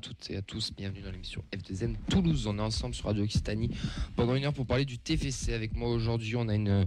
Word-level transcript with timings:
Toutes 0.00 0.30
et 0.30 0.36
à 0.36 0.42
tous. 0.42 0.72
Bienvenue 0.74 1.02
dans 1.02 1.10
l'émission 1.10 1.44
F2M 1.52 1.94
Toulouse. 2.08 2.46
On 2.46 2.56
est 2.58 2.62
ensemble 2.62 2.94
sur 2.94 3.06
Radio 3.06 3.24
Occitanie 3.24 3.70
pendant 4.16 4.34
une 4.34 4.44
heure 4.44 4.54
pour 4.54 4.64
parler 4.64 4.86
du 4.86 4.98
TFC. 4.98 5.52
Avec 5.52 5.74
moi 5.74 5.90
aujourd'hui, 5.90 6.36
on 6.36 6.48
a 6.48 6.54
une, 6.54 6.86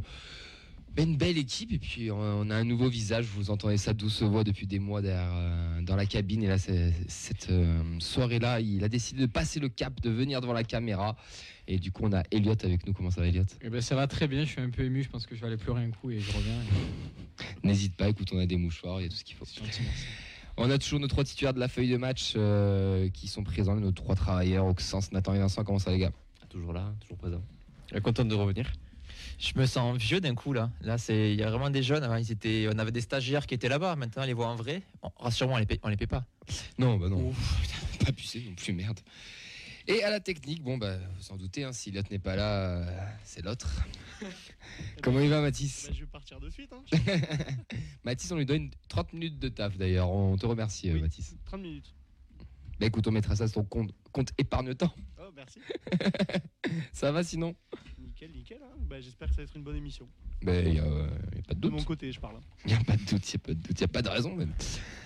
une 0.98 1.18
belle 1.18 1.38
équipe 1.38 1.72
et 1.74 1.78
puis 1.78 2.10
on 2.10 2.50
a 2.50 2.56
un 2.56 2.64
nouveau 2.64 2.90
visage. 2.90 3.26
Vous 3.26 3.52
entendez 3.52 3.78
sa 3.78 3.94
douce 3.94 4.24
voix 4.24 4.44
depuis 4.44 4.66
des 4.66 4.80
mois 4.80 5.02
derrière, 5.02 5.32
euh, 5.32 5.82
dans 5.82 5.96
la 5.96 6.08
cabine. 6.08 6.44
Et 6.44 6.48
là, 6.48 6.58
cette 6.58 7.50
euh, 7.52 7.84
soirée-là, 8.00 8.62
il 8.62 8.84
a 8.84 8.90
décidé 8.90 9.22
de 9.22 9.28
passer 9.28 9.60
le 9.60 9.70
cap, 9.70 10.02
de 10.02 10.10
venir 10.10 10.42
devant 10.42 10.54
la 10.54 10.64
caméra. 10.64 11.16
Et 11.68 11.78
du 11.78 11.92
coup, 11.92 12.04
on 12.06 12.14
a 12.14 12.24
Elliot 12.32 12.56
avec 12.64 12.88
nous. 12.88 12.94
Comment 12.94 13.12
ça 13.12 13.22
va, 13.22 13.28
Elliot 13.28 13.46
Eh 13.62 13.70
ben, 13.70 13.82
ça 13.82 13.96
va 13.96 14.08
très 14.08 14.28
bien, 14.28 14.44
je 14.44 14.50
suis 14.50 14.62
un 14.62 14.72
peu 14.72 14.84
ému, 14.84 15.04
je 15.04 15.10
pense 15.10 15.28
que 15.28 15.36
je 15.36 15.42
vais 15.42 15.48
aller 15.48 15.58
pleurer 15.58 15.84
un 15.84 15.92
coup 15.92 16.10
et 16.10 16.20
je 16.20 16.32
reviens. 16.32 16.60
N'hésite 17.64 17.96
pas, 17.96 18.10
écoute, 18.10 18.30
on 18.34 18.40
a 18.40 18.46
des 18.48 18.58
mouchoirs, 18.58 19.02
il 19.02 19.04
y 19.04 19.08
a 19.08 19.10
tout 19.10 19.18
ce 19.18 19.24
qu'il 19.24 19.36
faut. 19.36 19.46
On 20.58 20.70
a 20.70 20.78
toujours 20.78 21.00
nos 21.00 21.08
trois 21.08 21.24
titulaires 21.24 21.54
de 21.54 21.60
la 21.60 21.68
feuille 21.68 21.90
de 21.90 21.98
match 21.98 22.34
euh, 22.36 23.10
qui 23.10 23.28
sont 23.28 23.44
présents, 23.44 23.76
nos 23.76 23.92
trois 23.92 24.16
travailleurs, 24.16 24.66
Auxence, 24.66 25.12
Nathan 25.12 25.34
et 25.34 25.40
Vincent. 25.40 25.64
Comment 25.64 25.80
ça, 25.80 25.92
les 25.92 25.98
gars 25.98 26.12
Toujours 26.50 26.74
là, 26.74 26.94
toujours 27.02 27.18
présent. 27.18 27.42
Content 28.04 28.26
de 28.26 28.36
revenir. 28.36 28.72
Je 29.40 29.52
me 29.58 29.66
sens 29.66 29.98
vieux 29.98 30.22
d'un 30.22 30.36
coup 30.36 30.54
là. 30.54 30.70
Là, 30.82 30.98
c'est 30.98 31.34
il 31.34 31.40
y 31.40 31.44
a 31.44 31.50
vraiment 31.50 31.70
des 31.72 31.82
jeunes. 31.84 32.04
hein. 32.04 32.20
Ils 32.20 32.32
étaient, 32.32 32.68
on 32.74 32.78
avait 32.78 32.92
des 32.92 33.02
stagiaires 33.02 33.48
qui 33.48 33.56
étaient 33.56 33.68
là-bas. 33.70 33.96
Maintenant, 33.96 34.24
on 34.24 34.26
les 34.26 34.34
voit 34.34 34.48
en 34.48 34.56
vrai. 34.56 34.84
Bon, 35.02 35.12
Rassure-moi, 35.18 35.58
on 35.58 35.60
les 35.60 35.66
paie, 35.66 35.80
on 35.84 35.90
les 35.90 35.98
paie 35.98 36.08
pas. 36.08 36.24
Non, 36.78 36.98
bah 36.98 37.10
non. 37.10 37.34
Pas 38.06 38.12
pucé 38.12 38.44
non 38.48 38.56
plus, 38.56 38.74
merde. 38.74 39.00
Et 39.88 40.04
à 40.04 40.10
la 40.10 40.20
technique, 40.20 40.64
bon, 40.64 40.78
bah, 40.78 40.98
vous 41.18 41.32
en 41.32 41.38
doutez, 41.38 41.64
hein, 41.64 41.74
si 41.74 41.92
l'autre 41.92 42.08
n'est 42.12 42.20
pas 42.20 42.36
là, 42.36 42.78
euh, 42.78 43.08
c'est 43.24 43.44
l'autre. 43.44 43.70
Comment 45.04 45.20
il 45.20 45.30
va, 45.30 45.42
Mathis 45.42 45.88
Bah, 45.88 45.94
je 45.94 46.00
vais 46.02 46.06
partir 46.06 46.40
de 46.40 46.50
suite. 46.50 46.72
Hein. 46.72 46.84
Mathis, 48.04 48.32
on 48.32 48.38
lui 48.38 48.46
donne 48.46 48.72
30 48.88 49.14
minutes 49.14 49.40
de 49.40 49.50
taf 49.50 49.78
d'ailleurs. 49.78 50.10
On 50.10 50.38
te 50.38 50.46
remercie, 50.46 50.90
euh, 50.90 50.94
Oui. 50.94 51.02
Mathis. 51.02 51.36
30 51.46 51.62
minutes. 51.62 51.94
Bah 52.80 52.88
écoute, 52.88 53.08
on 53.08 53.12
mettra 53.12 53.36
ça 53.36 53.48
sur 53.48 53.62
ton 53.62 53.66
compte, 53.66 53.94
compte 54.12 54.32
épargne-temps. 54.38 54.94
Oh, 55.20 55.30
merci. 55.36 55.60
Ça 56.94 57.12
va 57.12 57.24
sinon? 57.24 57.56
Nickel, 58.28 58.36
nickel. 58.36 58.58
hein. 58.64 58.76
Bah, 58.90 59.00
J'espère 59.02 59.28
que 59.30 59.36
ça 59.36 59.42
va 59.42 59.44
être 59.44 59.56
une 59.56 59.64
bonne 59.64 59.76
émission. 59.76 60.08
Bah, 60.44 60.60
il 60.60 60.74
n'y 60.74 60.80
a, 60.80 60.84
euh, 60.84 61.08
y 61.36 61.40
a 61.40 61.42
pas 61.44 61.54
de 61.54 61.60
De 61.60 61.68
doute. 61.70 61.72
mon 61.74 61.84
côté, 61.84 62.12
je 62.12 62.20
parle. 62.20 62.36
hein. 62.36 62.42
Il 62.66 62.72
n'y 62.72 62.78
a 62.80 62.84
pas 62.84 62.96
de 62.96 63.04
doute, 63.06 63.34
il 63.34 63.36
n'y 63.36 63.36
a 63.36 63.40
pas 63.46 63.54
de 63.54 63.60
doute, 63.60 63.80
il 63.80 63.84
a 63.84 63.88
pas 63.88 64.02
de 64.02 64.10
raison 64.10 64.36
même. 64.36 64.54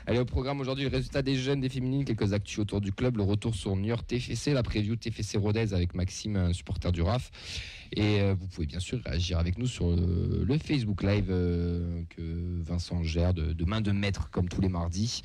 Allez, 0.05 0.19
au 0.19 0.25
programme 0.25 0.59
aujourd'hui, 0.61 0.83
le 0.83 0.89
résultat 0.91 1.21
des 1.23 1.35
jeunes, 1.35 1.59
des 1.59 1.69
féminines, 1.69 2.05
quelques 2.05 2.31
actus 2.33 2.59
autour 2.59 2.81
du 2.81 2.91
club, 2.91 3.17
le 3.17 3.23
retour 3.23 3.55
sur 3.55 3.75
New 3.75 3.85
York 3.87 4.05
TFC, 4.07 4.53
la 4.53 4.61
preview 4.63 4.95
TFC 4.95 5.37
Rodez 5.37 5.73
avec 5.73 5.95
Maxime, 5.95 6.35
un 6.35 6.53
supporter 6.53 6.91
du 6.91 7.01
RAF. 7.01 7.31
Et 7.95 8.21
euh, 8.21 8.35
vous 8.37 8.47
pouvez 8.47 8.67
bien 8.67 8.79
sûr 8.79 8.99
réagir 9.03 9.39
avec 9.39 9.57
nous 9.57 9.65
sur 9.67 9.95
le, 9.95 10.43
le 10.43 10.57
Facebook 10.59 11.01
Live 11.03 11.27
euh, 11.29 12.03
que 12.09 12.61
Vincent 12.61 13.01
gère 13.03 13.33
de, 13.33 13.53
de 13.53 13.65
main 13.65 13.81
de 13.81 13.91
maître 13.91 14.29
comme 14.29 14.49
tous 14.49 14.61
les 14.61 14.69
mardis, 14.69 15.21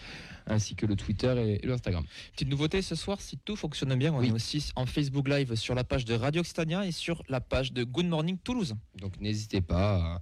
ainsi 0.46 0.74
que 0.74 0.86
le 0.86 0.96
Twitter 0.96 1.34
et, 1.38 1.64
et 1.64 1.66
l'Instagram. 1.66 2.04
Petite 2.32 2.48
nouveauté 2.48 2.80
ce 2.80 2.94
soir, 2.94 3.20
si 3.20 3.36
tout 3.38 3.56
fonctionne 3.56 3.94
bien, 3.96 4.12
on 4.14 4.18
Oui. 4.20 4.28
est 4.28 4.32
aussi 4.32 4.70
en 4.76 4.86
Facebook 4.86 5.28
Live 5.28 5.54
sur 5.56 5.74
la 5.74 5.84
page 5.84 6.04
de 6.06 6.14
Radio 6.14 6.40
Occitania 6.40 6.86
et 6.86 6.92
sur 6.92 7.22
la 7.28 7.40
page 7.40 7.72
de 7.72 7.81
Good 7.84 8.06
Morning 8.06 8.38
Toulouse. 8.42 8.74
Donc 9.00 9.20
n'hésitez 9.20 9.60
pas 9.60 10.20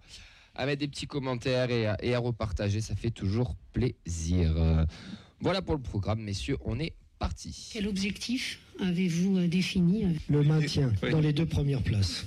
à, 0.55 0.63
à 0.63 0.67
mettre 0.67 0.81
des 0.81 0.89
petits 0.89 1.07
commentaires 1.07 1.71
et 1.71 1.87
à, 1.87 1.97
et 2.03 2.15
à 2.15 2.19
repartager, 2.19 2.81
ça 2.81 2.95
fait 2.95 3.11
toujours 3.11 3.55
plaisir. 3.73 4.53
Voilà 5.41 5.63
pour 5.63 5.75
le 5.75 5.81
programme, 5.83 6.21
messieurs, 6.21 6.59
on 6.65 6.79
est 6.79 6.93
parti. 7.19 7.71
Quel 7.73 7.87
objectif 7.89 8.61
avez-vous 8.81 9.39
euh, 9.39 9.49
défini 9.49 10.05
euh, 10.05 10.13
Le 10.29 10.43
maintien 10.43 10.93
Oui. 11.03 11.11
dans 11.11 11.21
les 11.21 11.33
deux 11.33 11.47
premières 11.47 11.83
places. 11.83 12.25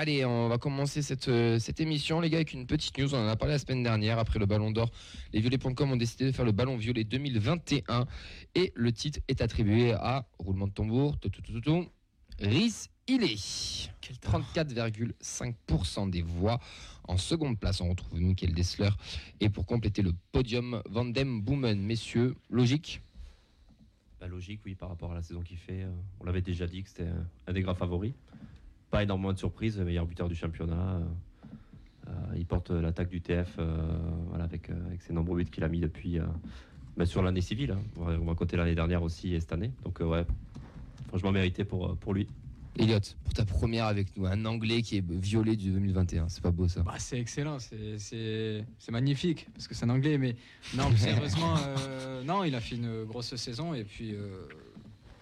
Allez, 0.00 0.24
on 0.24 0.46
va 0.46 0.58
commencer 0.58 1.02
cette, 1.02 1.26
euh, 1.26 1.58
cette 1.58 1.80
émission, 1.80 2.20
les 2.20 2.30
gars, 2.30 2.38
avec 2.38 2.52
une 2.52 2.68
petite 2.68 2.96
news. 2.96 3.12
On 3.16 3.18
en 3.18 3.26
a 3.26 3.34
parlé 3.34 3.54
la 3.54 3.58
semaine 3.58 3.82
dernière, 3.82 4.20
après 4.20 4.38
le 4.38 4.46
Ballon 4.46 4.70
d'Or. 4.70 4.92
Les 5.32 5.40
violets.com 5.40 5.90
ont 5.90 5.96
décidé 5.96 6.26
de 6.26 6.30
faire 6.30 6.44
le 6.44 6.52
Ballon 6.52 6.76
Violet 6.76 7.02
2021. 7.02 8.06
Et 8.54 8.72
le 8.76 8.92
titre 8.92 9.18
est 9.26 9.40
attribué 9.40 9.94
à, 9.94 10.28
roulement 10.38 10.68
de 10.68 10.72
tambour, 10.72 11.18
tout, 11.18 11.30
tout, 11.30 11.42
tout, 11.42 11.50
tout, 11.54 11.60
tout, 11.62 11.88
Rhys 12.38 12.90
Illet. 13.08 13.34
34,5% 14.22 16.10
des 16.10 16.22
voix. 16.22 16.60
En 17.08 17.16
seconde 17.16 17.58
place, 17.58 17.80
on 17.80 17.90
retrouve 17.90 18.20
Michael 18.20 18.52
Dessler. 18.52 18.90
Et 19.40 19.48
pour 19.48 19.66
compléter 19.66 20.02
le 20.02 20.12
podium, 20.30 20.80
Vandem 20.88 21.42
Boomen. 21.42 21.76
Messieurs, 21.76 22.36
logique? 22.50 23.00
Bah, 24.20 24.28
logique, 24.28 24.60
oui, 24.64 24.76
par 24.76 24.90
rapport 24.90 25.10
à 25.10 25.16
la 25.16 25.22
saison 25.22 25.40
qu'il 25.40 25.58
fait. 25.58 25.82
euh, 25.82 25.90
on 26.20 26.24
l'avait 26.24 26.40
déjà 26.40 26.68
dit 26.68 26.84
que 26.84 26.88
c'était 26.88 27.08
un, 27.08 27.26
un 27.48 27.52
des 27.52 27.62
grands 27.62 27.74
favoris. 27.74 28.12
Pas 28.90 29.02
énormément 29.02 29.32
de 29.32 29.38
surprises, 29.38 29.78
meilleur 29.78 30.06
buteur 30.06 30.28
du 30.28 30.34
championnat. 30.34 30.96
euh, 30.96 31.00
euh, 32.08 32.36
il 32.36 32.46
porte 32.46 32.70
l'attaque 32.70 33.10
du 33.10 33.20
TF 33.20 33.56
euh, 33.58 33.76
voilà, 34.28 34.44
avec, 34.44 34.70
euh, 34.70 34.86
avec 34.86 35.02
ses 35.02 35.12
nombreux 35.12 35.36
buts 35.36 35.50
qu'il 35.50 35.62
a 35.62 35.68
mis 35.68 35.80
depuis 35.80 36.18
euh, 36.18 36.24
bah, 36.96 37.04
sur 37.04 37.22
l'année 37.22 37.42
civile. 37.42 37.72
hein. 37.72 37.82
On, 37.96 38.04
va, 38.24 38.34
compter 38.34 38.56
l'année 38.56 38.74
dernière 38.74 39.02
aussi 39.02 39.34
et 39.34 39.40
cette 39.40 39.52
année. 39.52 39.72
Donc, 39.84 40.00
euh, 40.00 40.06
ouais, 40.06 40.24
franchement 41.08 41.32
mérité 41.32 41.64
pour, 41.64 41.96
pour 41.98 42.14
lui. 42.14 42.26
Elliot, 42.78 43.00
pour 43.24 43.34
ta 43.34 43.44
première 43.44 43.86
avec 43.86 44.16
nous, 44.16 44.24
un 44.26 44.44
Anglais 44.46 44.82
qui 44.82 44.98
est 44.98 45.04
violet 45.10 45.56
du 45.56 45.70
2021. 45.72 46.28
C'est 46.28 46.42
pas 46.42 46.52
beau 46.52 46.68
ça? 46.68 46.82
Bah, 46.82 46.94
c'est 46.98 47.18
excellent, 47.18 47.58
c'est- 47.58 48.64
magnifique, 48.90 49.48
parce 49.52 49.66
que 49.68 49.74
c'est 49.74 49.84
un 49.84 49.90
anglais, 49.90 50.16
mais 50.16 50.36
non, 50.76 50.90
sérieusement, 50.96 51.56
euh, 51.66 52.22
non, 52.22 52.44
il 52.44 52.54
a 52.54 52.60
fait 52.60 52.76
une 52.76 53.04
grosse 53.04 53.34
saison, 53.34 53.74
et 53.74 53.84
puis 53.84 54.14
euh, 54.14 54.46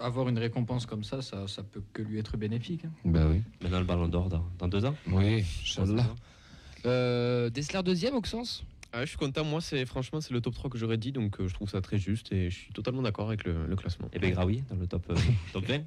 avoir 0.00 0.28
une 0.28 0.38
récompense 0.38 0.86
comme 0.86 1.04
ça, 1.04 1.22
ça, 1.22 1.46
ça 1.48 1.62
peut 1.62 1.82
que 1.92 2.02
lui 2.02 2.18
être 2.18 2.36
bénéfique. 2.36 2.84
hein. 2.84 2.90
Bah 3.04 3.26
oui. 3.30 3.42
Maintenant, 3.62 3.78
le 3.80 3.84
ballon 3.84 4.08
d'or 4.08 4.28
dans, 4.28 4.44
dans 4.58 4.68
deux 4.68 4.84
ans. 4.84 4.94
Oui, 5.08 5.44
Inch'Allah. 5.62 6.06
Euh, 6.84 7.50
Dessler 7.50 7.82
deuxième, 7.82 8.14
Auxence 8.14 8.64
Ah, 8.92 9.00
je 9.04 9.08
suis 9.08 9.18
content, 9.18 9.42
moi 9.44 9.60
c'est 9.60 9.84
franchement 9.86 10.20
c'est 10.20 10.32
le 10.32 10.40
top 10.40 10.54
3 10.54 10.70
que 10.70 10.78
j'aurais 10.78 10.98
dit 10.98 11.10
donc 11.10 11.40
euh, 11.40 11.48
je 11.48 11.54
trouve 11.54 11.68
ça 11.68 11.80
très 11.80 11.98
juste 11.98 12.32
et 12.32 12.48
je 12.50 12.56
suis 12.56 12.72
totalement 12.72 13.02
d'accord 13.02 13.26
avec 13.28 13.44
le, 13.44 13.66
le 13.66 13.76
classement. 13.76 14.08
Et 14.12 14.18
Begraoui 14.18 14.62
dans 14.70 14.76
le 14.76 14.86
top, 14.86 15.04
euh, 15.10 15.16
top 15.52 15.64
20. 15.66 15.80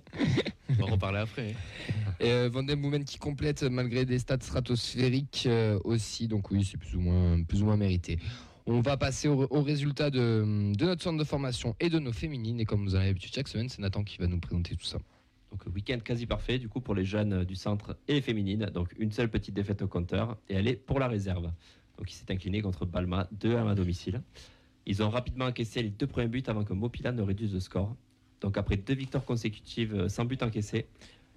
on 0.70 0.74
va 0.74 0.86
reparler 0.92 1.20
après. 1.20 1.56
Et 2.20 2.32
euh, 2.32 2.50
Van 2.52 2.64
Den 2.64 3.06
qui 3.06 3.18
complète 3.18 3.64
malgré 3.64 4.04
des 4.06 4.20
stats 4.20 4.38
stratosphériques 4.42 5.44
euh, 5.46 5.80
aussi. 5.86 6.28
Donc 6.28 6.52
oui, 6.52 6.66
c'est 6.66 6.78
plus 6.78 6.96
ou 6.96 7.00
moins, 7.00 7.42
plus 7.44 7.62
ou 7.62 7.66
moins 7.66 7.78
mérité. 7.78 8.20
On 8.66 8.82
va 8.82 8.98
passer 8.98 9.28
au, 9.28 9.48
au 9.50 9.62
résultat 9.62 10.10
de, 10.10 10.44
notre 10.80 11.02
centre 11.02 11.18
de 11.18 11.24
formation 11.24 11.76
et 11.80 11.90
de 11.90 12.00
nos 12.00 12.14
féminines. 12.14 12.60
Et 12.60 12.66
comme 12.66 12.84
vous 12.84 12.96
avez 12.96 13.08
l'habitude 13.08 13.34
chaque 13.34 13.48
semaine, 13.48 13.70
c'est 13.70 13.82
Nathan 13.82 14.04
qui 14.04 14.18
va 14.18 14.28
nous 14.28 14.40
présenter 14.40 14.76
tout 14.76 14.86
ça. 14.86 15.00
Donc 15.52 15.66
euh, 15.66 15.72
week-end 15.72 16.00
quasi 16.04 16.26
parfait 16.26 16.60
du 16.60 16.70
coup 16.70 16.82
pour 16.82 16.96
les 16.96 17.06
jeunes 17.06 17.34
euh, 17.34 17.46
du 17.46 17.56
centre 17.56 17.98
et 18.08 18.14
les 18.14 18.22
féminines. 18.22 18.70
Donc 18.74 18.94
une 19.00 19.12
seule 19.12 19.30
petite 19.30 19.54
défaite 19.54 19.82
au 19.82 19.88
compteur 19.88 20.38
et 20.48 20.56
elle 20.56 20.68
est 20.68 20.76
pour 20.76 21.00
la 21.00 21.08
réserve. 21.08 21.52
Donc 21.98 22.12
il 22.12 22.14
s'est 22.14 22.32
incliné 22.32 22.62
contre 22.62 22.86
Balma 22.86 23.28
2-1 23.40 23.68
à 23.68 23.76
domicile. 23.76 24.22
Ils 24.86 25.04
ont 25.04 25.10
rapidement 25.10 25.46
encaissé 25.46 25.82
les 25.82 25.90
deux 25.90 26.08
premiers 26.08 26.28
buts 26.28 26.44
avant 26.48 26.64
que 26.64 26.74
Mopila 26.74 27.12
ne 27.12 27.22
réduise 27.22 27.54
le 27.54 27.60
score. 27.60 27.96
Donc 28.42 28.58
après 28.58 28.78
deux 28.78 28.94
victoires 28.94 29.26
consécutives 29.26 29.96
euh, 29.96 30.10
sans 30.10 30.26
but 30.26 30.42
encaissé, 30.44 30.88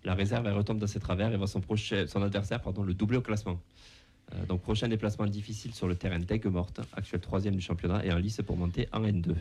la 0.04 0.14
réserve 0.14 0.46
elle 0.46 0.54
retombe 0.54 0.78
dans 0.78 0.86
ses 0.86 1.00
travers 1.00 1.32
et 1.32 1.36
voit 1.36 1.46
son, 1.46 1.62
son 2.06 2.22
adversaire 2.22 2.60
pardon, 2.60 2.82
le 2.82 2.94
doubler 2.94 3.18
au 3.18 3.22
classement. 3.22 3.60
Euh, 4.34 4.46
donc 4.46 4.62
prochain 4.62 4.88
déplacement 4.88 5.26
difficile 5.26 5.74
sur 5.74 5.88
le 5.88 5.96
terrain 5.96 6.18
d'Aigues-Mortes, 6.18 6.80
actuel 6.94 7.20
troisième 7.20 7.54
du 7.54 7.60
championnat 7.60 8.04
et 8.04 8.12
en 8.12 8.18
lice 8.18 8.40
pour 8.44 8.56
monter 8.56 8.88
en 8.92 9.02
N2. 9.02 9.34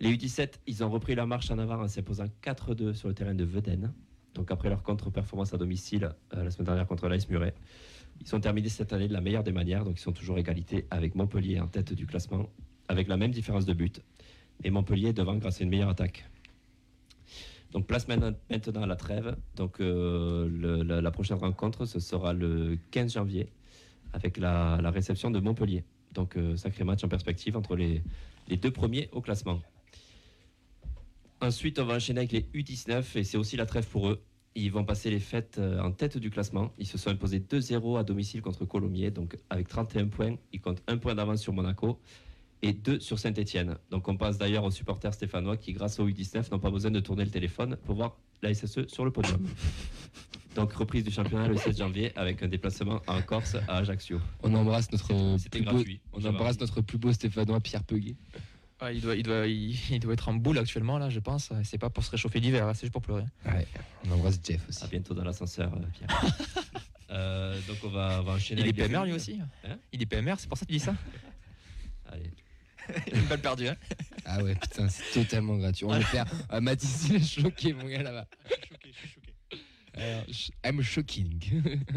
Les 0.00 0.14
U17, 0.14 0.54
ils 0.66 0.84
ont 0.84 0.90
repris 0.90 1.14
la 1.14 1.26
marche 1.26 1.50
en 1.50 1.58
avant 1.58 1.82
en 1.82 1.88
s'imposant 1.88 2.26
4-2 2.42 2.94
sur 2.94 3.08
le 3.08 3.14
terrain 3.14 3.34
de 3.34 3.44
Veden. 3.44 3.92
Donc 4.34 4.50
après 4.50 4.68
leur 4.68 4.82
contre-performance 4.82 5.54
à 5.54 5.56
domicile 5.56 6.10
euh, 6.34 6.44
la 6.44 6.50
semaine 6.50 6.66
dernière 6.66 6.86
contre 6.86 7.08
l'AS 7.08 7.28
Muret, 7.28 7.54
ils 8.20 8.26
sont 8.26 8.40
terminés 8.40 8.68
cette 8.68 8.92
année 8.92 9.08
de 9.08 9.12
la 9.12 9.20
meilleure 9.20 9.44
des 9.44 9.52
manières. 9.52 9.84
Donc 9.84 9.98
ils 9.98 10.02
sont 10.02 10.12
toujours 10.12 10.38
égalité 10.38 10.86
avec 10.90 11.14
Montpellier 11.14 11.60
en 11.60 11.66
tête 11.66 11.92
du 11.92 12.06
classement, 12.06 12.48
avec 12.88 13.08
la 13.08 13.16
même 13.16 13.30
différence 13.30 13.64
de 13.64 13.72
but. 13.72 14.02
Et 14.64 14.70
Montpellier 14.70 15.12
devant 15.12 15.36
grâce 15.36 15.60
à 15.60 15.64
une 15.64 15.70
meilleure 15.70 15.90
attaque. 15.90 16.28
Donc 17.72 17.86
place 17.86 18.08
maintenant 18.08 18.32
à 18.82 18.86
la 18.86 18.96
trêve. 18.96 19.36
Donc 19.56 19.80
euh, 19.80 20.84
la 20.84 21.10
prochaine 21.10 21.36
rencontre, 21.38 21.84
ce 21.84 22.00
sera 22.00 22.32
le 22.32 22.78
15 22.90 23.14
janvier 23.14 23.50
avec 24.16 24.38
la, 24.38 24.90
réception 24.90 25.30
de 25.30 25.38
Montpellier. 25.38 25.84
Donc 26.12 26.36
euh, 26.36 26.56
sacré 26.56 26.84
match 26.84 27.04
en 27.04 27.08
perspective 27.08 27.56
entre 27.56 27.76
les, 27.76 28.02
deux 28.48 28.70
premiers 28.70 29.10
au 29.12 29.20
classement. 29.20 29.60
Ensuite, 31.42 31.78
on 31.78 31.84
va 31.84 31.96
enchaîner 31.96 32.20
avec 32.20 32.32
les 32.32 32.40
U19 32.40 33.18
et 33.18 33.24
c'est 33.24 33.36
aussi 33.36 33.56
la 33.56 33.66
trêve 33.66 33.86
pour 33.86 34.08
eux. 34.08 34.22
Ils 34.54 34.72
vont 34.72 34.84
passer 34.84 35.10
les 35.10 35.20
fêtes 35.20 35.56
euh, 35.58 35.82
en 35.82 35.92
tête 35.92 36.16
du 36.16 36.30
classement. 36.30 36.72
Ils 36.78 36.86
se 36.86 36.96
sont 36.96 37.10
imposés 37.10 37.40
2-0 37.40 37.98
à 37.98 38.04
domicile 38.04 38.40
contre 38.40 38.64
Colomiers. 38.64 39.10
Donc 39.10 39.36
avec 39.50 39.68
31 39.68 40.06
points, 40.06 40.36
ils 40.54 40.62
comptent 40.62 40.82
un 40.86 40.96
point 40.96 41.14
d'avance 41.14 41.42
sur 41.42 41.52
Monaco 41.52 42.00
et 42.62 42.72
deux 42.72 42.98
sur 43.00 43.18
Saint-Etienne. 43.18 43.76
Donc 43.90 44.08
on 44.08 44.16
passe 44.16 44.38
d'ailleurs 44.38 44.64
aux 44.64 44.70
supporters 44.70 45.12
stéphanois 45.12 45.58
qui, 45.58 45.74
grâce 45.74 46.00
au 46.00 46.08
U19, 46.08 46.50
n'ont 46.50 46.58
pas 46.58 46.70
besoin 46.70 46.90
de 46.90 47.00
tourner 47.00 47.26
le 47.26 47.30
téléphone 47.30 47.76
pour 47.84 47.96
voir 47.96 48.16
la 48.40 48.54
SSE 48.54 48.86
sur 48.86 49.04
le 49.04 49.10
podium. 49.10 49.46
Donc 50.56 50.72
reprise 50.72 51.04
du 51.04 51.10
championnat 51.10 51.48
le 51.48 51.56
16 51.56 51.76
janvier 51.76 52.12
avec 52.16 52.42
un 52.42 52.48
déplacement 52.48 53.02
en 53.06 53.20
Corse 53.20 53.56
à 53.68 53.76
Ajaccio. 53.76 54.20
On 54.42 54.54
embrasse 54.54 54.90
notre, 54.90 55.36
C'était 55.38 55.60
plus 55.60 55.70
beau, 55.70 55.84
on 56.14 56.24
embrasse 56.24 56.58
notre 56.58 56.80
plus 56.80 56.96
beau 56.96 57.12
Stéphanois, 57.12 57.60
Pierre 57.60 57.84
Peguet. 57.84 58.16
Ah, 58.80 58.90
il, 58.92 59.02
doit, 59.02 59.16
il, 59.16 59.22
doit, 59.22 59.46
il, 59.46 59.78
il 59.90 60.00
doit 60.00 60.14
être 60.14 60.28
en 60.28 60.34
boule 60.34 60.58
actuellement 60.58 60.96
là, 60.98 61.10
je 61.10 61.20
pense. 61.20 61.52
C'est 61.62 61.78
pas 61.78 61.90
pour 61.90 62.04
se 62.04 62.10
réchauffer 62.10 62.40
l'hiver, 62.40 62.70
c'est 62.74 62.82
juste 62.82 62.92
pour 62.92 63.02
pleurer. 63.02 63.24
Ouais, 63.44 63.66
on 64.06 64.12
embrasse 64.12 64.40
Jeff 64.42 64.60
aussi. 64.68 64.82
À 64.82 64.86
bientôt 64.86 65.12
dans 65.12 65.24
l'ascenseur, 65.24 65.72
euh, 65.74 65.86
Pierre. 65.92 66.24
Euh, 67.08 67.56
donc 67.68 67.76
on 67.84 67.88
va, 67.88 68.18
on 68.20 68.24
va 68.24 68.32
enchaîner. 68.32 68.62
Il 68.62 68.66
est 68.66 68.72
PMR 68.72 69.04
lui 69.04 69.12
aussi 69.12 69.38
Hein 69.64 69.78
Il 69.92 70.02
est 70.02 70.06
PMR, 70.06 70.34
c'est 70.38 70.48
pour 70.48 70.58
ça 70.58 70.66
que 70.66 70.72
tu 70.72 70.76
dis 70.76 70.84
ça 70.84 70.96
Allez. 72.12 72.32
Une 73.12 73.26
balle 73.26 73.40
perdue. 73.40 73.68
Hein. 73.68 73.76
Ah 74.24 74.42
ouais, 74.42 74.56
putain, 74.56 74.88
c'est 74.88 75.12
totalement 75.12 75.56
gratuit. 75.56 75.86
On 75.86 75.96
le 75.96 76.04
perd. 76.10 76.28
Ah, 76.48 76.60
Mathis, 76.60 77.06
il 77.08 77.14
est 77.16 77.24
choqué, 77.24 77.72
mon 77.72 77.84
gars, 77.84 78.02
là-bas. 78.02 78.26
Sh- 80.30 80.50
I'm 80.64 80.82
shocking. 80.82 81.40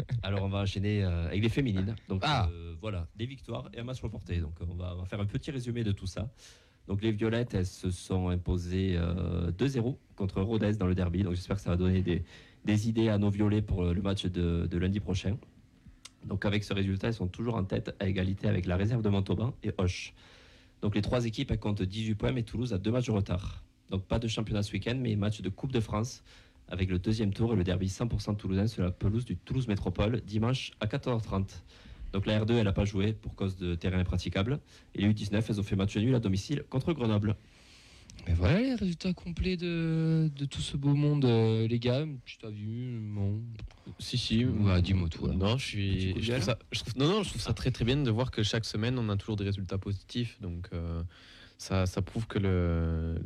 Alors 0.22 0.42
on 0.42 0.48
va 0.48 0.58
enchaîner 0.60 1.02
euh, 1.04 1.26
avec 1.26 1.42
les 1.42 1.48
féminines. 1.48 1.94
Donc 2.08 2.22
Ah. 2.24 2.48
euh, 2.50 2.74
voilà, 2.80 3.06
des 3.16 3.26
victoires 3.26 3.68
et 3.74 3.80
un 3.80 3.84
match 3.84 4.00
reporté. 4.00 4.38
Donc 4.40 4.54
on 4.66 4.74
va, 4.74 4.94
on 4.96 5.00
va 5.00 5.04
faire 5.04 5.20
un 5.20 5.26
petit 5.26 5.50
résumé 5.50 5.84
de 5.84 5.92
tout 5.92 6.06
ça. 6.06 6.30
Donc 6.88 7.02
les 7.02 7.12
violettes, 7.12 7.54
elles 7.54 7.66
se 7.66 7.90
sont 7.90 8.28
imposées 8.28 8.94
euh, 8.96 9.50
2-0 9.52 9.96
contre 10.16 10.40
Rodez 10.42 10.72
dans 10.72 10.86
le 10.86 10.94
derby. 10.94 11.22
Donc 11.22 11.34
j'espère 11.34 11.56
que 11.56 11.62
ça 11.62 11.70
va 11.70 11.76
donner 11.76 12.02
des, 12.02 12.24
des 12.64 12.88
idées 12.88 13.08
à 13.10 13.18
nos 13.18 13.30
violets 13.30 13.62
pour 13.62 13.84
le 13.84 14.02
match 14.02 14.26
de, 14.26 14.66
de 14.66 14.78
lundi 14.78 14.98
prochain. 15.00 15.36
Donc 16.24 16.44
avec 16.44 16.64
ce 16.64 16.72
résultat, 16.74 17.08
elles 17.08 17.14
sont 17.14 17.28
toujours 17.28 17.54
en 17.54 17.64
tête 17.64 17.94
à 18.00 18.06
égalité 18.06 18.48
avec 18.48 18.66
la 18.66 18.76
réserve 18.76 19.02
de 19.02 19.08
Montauban 19.08 19.54
et 19.62 19.72
Hoche. 19.78 20.12
Donc 20.82 20.94
les 20.94 21.02
trois 21.02 21.24
équipes 21.26 21.50
elles 21.50 21.58
comptent 21.58 21.82
18 21.82 22.14
points, 22.14 22.32
mais 22.32 22.42
Toulouse 22.42 22.72
a 22.72 22.78
deux 22.78 22.90
matchs 22.90 23.06
de 23.06 23.12
retard. 23.12 23.62
Donc 23.90 24.04
pas 24.04 24.18
de 24.18 24.28
championnat 24.28 24.62
ce 24.62 24.72
week-end, 24.72 24.96
mais 25.00 25.14
match 25.16 25.40
de 25.42 25.48
Coupe 25.48 25.72
de 25.72 25.80
France 25.80 26.22
avec 26.70 26.88
le 26.90 26.98
deuxième 26.98 27.32
tour 27.32 27.52
et 27.52 27.56
le 27.56 27.64
derby 27.64 27.86
100% 27.88 28.36
toulousain 28.36 28.66
sur 28.66 28.82
la 28.82 28.90
pelouse 28.90 29.24
du 29.24 29.36
Toulouse 29.36 29.68
Métropole 29.68 30.20
dimanche 30.22 30.70
à 30.80 30.86
14h30. 30.86 31.46
Donc 32.12 32.26
la 32.26 32.40
R2, 32.44 32.54
elle 32.54 32.64
n'a 32.64 32.72
pas 32.72 32.84
joué 32.84 33.12
pour 33.12 33.34
cause 33.34 33.56
de 33.56 33.74
terrain 33.74 33.98
impraticable. 33.98 34.60
Et 34.94 35.02
les 35.02 35.08
U19, 35.12 35.44
elles 35.48 35.60
ont 35.60 35.62
fait 35.64 35.76
match 35.76 35.96
nul 35.96 36.14
à 36.14 36.20
domicile 36.20 36.64
contre 36.70 36.92
Grenoble. 36.92 37.36
Mais 38.26 38.34
voilà 38.34 38.60
les 38.60 38.74
résultats 38.74 39.12
complets 39.14 39.56
de, 39.56 40.28
de 40.34 40.44
tout 40.44 40.60
ce 40.60 40.76
beau 40.76 40.94
monde, 40.94 41.24
euh, 41.24 41.66
les 41.68 41.78
gars. 41.78 42.04
Tu 42.24 42.36
t'as 42.38 42.50
vu 42.50 42.98
bon. 43.00 43.40
Si, 43.98 44.18
si. 44.18 44.44
Ouais, 44.44 44.82
dis-moi 44.82 45.08
tout. 45.08 45.26
Non, 45.28 45.56
je 45.56 45.64
suis. 45.66 46.14
Trouve 46.14 46.40
ça, 46.40 46.58
je 46.72 46.80
trouve- 46.80 46.96
non, 46.98 47.08
non, 47.08 47.22
je 47.22 47.30
trouve 47.30 47.40
ça 47.40 47.52
très 47.54 47.70
très 47.70 47.84
bien 47.84 47.96
de 47.96 48.10
voir 48.10 48.30
que 48.30 48.42
chaque 48.42 48.64
semaine 48.64 48.98
on 48.98 49.08
a 49.08 49.16
toujours 49.16 49.36
des 49.36 49.44
résultats 49.44 49.78
positifs. 49.78 50.38
Donc 50.40 50.68
euh, 50.72 51.02
ça, 51.58 51.86
ça 51.86 52.02
prouve 52.02 52.26
que 52.26 52.38
le, 52.38 53.14
le- 53.14 53.20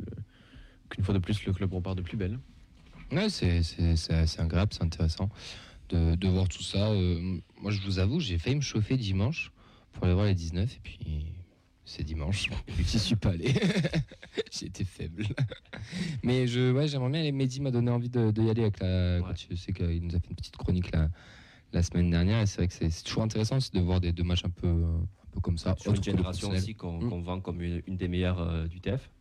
qu'une 0.89 1.03
fois 1.03 1.13
de 1.13 1.19
plus 1.19 1.43
le 1.45 1.51
club 1.53 1.73
repart 1.73 1.97
de 1.97 2.03
plus 2.03 2.15
belle. 2.17 2.39
Ouais, 3.11 3.29
c'est 3.29 3.63
c'est- 3.63 3.95
c'est- 3.95 4.25
c'est 4.27 4.41
agréable, 4.41 4.73
c'est 4.73 4.83
intéressant 4.83 5.29
de, 5.89 6.15
de 6.15 6.27
voir 6.27 6.47
tout 6.47 6.63
ça. 6.63 6.89
Euh, 6.91 7.37
moi, 7.61 7.71
je 7.71 7.81
vous 7.81 7.99
avoue, 7.99 8.19
j'ai 8.19 8.37
failli 8.37 8.55
me 8.55 8.61
chauffer 8.61 8.97
dimanche 8.97 9.51
pour 9.93 10.05
aller 10.05 10.13
voir 10.13 10.25
les 10.25 10.33
19 10.35 10.75
et 10.75 10.79
puis 10.83 11.25
c'est 11.85 12.03
dimanche. 12.03 12.49
J'y 12.79 12.99
suis 12.99 13.15
pas 13.15 13.29
allé. 13.29 13.53
été 14.61 14.83
faible. 14.83 15.25
Mais 16.23 16.47
je, 16.47 16.71
ouais, 16.73 16.87
j'aimerais 16.87 17.11
bien 17.11 17.19
aller. 17.21 17.31
Mehdi 17.31 17.61
m'a 17.61 17.71
donné 17.71 17.91
envie 17.91 18.09
de, 18.09 18.31
de 18.31 18.41
y 18.43 18.49
aller 18.49 18.63
avec 18.63 18.79
la. 18.79 19.19
quand 19.21 19.27
Ouais. 19.29 19.33
tu 19.35 19.55
sais 19.55 19.71
qu'il 19.71 20.01
nous 20.01 20.15
a 20.15 20.19
fait 20.19 20.29
une 20.29 20.35
petite 20.35 20.57
chronique 20.57 20.91
la, 20.91 21.09
la 21.73 21.83
semaine 21.83 22.09
dernière 22.09 22.41
et 22.41 22.45
c'est 22.47 22.57
vrai 22.57 22.67
que 22.67 22.73
c'est 22.73 22.89
c'est 22.89 23.03
toujours 23.03 23.23
intéressant 23.23 23.57
de 23.59 23.79
voir 23.79 24.01
des 24.01 24.11
deux 24.11 24.23
matchs 24.23 24.45
un 24.45 24.49
peu, 24.49 24.67
un 24.67 25.27
peu 25.31 25.39
comme 25.41 25.57
ça. 25.59 25.75
Sur 25.79 25.93
une 25.93 26.03
génération 26.03 26.49
aussi 26.49 26.73
qu'on 26.73 26.99
Mm. 27.01 27.09
qu'on 27.09 27.21
vend 27.21 27.39
comme 27.41 27.61
une, 27.61 27.83
une 27.85 27.97
des 27.97 28.07
meilleures 28.07 28.39
euh, 28.41 28.67
du 28.67 28.79
TF, 28.81 29.11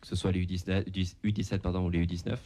que 0.00 0.06
ce 0.08 0.16
soit 0.16 0.32
les 0.32 0.44
U19, 0.44 0.84
U17 1.24 1.58
pardon, 1.60 1.84
ou 1.86 1.90
les 1.90 2.04
U19, 2.04 2.30
de- 2.30 2.38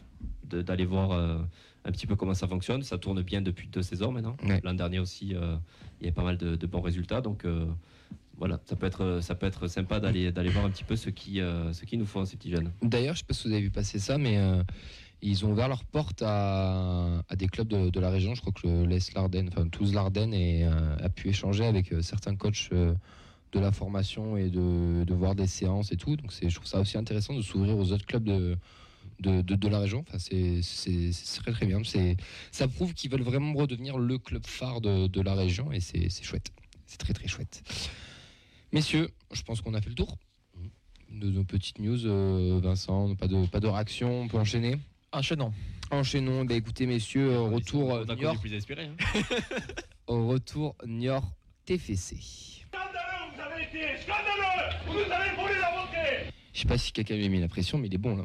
d'aller 0.49 0.85
voir 0.87 1.13
euh, 1.13 1.39
un 1.85 1.93
petit 1.93 2.07
peu 2.07 2.17
comment 2.17 2.35
ça 2.35 2.49
fonctionne. 2.49 2.83
Ça 2.83 2.99
tourne 2.99 3.23
bien 3.23 3.41
depuis 3.43 3.69
deux 3.69 3.83
saisons 3.83 4.13
maintenant. 4.13 4.37
Ouais. 4.45 4.61
L'an 4.65 4.75
dernier 4.75 4.99
aussi, 4.99 5.35
euh, 5.35 5.57
il 6.01 6.07
y 6.07 6.11
a 6.11 6.13
pas 6.13 6.23
mal 6.25 6.37
de, 6.37 6.57
de 6.57 6.67
bons 6.67 6.81
résultats. 6.81 7.21
Donc 7.21 7.45
euh, 7.45 7.67
voilà, 8.37 8.61
ça 8.67 8.77
peut 8.77 8.87
être, 8.87 9.19
ça 9.21 9.35
peut 9.35 9.47
être 9.47 9.67
sympa 9.69 9.99
d'aller 10.01 10.31
d'aller 10.31 10.51
voir 10.51 10.65
un 10.65 10.71
petit 10.71 10.85
peu 10.85 10.97
ce 10.97 11.11
qui, 11.11 11.41
euh, 11.41 11.73
ce 11.73 11.85
qui 11.85 11.97
nous 11.99 12.07
font 12.07 12.25
ces 12.25 12.37
petits 12.37 12.51
jeunes. 12.51 12.71
D'ailleurs, 12.83 13.15
je 13.15 13.21
sais 13.21 13.27
pas 13.27 13.35
si 13.35 13.49
vous 13.49 13.55
avez 13.55 13.63
vu 13.63 13.71
passer 13.71 13.99
ça, 13.99 14.17
mais 14.17 14.39
euh, 14.39 14.63
ils 15.23 15.45
ont 15.45 15.51
ouvert 15.51 15.67
leurs 15.69 15.85
portes 15.85 16.23
à, 16.25 17.23
à 17.29 17.37
des 17.37 17.49
clubs 17.49 17.67
de, 17.67 17.91
de 17.91 18.01
la 18.01 18.11
région. 18.11 18.35
Je 18.37 18.41
crois 18.41 18.53
que 18.53 18.69
le 18.69 18.85
l'Est 18.85 19.13
Larden, 19.15 19.49
enfin 19.49 19.67
Toulouse 19.69 19.93
Larden, 19.93 20.33
et, 20.33 20.65
euh, 20.65 20.97
a 21.03 21.09
pu 21.09 21.29
échanger 21.29 21.65
avec 21.67 21.93
certains 22.01 22.37
coachs 22.37 22.71
de 22.71 23.61
la 23.61 23.73
formation 23.73 24.37
et 24.37 24.51
de, 24.51 25.05
de 25.05 25.15
voir 25.15 25.35
des 25.35 25.47
séances 25.49 25.91
et 25.91 25.97
tout. 25.97 26.15
Donc 26.17 26.33
c'est, 26.33 26.49
je 26.49 26.55
trouve 26.55 26.69
ça 26.69 26.81
aussi 26.81 26.97
intéressant 26.99 27.35
de 27.35 27.43
s'ouvrir 27.43 27.77
aux 27.77 27.91
autres 27.93 28.07
clubs 28.07 28.23
de, 28.23 28.57
de, 29.21 29.41
de- 29.43 29.55
de 29.57 29.69
la 29.69 29.79
région. 29.81 30.05
Enfin, 30.09 30.19
c'est, 30.19 30.61
très 31.41 31.53
très 31.53 31.67
bien. 31.67 31.83
C'est, 31.85 32.17
ça 32.53 32.69
prouve 32.69 32.95
qu'ils 32.95 33.11
veulent 33.11 33.23
vraiment 33.23 33.53
redevenir 33.55 33.99
le 33.99 34.19
club 34.19 34.47
phare 34.47 34.81
de, 34.81 35.07
de 35.07 35.21
la 35.21 35.35
région 35.35 35.73
et 35.73 35.81
c'est, 35.81 36.09
c'est 36.09 36.25
chouette. 36.25 36.51
C'est 36.87 36.99
très 36.99 37.13
très 37.13 37.29
chouette. 37.29 37.63
Messieurs, 38.73 39.09
je 39.33 39.43
pense 39.43 39.61
qu'on 39.61 39.75
a 39.75 39.81
fait 39.81 39.89
le 39.91 39.95
tour 39.95 40.17
de 41.11 41.31
nos 41.31 41.45
petites 41.45 41.79
news. 41.79 42.07
euh, 42.07 42.61
Vincent, 42.63 43.15
pas 43.17 43.27
de, 43.29 43.47
pas 43.47 43.61
de 43.61 43.67
réaction, 43.67 44.23
on 44.23 44.29
peut 44.29 44.39
enchaîner 44.39 44.77
Enchaînons. 45.13 45.53
Enchaînons. 45.91 46.45
Bah, 46.45 46.55
écoutez, 46.55 46.85
messieurs, 46.87 47.31
euh, 47.33 47.41
retour 47.41 47.95
euh, 47.95 48.05
Niort, 48.15 48.39
plus 48.39 48.55
inspiré. 48.55 48.85
hein. 48.85 48.97
au 50.07 50.27
retour 50.29 50.77
Niort 50.87 51.33
TFC. 51.65 52.17
Scandaleux, 52.69 53.35
vous 53.35 53.41
avez 53.41 53.63
été 53.63 54.03
scandaleux 54.03 54.77
Vous 54.87 55.11
avez 55.13 55.31
volé 55.35 55.55
la 55.61 55.71
montée 55.71 56.31
Je 56.53 56.61
sais 56.61 56.69
pas 56.69 56.77
si 56.77 56.93
quelqu'un 56.93 57.17
lui 57.17 57.25
a 57.25 57.29
mis 57.31 57.41
la 57.41 57.49
pression, 57.49 57.79
mais 57.79 57.87
il 57.89 57.95
est 57.95 57.99
bon 57.99 58.17
là. 58.17 58.25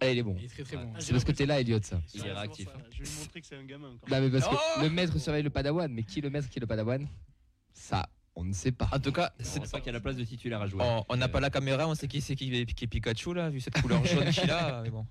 Allez, 0.00 0.12
il 0.12 0.18
est 0.18 0.22
bon. 0.22 0.36
Il 0.38 0.44
est 0.44 0.48
très 0.48 0.62
très 0.62 0.76
bon. 0.76 0.92
C'est 0.98 1.12
parce 1.12 1.24
que 1.24 1.32
t'es 1.32 1.44
là, 1.46 1.60
Elliot, 1.60 1.80
ça. 1.82 2.00
Il 2.14 2.24
est 2.24 2.32
réactif, 2.32 2.68
hein. 2.68 2.80
Je 2.92 3.02
vais 3.02 3.08
lui 3.08 3.16
montrer 3.18 3.40
que 3.40 3.46
c'est 3.46 3.56
un 3.56 3.64
gamin. 3.64 3.88
Non, 4.08 4.20
mais 4.20 4.30
parce 4.30 4.48
que 4.48 4.54
Oh 4.54 4.82
le 4.82 4.90
maître 4.90 5.18
surveille 5.18 5.42
le 5.42 5.50
padawan, 5.50 5.92
mais 5.92 6.02
qui 6.04 6.20
est 6.20 6.22
le 6.22 6.30
maître, 6.30 6.48
qui 6.48 6.58
est 6.58 6.60
le 6.60 6.66
padawan? 6.66 7.06
Ça, 7.72 8.08
on 8.36 8.44
ne 8.44 8.52
sait 8.52 8.70
pas. 8.72 8.88
En 8.92 9.00
tout 9.00 9.10
cas, 9.12 9.32
On 9.40 9.44
c'est- 9.44 9.60
pas 9.70 9.78
qu'il 9.78 9.86
y 9.86 9.90
a 9.90 9.92
la 9.92 10.00
place 10.00 10.16
de 10.16 10.24
titulaire 10.24 10.60
à 10.62 10.66
jouer. 10.66 10.80
on 10.84 11.04
on 11.08 11.16
n'a 11.16 11.28
pas 11.28 11.40
la 11.40 11.50
caméra, 11.50 11.88
on 11.88 11.94
sait 11.94 12.06
qui 12.08 12.20
c'est 12.20 12.36
qui, 12.36 12.54
est- 12.54 12.66
qui 12.72 12.84
est 12.84 12.88
Pikachu 12.88 13.34
là, 13.34 13.50
vu 13.50 13.60
cette 13.60 13.74
couleur 13.82 14.04
jaune 14.04 14.30
qu'il 14.30 14.50
a. 14.50 14.82
Mais 14.82 14.90
bon. 14.90 15.04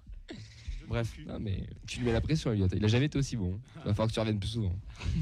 Bref. 0.87 1.17
Non, 1.27 1.37
mais 1.39 1.63
tu 1.85 1.99
lui 1.99 2.05
mets 2.07 2.13
la 2.13 2.21
pression, 2.21 2.51
Elliot. 2.53 2.67
Il 2.73 2.83
a 2.83 2.87
jamais 2.87 3.05
été 3.07 3.17
aussi 3.17 3.35
bon. 3.35 3.59
Il 3.75 3.79
va 3.87 3.93
falloir 3.93 4.07
que 4.07 4.13
tu 4.13 4.19
reviennes 4.19 4.39
plus 4.39 4.49
souvent. 4.49 4.73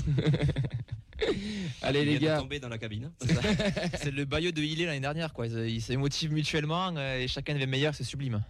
Allez, 1.81 2.01
Il 2.01 2.07
les 2.09 2.19
gars. 2.19 2.39
tomber 2.39 2.59
dans 2.59 2.67
la 2.67 2.77
cabine. 2.77 3.09
C'est 3.97 4.11
le 4.11 4.25
baillot 4.25 4.51
de 4.51 4.61
Hillet 4.61 4.85
l'année 4.85 4.99
dernière 4.99 5.31
quoi. 5.33 5.47
Ils 5.47 5.69
ils 5.69 5.81
se 5.81 5.93
motivent 5.93 6.33
mutuellement 6.33 6.93
euh, 6.97 7.19
et 7.19 7.27
chacun 7.29 7.53
devient 7.53 7.67
meilleur, 7.67 7.95
c'est 7.95 8.03
sublime. 8.03 8.43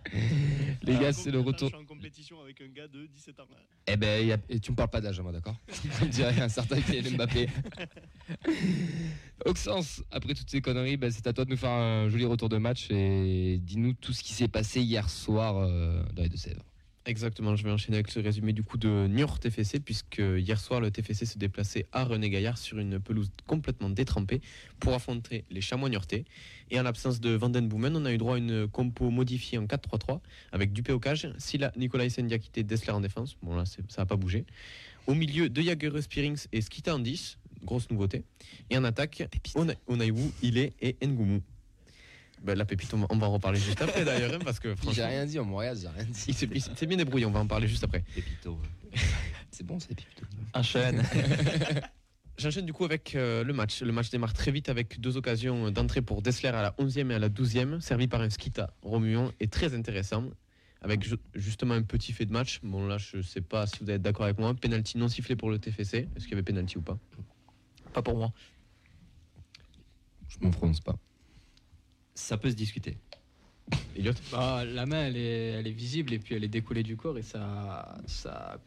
Les 0.81 0.94
Alors, 0.94 1.03
gars, 1.03 1.13
c'est 1.13 1.29
le 1.31 1.39
retour. 1.39 1.69
Je 1.69 1.75
suis 1.75 1.83
en 1.83 1.85
compétition 1.85 2.41
avec 2.41 2.59
un 2.62 2.67
gars 2.69 2.88
de 2.88 3.06
17 3.06 3.39
ans. 3.39 3.44
Eh 3.88 3.95
ben, 3.97 4.19
il 4.21 4.27
y 4.27 4.31
a- 4.33 4.38
et 4.50 4.59
tu 4.59 4.71
me 4.71 4.75
parles 4.75 4.89
pas 4.89 5.00
d'âge, 5.00 5.19
moi, 5.21 5.31
d'accord? 5.31 5.56
Je 6.00 6.06
me 6.06 6.09
dirais 6.09 6.41
un 6.41 6.50
certain 6.50 6.81
Kylian 6.81 7.12
Mbappé. 7.17 7.48
Auxence, 9.45 10.03
après 10.12 10.34
toutes 10.34 10.50
ces 10.50 10.62
conneries, 10.62 10.98
ben, 10.98 11.12
c'est 11.12 11.27
à 11.27 11.34
toi 11.34 11.45
de 11.45 11.51
nous 11.51 11.57
faire 11.57 11.69
un 11.69 12.10
joli 12.10 12.25
retour 12.25 12.50
de 12.50 12.57
match 12.57 12.88
et 12.89 13.60
dis-nous 13.62 13.93
tout 13.93 14.12
ce 14.13 14.24
qui 14.24 14.34
s'est 14.34 14.48
passé 14.48 14.81
hier 14.81 15.07
soir 15.10 15.57
euh, 15.57 16.01
dans 16.13 16.24
les 16.24 16.29
Deux-Sèvres. 16.29 16.63
Exactement, 17.07 17.55
je 17.55 17.63
vais 17.63 17.69
enchaîner 17.69 17.97
avec 17.97 18.09
ce 18.09 18.19
résumé 18.19 18.51
du 18.51 18.63
coup 18.63 18.79
de 18.79 19.05
Niort 19.07 19.38
TFC, 19.39 19.79
puisque 19.79 20.17
hier 20.17 20.59
soir 20.59 20.81
le 20.81 20.89
TFC 20.89 21.27
se 21.27 21.38
déplaçait 21.38 21.85
à 21.91 22.03
René 22.03 22.31
Gaillard 22.31 22.57
sur 22.57 22.79
une 22.79 23.00
pelouse 23.00 23.29
complètement 23.45 23.91
détrempée 23.91 24.41
pour 24.79 24.91
affronter 24.95 25.45
les 25.51 25.62
chamois 25.62 25.88
niortais. 25.89 26.25
Et 26.71 26.79
en 26.79 26.83
l'absence 26.83 27.19
de 27.21 27.29
Vanden 27.29 27.67
Boomen, 27.67 27.95
on 27.95 28.05
a 28.05 28.12
eu 28.12 28.17
droit 28.17 28.35
à 28.35 28.38
une 28.39 28.67
compo 28.67 29.12
modifiée 29.12 29.59
en 29.59 29.65
4-3-3 29.67 30.19
avec 30.51 30.74
Dupé 30.74 30.93
au 30.93 31.00
cage, 31.00 31.29
Silla, 31.38 31.71
Nicolas 31.77 32.07
Diakité, 32.07 32.63
Dessler 32.63 32.91
en 32.93 33.01
défense. 33.01 33.38
Bon 33.43 33.55
là, 33.55 33.65
ça 33.65 33.81
n'a 34.00 34.05
pas 34.07 34.15
bougé. 34.15 34.45
Au 35.05 35.13
milieu, 35.13 35.47
De 35.47 35.62
Jager 35.62 36.01
Spirings 36.01 36.45
et 36.53 36.62
Skita 36.62 36.95
en 36.95 37.00
10, 37.00 37.38
grosse 37.63 37.88
nouveauté. 37.91 38.24
Et 38.71 38.77
en 38.79 38.83
attaque, 38.83 39.27
Ona- 39.53 39.75
Onaiwu, 39.88 40.31
Ile 40.41 40.71
et 40.81 40.95
Ngumu. 41.05 41.41
Ben, 42.46 42.56
la 42.56 42.66
pépite, 42.66 42.94
on 42.94 43.00
va- 43.00 43.08
on 43.10 43.18
va 43.18 43.28
en 43.28 43.32
reparler 43.34 43.60
juste 43.60 43.82
après 43.82 44.06
d'ailleurs, 44.06 44.34
hein, 44.36 44.40
parce 44.44 44.60
que 44.60 44.75
J'ai 44.94 45.04
rien 45.04 45.25
dit 45.25 45.40
en 45.40 45.46
Montréal, 45.46 45.75
j'ai 45.82 45.88
rien 45.88 46.04
dit. 46.06 46.25
il 46.28 46.34
s'est 46.36 46.48
il 46.54 46.62
s'est 46.62 46.86
bien 46.86 46.98
débrouillé, 46.98 47.25
on 47.25 47.32
va 47.32 47.40
en 47.40 47.48
parler 47.48 47.68
juste 47.68 47.84
après. 47.84 48.04
Pépito. 48.14 48.60
C'est 49.52 49.64
bon, 49.66 49.80
c'est 49.80 49.96
plutôt. 49.96 50.25
Enchaîne. 50.54 51.02
J'enchaîne 52.38 52.66
du 52.66 52.74
coup 52.74 52.84
avec 52.84 53.16
euh, 53.16 53.42
le 53.46 53.54
match. 53.54 53.82
Le 53.82 53.94
match 53.94 54.10
démarre 54.10 54.34
très 54.34 54.52
vite 54.52 54.68
avec 54.68 55.00
deux 55.00 55.16
occasions 55.16 55.72
d'entrée 55.72 56.02
pour 56.02 56.22
Dessler 56.22 56.50
à 56.50 56.62
la 56.62 56.72
11e 56.72 57.10
et 57.12 57.14
à 57.16 57.20
la 57.20 57.30
12e, 57.30 57.80
servi 57.80 58.08
par 58.10 58.20
un 58.20 58.30
Skita 58.30 58.74
Romuan 58.82 59.32
et 59.40 59.48
très 59.48 59.74
intéressant. 59.74 60.25
Avec 60.82 61.04
ju- 61.04 61.16
justement 61.36 61.74
un 61.74 61.84
petit 61.84 62.12
fait 62.12 62.25
de 62.25 62.34
match. 62.34 62.60
Bon, 62.64 62.86
là, 62.86 62.98
je 62.98 63.22
sais 63.22 63.40
pas 63.40 63.66
si 63.66 63.78
vous 63.82 63.90
êtes 63.90 64.02
d'accord 64.02 64.25
avec 64.25 64.38
moi. 64.38 64.54
Penalty 64.54 64.98
non 64.98 65.08
sifflé 65.08 65.38
pour 65.38 65.50
le 65.50 65.58
TFC. 65.58 66.10
Est-ce 66.16 66.25
qu'il 66.25 66.32
y 66.32 66.34
avait 66.34 66.44
penalty 66.44 66.78
ou 66.78 66.82
pas? 66.82 66.98
Pas 67.94 68.02
pour 68.02 68.18
moi. 68.18 68.34
Je 70.28 70.38
m'en 70.42 70.52
prononce 70.52 70.82
pas. 70.82 70.96
Ça 72.15 72.38
peut 72.38 72.50
se 72.50 72.55
discuter. 72.55 72.98
Elliot 73.98 74.13
Bah, 74.31 74.63
la 74.65 74.86
main, 74.86 75.05
elle 75.07 75.17
est, 75.17 75.51
elle 75.60 75.67
est 75.67 75.72
visible 75.72 76.13
et 76.13 76.19
puis 76.19 76.36
elle 76.36 76.43
est 76.43 76.48
décollée 76.50 76.84
du 76.84 76.95
corps 76.98 77.17
et 77.17 77.24
ça, 77.24 77.98
ça 78.07 78.57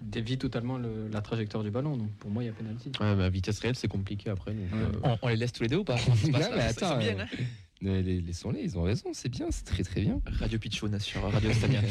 dévie 0.00 0.38
totalement 0.38 0.76
le- 0.78 1.08
la 1.08 1.20
trajectoire 1.20 1.62
du 1.62 1.70
ballon. 1.70 1.96
Donc 1.96 2.10
pour 2.18 2.30
moi, 2.30 2.42
il 2.42 2.46
y 2.46 2.48
a 2.48 2.52
pénalty. 2.52 2.90
Ouais, 3.00 3.14
mais 3.16 3.24
à 3.24 3.30
vitesse 3.30 3.58
réelle, 3.60 3.76
c'est 3.76 3.88
compliqué 3.88 4.30
après. 4.30 4.52
donc, 4.52 4.72
Ouais. 4.72 4.78
euh, 4.78 5.00
On, 5.04 5.18
on 5.22 5.28
les 5.28 5.36
laisse 5.36 5.52
tous 5.52 5.62
les 5.62 5.68
deux 5.68 5.76
ou 5.78 5.84
pas 5.84 5.96
Non, 6.26 6.38
pas 6.38 6.56
mais 6.56 6.62
attends, 6.62 6.96
bien, 6.98 7.18
euh, 7.18 7.22
hein 7.22 7.26
Mais 7.80 8.02
les- 8.02 8.20
Laissons-les, 8.20 8.60
ils 8.62 8.76
ont 8.78 8.82
raison, 8.82 9.10
c'est 9.12 9.28
bien, 9.28 9.46
c'est 9.50 9.64
très 9.64 9.82
très 9.82 10.00
bien. 10.02 10.20
Radio 10.26 10.58
Pichoun 10.58 10.98
sur 11.00 11.22
Radio 11.30 11.52
Stania. 11.52 11.80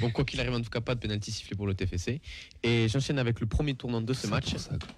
Bon, 0.00 0.10
quoi 0.10 0.24
qu'il 0.24 0.40
arrive, 0.40 0.52
en 0.54 0.60
tout 0.60 0.70
cas, 0.70 0.80
pas 0.80 0.96
de 0.96 1.00
penalty 1.00 1.30
sifflé 1.30 1.54
pour 1.56 1.68
le 1.68 1.74
TFC. 1.74 2.20
Et 2.64 2.88
j'enchaîne 2.88 3.18
avec 3.18 3.38
le 3.38 3.46
premier 3.46 3.74
tournant 3.74 4.00
de 4.00 4.12
ce 4.12 4.22
C'est 4.22 4.28
match. 4.28 4.50
pour 4.50 4.58
ça, 4.60 4.70
quoi. 4.70 4.88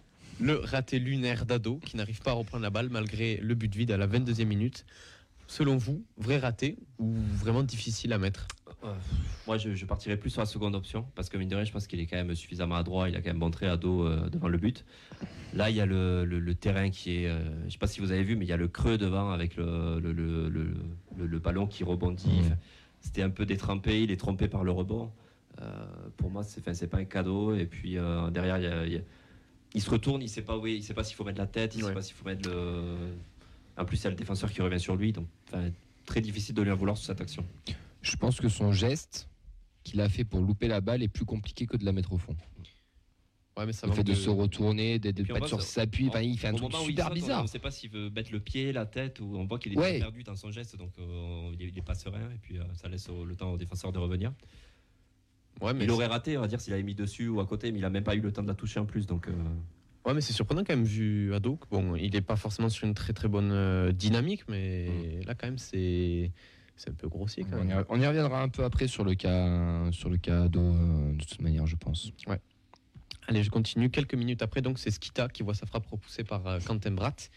Le 0.41 0.57
raté 0.59 0.99
lunaire 0.99 1.47
d'Ado 1.47 1.79
qui 1.85 1.97
n'arrive 1.97 2.21
pas 2.21 2.33
à 2.33 2.35
reprendre 2.35 2.63
la 2.63 2.71
balle 2.71 2.89
malgré 2.91 3.39
le 3.39 3.55
but 3.55 3.75
vide 3.75 3.91
à 3.91 3.97
la 3.97 4.07
22e 4.07 4.45
minute. 4.45 4.85
Selon 5.49 5.77
vous, 5.77 6.05
vrai 6.19 6.39
raté 6.39 6.77
ou 6.99 7.13
vraiment 7.15 7.63
difficile 7.63 8.13
à 8.13 8.19
mettre? 8.19 8.47
Moi, 9.47 9.57
je, 9.59 9.75
je 9.75 9.87
partirais 9.87 10.17
plus 10.17 10.31
sur 10.31 10.41
la 10.43 10.47
seconde 10.47 10.75
option 10.75 11.07
parce 11.15 11.29
que 11.29 11.37
mine 11.39 11.49
de 11.49 11.55
rien, 11.55 11.65
je 11.65 11.73
pense 11.73 11.87
qu'il 11.87 12.01
est 12.01 12.07
quand 12.07 12.17
même 12.17 12.35
suffisamment 12.35 12.75
adroit. 12.75 13.09
Il 13.09 13.17
a 13.17 13.21
quand 13.21 13.31
même 13.31 13.39
montré 13.39 13.67
à 13.67 13.77
dos 13.77 14.05
euh, 14.07 14.29
devant 14.29 14.49
le 14.49 14.59
but. 14.59 14.85
Là, 15.55 15.71
il 15.71 15.77
y 15.77 15.81
a 15.81 15.87
le, 15.87 16.25
le- 16.25 16.41
le 16.41 16.55
terrain 16.55 16.91
qui 16.91 17.23
est. 17.23 17.29
euh, 17.29 17.39
je 17.67 17.73
sais 17.73 17.79
pas 17.79 17.87
si 17.87 18.01
vous 18.01 18.13
avez 18.13 18.23
vu, 18.23 18.37
mais 18.37 18.45
il 18.45 18.49
y 18.49 18.53
a 18.53 18.57
le 18.57 18.69
creux 18.69 18.99
devant 18.99 19.31
avec 19.31 19.57
le, 19.57 20.01
ballon 21.39 21.67
qui 21.67 21.85
rebondit. 21.85 22.43
C'était 23.01 23.23
un 23.23 23.31
peu 23.31 23.47
détrempé. 23.47 24.03
Il 24.03 24.11
est 24.11 24.17
trompé 24.17 24.49
par 24.49 24.65
le 24.65 24.73
rebond. 24.73 25.11
Euh, 25.63 25.87
pour 26.17 26.31
moi, 26.31 26.43
c'est 26.43 26.75
c'est 26.75 26.89
pas 26.89 26.99
un 26.99 27.05
cadeau. 27.05 27.55
Et 27.55 27.67
puis 27.67 27.99
euh, 27.99 28.31
derrière, 28.31 28.59
il, 28.59 28.65
y 28.65 28.67
a- 28.67 28.87
il 28.87 28.93
y 28.93 28.97
a- 28.97 29.01
il 29.75 29.83
se 29.83 29.91
retourne. 29.91 30.23
Il 30.23 30.29
sait 30.29 30.43
pas 30.43 30.57
où 30.57 30.67
est- 30.67 30.77
Il 30.77 30.83
sait 30.83 30.95
pas 30.95 31.05
s'il 31.05 31.17
faut 31.17 31.25
mettre 31.25 31.39
la 31.39 31.47
tête. 31.47 31.75
Il 31.75 31.83
Ouais. 31.83 31.89
sait 31.91 31.95
pas 31.95 32.03
s'il 32.03 32.15
faut 32.15 32.25
mettre 32.25 32.49
le. 32.49 32.95
En 33.77 33.85
plus, 33.85 33.99
il 33.99 34.05
y 34.05 34.07
a 34.07 34.11
le 34.11 34.17
défenseur 34.17 34.51
qui 34.51 34.63
revient 34.63 34.81
sur 34.81 34.97
lui. 34.97 35.13
Donc, 35.13 35.27
très 36.07 36.21
difficile 36.21 36.55
de 36.55 36.63
lui 36.63 36.71
en 36.71 36.77
vouloir 36.77 36.97
sur 36.97 37.07
cette 37.07 37.21
action. 37.21 37.45
Je 38.03 38.17
pense 38.17 38.41
que 38.41 38.49
son 38.49 38.73
geste 38.73 39.29
qu'il 39.85 40.01
a 40.01 40.09
fait 40.09 40.25
pour 40.25 40.41
louper 40.41 40.69
la 40.69 40.81
balle 40.81 41.03
est 41.03 41.09
plus 41.09 41.25
compliqué 41.25 41.67
que 41.67 41.77
de 41.77 41.85
la 41.85 41.93
mettre 41.93 42.13
au 42.13 42.19
fond. 42.19 42.37
Ouais, 43.59 43.65
mais 43.65 43.73
ça 43.73 43.87
Le 43.87 43.93
fait 43.95 44.05
de, 44.05 44.13
se 44.13 44.29
retourner, 44.29 44.99
d'être 44.99 45.23
puis 45.23 45.33
on 45.33 45.39
pas 45.39 45.47
sur 45.49 45.63
sa 45.63 45.87
puis 45.87 46.09
enfin, 46.09 46.21
il 46.21 46.39
fait 46.39 46.49
un 46.49 46.53
truc 46.53 46.75
super 46.75 47.11
bizarre. 47.11 47.41
On 47.41 47.43
ne 47.45 47.49
sait 47.49 47.59
pas 47.59 47.71
s'il 47.71 47.89
veut 47.89 48.11
mettre 48.11 48.31
le 48.31 48.39
pied, 48.39 48.71
la 48.71 48.85
tête, 48.85 49.19
ou 49.21 49.35
on 49.37 49.47
voit 49.47 49.59
qu'il 49.59 49.73
est 49.73 49.79
Ouais. 49.79 49.99
perdu 49.99 50.23
dans 50.25 50.37
son 50.37 50.51
geste, 50.51 50.77
donc 50.77 50.91
euh, 50.99 51.51
il, 51.55 51.63
est, 51.63 51.69
il 51.69 51.79
est 51.79 51.83
pas 51.83 51.95
serein, 51.95 52.31
et 52.35 52.39
puis 52.43 52.59
euh, 52.59 52.65
ça 52.75 52.89
laisse 52.89 53.09
au- 53.09 53.25
le 53.25 53.35
temps 53.35 53.53
au 53.53 53.57
défenseur 53.57 53.93
de 53.93 53.99
revenir. 53.99 54.31
Ouais, 55.61 55.73
mais 55.75 55.85
il 55.85 55.91
aurait 55.91 56.07
raté, 56.07 56.37
on 56.37 56.43
va 56.43 56.49
dire, 56.49 56.61
s'il 56.61 56.73
avait 56.75 56.83
mis 56.83 56.95
dessus 56.95 57.29
ou 57.29 57.41
à 57.41 57.47
côté, 57.47 57.73
mais 57.73 57.79
il 57.79 57.85
a 57.85 57.91
même 57.91 58.05
pas 58.05 58.15
eu 58.15 58.21
le 58.21 58.33
temps 58.33 58.43
de 58.43 58.49
la 58.49 58.55
toucher 58.55 58.79
en 58.81 58.85
plus, 58.87 59.07
donc. 59.07 59.29
euh, 59.29 59.33
Ouais, 60.05 60.15
mais 60.15 60.21
c'est 60.21 60.33
surprenant 60.33 60.63
quand 60.63 60.75
même 60.77 60.85
vu 60.85 61.35
Ado. 61.35 61.57
que, 61.57 61.67
Bon, 61.71 61.97
il 61.97 62.15
est 62.15 62.21
pas 62.21 62.37
forcément 62.37 62.69
sur 62.69 62.87
une 62.87 62.95
très 62.95 63.13
très 63.13 63.27
bonne 63.27 63.51
euh, 63.51 63.91
dynamique, 63.91 64.45
mais 64.49 65.21
là 65.27 65.35
quand 65.35 65.49
même 65.49 65.59
c'est 65.59 66.31
c'est 66.77 66.91
un 66.91 66.95
peu 66.95 67.09
grossier 67.09 67.43
quand 67.45 67.59
On 67.59 67.65
y, 67.65 67.69
même. 67.69 67.85
on 67.89 68.01
y 68.01 68.07
reviendra 68.07 68.41
un 68.43 68.49
peu 68.49 68.63
après 68.63 68.87
sur 68.87 69.03
le 69.03 69.15
cas, 69.15 69.91
sur 69.93 70.09
le 70.11 70.19
cas 70.19 70.47
d'eau, 70.47 70.61
euh, 70.61 71.13
de 71.13 71.25
toute 71.25 71.41
manière, 71.41 71.67
je 71.67 71.75
pense. 71.75 72.13
Allez, 73.29 73.43
je 73.43 73.51
continue. 73.51 73.91
Quelques 73.91 74.15
minutes 74.15 74.43
après, 74.43 74.63
donc 74.63 74.79
c'est 74.79 74.91
Skita 74.93 75.29
qui 75.29 75.43
voit 75.43 75.55
sa 75.55 75.67
frappe 75.67 75.87
repoussée 75.87 76.23
par 76.23 76.47
euh, 76.47 76.59
Quentin 76.65 76.93
Bratt. 76.93 77.31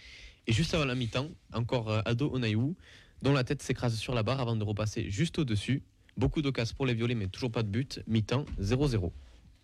Et 0.46 0.54
juste 0.54 0.74
avant 0.76 0.86
la 0.86 0.94
mi-temps, 0.94 1.30
encore 1.54 1.90
euh, 1.90 2.02
Ado 2.06 2.30
Onaïou, 2.32 2.76
dont 3.24 3.34
la 3.34 3.44
tête 3.44 3.64
s'écrase 3.64 3.96
sur 3.96 4.14
la 4.14 4.22
barre 4.22 4.40
avant 4.42 4.56
de 4.56 4.64
repasser 4.64 5.10
juste 5.10 5.40
au-dessus. 5.40 5.82
Beaucoup 6.20 6.42
d'occasions 6.42 6.76
pour 6.76 6.86
les 6.86 6.94
violets, 6.94 7.16
mais 7.16 7.28
toujours 7.28 7.50
pas 7.50 7.64
de 7.64 7.70
but. 7.70 8.02
Mi-temps 8.06 8.44
0-0. 8.60 9.10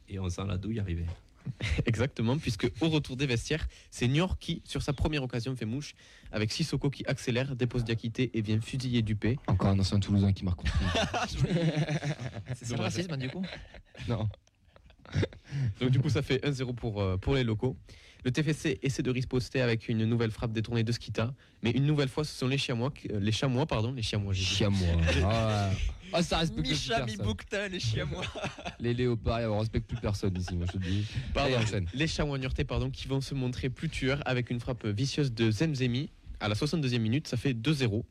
et 0.08 0.20
on 0.20 0.30
sent 0.30 0.44
la 0.48 0.58
douille 0.58 0.80
arriver. 0.80 1.06
Exactement, 1.86 2.38
puisque 2.38 2.72
au 2.80 2.88
retour 2.88 3.18
des 3.18 3.26
vestiaires, 3.26 3.68
c'est 3.92 4.08
Niort 4.08 4.40
qui, 4.40 4.62
sur 4.64 4.82
sa 4.82 4.94
première 4.94 5.22
occasion, 5.22 5.54
fait 5.58 5.66
mouche, 5.66 5.96
avec 6.32 6.54
Sissoko 6.54 6.90
qui 6.90 7.06
accélère, 7.08 7.58
dépose 7.58 7.84
Diakité 7.84 8.32
et 8.34 8.42
vient 8.42 8.62
fusiller 8.62 9.02
Dupé. 9.02 9.38
Encore 9.48 9.68
un 9.68 9.80
ancien 9.80 10.00
Toulousain 10.00 10.32
qui 10.32 10.46
marque 10.46 10.60
contre 10.60 10.80
nous. 10.82 11.50
C'est 12.56 12.66
ça 12.66 12.78
le 12.78 12.82
racisme 12.82 13.18
du 13.18 13.30
coup 13.30 13.46
Non. 14.08 14.30
Donc 15.82 15.90
du 15.90 16.00
coup, 16.00 16.10
ça 16.10 16.22
fait 16.22 16.42
1-0 16.42 16.74
pour, 16.74 17.02
euh, 17.02 17.18
pour 17.18 17.36
les 17.36 17.44
locaux. 17.44 17.76
Le 18.26 18.32
TFC 18.32 18.80
essaie 18.82 19.04
de 19.04 19.12
riposter 19.12 19.62
avec 19.62 19.88
une 19.88 20.04
nouvelle 20.04 20.32
frappe 20.32 20.52
détournée 20.52 20.84
de 20.84 20.92
Skita, 20.92 21.32
mais 21.62 21.70
une 21.70 21.86
nouvelle 21.86 22.10
fois, 22.10 22.24
ce 22.24 22.36
sont 22.36 22.48
les 22.48 22.58
chamois, 22.58 22.92
euh, 23.12 23.20
les 23.20 23.32
chamois, 23.32 23.68
pardon, 23.68 23.94
les 23.94 24.02
chamois. 24.02 24.34
Chiamois. 24.34 24.88
Ah, 25.24 25.70
ah, 26.12 26.24
ça 26.24 26.40
respecte 26.40 26.68
plus 26.68 26.88
personne. 26.88 27.72
Les 27.72 28.04
moi. 28.04 28.24
Les 28.80 28.94
léopards, 28.94 29.52
on 29.52 29.60
respecte 29.60 29.88
plus 29.88 29.98
personne 29.98 30.36
ici, 30.38 30.56
moi 30.56 30.66
je 30.68 30.72
te 30.74 30.78
dis. 30.78 31.06
Pardon, 31.34 31.56
Allez, 31.58 31.86
les 31.94 32.08
chamois 32.08 32.38
niortais, 32.40 32.64
pardon, 32.64 32.90
qui 32.90 33.08
vont 33.08 33.22
se 33.22 33.36
montrer 33.36 33.70
plus 33.70 33.90
tueurs 33.90 34.22
avec 34.26 34.50
une 34.50 34.60
frappe 34.60 34.86
vicieuse 34.88 35.32
de 35.32 35.52
Zemzemi 35.52 36.10
à 36.40 36.48
la 36.48 36.56
62e 36.56 36.98
minute, 37.00 37.28
ça 37.28 37.38
fait 37.38 37.54
2-0. 37.54 38.04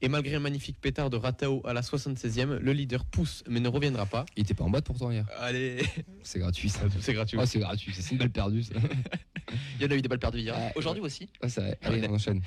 Et 0.00 0.08
malgré 0.08 0.34
un 0.34 0.40
magnifique 0.40 0.78
pétard 0.80 1.10
de 1.10 1.16
Ratao 1.16 1.62
à 1.66 1.72
la 1.72 1.80
76e, 1.80 2.58
le 2.58 2.72
leader 2.72 3.04
pousse 3.04 3.44
mais 3.48 3.60
ne 3.60 3.68
reviendra 3.68 4.06
pas. 4.06 4.24
Il 4.36 4.42
était 4.42 4.54
pas 4.54 4.64
en 4.64 4.70
boîte 4.70 4.84
pourtant 4.84 5.10
hier. 5.10 5.26
Allez, 5.38 5.82
C'est 6.22 6.38
gratuit 6.38 6.68
ça. 6.68 6.80
C'est 7.00 7.12
gratuit. 7.12 7.38
Oh, 7.40 7.46
c'est 7.46 7.58
gratuit, 7.58 7.92
c'est 7.94 8.12
une 8.12 8.18
balle 8.18 8.30
perdue 8.30 8.62
ça. 8.62 8.74
il 9.80 9.82
y 9.82 9.86
en 9.86 9.90
a 9.90 9.94
eu 9.94 10.02
des 10.02 10.08
balles 10.08 10.18
perdues 10.18 10.40
hier. 10.40 10.56
Ouais. 10.56 10.72
Aujourd'hui 10.76 11.02
aussi. 11.02 11.28
Ah. 11.42 11.46
Allez, 11.82 12.06
on 12.08 12.14
enchaîne. 12.14 12.42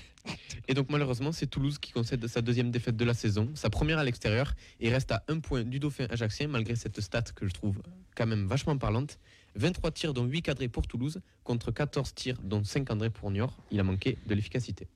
Et 0.67 0.73
donc 0.73 0.89
malheureusement, 0.89 1.31
c'est 1.31 1.47
Toulouse 1.47 1.77
qui 1.77 1.91
concède 1.91 2.25
sa 2.27 2.41
deuxième 2.41 2.71
défaite 2.71 2.97
de 2.97 3.05
la 3.05 3.13
saison, 3.13 3.49
sa 3.53 3.69
première 3.69 3.99
à 3.99 4.03
l'extérieur, 4.03 4.53
et 4.79 4.89
reste 4.89 5.11
à 5.11 5.23
un 5.27 5.39
point 5.39 5.63
du 5.63 5.79
Dauphin 5.79 6.07
ajaxien, 6.09 6.47
malgré 6.47 6.75
cette 6.75 6.99
stat 7.01 7.23
que 7.35 7.47
je 7.47 7.53
trouve 7.53 7.81
quand 8.15 8.27
même 8.27 8.47
vachement 8.47 8.77
parlante. 8.77 9.19
23 9.55 9.91
tirs 9.91 10.13
dont 10.13 10.25
8 10.25 10.41
cadrés 10.41 10.67
pour 10.67 10.87
Toulouse, 10.87 11.21
contre 11.43 11.71
14 11.71 12.13
tirs 12.13 12.37
dont 12.43 12.63
5 12.63 12.85
cadrés 12.87 13.09
pour 13.09 13.31
Niort. 13.31 13.57
Il 13.71 13.79
a 13.79 13.83
manqué 13.83 14.17
de 14.25 14.35
l'efficacité. 14.35 14.87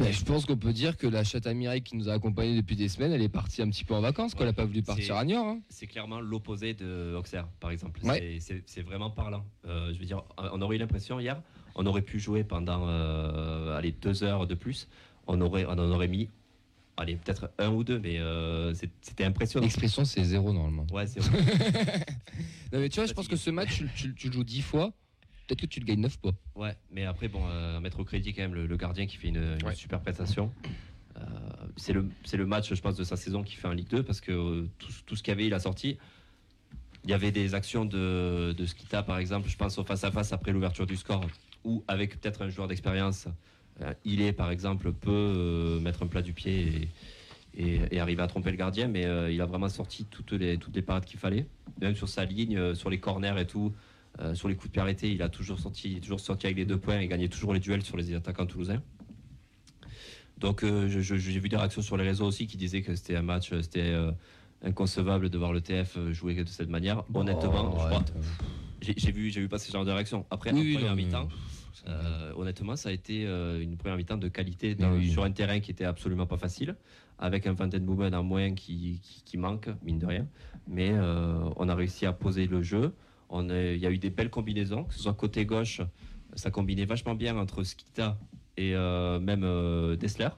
Mais 0.00 0.12
je 0.12 0.24
pense 0.24 0.46
qu'on 0.46 0.56
peut 0.56 0.72
dire 0.72 0.96
que 0.96 1.06
la 1.06 1.24
chatte 1.24 1.46
à 1.46 1.54
Mireille 1.54 1.82
qui 1.82 1.96
nous 1.96 2.08
a 2.08 2.12
accompagnés 2.14 2.56
depuis 2.56 2.76
des 2.76 2.88
semaines, 2.88 3.12
elle 3.12 3.22
est 3.22 3.28
partie 3.28 3.62
un 3.62 3.68
petit 3.70 3.84
peu 3.84 3.94
en 3.94 4.00
vacances, 4.00 4.34
quoi. 4.34 4.42
Elle 4.44 4.50
a 4.50 4.52
pas 4.54 4.64
voulu 4.64 4.82
partir 4.82 5.16
à 5.16 5.24
Niort. 5.24 5.46
hein. 5.46 5.60
C'est 5.68 5.86
clairement 5.86 6.20
l'opposé 6.20 6.74
de 6.74 7.14
Auxerre, 7.18 7.46
par 7.60 7.70
exemple. 7.70 8.00
Ouais. 8.04 8.38
C'est- 8.40 8.82
vraiment 8.82 9.10
parlant. 9.10 9.44
Euh, 9.66 9.92
je 9.94 9.98
veux 9.98 10.06
dire, 10.06 10.22
on 10.38 10.60
aurait 10.62 10.76
eu 10.76 10.78
l'impression 10.78 11.20
hier, 11.20 11.40
on 11.74 11.84
aurait 11.86 12.02
pu 12.02 12.18
jouer 12.18 12.44
pendant 12.44 12.86
euh, 12.88 13.76
allez, 13.76 13.92
deux 13.92 14.24
heures 14.24 14.46
de 14.46 14.54
plus. 14.54 14.88
On, 15.26 15.40
aurait, 15.40 15.64
on 15.66 15.72
en 15.72 15.90
aurait 15.92 16.08
mis, 16.08 16.28
allez, 16.96 17.16
peut-être 17.16 17.50
un 17.58 17.68
ou 17.70 17.84
deux, 17.84 17.98
mais 18.00 18.18
euh, 18.18 18.72
c'était 19.02 19.24
impressionnant. 19.24 19.64
L'expression, 19.64 20.04
c'est 20.04 20.24
zéro 20.24 20.52
normalement. 20.52 20.86
Ouais, 20.92 21.06
c'est 21.06 21.20
Non, 22.72 22.78
mais 22.80 22.88
tu 22.88 22.96
vois, 23.00 23.06
je 23.06 23.12
pense 23.12 23.28
que 23.28 23.36
ce 23.36 23.50
match, 23.50 23.76
tu, 23.78 23.88
tu- 23.94 24.14
tu 24.14 24.26
le 24.28 24.32
joues 24.32 24.44
10 24.44 24.62
fois, 24.62 24.92
peut-être 25.50 25.60
que 25.62 25.66
tu 25.66 25.80
le 25.80 25.86
gagnes 25.86 26.00
9 26.00 26.16
fois. 26.20 26.32
Ouais, 26.54 26.76
mais 26.92 27.04
après, 27.04 27.26
bon, 27.28 27.42
euh, 27.48 27.80
mettre 27.80 27.98
au 28.00 28.04
crédit 28.04 28.32
quand 28.32 28.42
même 28.42 28.54
le, 28.54 28.66
le 28.66 28.76
gardien 28.76 29.06
qui 29.06 29.16
fait 29.16 29.28
une, 29.28 29.36
une 29.38 29.66
Ouais. 29.66 29.74
super 29.74 30.00
prestation. 30.00 30.52
Euh, 31.16 31.20
c'est 31.76 31.92
le, 31.92 32.06
c'est 32.24 32.36
le 32.36 32.46
match, 32.46 32.72
je 32.72 32.80
pense, 32.80 32.96
de 32.96 33.02
sa 33.04 33.16
saison 33.16 33.42
qui 33.42 33.56
fait 33.56 33.66
en 33.66 33.72
Ligue 33.72 33.88
2 33.88 34.02
parce 34.04 34.20
que 34.20 34.30
euh, 34.32 34.68
tout, 34.78 34.92
tout 35.06 35.16
ce 35.16 35.22
qu'il 35.22 35.32
y 35.32 35.34
avait, 35.34 35.46
il 35.46 35.54
a 35.54 35.58
sorti. 35.58 35.98
Il 37.04 37.10
y 37.10 37.14
avait 37.14 37.32
des 37.32 37.54
actions 37.54 37.84
de, 37.84 38.54
de 38.56 38.66
Skita, 38.66 39.02
par 39.02 39.18
exemple, 39.18 39.48
je 39.48 39.56
pense 39.56 39.76
au 39.78 39.84
face-à-face 39.84 40.32
après 40.32 40.52
l'ouverture 40.52 40.86
du 40.86 40.96
score, 40.96 41.26
où 41.64 41.82
avec 41.88 42.20
peut-être 42.20 42.42
un 42.42 42.50
joueur 42.50 42.68
d'expérience, 42.68 43.26
euh, 43.80 43.92
il 44.04 44.20
est, 44.20 44.32
par 44.32 44.50
exemple, 44.50 44.92
peut 44.92 45.10
euh, 45.10 45.80
mettre 45.80 46.02
un 46.02 46.06
plat 46.06 46.20
du 46.22 46.32
pied 46.34 46.88
et, 47.56 47.64
et- 47.64 47.80
et 47.90 47.98
arriver 48.00 48.22
à 48.22 48.26
tromper 48.26 48.50
le 48.50 48.56
gardien, 48.58 48.86
mais 48.86 49.06
euh, 49.06 49.32
il 49.32 49.40
a 49.40 49.46
vraiment 49.46 49.68
sorti 49.70 50.04
toutes 50.04 50.32
les, 50.32 50.58
toutes 50.58 50.76
les 50.76 50.82
parades 50.82 51.06
qu'il 51.06 51.18
fallait. 51.18 51.46
Même 51.80 51.96
sur 51.96 52.08
sa 52.08 52.24
ligne, 52.26 52.56
euh, 52.58 52.74
sur 52.74 52.90
les 52.90 53.00
corners 53.00 53.34
et 53.40 53.46
tout, 53.46 53.72
euh, 54.18 54.34
sur 54.34 54.48
les 54.48 54.54
coups 54.54 54.68
de 54.68 54.72
pied 54.72 54.82
arrêtés, 54.82 55.10
il 55.12 55.22
a 55.22 55.28
toujours 55.28 55.58
sorti, 55.60 55.92
il 55.92 55.96
est 55.98 56.00
toujours 56.00 56.20
sorti 56.20 56.46
avec 56.46 56.56
les 56.58 56.64
deux 56.66 56.78
points 56.78 56.98
et 56.98 57.06
gagné 57.08 57.28
toujours 57.28 57.54
les 57.54 57.60
duels 57.60 57.82
sur 57.82 57.96
les 57.96 58.12
attaquants 58.14 58.46
toulousains. 58.46 58.82
Donc 60.38 60.62
euh, 60.64 60.88
je- 60.88 61.00
je- 61.00 61.16
j'ai 61.16 61.38
vu 61.38 61.48
des 61.48 61.56
réactions 61.56 61.82
sur 61.82 61.96
les 61.96 62.04
réseaux 62.04 62.26
aussi 62.26 62.46
qui 62.46 62.56
disaient 62.56 62.82
que 62.82 62.94
c'était 62.94 63.16
un 63.16 63.22
match, 63.22 63.52
euh, 63.52 63.62
c'était 63.62 63.90
euh, 63.90 64.10
inconcevable 64.62 65.28
de 65.30 65.38
voir 65.38 65.52
le 65.52 65.60
TF 65.60 65.98
jouer 66.12 66.34
de 66.34 66.48
cette 66.48 66.68
manière. 66.70 67.04
Honnêtement, 67.14 67.72
Oh, 67.74 67.78
je 67.80 67.86
crois- 67.86 68.04
j'ai 68.80 68.94
j'ai 68.96 69.12
vu, 69.12 69.30
j'ai 69.30 69.40
vu 69.40 69.48
passer 69.48 69.66
ce 69.68 69.72
genre 69.72 69.84
de 69.84 69.90
réaction. 69.90 70.26
Après, 70.30 70.52
Oui, 70.52 70.72
en 70.72 70.78
première 70.78 70.96
mi-temps, 70.96 71.28
euh, 71.86 72.32
honnêtement, 72.36 72.76
ça 72.76 72.88
a 72.88 72.92
été 72.92 73.22
une 73.24 73.76
première 73.76 73.96
mi-temps 73.98 74.16
de 74.16 74.28
qualité 74.28 74.74
dans- 74.74 74.92
oui. 74.94 75.10
sur 75.10 75.24
un 75.24 75.30
terrain 75.30 75.60
qui 75.60 75.70
était 75.70 75.84
absolument 75.84 76.26
pas 76.26 76.38
facile, 76.38 76.76
avec 77.18 77.46
un 77.46 77.52
Van 77.52 77.66
Den 77.68 77.84
Boomen 77.84 78.14
en 78.14 78.22
moins 78.22 78.54
qui, 78.54 79.00
qui, 79.02 79.22
qui 79.24 79.36
manque, 79.36 79.68
mine 79.82 79.98
de 79.98 80.06
rien. 80.06 80.26
Mais 80.66 80.92
on 81.56 81.68
a 81.68 81.74
réussi 81.74 82.06
à 82.06 82.12
poser 82.14 82.46
le 82.46 82.62
jeu. 82.62 82.94
On 83.30 83.48
Il 83.48 83.78
y 83.78 83.86
a 83.86 83.90
eu 83.90 83.98
des 83.98 84.10
belles 84.10 84.30
combinaisons, 84.30 84.84
que 84.84 84.94
ce 84.94 85.00
soit 85.00 85.14
côté 85.14 85.46
gauche, 85.46 85.80
ça 86.34 86.50
combinait 86.50 86.84
vachement 86.84 87.14
bien 87.14 87.36
entre 87.36 87.62
Skita 87.62 88.18
et 88.56 88.74
euh, 88.74 89.20
même 89.20 89.42
euh, 89.44 89.96
Dessler. 89.96 90.28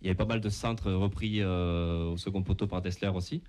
Il 0.00 0.06
y 0.06 0.08
avait 0.08 0.16
pas 0.16 0.26
mal 0.26 0.40
de 0.40 0.48
centres 0.48 0.92
repris 0.92 1.40
euh, 1.40 2.10
au 2.10 2.16
second 2.16 2.42
poteau 2.42 2.66
par 2.66 2.82
Dessler 2.82 3.08
aussi. 3.08 3.42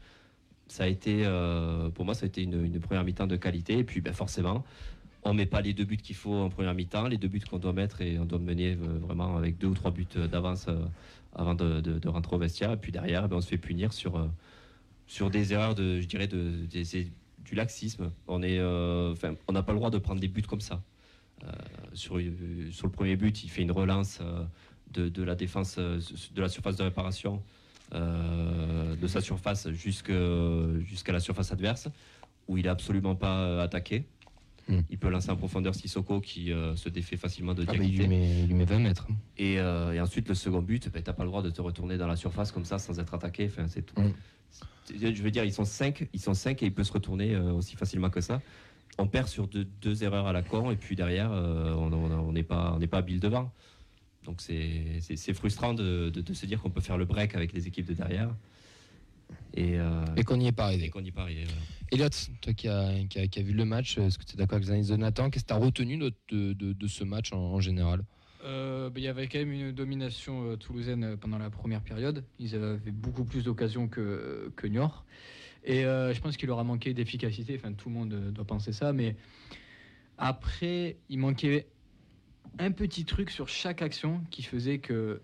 Ça 0.68 0.84
a 0.84 0.88
été, 0.88 1.24
euh, 1.26 1.90
pour 1.90 2.06
moi, 2.06 2.14
ça 2.14 2.26
a 2.26 2.28
été 2.28 2.44
une, 2.44 2.80
première 2.80 3.04
mi-temps 3.04 3.28
de 3.28 3.36
qualité. 3.36 3.80
Et 3.80 3.84
puis, 3.84 4.02
ben, 4.02 4.14
forcément, 4.14 4.64
on 5.24 5.34
met 5.34 5.46
pas 5.46 5.62
les 5.62 5.74
deux 5.74 5.84
buts 5.84 5.98
qu'il 5.98 6.16
faut 6.16 6.34
en 6.34 6.50
première 6.50 6.74
mi-temps, 6.74 7.08
les 7.08 7.18
deux 7.18 7.28
buts 7.28 7.42
qu'on 7.42 7.60
doit 7.60 7.74
mettre 7.74 8.02
et 8.02 8.18
on 8.20 8.26
doit 8.26 8.40
mener 8.40 8.76
vraiment 8.76 9.36
avec 9.36 9.58
deux 9.58 9.68
ou 9.68 9.74
trois 9.74 9.92
buts 9.92 10.08
d'avance 10.32 10.68
avant 11.34 11.56
de, 11.56 12.08
rentrer 12.08 12.36
au 12.36 12.40
vestiaire. 12.40 12.72
Et 12.72 12.78
puis 12.78 12.92
derrière, 12.92 13.28
ben, 13.28 13.38
on 13.38 13.42
se 13.42 13.48
fait 13.48 13.58
punir 13.58 13.94
sur, 13.94 14.30
sur 15.08 15.30
des 15.30 15.54
erreurs 15.54 15.76
de, 15.76 16.00
je 16.00 16.08
dirais, 16.08 16.28
de, 16.28 16.66
du 17.46 17.56
laxisme. 17.56 18.12
On 18.28 18.42
euh, 18.44 19.16
on 19.48 19.54
n'a 19.54 19.64
pas 19.64 19.72
le 19.72 19.78
droit 19.78 19.90
de 19.90 19.98
prendre 19.98 20.22
des 20.22 20.28
buts 20.28 20.44
comme 20.44 20.62
ça. 20.62 20.82
Euh, 21.44 21.52
sur, 21.94 22.18
euh, 22.18 22.32
sur 22.72 22.88
le 22.88 22.92
premier 22.92 23.16
but, 23.16 23.44
il 23.44 23.50
fait 23.50 23.62
une 23.62 23.72
relance 23.72 24.20
de, 24.92 25.10
de 25.10 25.24
la 25.24 25.36
défense, 25.36 25.78
de 25.78 26.42
la 26.42 26.50
surface 26.50 26.76
de 26.76 26.84
réparation, 26.84 27.42
de 27.92 29.08
sa 29.08 29.22
surface 29.22 29.70
jusqu'à 29.70 31.12
la 31.12 31.20
surface 31.20 31.52
adverse, 31.52 31.90
où 32.48 32.58
il 32.58 32.66
est 32.66 32.70
absolument 32.70 33.16
pas 33.16 33.62
attaqué. 33.62 34.06
Hmm. 34.70 34.80
Il 34.90 34.98
peut 34.98 35.10
lancer 35.10 35.30
en 35.30 35.36
profondeur 35.36 35.76
Sissoko 35.76 36.22
qui 36.22 36.52
euh, 36.52 36.76
se 36.76 36.88
défait 36.88 37.18
facilement 37.18 37.54
de 37.54 37.66
Ah, 37.68 37.74
bah, 37.74 37.84
il, 37.84 37.98
lui 37.98 38.08
met, 38.08 38.40
il 38.40 38.48
lui 38.48 38.54
met 38.54 38.66
20 38.66 38.80
mètres. 38.80 39.08
Et, 39.38 39.60
euh, 39.60 39.92
et 39.92 40.00
ensuite, 40.00 40.30
le 40.30 40.36
second 40.36 40.62
but, 40.62 40.90
ben, 40.90 41.04
t'as 41.04 41.12
pas 41.12 41.24
le 41.24 41.30
droit 41.30 41.42
de 41.42 41.50
te 41.50 41.62
retourner 41.62 41.98
dans 41.98 42.08
la 42.08 42.16
surface 42.16 42.52
comme 42.52 42.64
ça 42.64 42.80
sans 42.80 43.00
être 43.00 43.14
attaqué. 43.14 43.48
Enfin, 43.48 43.68
c'est 43.68 43.82
tout. 43.82 44.00
Mm. 44.00 44.14
Je 44.90 45.22
veux 45.24 45.32
dire, 45.32 45.44
ils 45.46 45.54
sont 45.54 45.66
cinq, 45.66 46.08
ils 46.14 46.20
sont 46.20 46.34
cinq 46.34 46.62
et 46.64 46.66
il 46.68 46.74
peut 46.74 46.84
se 46.84 46.92
retourner 46.94 47.34
euh, 47.36 47.54
aussi 47.54 47.76
facilement 47.76 48.10
que 48.10 48.22
ça. 48.22 48.42
On 48.98 49.08
perd 49.08 49.28
sur 49.28 49.48
deux, 49.48 49.66
deux 49.82 50.04
erreurs 50.04 50.28
à 50.28 50.34
la 50.34 50.42
con 50.44 50.70
et 50.72 50.76
puis 50.76 50.96
derrière, 50.96 51.32
euh, 51.32 51.74
on 51.74 52.32
n'est 52.32 52.44
pas, 52.44 52.74
on 52.76 52.80
n'est 52.80 52.88
pas 52.88 52.98
habile 53.00 53.20
devant. 53.20 53.52
Donc 54.26 54.40
c'est 54.42 55.34
frustrant 55.34 55.74
de, 55.74 56.10
de- 56.10 56.22
de 56.22 56.34
se 56.34 56.46
dire 56.46 56.62
qu'on 56.62 56.70
peut 56.70 56.82
faire 56.82 56.98
le 56.98 57.06
break 57.06 57.36
avec 57.36 57.54
les 57.54 57.68
équipes 57.68 57.88
de 57.88 57.94
derrière. 57.94 58.30
Et, 59.56 59.78
euh, 59.80 60.04
Et 60.16 60.24
qu'on 60.24 60.38
n'y 60.38 60.48
est 60.48 60.52
pas 60.52 60.66
et 60.72 60.76
arrivé. 60.76 60.90
qu'on 60.90 61.02
n'y 61.02 61.10
est 61.10 61.12
pas 61.12 61.24
arrivé. 61.24 61.44
voilà. 61.46 61.62
Elliot, 61.92 62.10
toi 62.42 62.54
qui 62.54 62.68
as 62.68 63.06
qui 63.10 63.20
a, 63.20 63.28
qui 63.28 63.40
a 63.40 63.44
vu 63.44 63.54
le 63.54 63.66
match, 63.66 63.98
est-ce 63.98 64.18
que 64.18 64.24
tu 64.26 64.34
es 64.34 64.38
d'accord 64.38 64.56
avec 64.56 64.66
les 64.66 64.72
analyses 64.72 64.90
de 64.90 64.96
Nathan 64.96 65.30
Qu'est-ce 65.30 65.44
que 65.46 65.50
tu 65.50 65.54
as 65.54 65.58
retenu 65.58 65.98
de, 65.98 66.14
de, 66.30 66.54
de- 66.54 66.74
de 66.74 66.88
ce 66.88 67.04
match 67.04 67.34
en, 67.34 67.38
en 67.38 67.60
général? 67.60 68.04
Euh, 68.44 68.90
bah, 68.90 68.96
il 69.00 69.04
y 69.04 69.08
avait 69.08 69.28
quand 69.28 69.40
même 69.40 69.52
une 69.52 69.72
domination 69.72 70.44
euh, 70.44 70.58
toulousaine 70.58 71.04
euh, 71.04 71.18
pendant 71.18 71.38
la 71.38 71.50
première 71.50 71.82
période. 71.82 72.24
Ils 72.40 72.56
avaient 72.56 72.92
beaucoup 72.92 73.24
plus 73.24 73.44
d'occasions 73.44 73.88
que, 73.88 74.52
que 74.56 74.68
Niort. 74.68 75.06
Et 75.66 75.84
je 75.84 76.20
pense 76.20 76.36
qu'il 76.36 76.48
leur 76.48 76.60
a 76.60 76.66
manqué 76.66 76.94
d'efficacité. 76.94 77.56
Enfin, 77.58 77.72
tout 77.72 77.88
le 77.88 77.96
monde 77.96 78.10
doit 78.34 78.44
penser 78.44 78.74
ça. 78.74 78.92
Mais 78.92 79.16
après, 80.18 80.98
il 81.08 81.20
manquait 81.20 81.68
un 82.60 82.74
petit 82.74 83.06
truc 83.06 83.30
sur 83.30 83.48
chaque 83.48 83.82
action 83.82 84.22
qui 84.30 84.44
faisait 84.44 84.80
que 84.80 85.22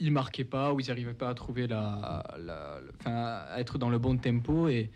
ils 0.00 0.10
marquaient 0.10 0.42
pas 0.42 0.74
ou 0.74 0.80
ils 0.80 0.88
n'arrivaient 0.88 1.14
pas 1.14 1.28
à 1.28 1.34
trouver 1.34 1.68
la, 1.68 2.24
à 3.04 3.60
être 3.60 3.78
dans 3.78 3.88
le 3.88 4.00
bon 4.00 4.18
tempo. 4.18 4.68
Et 4.68 4.90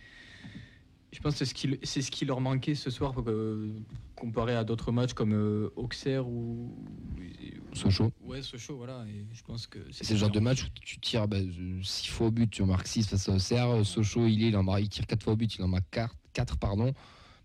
je 1.15 1.21
pense 1.21 1.35
que 1.35 1.39
c'est 1.39 1.45
ce 1.45 1.55
qui, 1.55 1.79
c'est 1.85 2.03
ce 2.03 2.11
qui 2.11 2.25
leur 2.25 2.41
manquait 2.41 2.75
ce 2.75 2.91
soir 2.91 3.15
euh, 3.27 3.73
comparé 4.17 4.55
à 4.57 4.65
d'autres 4.65 4.91
matchs 4.93 5.13
comme 5.13 5.33
euh, 5.33 5.71
Auxerre 5.77 6.27
ou. 6.29 6.75
Sochaux 7.73 8.13
Ouais, 8.21 8.43
Sochaux, 8.43 8.77
voilà. 8.77 9.05
Et 9.09 9.25
je 9.33 9.43
pense 9.43 9.67
que 9.67 9.79
C'est 9.91 10.11
le 10.11 10.17
genre 10.19 10.31
de 10.31 10.41
match 10.41 10.65
où 10.65 10.67
tu 10.83 10.99
tires 10.99 11.27
6 11.83 12.09
fois 12.09 12.27
au 12.27 12.31
but, 12.31 12.51
tu 12.51 12.63
en 12.63 12.67
marques 12.67 12.87
6 12.87 13.09
face 13.09 13.29
à 13.29 13.33
Auxerre. 13.33 13.87
Sochaux, 13.87 14.27
il, 14.27 14.43
est, 14.45 14.49
il, 14.49 14.57
en 14.57 14.63
marque- 14.63 14.83
il 14.83 14.89
tire 14.89 15.07
4 15.07 15.23
fois 15.23 15.33
au 15.33 15.37
but, 15.37 15.55
il 15.57 15.63
en 15.63 15.69
marque 15.69 15.85
4, 16.33 16.57
pardon. 16.59 16.93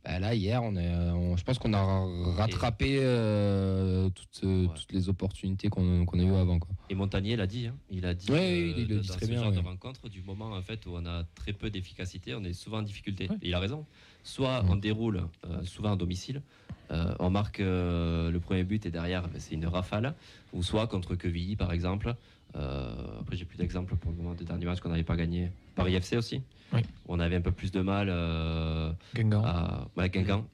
Bah 0.09 0.17
là, 0.17 0.33
hier, 0.33 0.63
on 0.63 0.75
est, 0.75 0.89
on- 1.11 1.37
je 1.37 1.43
pense 1.43 1.59
qu'on 1.59 1.71
a 1.73 1.83
ra- 1.83 2.33
rattrapé 2.35 2.97
euh, 2.99 4.09
toutes, 4.09 4.41
euh, 4.43 4.63
Ouais. 4.65 4.73
toutes 4.73 4.91
les 4.91 5.07
opportunités 5.07 5.69
qu'on 5.69 6.03
a 6.07 6.17
eues 6.23 6.33
avant. 6.35 6.57
Quoi. 6.57 6.71
Et 6.89 6.95
Montagnier 6.95 7.35
l'a 7.35 7.45
dit, 7.45 7.67
hein. 7.67 7.75
il 7.91 8.07
a 8.07 8.15
dit, 8.15 8.31
Ouais, 8.31 8.39
euh, 8.39 8.73
il 8.75 8.87
le 8.89 8.95
de- 8.95 8.99
dit 9.01 9.07
dans 9.07 9.13
très 9.13 9.27
ce 9.27 9.31
bien, 9.31 9.43
genre 9.43 9.51
de 9.51 9.59
rencontre, 9.59 10.09
du 10.09 10.23
moment 10.23 10.53
en 10.53 10.61
fait 10.63 10.83
où 10.87 10.93
on 10.95 11.05
a 11.05 11.25
très 11.35 11.53
peu 11.53 11.69
d'efficacité, 11.69 12.33
on 12.33 12.43
est 12.43 12.53
souvent 12.53 12.79
en 12.79 12.81
difficulté. 12.81 13.25
Et 13.43 13.49
il 13.49 13.53
a 13.53 13.59
raison. 13.59 13.85
Soit 14.23 14.65
on 14.67 14.77
déroule, 14.77 15.27
euh, 15.45 15.63
souvent 15.63 15.91
à 15.93 15.95
domicile, 15.95 16.41
euh, 16.89 17.13
on 17.19 17.29
marque 17.29 17.59
euh, 17.59 18.31
le 18.31 18.39
premier 18.39 18.63
but 18.63 18.87
et 18.87 18.91
derrière 18.91 19.27
ben, 19.27 19.37
c'est 19.39 19.53
une 19.53 19.67
rafale, 19.67 20.15
ou 20.53 20.63
soit 20.63 20.87
contre 20.87 21.13
Quevilly 21.13 21.55
par 21.55 21.71
exemple. 21.71 22.15
Euh, 22.55 23.19
après 23.19 23.35
j'ai 23.35 23.45
plus 23.45 23.57
d'exemples 23.57 23.95
pour 23.95 24.11
le 24.11 24.17
moment 24.17 24.33
des 24.33 24.43
derniers 24.43 24.65
matchs 24.65 24.79
qu'on 24.79 24.89
n'avait 24.89 25.03
pas 25.03 25.15
gagné. 25.15 25.51
Paris 25.75 25.95
FC 25.95 26.17
aussi, 26.17 26.41
Oui. 26.73 26.81
où 27.07 27.13
on 27.13 27.19
avait 27.19 27.35
un 27.35 27.41
peu 27.41 27.51
plus 27.51 27.71
de 27.71 27.81
mal 27.81 28.07
euh, 28.09 28.91
Guingamp. 29.15 29.43
à 29.45 29.87
ouais, 29.97 30.09
Guingamp. 30.09 30.45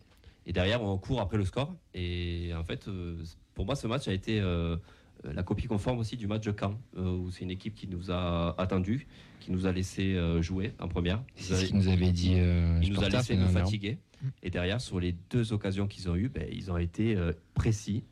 Et 0.45 0.53
derrière, 0.53 0.83
on 0.83 0.97
court 0.97 1.21
après 1.21 1.37
le 1.37 1.45
score. 1.45 1.73
Et 1.95 2.51
en 2.55 2.63
fait, 2.63 2.87
euh, 2.87 3.15
pour 3.55 3.65
moi, 3.65 3.75
ce 3.75 3.87
match 3.87 4.07
a 4.07 4.13
été 4.13 4.39
euh, 4.39 4.75
la 5.23 5.41
copie 5.41 5.65
conforme 5.67 5.97
aussi 5.99 6.17
du 6.17 6.27
match 6.27 6.43
de 6.45 6.53
Caen, 6.57 6.77
où 6.97 7.31
c'est 7.31 7.43
une 7.43 7.49
équipe 7.51 7.73
qui 7.73 7.87
nous 7.87 8.11
a 8.11 8.53
attendu, 8.61 9.07
qui 9.39 9.51
nous 9.51 9.65
a 9.65 9.71
laissé 9.71 10.15
jouer 10.41 10.73
en 10.79 10.87
première. 10.87 11.23
C'est 11.35 11.55
ce 11.55 11.65
qu'il 11.65 11.77
nous 11.77 11.87
avait 11.87 12.11
dit. 12.11 12.33
Euh, 12.35 12.79
Il 12.83 12.93
nous 12.93 13.03
a 13.03 13.09
laissé 13.09 13.35
nous 13.35 13.47
fatiguer. 13.47 13.97
Et 14.43 14.49
derrière, 14.51 14.79
sur 14.81 14.99
les 14.99 15.15
deux 15.31 15.51
occasions 15.53 15.87
qu'ils 15.87 16.09
ont 16.09 16.15
eues, 16.15 16.29
ben, 16.29 16.47
ils 16.51 16.71
ont 16.71 16.77
été 16.77 17.17
précis 17.55 18.03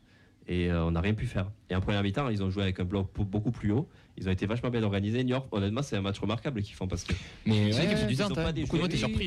et 0.46 0.70
euh, 0.70 0.84
on 0.84 0.90
n'a 0.92 1.00
rien 1.00 1.14
pu 1.14 1.26
faire. 1.26 1.50
Et 1.70 1.74
en 1.74 1.80
première 1.80 2.02
mi-temps, 2.02 2.28
ils 2.28 2.42
ont 2.42 2.50
joué 2.50 2.62
avec 2.62 2.78
un 2.80 2.84
bloc 2.84 3.10
beaucoup 3.16 3.50
plus 3.50 3.72
haut. 3.72 3.88
Ils 4.16 4.28
ont 4.28 4.32
été 4.32 4.46
vachement 4.46 4.70
bien 4.70 4.82
organisés. 4.82 5.24
Niort, 5.24 5.48
honnêtement, 5.50 5.82
c'est 5.82 5.96
un 5.96 6.00
match 6.02 6.18
remarquable 6.20 6.62
qu'ils 6.62 6.74
font 6.76 6.86
parce 6.86 7.02
que 7.04 7.14
Mais 7.46 7.72
ouais, 7.72 7.78
ouais, 7.78 8.06
ils 8.10 8.22
ont 8.22 8.26
hein. 8.26 8.34
pas 8.34 8.52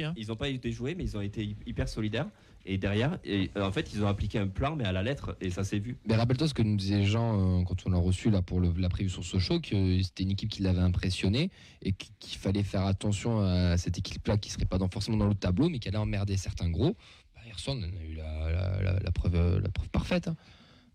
hein. 0.03 0.13
ils 0.15 0.27
n'ont 0.27 0.35
pas 0.35 0.47
été 0.49 0.71
joués, 0.71 0.95
mais 0.95 1.03
ils 1.03 1.17
ont 1.17 1.21
été 1.21 1.43
hy- 1.43 1.57
hyper 1.65 1.89
solidaires. 1.89 2.27
Et 2.69 2.77
derrière, 2.77 3.17
et, 3.23 3.49
euh, 3.55 3.65
en 3.65 3.71
fait, 3.71 3.93
ils 3.93 4.03
ont 4.03 4.07
appliqué 4.07 4.39
un 4.39 4.47
plan, 4.47 4.75
mais 4.75 4.83
à 4.83 4.91
la 4.91 5.01
lettre, 5.01 5.37
et 5.39 5.49
ça 5.51 5.63
s'est 5.63 5.79
vu. 5.79 5.97
Mais 6.05 6.15
rappelle-toi 6.17 6.49
ce 6.49 6.53
que 6.53 6.61
nous 6.61 6.75
disaient 6.75 7.03
Jean 7.03 7.61
euh, 7.61 7.63
quand 7.63 7.85
on 7.85 7.89
l'a 7.89 7.97
reçu 7.97 8.29
là 8.29 8.41
pour 8.41 8.59
le- 8.59 8.73
la 8.77 8.89
prévue 8.89 9.09
sur 9.09 9.23
Sochaux, 9.23 9.61
que 9.61 10.01
c'était 10.01 10.23
une 10.23 10.31
équipe 10.31 10.49
qui 10.49 10.61
l'avait 10.63 10.79
impressionné 10.81 11.49
et 11.81 11.93
qu- 11.93 12.07
qu'il 12.19 12.37
fallait 12.37 12.63
faire 12.63 12.85
attention 12.85 13.39
à 13.39 13.77
cette 13.77 13.97
équipe-là 13.97 14.37
qui 14.37 14.51
serait 14.51 14.65
pas 14.65 14.77
dans, 14.77 14.89
forcément 14.89 15.15
dans 15.17 15.27
le 15.27 15.35
tableau, 15.35 15.69
mais 15.69 15.79
qui 15.79 15.87
allait 15.87 15.97
emmerder 15.97 16.35
certains 16.35 16.69
gros. 16.69 16.95
Bah, 17.35 17.41
on 17.67 17.81
a 17.81 17.85
eu 18.05 18.15
la, 18.15 18.51
la- 18.51 18.81
la- 18.83 18.99
la 18.99 19.11
preuve, 19.11 19.35
euh, 19.35 19.59
la 19.61 19.69
preuve 19.69 19.89
parfaite. 19.89 20.27
hein. 20.27 20.35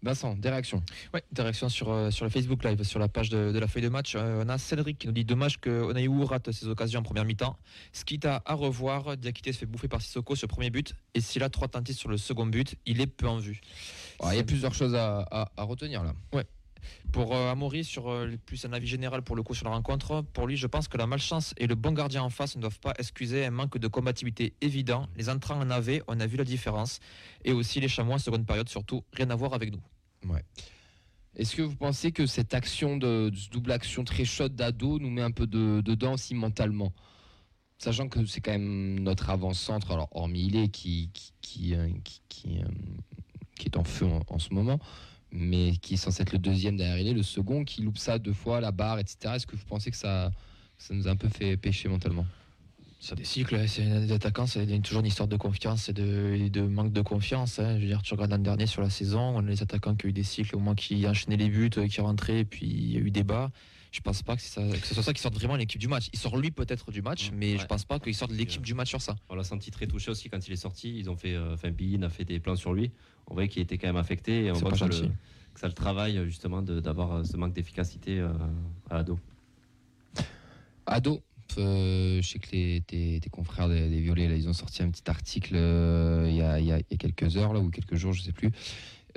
Vincent, 0.02 0.34
des 0.34 0.50
réactions 0.50 0.82
Ouais, 1.14 1.22
des 1.30 1.42
réactions 1.42 1.68
sur, 1.68 1.90
euh, 1.90 2.10
sur 2.10 2.24
le 2.24 2.30
Facebook 2.30 2.64
Live, 2.64 2.82
sur 2.82 2.98
la 2.98 3.08
page 3.08 3.28
de, 3.28 3.52
de 3.52 3.58
la 3.58 3.68
feuille 3.68 3.82
de 3.84 3.88
match. 3.88 4.14
Euh, 4.16 4.42
on 4.44 4.48
a 4.48 4.58
Cédric 4.58 4.98
qui 4.98 5.06
nous 5.06 5.12
dit 5.12 5.24
dommage 5.24 5.60
que 5.60 5.70
Onaïou 5.70 6.24
rate 6.24 6.50
ses 6.50 6.66
occasions 6.66 7.00
en 7.00 7.02
première 7.04 7.24
mi-temps. 7.24 7.56
Ce 7.92 8.04
qui 8.04 8.18
t'a 8.18 8.42
à 8.44 8.54
revoir, 8.54 9.16
Diakité 9.16 9.52
se 9.52 9.58
fait 9.58 9.66
bouffer 9.66 9.88
par 9.88 10.02
Sissoko 10.02 10.34
sur 10.34 10.46
le 10.48 10.50
premier 10.52 10.70
but. 10.70 10.94
Et 11.14 11.20
s'il 11.20 11.42
a 11.44 11.48
trois 11.50 11.68
tentatives 11.68 11.96
sur 11.96 12.08
le 12.08 12.16
second 12.16 12.46
but, 12.46 12.74
il 12.84 13.00
est 13.00 13.06
peu 13.06 13.28
en 13.28 13.38
vue. 13.38 13.60
Ouais, 14.22 14.34
Il 14.34 14.36
y 14.36 14.40
a 14.40 14.44
plusieurs 14.44 14.74
choses 14.74 14.94
à, 14.96 15.20
à- 15.30 15.52
à 15.56 15.62
retenir 15.62 16.02
là. 16.02 16.14
Pour 17.12 17.36
euh, 17.36 17.52
Amaury, 17.52 17.84
sur 17.84 18.10
euh, 18.10 18.28
plus 18.44 18.64
un 18.64 18.72
avis 18.72 18.88
général 18.88 19.22
pour 19.22 19.36
le 19.36 19.44
coup 19.44 19.54
sur 19.54 19.66
la 19.66 19.70
rencontre, 19.70 20.22
pour 20.32 20.48
lui, 20.48 20.56
je 20.56 20.66
pense 20.66 20.88
que 20.88 20.96
la 20.98 21.06
malchance 21.06 21.54
et 21.58 21.68
le 21.68 21.76
bon 21.76 21.92
gardien 21.92 22.24
en 22.24 22.30
face 22.30 22.56
ne 22.56 22.60
doivent 22.60 22.80
pas 22.80 22.92
excuser 22.98 23.44
un 23.46 23.52
manque 23.52 23.78
de 23.78 23.86
combativité 23.86 24.54
évident. 24.60 25.06
Les 25.16 25.28
entrants 25.28 25.60
en 25.60 25.70
avaient, 25.70 26.02
on 26.08 26.18
a 26.18 26.26
vu 26.26 26.36
la 26.36 26.42
différence. 26.44 26.98
Et 27.44 27.52
aussi 27.52 27.78
les 27.78 27.86
chamois 27.86 28.16
en 28.16 28.18
seconde 28.18 28.46
période, 28.46 28.68
surtout, 28.68 29.04
rien 29.12 29.30
à 29.30 29.36
voir 29.36 29.54
avec 29.54 29.70
nous. 29.72 29.80
Est-ce 31.34 31.56
que 31.56 31.62
vous 31.62 31.76
pensez 31.76 32.12
que 32.12 32.26
cette 32.26 32.52
action 32.52 32.96
de, 32.96 33.32
double 33.50 33.72
action 33.72 34.04
très 34.04 34.24
chaude 34.24 34.54
d'ado 34.54 34.98
nous 34.98 35.10
met 35.10 35.22
un 35.22 35.30
peu 35.30 35.46
de, 35.46 35.80
dedans 35.80 36.14
aussi 36.14 36.34
mentalement? 36.34 36.92
Sachant 37.78 38.08
que 38.08 38.24
c'est 38.26 38.40
quand 38.40 38.52
même 38.52 39.00
notre 39.00 39.30
avant-centre, 39.30 39.90
alors 39.90 40.08
hormis 40.12 40.46
il 40.46 40.56
est 40.56 40.68
qui, 40.68 41.10
euh, 41.74 41.88
euh, 41.88 42.64
qui 43.56 43.66
est 43.66 43.76
en 43.76 43.82
feu 43.82 44.06
en, 44.28 44.38
ce 44.38 44.52
moment, 44.54 44.78
mais 45.32 45.72
qui 45.78 45.94
est 45.94 45.96
censé 45.96 46.22
être 46.22 46.32
le 46.32 46.38
deuxième 46.38 46.76
derrière 46.76 46.98
il 46.98 47.08
est, 47.08 47.14
le 47.14 47.24
second 47.24 47.64
qui 47.64 47.82
loupe 47.82 47.98
ça 47.98 48.18
deux 48.18 48.34
fois, 48.34 48.60
la 48.60 48.70
barre, 48.70 48.98
etc. 48.98 49.34
Est-ce 49.34 49.46
que 49.46 49.56
vous 49.56 49.64
pensez 49.64 49.90
que 49.90 49.96
ça, 49.96 50.30
ça 50.78 50.94
nous 50.94 51.08
a 51.08 51.10
un 51.10 51.16
peu 51.16 51.28
fait 51.28 51.56
pécher 51.56 51.88
mentalement? 51.88 52.26
C'est 53.04 53.16
des 53.16 53.24
cycles, 53.24 53.56
hein, 53.56 53.66
c'est 53.66 53.82
des 53.82 54.12
attaquants, 54.12 54.46
c'est 54.46 54.64
toujours 54.80 55.00
une 55.00 55.06
histoire 55.06 55.26
de 55.26 55.36
confiance 55.36 55.88
et 55.88 55.92
de, 55.92 56.36
et 56.38 56.50
de 56.50 56.62
manque 56.62 56.92
de 56.92 57.00
confiance. 57.00 57.58
hein. 57.58 57.74
Je 57.74 57.80
veux 57.80 57.88
dire, 57.88 58.00
tu 58.00 58.14
regardes 58.14 58.30
l'an 58.30 58.38
dernier 58.38 58.68
sur 58.68 58.80
la 58.80 58.90
saison, 58.90 59.20
on 59.20 59.40
a 59.40 59.50
les 59.50 59.60
attaquants 59.60 59.96
qui 59.96 60.06
ont 60.06 60.10
eu 60.10 60.12
des 60.12 60.22
cycles, 60.22 60.54
au 60.54 60.60
moins 60.60 60.76
qui 60.76 61.04
enchaînaient 61.08 61.36
les 61.36 61.48
buts, 61.48 61.68
euh, 61.78 61.88
qui 61.88 62.00
rentraient, 62.00 62.38
et 62.40 62.44
puis 62.44 62.64
il 62.64 62.92
y 62.92 62.96
a 62.96 63.00
eu 63.00 63.10
des 63.10 63.24
bas. 63.24 63.50
Je 63.90 64.00
pense 64.02 64.22
pas 64.22 64.36
que, 64.36 64.42
ça, 64.42 64.62
ce 64.84 64.94
soit 64.94 65.02
ça 65.02 65.12
qui 65.12 65.20
sorte 65.20 65.34
vraiment 65.34 65.56
l'équipe 65.56 65.80
du 65.80 65.88
match. 65.88 66.10
Il 66.12 66.18
sort 66.20 66.36
lui 66.36 66.52
peut-être 66.52 66.92
du 66.92 67.02
match, 67.02 67.32
mais 67.34 67.54
ouais. 67.54 67.58
je 67.58 67.66
pense 67.66 67.84
pas 67.84 67.98
qu'il 67.98 68.14
sorte 68.14 68.30
l'équipe 68.30 68.62
du 68.62 68.72
match 68.72 68.90
sur 68.90 69.02
ça. 69.02 69.16
On 69.28 69.34
l'a 69.34 69.42
senti 69.42 69.72
très 69.72 69.88
touché 69.88 70.12
aussi 70.12 70.30
quand 70.30 70.46
il 70.46 70.52
est 70.52 70.56
sorti. 70.56 70.96
Ils 70.96 71.10
ont 71.10 71.16
fait, 71.16 71.34
euh, 71.34 71.54
enfin, 71.54 71.72
Bein 71.72 72.04
a 72.04 72.08
fait 72.08 72.24
des 72.24 72.38
plans 72.38 72.54
sur 72.54 72.72
lui. 72.72 72.92
On 73.26 73.34
voit 73.34 73.48
qu'il 73.48 73.62
était 73.62 73.78
quand 73.78 73.88
même 73.88 73.96
affecté. 73.96 74.44
Et 74.44 74.50
on 74.52 74.54
voit 74.54 74.70
que 74.70 74.78
ça, 74.78 74.86
le, 74.86 75.08
que 75.54 75.60
ça 75.60 75.66
le 75.66 75.74
travaille 75.74 76.24
justement 76.24 76.62
d'avoir 76.62 77.12
euh, 77.14 77.24
ce 77.24 77.36
manque 77.36 77.52
d'efficacité 77.52 78.20
euh, 78.20 78.32
à 78.88 78.98
ado. 78.98 79.18
Ado, 80.86 81.20
euh, 81.58 82.20
je 82.22 82.28
sais 82.28 82.38
que 82.38 82.50
les, 82.52 82.82
tes, 82.86 83.30
confrères 83.30 83.68
des, 83.68 84.00
Violets, 84.00 84.26
ils 84.38 84.48
ont 84.48 84.52
sorti 84.52 84.82
un 84.82 84.90
petit 84.90 85.08
article 85.08 85.54
euh, 85.56 86.26
il 86.28 86.36
y, 86.66 86.72
a, 86.72 86.82
quelques 86.82 87.36
heures 87.36 87.52
ou 87.60 87.70
quelques 87.70 87.96
jours, 87.96 88.12
je 88.12 88.22
sais 88.22 88.32
plus, 88.32 88.50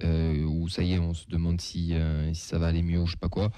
euh, 0.03 0.43
où 0.43 0.69
ça 0.69 0.83
y 0.83 0.93
est, 0.93 0.99
on 0.99 1.13
se 1.13 1.27
demande 1.27 1.61
si, 1.61 1.93
ça 2.33 2.57
va 2.57 2.67
aller 2.67 2.83
mieux 2.83 2.99
ou 2.99 3.05
je 3.05 3.11
sais 3.11 3.17
pas 3.17 3.29
quoi. 3.29 3.51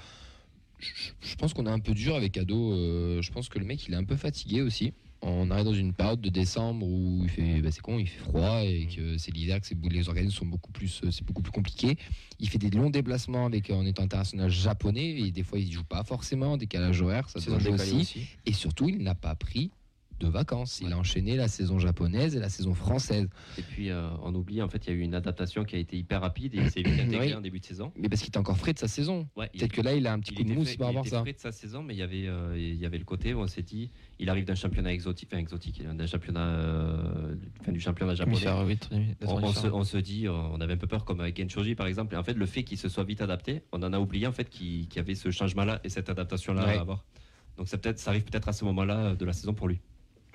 Je, 0.78 0.92
je 1.20 1.34
pense 1.34 1.54
qu'on 1.54 1.66
est 1.66 1.70
un 1.70 1.80
peu 1.80 1.92
dur 1.92 2.14
avec 2.14 2.36
Ado. 2.36 2.72
je 3.20 3.30
pense 3.30 3.48
que 3.48 3.58
le 3.58 3.64
mec, 3.64 3.86
il 3.86 3.94
est 3.94 3.96
un 3.96 4.04
peu 4.04 4.16
fatigué 4.16 4.62
aussi. 4.62 4.92
On 5.20 5.50
arrive 5.50 5.64
dans 5.64 5.74
une 5.74 5.92
période 5.92 6.20
de 6.20 6.28
décembre 6.28 6.86
où 6.86 7.20
il 7.24 7.28
fait, 7.28 7.60
bah, 7.60 7.70
c'est 7.72 7.80
con, 7.80 7.98
il 7.98 8.08
fait 8.08 8.20
froid 8.20 8.62
et 8.62 8.86
que 8.86 9.18
c'est 9.18 9.32
l'hiver, 9.32 9.60
que 9.60 9.88
les 9.88 10.08
organismes 10.08 10.36
sont 10.38 10.46
beaucoup 10.46 10.70
plus, 10.70 11.00
euh, 11.04 11.10
c'est 11.10 11.24
beaucoup 11.24 11.42
plus 11.42 11.50
compliqué. 11.50 11.96
Il 12.38 12.48
fait 12.48 12.58
des 12.58 12.70
longs 12.70 12.90
déplacements 12.90 13.46
avec 13.46 13.70
en 13.70 13.84
étant 13.84 14.04
international 14.04 14.50
japonais 14.50 15.18
et 15.20 15.30
des 15.32 15.42
fois 15.42 15.58
il 15.58 15.70
joue 15.72 15.84
pas 15.84 16.04
forcément, 16.04 16.56
décalage 16.56 17.02
horaire, 17.02 17.28
ça 17.28 17.40
jouer 17.40 17.58
décalée 17.58 17.92
aussi. 17.92 18.28
Et 18.46 18.52
surtout, 18.52 18.88
il 18.88 18.98
n'a 18.98 19.14
pas 19.16 19.34
pris 19.34 19.72
de 20.20 20.26
vacances. 20.28 20.80
Il 20.82 20.92
a 20.92 20.98
enchaîné 20.98 21.36
la 21.36 21.48
saison 21.48 21.78
japonaise 21.78 22.34
et 22.36 22.40
la 22.40 22.48
saison 22.48 22.74
française. 22.74 23.28
Et 23.56 23.62
puis, 23.62 23.90
euh, 23.90 24.08
on 24.22 24.34
oublie, 24.34 24.60
en 24.62 24.68
fait, 24.68 24.86
il 24.86 24.90
y 24.90 24.92
a 24.92 24.96
eu 24.96 25.00
une 25.02 25.14
adaptation 25.14 25.64
qui 25.64 25.76
a 25.76 25.78
été 25.78 25.96
hyper 25.96 26.20
rapide 26.20 26.54
et 26.54 26.58
il 26.58 26.70
s'est 26.70 26.82
vite 26.82 26.98
intégré 27.00 27.28
Oui. 27.28 27.34
en 27.34 27.40
début 27.40 27.60
de 27.60 27.64
saison. 27.64 27.92
Mais 27.96 28.08
parce 28.08 28.22
qu'il 28.22 28.32
est 28.34 28.38
encore 28.38 28.56
frais 28.58 28.72
de 28.72 28.78
sa 28.78 28.88
saison. 28.88 29.28
Ouais, 29.36 29.48
il 29.54 29.58
Peut-être 29.60 29.72
que 29.72 29.80
là, 29.82 29.94
il 29.94 30.06
a 30.06 30.12
un 30.12 30.18
petit 30.20 30.32
il 30.32 30.36
coup 30.38 30.42
de 30.44 30.48
était 30.48 30.58
mousse 30.58 30.68
frais- 30.68 30.76
par 30.78 30.90
il 30.92 30.96
rapport 30.96 31.04
à 31.04 31.06
était 31.06 31.16
ça. 31.16 31.20
frais 31.22 31.32
de 31.32 31.38
sa 31.38 31.52
saison, 31.52 31.82
mais 31.82 31.94
il 31.94 31.98
y 31.98 32.02
avait, 32.02 32.26
euh, 32.26 32.54
il 32.58 32.76
y 32.76 32.86
avait 32.86 32.98
le 32.98 33.04
côté 33.04 33.34
où 33.34 33.40
on 33.40 33.46
s'est 33.46 33.62
dit, 33.62 33.90
il 34.18 34.28
arrive 34.30 34.44
d'un 34.44 34.54
championnat 34.54 34.92
exotique, 34.92 35.28
enfin 35.32 35.40
exotique, 35.40 35.82
d'un 35.82 36.06
championnat, 36.06 36.46
euh, 36.46 37.34
enfin, 37.60 37.72
du 37.72 37.80
championnat 37.80 38.14
japonais. 38.14 38.36
On, 39.24 39.42
on 39.42 39.52
se, 39.52 39.58
très- 39.60 39.70
on 39.70 39.84
se 39.84 39.96
dit, 39.98 40.28
on 40.28 40.60
avait 40.60 40.74
un 40.74 40.76
peu 40.78 40.86
peur 40.86 41.04
comme 41.04 41.20
avec 41.20 41.40
Genshoji 41.40 41.74
par 41.74 41.86
exemple, 41.86 42.14
et 42.14 42.16
en 42.18 42.22
fait 42.24 42.34
le 42.34 42.46
fait 42.46 42.62
qu'il 42.64 42.78
se 42.78 42.88
soit 42.88 43.04
vite 43.04 43.20
adapté, 43.20 43.62
on 43.72 43.82
en 43.82 43.92
a 43.92 43.98
oublié 43.98 44.26
en 44.26 44.32
fait 44.32 44.48
qu'il 44.48 44.92
y 44.94 44.98
avait 44.98 45.14
ce 45.14 45.30
changement-là 45.30 45.80
et 45.84 45.88
cette 45.88 46.08
adaptation-là 46.10 46.64
Ouais. 46.66 46.76
à 46.76 46.80
avoir. 46.80 47.04
Donc 47.56 47.68
ça, 47.68 47.76
peut-être, 47.76 47.98
ça 47.98 48.10
arrive 48.10 48.22
peut-être 48.24 48.48
à 48.48 48.52
ce 48.52 48.64
moment-là 48.66 49.14
de 49.16 49.24
la 49.24 49.32
saison 49.32 49.52
pour 49.52 49.66
lui. 49.68 49.80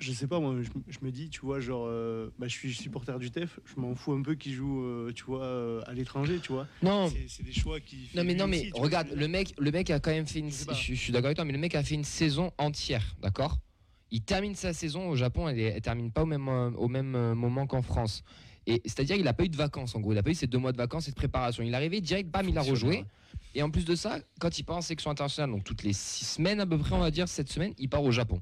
Je 0.00 0.12
sais 0.12 0.26
pas, 0.26 0.40
moi, 0.40 0.54
je, 0.60 0.68
je 0.88 0.98
me 1.02 1.10
dis, 1.12 1.30
tu 1.30 1.40
vois, 1.40 1.60
genre, 1.60 1.86
euh, 1.88 2.30
bah, 2.38 2.46
je 2.48 2.52
suis 2.52 2.74
supporter 2.74 3.18
du 3.18 3.30
TEF, 3.30 3.60
je 3.64 3.80
m'en 3.80 3.94
fous 3.94 4.12
un 4.12 4.22
peu 4.22 4.34
qu'il 4.34 4.52
joue, 4.52 4.82
euh, 4.82 5.12
tu 5.14 5.24
vois, 5.24 5.44
euh, 5.44 5.82
à 5.86 5.94
l'étranger, 5.94 6.40
tu 6.42 6.52
vois. 6.52 6.66
Non, 6.82 7.08
C'est- 7.28 7.42
des 7.42 7.52
choix 7.52 7.78
qui. 7.80 8.10
non 8.14 8.24
mais 8.24 8.34
non 8.34 8.46
mais 8.46 8.58
aussi, 8.58 8.66
tu 8.66 8.72
vois 8.72 8.82
regarde, 8.84 9.08
le 9.14 9.28
mec, 9.28 9.54
le 9.58 9.70
mec 9.70 9.90
a 9.90 10.00
quand 10.00 10.10
même 10.10 10.26
fait 10.26 10.40
une. 10.40 10.50
Je 10.50 10.94
suis 10.94 11.12
d'accord 11.12 11.26
avec 11.26 11.36
toi, 11.36 11.44
mais 11.44 11.52
le 11.52 11.58
mec 11.58 11.74
a 11.74 11.82
fait 11.82 11.94
une 11.94 12.04
saison 12.04 12.50
entière, 12.58 13.16
d'accord? 13.22 13.58
il 14.10 14.22
termine 14.22 14.54
sa 14.54 14.72
saison 14.72 15.08
au 15.08 15.16
Japon, 15.16 15.48
elle, 15.48 15.58
elle 15.58 15.80
termine 15.80 16.12
pas 16.12 16.22
au 16.22 16.26
même, 16.26 16.46
au 16.48 16.86
même 16.86 17.32
moment 17.34 17.66
qu'en 17.66 17.82
France. 17.82 18.22
Et 18.66 18.80
c'est-à-dire 18.84 19.16
il 19.16 19.26
a 19.26 19.32
pas 19.32 19.44
eu 19.44 19.48
de 19.48 19.56
vacances 19.56 19.94
en 19.96 20.00
gros, 20.00 20.12
il 20.12 20.18
a 20.18 20.22
pas 20.22 20.30
eu 20.30 20.34
ses 20.34 20.46
deux 20.46 20.58
mois 20.58 20.70
de 20.70 20.76
vacances 20.76 21.08
et 21.08 21.10
de 21.10 21.16
préparation. 21.16 21.64
Il 21.64 21.72
est 21.72 21.76
arrivé 21.76 22.00
direct, 22.00 22.30
bam, 22.30 22.48
il 22.48 22.56
a 22.56 22.62
rejoué. 22.62 23.04
Et 23.56 23.62
en 23.62 23.70
plus 23.70 23.84
de 23.84 23.94
ça, 23.96 24.18
quand 24.40 24.56
il 24.58 24.62
part 24.64 24.76
en 24.76 24.82
section 24.82 25.10
internationale, 25.10 25.50
donc 25.50 25.64
toutes 25.64 25.82
les 25.82 25.92
six 25.92 26.24
semaines 26.24 26.60
à 26.60 26.66
peu 26.66 26.78
près, 26.78 26.94
on 26.94 27.00
va 27.00 27.10
dire 27.10 27.26
cette 27.28 27.50
semaine, 27.50 27.74
il 27.78 27.88
part 27.88 28.04
au 28.04 28.10
Japon. 28.12 28.40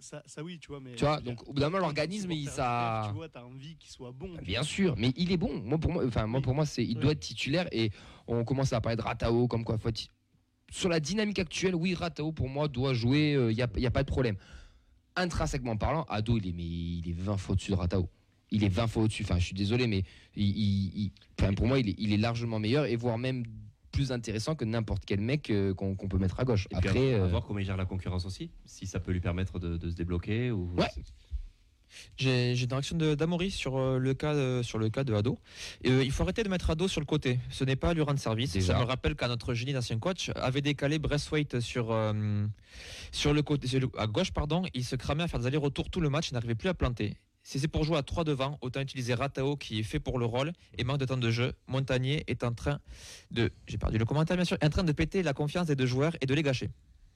Ça, 0.00 0.22
ça 0.26 0.42
oui, 0.42 0.58
tu 0.58 0.68
vois, 0.68 0.80
mais. 0.80 0.94
Tu 0.94 1.04
vois, 1.04 1.20
donc, 1.20 1.46
au 1.48 1.52
bout 1.52 1.60
d'un 1.60 1.68
moment, 1.68 1.84
l'organisme, 1.84 2.32
il- 2.32 2.48
ça- 2.48 3.02
Tu 3.08 3.14
vois, 3.14 3.28
t'as 3.28 3.44
envie 3.44 3.76
qu'il 3.76 3.90
soit 3.90 4.12
bon. 4.12 4.30
Bien 4.42 4.62
sûr, 4.62 4.94
mais 4.96 5.12
il 5.16 5.30
est 5.30 5.36
bon. 5.36 5.60
Moi 5.62 5.78
pour 5.78 5.92
moi, 5.92 6.04
enfin 6.06 6.26
moi 6.26 6.40
pour 6.40 6.54
moi 6.54 6.64
c'est 6.66 6.84
il 6.84 6.98
doit 6.98 7.12
être 7.12 7.20
titulaire 7.20 7.68
et 7.72 7.90
on 8.26 8.44
commence 8.44 8.72
à 8.72 8.80
parler 8.80 8.96
de 8.96 9.02
Ratao 9.02 9.46
comme 9.46 9.64
quoi 9.64 9.78
faut 9.78 9.90
sur 10.72 10.88
la 10.88 11.00
dynamique 11.00 11.38
actuelle, 11.38 11.74
oui 11.74 11.94
Ratao 11.94 12.32
pour 12.32 12.48
moi 12.48 12.68
doit 12.68 12.94
jouer, 12.94 13.32
il 13.50 13.54
n'y 13.56 13.62
a, 13.62 13.68
y 13.76 13.86
a 13.86 13.90
pas 13.90 14.02
de 14.04 14.08
problème. 14.08 14.36
Intrinsèquement 15.16 15.76
parlant, 15.76 16.04
Ado 16.04 16.38
il 16.38 16.48
est 16.48 16.52
mais 16.52 16.62
il 16.64 17.08
est 17.08 17.12
20 17.12 17.36
fois 17.36 17.52
au-dessus 17.54 17.72
de 17.72 17.76
Ratao. 17.76 18.08
Il 18.52 18.64
est 18.64 18.68
20 18.68 18.86
fois 18.86 19.02
au-dessus. 19.04 19.24
Enfin 19.24 19.38
je 19.38 19.44
suis 19.46 19.54
désolé 19.54 19.86
mais 19.86 20.04
il, 20.36 20.46
il- 20.48 20.92
il- 21.04 21.12
enfin, 21.38 21.52
pour 21.54 21.66
moi 21.66 21.78
il 21.80 21.88
est, 21.90 21.94
il 21.98 22.12
est 22.12 22.16
largement 22.16 22.58
meilleur 22.60 22.86
et 22.86 22.96
voire 22.96 23.18
même 23.18 23.44
plus 23.92 24.12
intéressant 24.12 24.54
que 24.54 24.64
n'importe 24.64 25.04
quel 25.04 25.20
mec 25.20 25.50
euh, 25.50 25.74
qu'on 25.74 25.94
peut 25.96 26.18
mettre 26.18 26.38
à 26.40 26.44
gauche. 26.44 26.66
Et 26.70 26.76
puis, 26.76 26.88
Après 26.88 27.14
à, 27.14 27.18
à 27.18 27.20
euh, 27.20 27.28
voir 27.28 27.44
comment 27.46 27.58
il 27.58 27.66
gère 27.66 27.76
la 27.76 27.84
concurrence 27.86 28.24
aussi, 28.26 28.50
si 28.64 28.86
ça 28.86 29.00
peut 29.00 29.12
lui 29.12 29.20
permettre 29.20 29.58
de, 29.58 29.76
de 29.76 29.90
se 29.90 29.94
débloquer. 29.94 30.50
Ou... 30.50 30.72
Ouais. 30.76 30.86
J'ai 32.16 32.52
une 32.62 32.70
réaction 32.72 32.96
de- 32.96 33.16
d'Amaury 33.16 33.50
sur, 33.50 33.76
euh, 33.76 33.98
le 33.98 34.14
cas, 34.14 34.32
euh, 34.32 34.62
sur 34.62 34.78
le 34.78 34.90
cas 34.90 35.02
de 35.02 35.12
Ado. 35.12 35.38
Euh, 35.86 36.04
il 36.04 36.12
faut 36.12 36.22
arrêter 36.22 36.44
de 36.44 36.48
mettre 36.48 36.70
Ado 36.70 36.86
sur 36.86 37.00
le 37.00 37.04
côté. 37.06 37.40
Ce 37.50 37.64
n'est 37.64 37.74
pas 37.74 37.92
lui 37.94 38.02
rendre 38.02 38.20
service. 38.20 38.52
Déjà. 38.52 38.74
Ça 38.74 38.78
me 38.78 38.84
rappelle 38.84 39.16
qu'un 39.16 39.26
notre 39.26 39.54
génie 39.54 39.72
d'ancien 39.72 39.98
coach 39.98 40.30
avait 40.36 40.60
décalé 40.60 41.00
Braithwaite 41.00 41.58
sur, 41.58 41.90
euh, 41.90 42.46
sur 43.10 43.34
le 43.34 43.42
côté, 43.42 43.66
sur 43.66 43.80
le- 43.80 43.90
à 43.98 44.06
gauche. 44.06 44.30
pardon. 44.30 44.62
Il 44.72 44.84
se 44.84 44.94
cramait 44.94 45.24
à 45.24 45.28
faire 45.28 45.40
des 45.40 45.46
allers-retours 45.46 45.90
tout 45.90 46.00
le 46.00 46.10
match. 46.10 46.30
Il 46.30 46.34
n'arrivait 46.34 46.54
plus 46.54 46.68
à 46.68 46.74
planter. 46.74 47.16
Si 47.50 47.58
c'est 47.58 47.66
pour 47.66 47.82
jouer 47.82 47.96
à 47.96 48.04
3 48.04 48.22
devant, 48.22 48.58
autant 48.60 48.80
utiliser 48.80 49.12
Ratao 49.12 49.56
qui 49.56 49.80
est 49.80 49.82
fait 49.82 49.98
pour 49.98 50.20
le 50.20 50.24
rôle 50.24 50.52
et 50.78 50.84
manque 50.84 50.98
de 50.98 51.04
temps 51.04 51.16
de 51.16 51.30
jeu. 51.32 51.52
Montagnier 51.66 52.22
est 52.28 52.44
en 52.44 52.52
train 52.52 52.78
de. 53.32 53.50
J'ai 53.66 53.76
perdu 53.76 53.98
le 53.98 54.04
commentaire 54.04 54.36
bien 54.36 54.44
sûr. 54.44 54.56
En 54.62 54.68
train 54.68 54.84
de 54.84 54.92
péter 54.92 55.24
la 55.24 55.32
confiance 55.32 55.66
des 55.66 55.74
deux 55.74 55.86
joueurs 55.86 56.12
et 56.20 56.26
de 56.26 56.34
les 56.34 56.44
gâcher. 56.44 56.70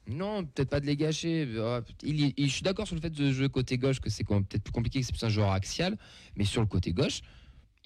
Non, 0.08 0.44
peut-être 0.44 0.70
pas 0.70 0.80
de 0.80 0.86
les 0.86 0.96
gâcher. 0.96 1.46
Il- 2.02 2.34
je 2.36 2.46
suis 2.48 2.62
d'accord 2.62 2.88
sur 2.88 2.96
le 2.96 3.00
fait 3.00 3.10
de 3.10 3.30
jouer 3.30 3.48
côté 3.48 3.78
gauche, 3.78 4.00
que 4.00 4.10
c'est 4.10 4.24
peut-être 4.24 4.64
plus 4.64 4.72
compliqué, 4.72 5.02
que 5.02 5.06
c'est 5.06 5.24
un 5.24 5.28
joueur 5.28 5.52
axial. 5.52 5.96
Mais 6.34 6.44
sur 6.44 6.60
le 6.62 6.66
côté 6.66 6.92
gauche, 6.92 7.20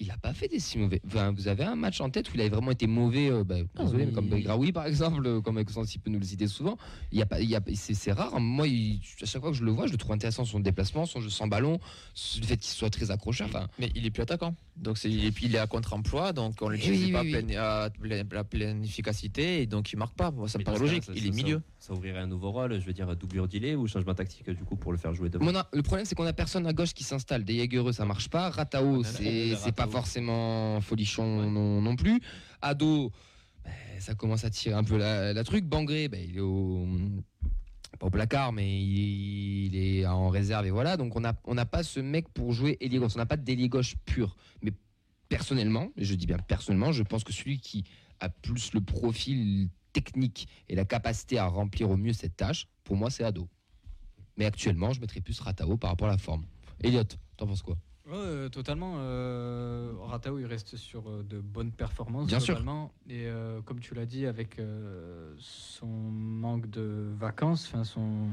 il 0.01 0.07
n'a 0.07 0.17
pas 0.17 0.33
fait 0.33 0.47
des 0.47 0.59
si 0.59 0.77
mauvais. 0.77 1.01
Enfin, 1.05 1.31
vous 1.31 1.47
avez 1.49 1.63
un 1.65 1.75
match 1.75 1.99
en 1.99 2.09
tête 2.09 2.29
où 2.29 2.31
il 2.35 2.41
avait 2.41 2.49
vraiment 2.49 2.71
été 2.71 2.87
mauvais. 2.87 3.29
euh, 3.29 3.43
bah, 3.43 3.55
désolé, 3.77 4.05
mais 4.05 4.11
il- 4.11 4.15
comme 4.15 4.29
Belgraoui 4.29 4.71
par 4.71 4.85
exemple, 4.85 5.25
euh, 5.25 5.41
comme 5.41 5.55
Maxence 5.55 5.93
il 5.93 5.99
peut 5.99 6.09
nous 6.09 6.19
le 6.19 6.25
citer 6.25 6.47
souvent. 6.47 6.77
Il 7.11 7.17
y 7.19 7.21
a 7.21 7.25
pas, 7.25 7.41
il 7.41 7.49
y 7.49 7.55
a, 7.55 7.61
c'est, 7.75 7.93
c'est 7.93 8.11
rare. 8.13 8.39
Moi, 8.39 8.67
il- 8.67 9.01
à 9.21 9.25
chaque 9.25 9.41
fois 9.41 9.51
que 9.51 9.57
je 9.57 9.63
le 9.63 9.71
vois, 9.71 9.87
je 9.87 9.91
le 9.91 9.97
trouve 9.97 10.13
intéressant 10.13 10.45
son 10.45 10.59
déplacement, 10.61 11.05
son 11.05 11.19
jeu 11.21 11.29
sans 11.29 11.47
ballon, 11.47 11.79
le 12.39 12.45
fait 12.45 12.57
qu'il 12.57 12.71
soit 12.71 12.89
très 12.89 13.11
accrocheur. 13.11 13.47
Enfin, 13.47 13.67
Mais 13.77 13.91
il 13.95 14.05
est 14.05 14.11
plus 14.11 14.23
attaquant. 14.23 14.55
Donc 14.77 14.97
c'est, 14.97 15.11
et 15.11 15.31
puis 15.31 15.47
il 15.47 15.55
est 15.55 15.59
à 15.59 15.67
contre-emploi, 15.67 16.31
donc 16.31 16.55
on 16.61 16.69
ne 16.69 16.75
Eh 16.75 16.77
l'utilise 16.77 17.05
oui, 17.05 17.11
pas 17.11 17.21
oui, 17.21 17.33
à 17.33 17.37
oui. 17.39 17.43
pleine, 17.45 17.57
à 17.57 17.89
pleine- 17.89 18.27
à 18.37 18.43
pleine 18.45 18.83
efficacité 18.85 19.61
et 19.61 19.65
donc 19.65 19.91
il 19.91 19.97
marque 19.97 20.15
pas. 20.15 20.31
Moi, 20.31 20.47
ça 20.47 20.57
me 20.59 20.63
paraît 20.63 20.79
logique. 20.79 21.03
ça- 21.03 21.11
il 21.15 21.25
est 21.27 21.31
ça- 21.31 21.35
milieu. 21.35 21.61
Ça 21.78 21.78
ouvrirait 21.93 22.19
un 22.19 22.27
nouveau 22.27 22.51
rôle, 22.51 22.79
je 22.79 22.85
veux 22.85 22.93
dire, 22.93 23.15
doublure 23.15 23.47
d'îlet 23.47 23.73
ou 23.75 23.87
changement 23.87 24.13
tactique 24.13 24.49
du 24.49 24.63
coup 24.65 24.75
pour 24.75 24.91
le 24.91 24.97
faire 24.97 25.13
jouer 25.13 25.29
devant. 25.29 25.47
A- 25.55 25.67
le 25.73 25.81
problème, 25.81 26.05
c'est 26.05 26.13
qu'on 26.15 26.25
a 26.25 26.33
personne 26.33 26.67
à 26.67 26.73
gauche 26.73 26.93
qui 26.93 27.03
s'installe. 27.03 27.43
Des 27.45 27.55
Jaegereux, 27.57 27.93
ça 27.93 28.05
marche 28.05 28.27
pas. 28.29 28.49
Ratao, 28.49 29.03
c'est 29.03 29.71
pas 29.75 29.87
forcément 29.87 30.81
folichon 30.81 31.39
Ouais. 31.39 31.45
non, 31.47 31.81
non 31.81 31.95
plus. 31.95 32.19
Ado, 32.61 33.11
ben, 33.63 33.71
ça 33.99 34.13
commence 34.15 34.43
à 34.43 34.49
tirer 34.49 34.75
un 34.75 34.83
peu 34.83 34.97
la, 34.97 35.31
la 35.33 35.43
truc. 35.43 35.65
Bangré, 35.65 36.09
ben, 36.09 36.21
il 36.27 36.37
est 36.37 36.41
au 36.41 36.85
pas 37.97 38.05
au 38.07 38.09
placard, 38.11 38.53
mais 38.53 38.81
il, 38.81 39.73
il 39.73 39.75
est 39.75 40.05
en 40.05 40.29
réserve 40.29 40.65
et 40.65 40.69
voilà. 40.71 40.95
Donc 40.97 41.15
on 41.15 41.21
n'a 41.21 41.33
on 41.45 41.55
n'a 41.55 41.65
pas 41.65 41.83
ce 41.83 41.99
mec 41.99 42.29
pour 42.29 42.51
jouer 42.53 42.77
ailier 42.81 42.97
gauche. 42.99 43.13
On 43.15 43.19
n'a 43.19 43.25
pas 43.25 43.37
d'ailier 43.37 43.67
gauche 43.69 43.95
pur. 44.05 44.35
Mais 44.61 44.71
personnellement, 45.27 45.89
je 45.97 46.13
dis 46.15 46.25
bien 46.25 46.37
personnellement, 46.37 46.91
je 46.91 47.03
pense 47.03 47.23
que 47.23 47.33
celui 47.33 47.59
qui 47.59 47.83
a 48.19 48.29
plus 48.29 48.73
le 48.73 48.81
profil 48.81 49.69
technique 49.93 50.47
et 50.67 50.75
la 50.75 50.85
capacité 50.85 51.37
à 51.37 51.47
remplir 51.47 51.89
au 51.89 51.97
mieux 51.97 52.13
cette 52.13 52.35
tâche, 52.35 52.67
pour 52.83 52.95
moi, 52.95 53.09
c'est 53.09 53.23
Ado. 53.23 53.47
Mais 54.37 54.45
actuellement, 54.45 54.93
je 54.93 55.01
mettrais 55.01 55.21
plus 55.21 55.39
Ratao 55.39 55.77
par 55.77 55.89
rapport 55.89 56.07
à 56.07 56.11
la 56.11 56.17
forme. 56.17 56.45
Elliot, 56.81 57.03
t'en 57.35 57.45
penses 57.45 57.61
quoi? 57.61 57.75
Euh, 58.11 58.49
totalement. 58.49 58.95
Euh, 58.97 59.93
Ratao, 60.01 60.39
il 60.39 60.45
reste 60.45 60.77
sur 60.77 61.07
euh, 61.07 61.23
de 61.23 61.39
bonnes 61.39 61.71
performances. 61.71 62.27
Bien 62.27 62.39
sûr. 62.39 62.57
Et 63.07 63.27
euh, 63.27 63.61
comme 63.61 63.79
tu 63.79 63.93
l'as 63.93 64.05
dit, 64.05 64.25
avec 64.25 64.59
son 65.37 65.87
manque 65.87 66.69
de 66.69 67.11
vacances, 67.17 67.67
enfin 67.67 67.83
son, 67.83 68.29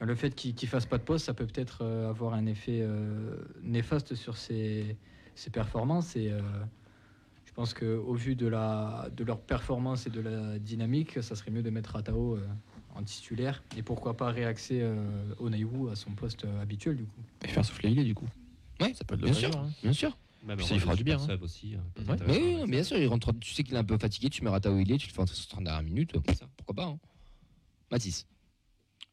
le 0.00 0.14
fait 0.14 0.34
qu'il 0.34 0.54
ne 0.54 0.66
fasse 0.66 0.86
pas 0.86 0.98
de 0.98 1.02
poste, 1.02 1.26
ça 1.26 1.34
peut 1.34 1.46
peut-être 1.46 1.84
avoir 1.84 2.34
un 2.34 2.46
effet 2.46 2.86
néfaste 3.62 4.14
sur 4.14 4.36
ses, 4.36 4.96
ses 5.34 5.50
performances. 5.50 6.16
Et 6.16 6.32
pense 7.54 7.74
qu'au 7.74 8.14
vu 8.14 8.34
de, 8.34 8.46
la, 8.46 9.08
de 9.16 9.24
leur 9.24 9.40
performance 9.40 10.06
et 10.06 10.10
de 10.10 10.20
la 10.20 10.58
dynamique, 10.58 11.22
ça 11.22 11.36
serait 11.36 11.50
mieux 11.50 11.62
de 11.62 11.70
mettre 11.70 11.92
Ratao 11.92 12.36
euh, 12.36 12.46
en 12.94 13.02
titulaire. 13.02 13.62
Et 13.76 13.82
pourquoi 13.82 14.16
pas 14.16 14.30
réaxer 14.30 14.80
euh, 14.82 14.96
Onaiwu 15.38 15.90
à 15.90 15.96
son 15.96 16.10
poste 16.12 16.44
euh, 16.44 16.62
habituel, 16.62 16.96
du 16.96 17.04
coup. 17.04 17.20
Et 17.44 17.48
faire 17.48 17.64
souffler 17.64 17.90
il 17.90 17.98
est 17.98 18.04
du 18.04 18.14
coup. 18.14 18.26
Ouais, 18.80 18.92
Ça 18.94 19.04
peut 19.04 19.14
être 19.14 19.22
bien 19.22 19.32
sûr, 19.32 19.56
hein. 19.56 19.70
bien 19.82 19.92
sûr. 19.92 20.16
Même 20.44 20.56
Puis 20.58 20.66
un 20.66 20.68
ça 20.68 20.74
lui 20.74 20.80
rôle 20.80 20.86
fera 20.88 20.96
du 20.96 21.04
bien, 21.04 21.18
hein. 21.18 21.38
aussi, 21.40 21.74
hein, 21.74 22.02
Ouais. 22.08 22.16
Mais 22.26 22.38
oui, 22.38 22.54
non, 22.56 22.66
bien 22.66 22.82
sûr, 22.82 22.98
il 22.98 23.06
rentre, 23.06 23.32
tu 23.40 23.54
sais 23.54 23.62
qu'il 23.62 23.74
est 23.74 23.78
un 23.78 23.84
peu 23.84 23.96
fatigué, 23.96 24.28
tu 24.28 24.42
mets 24.44 24.50
Ratao 24.50 24.76
il 24.78 24.92
est, 24.92 24.98
tu 24.98 25.08
le 25.08 25.12
fais 25.12 25.26
sur 25.32 25.48
30 25.48 25.64
dernières 25.64 25.82
minutes, 25.82 26.12
Ça. 26.34 26.46
pourquoi 26.56 26.74
pas 26.74 26.84
hein. 26.90 26.98
Mathis. 27.90 28.26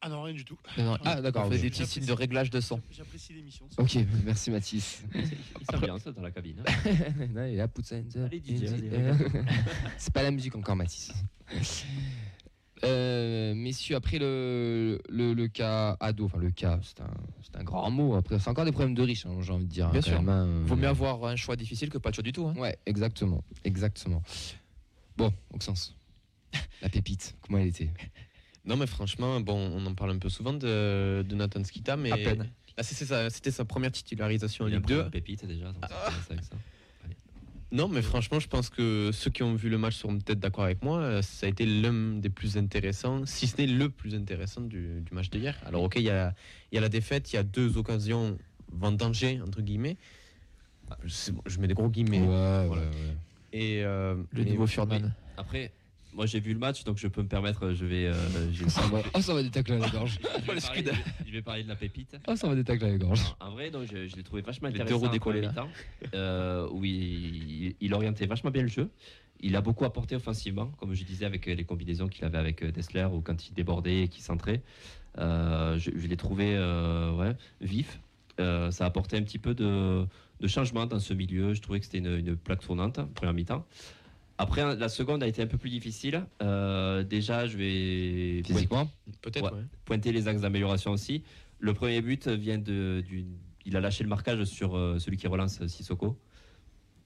Ah 0.03 0.09
non, 0.09 0.23
rien 0.23 0.33
du 0.33 0.43
tout. 0.43 0.57
Non, 0.77 0.83
non, 0.93 0.97
Ah, 1.05 1.21
d'accord, 1.21 1.45
on 1.45 1.51
fait 1.51 1.59
des 1.59 1.69
petits 1.69 1.85
signes 1.85 2.05
de 2.05 2.13
réglage 2.13 2.49
de 2.49 2.59
son. 2.59 2.81
J'apprécie 2.91 3.33
l'émission. 3.33 3.67
Ok, 3.77 3.97
merci 4.25 4.49
Mathis. 4.49 5.03
Il 5.13 5.65
s'ambiance 5.71 6.03
dans 6.05 6.21
la 6.23 6.31
cabine. 6.31 6.63
hein. 6.67 7.25
Non, 7.33 7.45
il 7.45 7.53
est 7.53 7.57
là, 7.57 7.67
ça 7.83 7.97
C'est 9.97 10.13
pas 10.13 10.23
la 10.23 10.31
musique 10.31 10.55
encore, 10.55 10.75
Mathis. 10.75 11.11
Euh, 12.83 13.53
messieurs, 13.53 13.95
après 13.95 14.17
le, 14.17 14.99
le, 15.07 15.35
le 15.35 15.47
cas 15.47 15.95
ado, 15.99 16.25
enfin 16.25 16.39
le 16.39 16.49
cas, 16.49 16.79
c'est 16.81 16.99
un, 17.01 17.11
c'est 17.43 17.55
un 17.55 17.63
grand 17.63 17.91
mot. 17.91 18.15
Après, 18.15 18.39
c'est 18.39 18.49
encore 18.49 18.65
des 18.65 18.71
problèmes 18.71 18.95
de 18.95 19.03
riches, 19.03 19.27
hein, 19.27 19.37
j'ai 19.41 19.51
envie 19.53 19.67
de 19.67 19.71
dire. 19.71 19.89
hein, 19.89 19.91
Bien 19.91 20.01
sûr. 20.01 20.19
même, 20.19 20.29
hein. 20.29 20.63
Vaut 20.65 20.75
mieux 20.75 20.87
avoir 20.87 21.23
un 21.25 21.35
choix 21.35 21.55
difficile 21.55 21.91
que 21.91 21.99
pas 21.99 22.09
de 22.09 22.15
choix 22.15 22.23
du 22.23 22.31
tout. 22.31 22.47
hein. 22.47 22.55
Ouais, 22.57 22.75
exactement, 22.87 23.43
exactement. 23.63 24.23
Bon, 25.15 25.31
Auxence, 25.53 25.95
la 26.81 26.89
pépite, 26.89 27.35
comment 27.41 27.59
elle 27.59 27.67
était? 27.67 27.91
Non, 28.65 28.77
mais 28.77 28.87
franchement, 28.87 29.39
bon, 29.41 29.57
on 29.57 29.85
en 29.85 29.93
parle 29.95 30.11
un 30.11 30.19
peu 30.19 30.29
souvent 30.29 30.53
de, 30.53 31.23
de 31.27 31.35
Nathan 31.35 31.63
Skita, 31.63 31.97
mais 31.97 32.11
À 32.11 32.17
peine. 32.17 32.49
Là, 32.77 32.83
c'est- 32.83 32.95
c'est 32.95 33.05
sa- 33.05 33.29
c'était 33.29 33.51
sa 33.51 33.65
première 33.65 33.91
titularisation 33.91 34.65
en 34.65 34.67
Ligue 34.67 34.81
pris 34.81 34.93
2. 34.93 34.99
la 35.03 35.09
pépite 35.09 35.45
déjà. 35.45 35.65
donc 35.71 35.83
c'est 35.83 35.89
bien 36.11 36.21
ça 36.21 36.33
avec 36.33 36.43
ça. 36.43 36.55
Non, 37.73 37.87
mais 37.87 38.01
franchement, 38.01 38.39
je 38.41 38.49
pense 38.49 38.69
que 38.69 39.11
ceux 39.13 39.29
qui 39.31 39.43
ont 39.43 39.55
vu 39.55 39.69
le 39.69 39.77
match 39.77 39.95
seront 39.95 40.17
peut-être 40.19 40.41
d'accord 40.41 40.65
avec 40.65 40.83
moi. 40.83 41.21
Ça 41.21 41.45
a 41.45 41.49
été 41.49 41.65
l'un 41.65 42.17
des 42.19 42.29
plus 42.29 42.57
intéressants, 42.57 43.25
si 43.25 43.47
ce 43.47 43.55
n'est 43.61 43.65
le 43.67 43.89
plus 43.89 44.13
intéressant 44.13 44.59
du, 44.59 44.99
du 44.99 45.13
match 45.13 45.29
d'hier. 45.29 45.57
Alors, 45.65 45.83
ok, 45.83 45.93
il 45.95 46.01
y 46.03 46.09
a, 46.09 46.33
il 46.71 46.75
y 46.75 46.77
a 46.77 46.81
la 46.81 46.89
défaite, 46.89 47.31
il 47.31 47.37
y 47.37 47.39
a 47.39 47.43
deux 47.43 47.77
occasions 47.77 48.37
vendangées, 48.73 49.39
entre 49.41 49.61
guillemets. 49.61 49.95
Ah, 50.89 50.97
bon, 51.31 51.41
je 51.45 51.59
mets 51.59 51.67
des 51.67 51.73
gros 51.73 51.87
guillemets. 51.89 52.19
ouais, 52.19 52.67
voilà. 52.67 52.83
Et, 53.53 53.83
euh, 53.85 54.21
Le 54.31 54.43
nouveau 54.43 54.67
Furman. 54.67 55.13
Après, 55.37 55.71
moi 56.13 56.25
j'ai 56.25 56.39
vu 56.39 56.53
le 56.53 56.59
match, 56.59 56.83
donc 56.83 56.97
je 56.97 57.07
peux 57.07 57.21
me 57.21 57.27
permettre, 57.27 57.73
je 57.73 57.85
vais. 57.85 58.05
euh, 58.07 58.13
Ça 58.67 58.81
va- 58.87 59.01
Oh, 59.13 59.21
ça 59.21 59.33
va 59.33 59.43
des 59.43 59.49
tacles 59.49 59.73
à 59.73 59.77
la 59.79 59.89
gorge. 59.89 60.19
je, 60.47 60.51
vais 60.51 60.59
parler, 60.61 60.83
je- 60.85 61.25
je 61.27 61.31
vais 61.31 61.41
parler 61.41 61.63
de 61.63 61.69
la 61.69 61.75
pépite. 61.75 62.15
Oh, 62.27 62.35
ça 62.35 62.47
va 62.47 62.55
des 62.55 62.63
tacles 62.63 62.85
à 62.85 62.89
la 62.89 62.97
gorge. 62.97 63.21
En 63.39 63.51
vrai, 63.51 63.71
donc, 63.71 63.83
je, 63.91 64.07
je 64.07 64.15
l'ai 64.15 64.23
trouvé 64.23 64.41
vachement 64.41 64.67
Les 64.67 64.73
deux 64.75 64.81
intéressant. 64.81 64.99
roues 65.01 65.07
en 65.07 65.11
décollées, 65.11 65.41
première 65.41 65.65
mi-temps, 65.65 66.11
euh, 66.15 66.67
où 66.71 66.83
il, 66.85 66.93
il- 67.65 67.75
il 67.79 67.93
orientait 67.93 68.25
vachement 68.25 68.51
bien 68.51 68.63
le 68.63 68.67
jeu. 68.69 68.89
Il 69.43 69.55
a 69.55 69.61
beaucoup 69.61 69.85
apporté 69.85 70.15
offensivement, 70.15 70.67
comme 70.77 70.93
je 70.93 71.03
disais, 71.03 71.25
avec 71.25 71.47
euh, 71.47 71.55
les 71.55 71.63
combinaisons 71.63 72.07
qu'il 72.07 72.25
avait 72.25 72.37
avec 72.37 72.61
euh, 72.63 72.71
Dessler 72.71 73.05
ou 73.11 73.21
quand 73.21 73.47
il 73.49 73.53
débordait 73.53 74.03
et 74.03 74.07
qu'il 74.07 74.21
centrait. 74.23 74.61
Euh, 75.17 75.77
je 75.79 75.91
je 75.97 76.07
l'ai 76.07 76.17
trouvé 76.17 76.55
euh, 76.55 77.11
ouais, 77.13 77.35
vif. 77.59 77.99
Euh, 78.39 78.71
ça 78.71 78.85
a 78.85 78.87
apporté 78.87 79.17
un 79.17 79.23
petit 79.23 79.39
peu 79.39 79.53
de, 79.53 80.05
de 80.39 80.47
changement 80.47 80.85
dans 80.85 80.99
ce 80.99 81.13
milieu. 81.13 81.53
Je 81.53 81.61
trouvais 81.61 81.79
que 81.79 81.85
c'était 81.85 81.97
une, 81.97 82.17
une 82.17 82.35
plaque 82.37 82.61
tournante, 82.61 82.99
première 83.13 83.33
mi-temps. 83.33 83.65
Après, 84.41 84.75
la 84.75 84.89
seconde 84.89 85.21
a 85.21 85.27
été 85.27 85.43
un 85.43 85.45
peu 85.45 85.59
plus 85.59 85.69
difficile. 85.69 86.25
Euh, 86.41 87.03
déjà, 87.03 87.45
je 87.45 87.57
vais 87.57 88.41
Physiquement 88.43 88.89
Peut-être, 89.21 89.51
Ouais. 89.53 89.59
ouais. 89.59 89.65
pointer 89.85 90.11
les 90.11 90.27
axes 90.27 90.41
d'amélioration 90.41 90.89
aussi. 90.91 91.21
Le 91.59 91.75
premier 91.75 92.01
but 92.01 92.27
vient 92.27 92.57
de, 92.57 93.03
du, 93.07 93.23
il 93.67 93.77
a 93.77 93.81
lâché 93.81 94.03
le 94.03 94.09
marquage 94.09 94.43
sur 94.45 94.75
euh, 94.75 94.97
celui 94.97 95.17
qui 95.17 95.27
relance 95.27 95.63
Sissoko. 95.67 96.17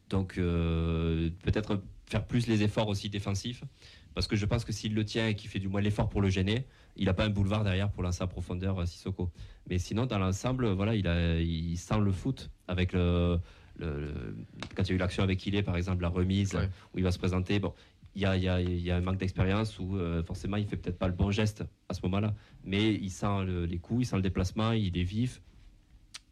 Donc 0.10 0.38
euh, 0.38 1.30
peut-être 1.43 1.82
faire 2.10 2.26
plus 2.26 2.48
les 2.48 2.63
efforts 2.63 2.88
aussi 2.88 3.10
défensifs, 3.10 3.65
parce 4.13 4.28
que 4.28 4.38
je 4.38 4.45
pense 4.45 4.63
que 4.63 4.71
s'il 4.71 4.93
le 4.95 5.04
tient 5.04 5.28
et 5.28 5.36
qu'il 5.36 5.50
fait 5.50 5.60
du 5.60 5.67
moins 5.67 5.82
l'effort 5.82 6.08
pour 6.08 6.21
le 6.21 6.30
gêner, 6.30 6.65
il 6.95 7.08
n'a 7.08 7.13
pas 7.13 7.26
un 7.26 7.30
boulevard 7.30 7.65
derrière 7.65 7.91
pour 7.91 8.02
lancer 8.02 8.24
à 8.24 8.28
profondeur 8.28 8.88
Sissoko. 8.88 9.30
Mais 9.69 9.78
sinon, 9.78 10.06
dans 10.06 10.19
l'ensemble, 10.19 10.69
voilà, 10.69 10.95
il, 10.95 11.06
a, 11.06 11.38
il 11.41 11.76
sent 11.78 12.00
le 12.00 12.13
foot 12.13 12.50
avec 12.69 12.93
le, 12.93 13.39
le- 13.80 14.00
le- 14.02 14.36
quand 14.76 14.84
il 14.84 14.90
y 14.90 14.92
a 14.92 14.96
eu 14.96 14.98
l'action 14.98 15.24
avec 15.24 15.46
Ilé, 15.46 15.64
par 15.64 15.76
exemple, 15.78 16.02
la 16.02 16.10
remise 16.10 16.54
Ouais. 16.56 16.70
où 16.94 16.98
il 17.00 17.04
va 17.04 17.12
se 17.12 17.20
présenter. 17.20 17.60
Bon, 17.60 17.74
il 18.16 18.22
y 18.22 18.26
a, 18.26 18.38
il 18.38 18.44
y 18.44 18.48
a- 18.50 18.62
il 18.62 18.82
y 18.82 18.92
a 18.92 18.96
un 18.98 19.02
manque 19.02 19.18
d'expérience 19.18 19.78
où 19.80 19.98
euh, 19.98 20.24
forcément 20.24 20.58
il 20.58 20.66
fait 20.66 20.78
peut-être 20.78 20.98
pas 20.98 21.08
le 21.08 21.14
bon 21.14 21.32
geste 21.32 21.64
à 21.90 21.94
ce 21.94 22.00
moment-là, 22.04 22.34
mais 22.64 22.94
il 22.94 23.10
sent 23.10 23.44
le- 23.46 23.66
les 23.66 23.78
coups, 23.80 24.04
il 24.04 24.06
sent 24.06 24.16
le 24.18 24.22
déplacement, 24.22 24.72
il 24.72 24.98
est 24.98 25.04
vif. 25.04 25.42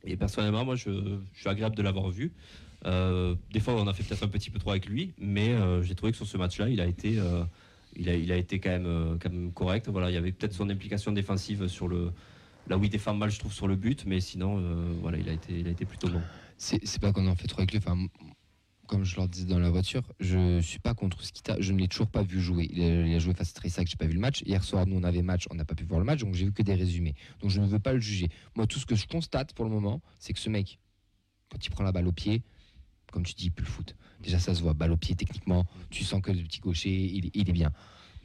Et 0.06 0.16
personnellement, 0.18 0.66
moi, 0.66 0.76
je, 0.76 0.90
je 1.34 1.40
suis 1.40 1.50
agréable 1.50 1.76
de 1.76 1.82
l'avoir 1.82 2.10
vu. 2.10 2.34
Euh, 2.86 3.36
des 3.52 3.62
fois, 3.62 3.76
on 3.76 3.88
a 3.88 3.94
fait 3.94 4.04
peut-être 4.04 4.24
un 4.24 4.28
petit 4.28 4.50
peu 4.50 4.60
trop 4.60 4.72
avec 4.72 4.86
lui, 4.88 5.14
mais 5.18 5.50
euh, 5.54 5.82
j'ai 5.82 5.96
trouvé 5.96 6.12
que 6.12 6.18
sur 6.18 6.28
ce 6.28 6.38
match-là, 6.38 6.68
il 6.70 6.82
a 6.82 6.86
été, 6.88 7.20
il 7.96 8.10
a, 8.10 8.16
il 8.16 8.32
a 8.32 8.36
été 8.38 8.60
quand 8.60 8.72
même, 8.72 9.18
quand 9.22 9.32
même 9.32 9.54
correct. 9.54 9.88
Voilà, 9.88 10.10
il 10.10 10.14
y 10.14 10.18
avait 10.18 10.34
peut-être 10.34 10.54
son 10.54 10.70
implication 10.70 11.14
défensive 11.14 11.68
sur 11.68 11.88
le, 11.88 12.12
là 12.68 12.78
où 12.78 12.84
il 12.84 12.90
défend 12.90 13.14
mal, 13.14 13.30
je 13.32 13.40
trouve, 13.40 13.54
sur 13.54 13.68
le 13.68 13.78
but, 13.78 14.06
mais 14.06 14.20
sinon, 14.20 14.62
voilà, 15.02 15.18
il 15.18 15.30
a 15.30 15.34
été, 15.34 15.58
il 15.58 15.68
a 15.68 15.72
été 15.72 15.86
plutôt 15.86 16.10
bon. 16.10 16.22
C'est 16.64 17.00
pas 17.00 17.12
qu'on 17.12 17.28
en 17.28 17.36
fait 17.36 17.48
trop 17.48 17.60
avec 17.60 17.74
lui. 17.74 17.82
Comme 18.88 19.04
je 19.04 19.18
leur 19.18 19.28
disais 19.28 19.46
dans 19.46 19.60
la 19.60 19.70
voiture, 19.70 20.02
je 20.22 20.62
suis 20.62 20.80
pas 20.80 20.94
contre 20.94 21.22
Skita. 21.22 21.58
Je 21.60 21.74
ne 21.74 21.80
l'ai 21.80 21.90
toujours 21.90 22.08
pas 22.08 22.24
vu 22.24 22.40
jouer. 22.40 22.70
Il 22.72 22.82
a, 22.82 23.20
joué 23.20 23.34
face 23.34 23.50
à 23.50 23.54
Tressac, 23.54 23.86
j'ai 23.86 23.98
pas 23.98 24.06
vu 24.06 24.14
le 24.14 24.22
match. 24.22 24.44
Hier 24.46 24.64
soir, 24.64 24.86
nous 24.88 24.96
on 24.96 25.04
avait 25.04 25.22
match, 25.24 25.46
on 25.52 25.56
n'a 25.56 25.66
pas 25.66 25.76
pu 25.76 25.84
voir 25.84 26.00
le 26.00 26.06
match, 26.06 26.22
donc 26.22 26.36
j'ai 26.36 26.46
vu 26.46 26.54
que 26.54 26.64
des 26.64 26.74
résumés. 26.74 27.16
Donc 27.42 27.50
je 27.50 27.60
ne 27.60 27.68
veux 27.68 27.80
pas 27.80 27.92
le 27.92 28.00
juger. 28.00 28.30
Moi, 28.56 28.66
tout 28.66 28.80
ce 28.80 28.86
que 28.86 28.96
je 28.96 29.08
constate 29.08 29.54
pour 29.54 29.66
le 29.66 29.72
moment, 29.72 30.02
c'est 30.20 30.32
que 30.32 30.40
ce 30.40 30.50
mec, 30.50 30.80
quand 31.52 31.66
il 31.66 31.70
prend 31.70 31.84
la 31.84 31.92
balle 31.92 32.08
au 32.08 32.14
pied, 32.14 32.44
comme 33.12 33.24
tu 33.24 33.34
dis, 33.34 33.48
il 33.48 33.52
peut 33.52 33.64
le 33.64 33.70
foot. 33.70 33.96
Déjà, 34.22 34.40
ça 34.40 34.56
se 34.56 34.62
voit, 34.62 34.74
balle 34.74 34.94
au 34.94 34.98
pied 34.98 35.16
techniquement. 35.16 35.66
Tu 35.90 36.06
sens 36.06 36.22
que 36.22 36.32
le 36.32 36.44
petit 36.44 36.62
gaucher, 36.62 36.92
il 36.94 37.50
est 37.50 37.54
bien. 37.54 37.72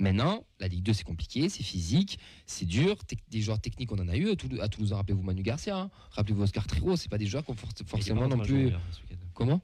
Maintenant, 0.00 0.44
la 0.60 0.68
Ligue 0.68 0.84
2, 0.84 0.92
c'est 0.92 1.02
compliqué, 1.04 1.48
c'est 1.48 1.64
physique, 1.64 2.20
c'est 2.46 2.66
dur. 2.66 2.96
Des 3.30 3.40
joueurs 3.40 3.60
techniques, 3.60 3.90
on 3.90 3.98
en 3.98 4.08
a 4.08 4.16
eu. 4.16 4.30
À 4.30 4.36
Toulouse, 4.36 4.60
à 4.60 4.68
Toulouse, 4.68 4.92
rappelez-vous 4.92 5.22
Manu 5.22 5.42
Garcia, 5.42 5.76
hein. 5.76 5.90
rappelez-vous 6.12 6.42
Oscar 6.42 6.66
Triro, 6.68 6.94
c'est 6.96 7.08
pas 7.08 7.18
des 7.18 7.26
joueurs 7.26 7.44
qui 7.44 7.50
ont 7.50 7.54
for- 7.54 7.68
forcément 7.86 8.20
pas 8.28 8.36
non 8.36 8.42
plus. 8.44 8.66
Comment? 9.34 9.60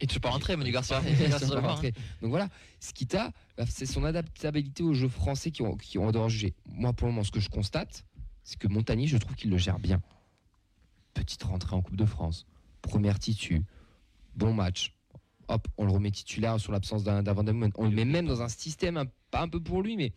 Et 0.00 0.06
tu 0.06 0.14
peux 0.14 0.20
pas 0.20 0.30
rentrer, 0.30 0.56
Manu 0.56 0.70
Garcia. 0.72 1.00
Donc 2.20 2.30
voilà, 2.30 2.48
ce 2.78 2.92
qui 2.92 3.06
t'a, 3.06 3.32
bah, 3.56 3.64
c'est 3.68 3.86
son 3.86 4.04
adaptabilité 4.04 4.82
au 4.82 4.92
jeu 4.92 5.08
français 5.08 5.50
qui 5.50 5.62
ont, 5.62 5.76
qui 5.76 5.96
ont 5.98 6.28
juger. 6.28 6.54
Moi, 6.66 6.92
pour 6.92 7.06
le 7.08 7.12
moment, 7.14 7.24
ce 7.24 7.30
que 7.30 7.40
je 7.40 7.48
constate, 7.48 8.04
c'est 8.44 8.58
que 8.58 8.68
Montagny, 8.68 9.06
je 9.08 9.16
trouve 9.16 9.34
qu'il 9.34 9.48
le 9.50 9.56
gère 9.58 9.78
bien. 9.78 10.02
Petite 11.14 11.42
rentrée 11.42 11.74
en 11.74 11.80
Coupe 11.82 11.96
de 11.96 12.04
France, 12.04 12.46
première 12.82 13.18
titu, 13.18 13.62
bon 14.36 14.52
match. 14.54 14.94
Hop, 15.50 15.66
on 15.78 15.84
le 15.84 15.90
remet 15.92 16.10
titulaire 16.10 16.60
sur 16.60 16.72
l'absence 16.72 17.02
d'un 17.04 17.22
Van. 17.22 17.44
On 17.76 17.84
le 17.84 17.90
met 17.90 18.04
même 18.04 18.26
dans 18.26 18.40
un 18.42 18.48
système, 18.48 18.96
un- 18.96 19.06
pas 19.30 19.42
un 19.42 19.48
peu 19.48 19.60
pour 19.60 19.82
lui, 19.82 19.96
mais 19.96 20.12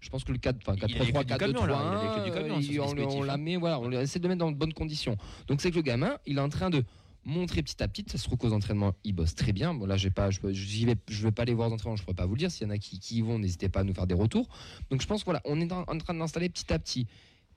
je 0.00 0.10
pense 0.10 0.24
que 0.24 0.32
le 0.32 0.38
4, 0.38 0.56
enfin, 0.60 0.74
Il 0.76 0.84
a 0.84 0.86
les 0.86 0.94
4-3-3, 0.94 1.24
clés 1.24 1.46
du 1.48 1.54
camion, 1.54 1.66
là. 1.66 1.80
Il 1.82 1.96
a 1.96 2.02
les 2.04 2.30
clés 2.30 2.30
du 2.30 2.36
4-2-3-1, 2.36 2.42
camion 2.42 2.62
sur 2.62 2.72
il- 3.04 3.10
son 3.10 3.18
on, 3.18 3.22
la 3.22 3.32
hein. 3.32 3.36
met, 3.38 3.56
voilà, 3.56 3.80
on 3.80 3.90
essaie 3.90 4.18
de 4.18 4.24
le 4.24 4.28
mettre 4.28 4.40
dans 4.40 4.52
de 4.52 4.56
bonnes 4.56 4.74
conditions. 4.74 5.16
Donc 5.46 5.60
c'est 5.62 5.70
que 5.70 5.76
le 5.76 5.82
gamin, 5.82 6.18
il 6.26 6.36
est 6.36 6.40
en 6.40 6.48
train 6.50 6.70
de 6.70 6.84
montrer 7.24 7.62
petit 7.62 7.82
à 7.82 7.88
petit, 7.88 8.04
ça 8.08 8.16
se 8.18 8.24
trouve 8.24 8.38
qu'aux 8.38 8.52
entraînements, 8.52 8.94
il 9.04 9.12
bosse 9.14 9.34
très 9.34 9.52
bien. 9.52 9.74
Bon, 9.74 9.86
là, 9.86 9.96
j'ai 9.96 10.10
pas, 10.10 10.30
je, 10.30 10.40
vais, 10.40 10.54
je 10.54 11.22
vais 11.22 11.32
pas 11.32 11.42
aller 11.42 11.52
voir 11.54 11.70
aux 11.70 11.72
entraînements, 11.74 11.96
je 11.96 12.02
pourrais 12.02 12.14
pas 12.14 12.26
vous 12.26 12.34
le 12.34 12.38
dire. 12.38 12.50
S'il 12.50 12.66
y 12.66 12.70
en 12.70 12.72
a 12.74 12.78
qui, 12.78 12.98
qui 13.00 13.16
y 13.16 13.22
vont, 13.22 13.38
n'hésitez 13.38 13.68
pas 13.68 13.80
à 13.80 13.84
nous 13.84 13.92
faire 13.94 14.06
des 14.06 14.14
retours. 14.14 14.48
Donc 14.90 15.00
je 15.02 15.06
pense 15.06 15.20
que 15.22 15.24
voilà, 15.26 15.40
on 15.44 15.60
est 15.60 15.72
en, 15.72 15.82
en 15.86 15.98
train 15.98 16.14
de 16.14 16.18
l'installer 16.18 16.48
petit 16.50 16.70
à 16.72 16.78
petit. 16.78 17.06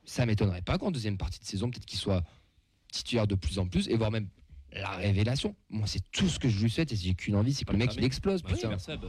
Ça 0.05 0.25
m'étonnerait 0.25 0.61
pas 0.63 0.77
qu'en 0.77 0.91
deuxième 0.91 1.17
partie 1.17 1.39
de 1.39 1.45
saison, 1.45 1.69
peut-être 1.69 1.85
qu'il 1.85 1.99
soit 1.99 2.23
titulaire 2.91 3.27
de 3.27 3.35
plus 3.35 3.59
en 3.59 3.67
plus, 3.67 3.87
et 3.87 3.95
voire 3.95 4.11
même 4.11 4.27
la 4.73 4.91
révélation. 4.91 5.55
Moi, 5.69 5.87
c'est 5.87 6.03
tout 6.11 6.27
ce 6.27 6.39
que 6.39 6.49
je 6.49 6.61
lui 6.61 6.69
souhaite, 6.69 6.91
et 6.91 6.95
j'ai 6.95 7.13
qu'une 7.13 7.35
envie, 7.35 7.53
c'est 7.53 7.65
que 7.65 7.71
le 7.71 7.77
mec, 7.77 7.95
il 7.95 8.03
explose. 8.03 8.41
Bah 8.41 8.49
oui, 8.51 8.55
putain. 8.55 8.69
Verseb, 8.69 9.01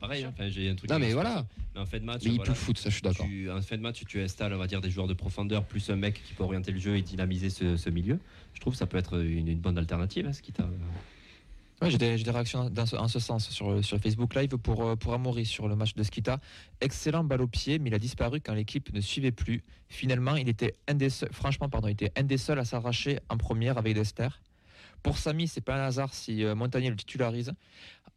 pareil, 0.00 0.24
hein. 0.24 0.32
Enfin, 0.34 0.48
j'ai 0.48 0.70
un 0.70 0.74
truc. 0.74 0.90
Non, 0.90 0.98
mais 0.98 1.12
voilà. 1.12 1.44
Mais 1.74 1.80
en 1.80 1.86
fin 1.86 1.98
de 1.98 2.04
match, 2.04 2.22
Mais 2.24 2.30
il 2.30 2.36
voilà, 2.36 2.52
peut 2.52 2.52
le 2.52 2.64
foot, 2.64 2.78
ça, 2.78 2.88
je 2.88 2.94
suis 2.94 3.02
d'accord. 3.02 3.26
tu, 3.26 3.50
en 3.50 3.60
fin 3.62 3.76
de 3.76 3.82
match, 3.82 4.04
tu 4.06 4.20
installes, 4.20 4.54
on 4.54 4.58
va 4.58 4.66
dire, 4.66 4.80
des 4.80 4.90
joueurs 4.90 5.08
de 5.08 5.14
profondeur 5.14 5.64
plus 5.64 5.90
un 5.90 5.96
mec 5.96 6.22
qui 6.22 6.34
peut 6.34 6.44
orienter 6.44 6.72
le 6.72 6.78
jeu 6.78 6.96
et 6.96 7.02
dynamiser 7.02 7.50
ce, 7.50 7.76
ce 7.76 7.90
milieu. 7.90 8.18
Je 8.54 8.60
trouve 8.60 8.74
que 8.74 8.78
ça 8.78 8.86
peut 8.86 8.98
être 8.98 9.20
une, 9.20 9.48
une 9.48 9.60
bonne 9.60 9.78
alternative, 9.78 10.26
hein, 10.26 10.32
ce 10.32 10.42
qui 10.42 10.52
t'a. 10.52 10.68
Ouais, 11.80 11.92
j'ai 11.92 11.98
des, 11.98 12.18
j'ai 12.18 12.24
des 12.24 12.32
réactions 12.32 12.70
dans 12.70 12.86
ce, 12.86 12.96
en 12.96 13.06
ce 13.06 13.20
sens 13.20 13.50
sur, 13.50 13.84
sur 13.84 14.00
Facebook 14.00 14.34
Live 14.34 14.48
pour, 14.56 14.84
euh, 14.84 14.96
pour 14.96 15.14
Amaury 15.14 15.46
sur 15.46 15.68
le 15.68 15.76
match 15.76 15.94
de 15.94 16.02
Skita. 16.02 16.40
Excellent 16.80 17.22
balle 17.22 17.40
au 17.40 17.46
pied, 17.46 17.78
mais 17.78 17.88
il 17.90 17.94
a 17.94 18.00
disparu 18.00 18.40
quand 18.40 18.52
l'équipe 18.52 18.92
ne 18.92 19.00
suivait 19.00 19.30
plus. 19.30 19.62
Finalement, 19.88 20.34
il 20.34 20.48
était 20.48 20.74
un 20.88 20.94
des 20.94 21.08
seuls, 21.08 21.28
franchement, 21.32 21.68
pardon, 21.68 21.86
il 21.86 21.92
était 21.92 22.10
un 22.16 22.24
des 22.24 22.36
seuls 22.36 22.58
à 22.58 22.64
s'arracher 22.64 23.20
en 23.28 23.36
première 23.36 23.78
avec 23.78 23.94
Dester. 23.94 24.26
Pour 25.02 25.18
Samy, 25.18 25.48
c'est 25.48 25.60
pas 25.60 25.76
un 25.82 25.86
hasard 25.86 26.12
si 26.14 26.44
euh, 26.44 26.54
Montagnier 26.54 26.90
le 26.90 26.96
titularise. 26.96 27.52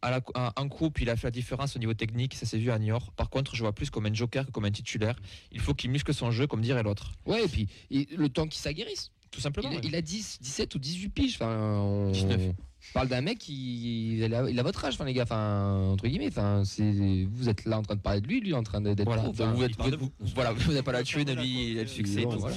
À 0.04 0.10
la, 0.10 0.20
en, 0.34 0.50
en 0.56 0.68
coupe, 0.68 1.00
il 1.00 1.08
a 1.10 1.16
fait 1.16 1.28
la 1.28 1.30
différence 1.30 1.76
au 1.76 1.78
niveau 1.78 1.94
technique, 1.94 2.34
ça 2.34 2.44
s'est 2.44 2.58
vu 2.58 2.70
à 2.72 2.78
Niort. 2.78 3.12
Par 3.12 3.30
contre, 3.30 3.54
je 3.54 3.62
vois 3.62 3.72
plus 3.72 3.88
comme 3.88 4.06
un 4.06 4.12
joker 4.12 4.46
que 4.46 4.50
comme 4.50 4.64
un 4.64 4.70
titulaire. 4.72 5.16
Il 5.52 5.60
faut 5.60 5.74
qu'il 5.74 5.90
muscle 5.90 6.12
son 6.12 6.32
jeu, 6.32 6.46
comme 6.48 6.60
dirait 6.60 6.82
l'autre. 6.82 7.12
Ouais, 7.24 7.44
et 7.44 7.48
puis 7.48 7.68
et 7.90 8.08
le 8.16 8.28
temps 8.28 8.46
qu'il 8.48 8.60
s'aguerrisse. 8.60 9.12
Tout 9.30 9.40
simplement. 9.40 9.70
Il, 9.70 9.76
ouais. 9.76 9.80
il 9.84 9.94
a 9.94 10.02
10, 10.02 10.38
17 10.42 10.74
ou 10.74 10.78
18 10.78 11.08
piges. 11.08 11.34
Enfin, 11.36 11.56
on 11.78 12.10
19. 12.10 12.50
parle 12.92 13.08
d'un 13.08 13.20
mec 13.22 13.38
qui 13.38 14.18
il 14.18 14.34
a, 14.34 14.50
il 14.50 14.58
a 14.58 14.62
votre 14.64 14.84
âge, 14.84 14.94
enfin 14.94 15.04
les 15.04 15.14
gars. 15.14 15.22
Enfin, 15.22 15.90
entre 15.92 16.06
guillemets. 16.08 16.26
Enfin, 16.28 16.64
c'est 16.66 17.24
vous 17.30 17.48
êtes 17.48 17.64
là 17.64 17.78
en 17.78 17.82
train 17.82 17.94
de 17.94 18.00
parler 18.00 18.20
de 18.20 18.26
lui, 18.26 18.40
lui 18.40 18.52
en 18.54 18.62
train 18.64 18.80
d'être. 18.80 19.04
Voilà, 19.04 19.22
vous 19.54 19.62
êtes- 19.62 19.76
vous- 19.98 20.12
voilà, 20.34 20.52
vous 20.52 20.72
n'avez 20.72 20.82
pas 20.82 20.92
la 20.92 21.02
tuer, 21.04 21.24
lui, 21.24 21.70
il 21.72 21.78
a 21.78 21.82
le 21.82 21.88
succès. 21.88 22.24
Voilà. 22.24 22.56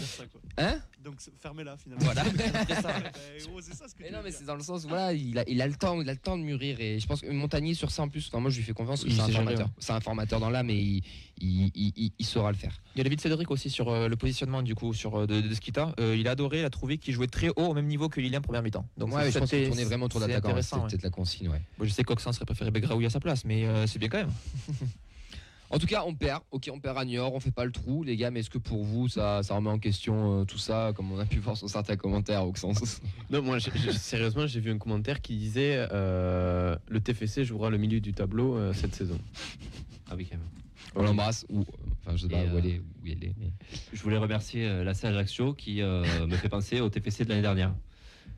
Hein? 0.57 0.79
Donc 1.05 1.15
c'est- 1.19 1.31
fermez-la 1.39 1.77
finalement. 1.77 2.03
Voilà. 2.03 2.23
Bah, 3.55 3.61
c'est 3.61 3.73
ça 3.73 3.87
ce 3.87 3.93
que 3.95 4.01
Mais 4.03 4.09
tu 4.09 4.13
non, 4.13 4.19
mais 4.23 4.31
c'est 4.31 4.43
dans 4.43 4.55
le 4.55 4.61
sens 4.63 4.83
où 4.85 4.89
voilà, 4.89 5.13
il 5.13 5.37
a, 5.37 5.43
il 5.47 5.61
a 5.61 5.67
le 5.67 5.75
temps, 5.75 6.01
il 6.01 6.09
a 6.09 6.13
le 6.13 6.19
temps 6.19 6.37
de 6.37 6.43
mûrir 6.43 6.79
et 6.81 6.99
je 6.99 7.07
pense 7.07 7.21
que 7.21 7.29
Montagnier 7.31 7.73
sur 7.73 7.89
ça 7.91 8.03
en 8.03 8.09
plus. 8.09 8.27
Enfin, 8.27 8.39
moi, 8.41 8.49
je 8.51 8.57
lui 8.57 8.63
fais 8.63 8.73
confiance. 8.73 9.03
Il 9.05 9.13
C'est 9.13 9.21
un 9.21 9.27
formateur. 9.29 9.67
ouais. 9.67 9.73
C'est 9.79 9.93
un 9.93 9.99
formateur 10.01 10.39
dans 10.39 10.49
l'âme 10.49 10.69
et 10.71 10.75
il, 10.75 11.03
il, 11.39 11.71
il- 11.75 11.93
il- 11.95 12.11
il 12.19 12.25
saura 12.25 12.51
le 12.51 12.57
faire. 12.57 12.81
Il 12.95 12.97
y 12.97 13.01
a 13.01 13.03
David 13.05 13.21
Cédric 13.21 13.49
aussi 13.51 13.69
sur 13.69 13.89
euh, 13.89 14.07
le 14.09 14.15
positionnement 14.15 14.61
du 14.63 14.75
coup 14.75 14.93
sur 14.93 15.15
euh, 15.21 15.27
de, 15.27 15.41
de 15.41 15.53
Skita. 15.53 15.93
Euh, 15.99 16.15
il 16.17 16.27
a 16.27 16.31
adoré, 16.31 16.59
il 16.59 16.65
a 16.65 16.69
trouvé 16.69 16.97
qu'il 16.97 17.13
jouait 17.13 17.27
très 17.27 17.49
haut 17.49 17.53
au 17.57 17.73
même 17.73 17.87
niveau 17.87 18.09
que 18.09 18.19
Lilian 18.19 18.41
première 18.41 18.63
mi-temps. 18.63 18.85
Donc 18.97 19.13
ouais, 19.13 19.25
c'est- 19.25 19.31
je 19.31 19.39
pense 19.39 19.49
qu'il 19.49 19.59
c'était- 19.59 19.69
tournait 19.69 19.83
vraiment 19.85 20.05
autour 20.07 20.21
c'est 20.21 20.27
d'attaquant. 20.27 20.47
intéressant, 20.49 20.75
C'était 20.75 20.83
ouais. 20.83 20.89
peut-être 20.91 21.03
la 21.03 21.09
consigne, 21.11 21.49
ouais. 21.49 21.61
Bon, 21.77 21.85
je 21.85 21.91
sais 21.91 22.03
qu'Oxen 22.03 22.33
serait 22.33 22.45
préféré 22.45 22.71
Begraoui 22.71 23.05
à 23.05 23.09
sa 23.09 23.19
place, 23.19 23.45
mais 23.45 23.65
euh, 23.65 23.85
c'est 23.87 23.99
bien 23.99 24.09
quand 24.09 24.17
même. 24.17 24.31
En 25.75 25.77
tout 25.77 25.87
cas, 25.87 26.03
on 26.07 26.15
perd. 26.15 26.41
Ok, 26.51 26.69
on 26.71 26.79
perd 26.79 26.97
à 26.97 27.03
Niort, 27.03 27.33
on 27.33 27.41
fait 27.41 27.51
pas 27.51 27.65
le 27.65 27.71
trou, 27.73 28.03
les 28.03 28.15
gars. 28.15 28.31
Mais 28.31 28.39
est-ce 28.39 28.49
que 28.49 28.57
pour 28.57 28.85
vous, 28.85 29.09
ça, 29.09 29.43
ça 29.43 29.55
remet 29.55 29.69
en 29.69 29.77
question 29.77 30.39
euh, 30.41 30.45
tout 30.45 30.57
ça, 30.57 30.93
comme 30.95 31.11
on 31.11 31.19
a 31.19 31.25
pu 31.25 31.39
voir 31.41 31.57
sur 31.57 31.69
certains 31.69 31.97
commentaires, 31.97 32.45
Auxence 32.47 33.01
Non, 33.29 33.41
moi, 33.41 33.57
sérieusement, 33.59 34.47
j'ai 34.47 34.61
vu 34.61 34.71
un 34.71 34.77
commentaire 34.77 35.19
qui 35.19 35.35
disait 35.35 35.85
euh, 35.91 36.77
le 36.87 37.01
TFC 37.01 37.43
jouera 37.43 37.69
le 37.69 37.77
milieu 37.77 37.99
du 37.99 38.13
tableau 38.13 38.55
euh, 38.55 38.71
cette 38.71 38.95
saison. 38.95 39.19
Ah 40.09 40.13
oui, 40.15 40.25
quand 40.31 40.37
même. 40.37 40.47
On 40.95 41.03
l'embrasse 41.03 41.45
ou, 41.49 41.65
enfin, 42.05 42.15
je 42.15 42.21
sais 42.21 42.29
pas 42.29 42.37
où 42.45 42.57
elle 42.57 42.67
est, 42.67 42.79
où 42.79 43.05
elle 43.07 43.21
est. 43.25 43.33
mais- 43.37 43.51
Je 43.91 44.01
voulais 44.01 44.15
remercier 44.17 44.65
euh, 44.65 44.85
l'AC 44.85 45.03
Ajaccio 45.03 45.53
qui 45.55 45.81
euh, 45.81 46.05
me 46.25 46.37
fait 46.37 46.47
penser 46.47 46.79
au 46.79 46.87
TFC 46.89 47.25
de 47.25 47.29
l'année 47.29 47.41
dernière. 47.41 47.73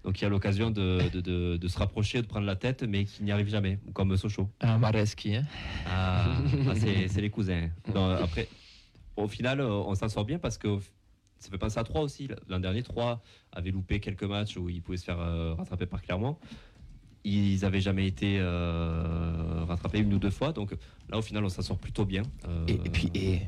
Donc 0.03 0.19
il 0.19 0.23
y 0.23 0.25
a 0.25 0.29
l'occasion 0.29 0.69
de, 0.71 1.09
de- 1.11 1.21
de- 1.21 1.57
de 1.57 1.67
se 1.67 1.77
rapprocher, 1.77 2.21
de 2.21 2.27
prendre 2.27 2.45
la 2.45 2.55
tête, 2.55 2.83
mais 2.83 3.05
qui 3.05 3.23
n'y 3.23 3.31
arrive 3.31 3.49
jamais, 3.49 3.79
comme 3.93 4.15
Sochaux. 4.17 4.49
Un 4.61 4.77
Mareski, 4.77 5.35
hein. 5.35 5.45
Ah, 5.87 6.37
ah, 6.69 6.73
c'est 6.75 7.21
les 7.21 7.29
cousins. 7.29 7.69
Non, 7.93 8.09
après, 8.11 8.47
au 9.15 9.27
final, 9.27 9.59
on 9.61 9.93
s'en 9.95 10.07
sort 10.09 10.25
bien 10.25 10.39
parce 10.39 10.57
que 10.57 10.77
ça 11.39 11.49
fait 11.51 11.57
penser 11.57 11.77
à 11.79 11.83
3 11.83 12.01
aussi. 12.01 12.27
L'an 12.47 12.59
dernier, 12.59 12.83
3 12.83 13.21
avait 13.51 13.71
loupé 13.71 13.99
quelques 13.99 14.23
matchs 14.23 14.55
où 14.57 14.69
ils 14.69 14.81
pouvaient 14.81 14.97
se 14.97 15.03
faire 15.05 15.19
euh, 15.19 15.53
rattraper 15.55 15.85
par 15.85 16.01
Clermont. 16.01 16.37
Ils 17.23 17.59
n'avaient 17.61 17.81
jamais 17.81 18.07
été 18.07 18.37
euh, 18.39 19.65
rattrapés 19.67 19.99
une 19.99 20.13
ou 20.13 20.19
deux 20.19 20.29
fois. 20.29 20.53
Donc 20.53 20.73
là, 21.09 21.17
au 21.17 21.21
final, 21.21 21.43
on 21.43 21.49
s'en 21.49 21.61
sort 21.61 21.77
plutôt 21.77 22.05
bien. 22.05 22.23
Euh, 22.47 22.65
Et, 22.67 22.73
et 22.73 22.89
puis, 22.89 23.11
et, 23.13 23.41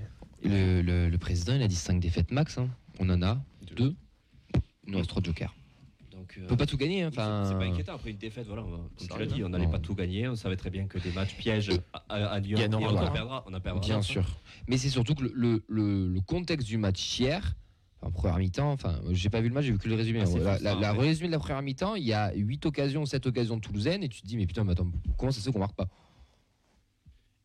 le, 0.43 0.81
le- 0.81 1.09
le 1.09 1.17
président, 1.17 1.53
il 1.55 1.61
a 1.61 1.67
dit 1.67 1.75
5 1.75 1.99
défaites 1.99 2.31
max. 2.31 2.57
hein. 2.57 2.67
On 2.99 3.09
en 3.09 3.21
a 3.21 3.41
2. 3.77 3.95
Il 4.85 4.91
nous 4.91 4.97
reste 4.97 5.09
3 5.09 5.21
jokers. 5.23 5.53
Donc, 6.29 6.37
On 6.39 6.43
euh, 6.43 6.47
peut 6.47 6.57
pas 6.57 6.65
tout 6.65 6.77
gagner. 6.77 7.03
hein, 7.03 7.09
c'est- 7.13 7.19
Enfin, 7.19 7.43
c'est 7.47 7.55
pas 7.57 7.63
inquiétant 7.65 7.93
après 7.95 8.11
une 8.11 8.17
défaite. 8.17 8.47
Voilà, 8.47 8.63
on 8.63 8.69
comme 8.77 8.89
tu 8.97 9.19
l'as 9.19 9.25
dit, 9.25 9.41
hein. 9.41 9.45
on 9.45 9.49
n'allait 9.49 9.67
pas 9.67 9.79
tout 9.79 9.95
gagner. 9.95 10.27
On 10.27 10.35
savait 10.35 10.55
très 10.57 10.69
bien 10.69 10.85
que 10.87 10.97
des 10.99 11.11
matchs 11.11 11.35
pièges 11.35 11.71
à, 11.93 12.03
à, 12.09 12.25
à 12.27 12.39
Lyon, 12.39 12.59
en 12.59 12.73
on 12.73 12.85
en 12.85 12.95
encore. 12.95 13.13
perdra. 13.13 13.43
On 13.47 13.53
en 13.53 13.59
perdra 13.59 13.81
Bien 13.81 14.01
sûr. 14.01 14.25
Mais 14.67 14.77
c'est 14.77 14.89
surtout 14.89 15.15
que 15.15 15.23
le, 15.23 15.31
le- 15.33 15.63
le- 15.67 16.07
le 16.07 16.21
contexte 16.21 16.67
du 16.67 16.77
match 16.77 17.19
hier, 17.19 17.55
en 18.01 18.11
première 18.11 18.37
mi-temps, 18.37 18.71
enfin, 18.71 18.99
j'ai 19.11 19.29
pas 19.29 19.41
vu 19.41 19.49
le 19.49 19.53
match, 19.53 19.65
j'ai 19.65 19.71
vu 19.71 19.77
que 19.77 19.89
le 19.89 19.95
résumé. 19.95 20.23
Ah, 20.45 20.57
la, 20.61 20.93
résumé 20.93 21.27
de 21.27 21.31
la 21.33 21.39
première 21.39 21.61
mi-temps, 21.61 21.95
il 21.95 22.03
y 22.05 22.13
a 22.13 22.31
8 22.33 22.65
occasions, 22.65 23.05
7 23.05 23.25
occasions 23.27 23.59
toulousaines, 23.59 24.03
et 24.03 24.09
tu 24.09 24.21
te 24.21 24.27
dis, 24.27 24.37
mais 24.37 24.45
putain, 24.45 24.63
mais 24.63 24.71
attends, 24.73 24.89
comment 25.17 25.31
ça 25.31 25.39
se 25.39 25.45
fait 25.45 25.51
qu'on 25.51 25.59
marque 25.59 25.75
pas? 25.75 25.87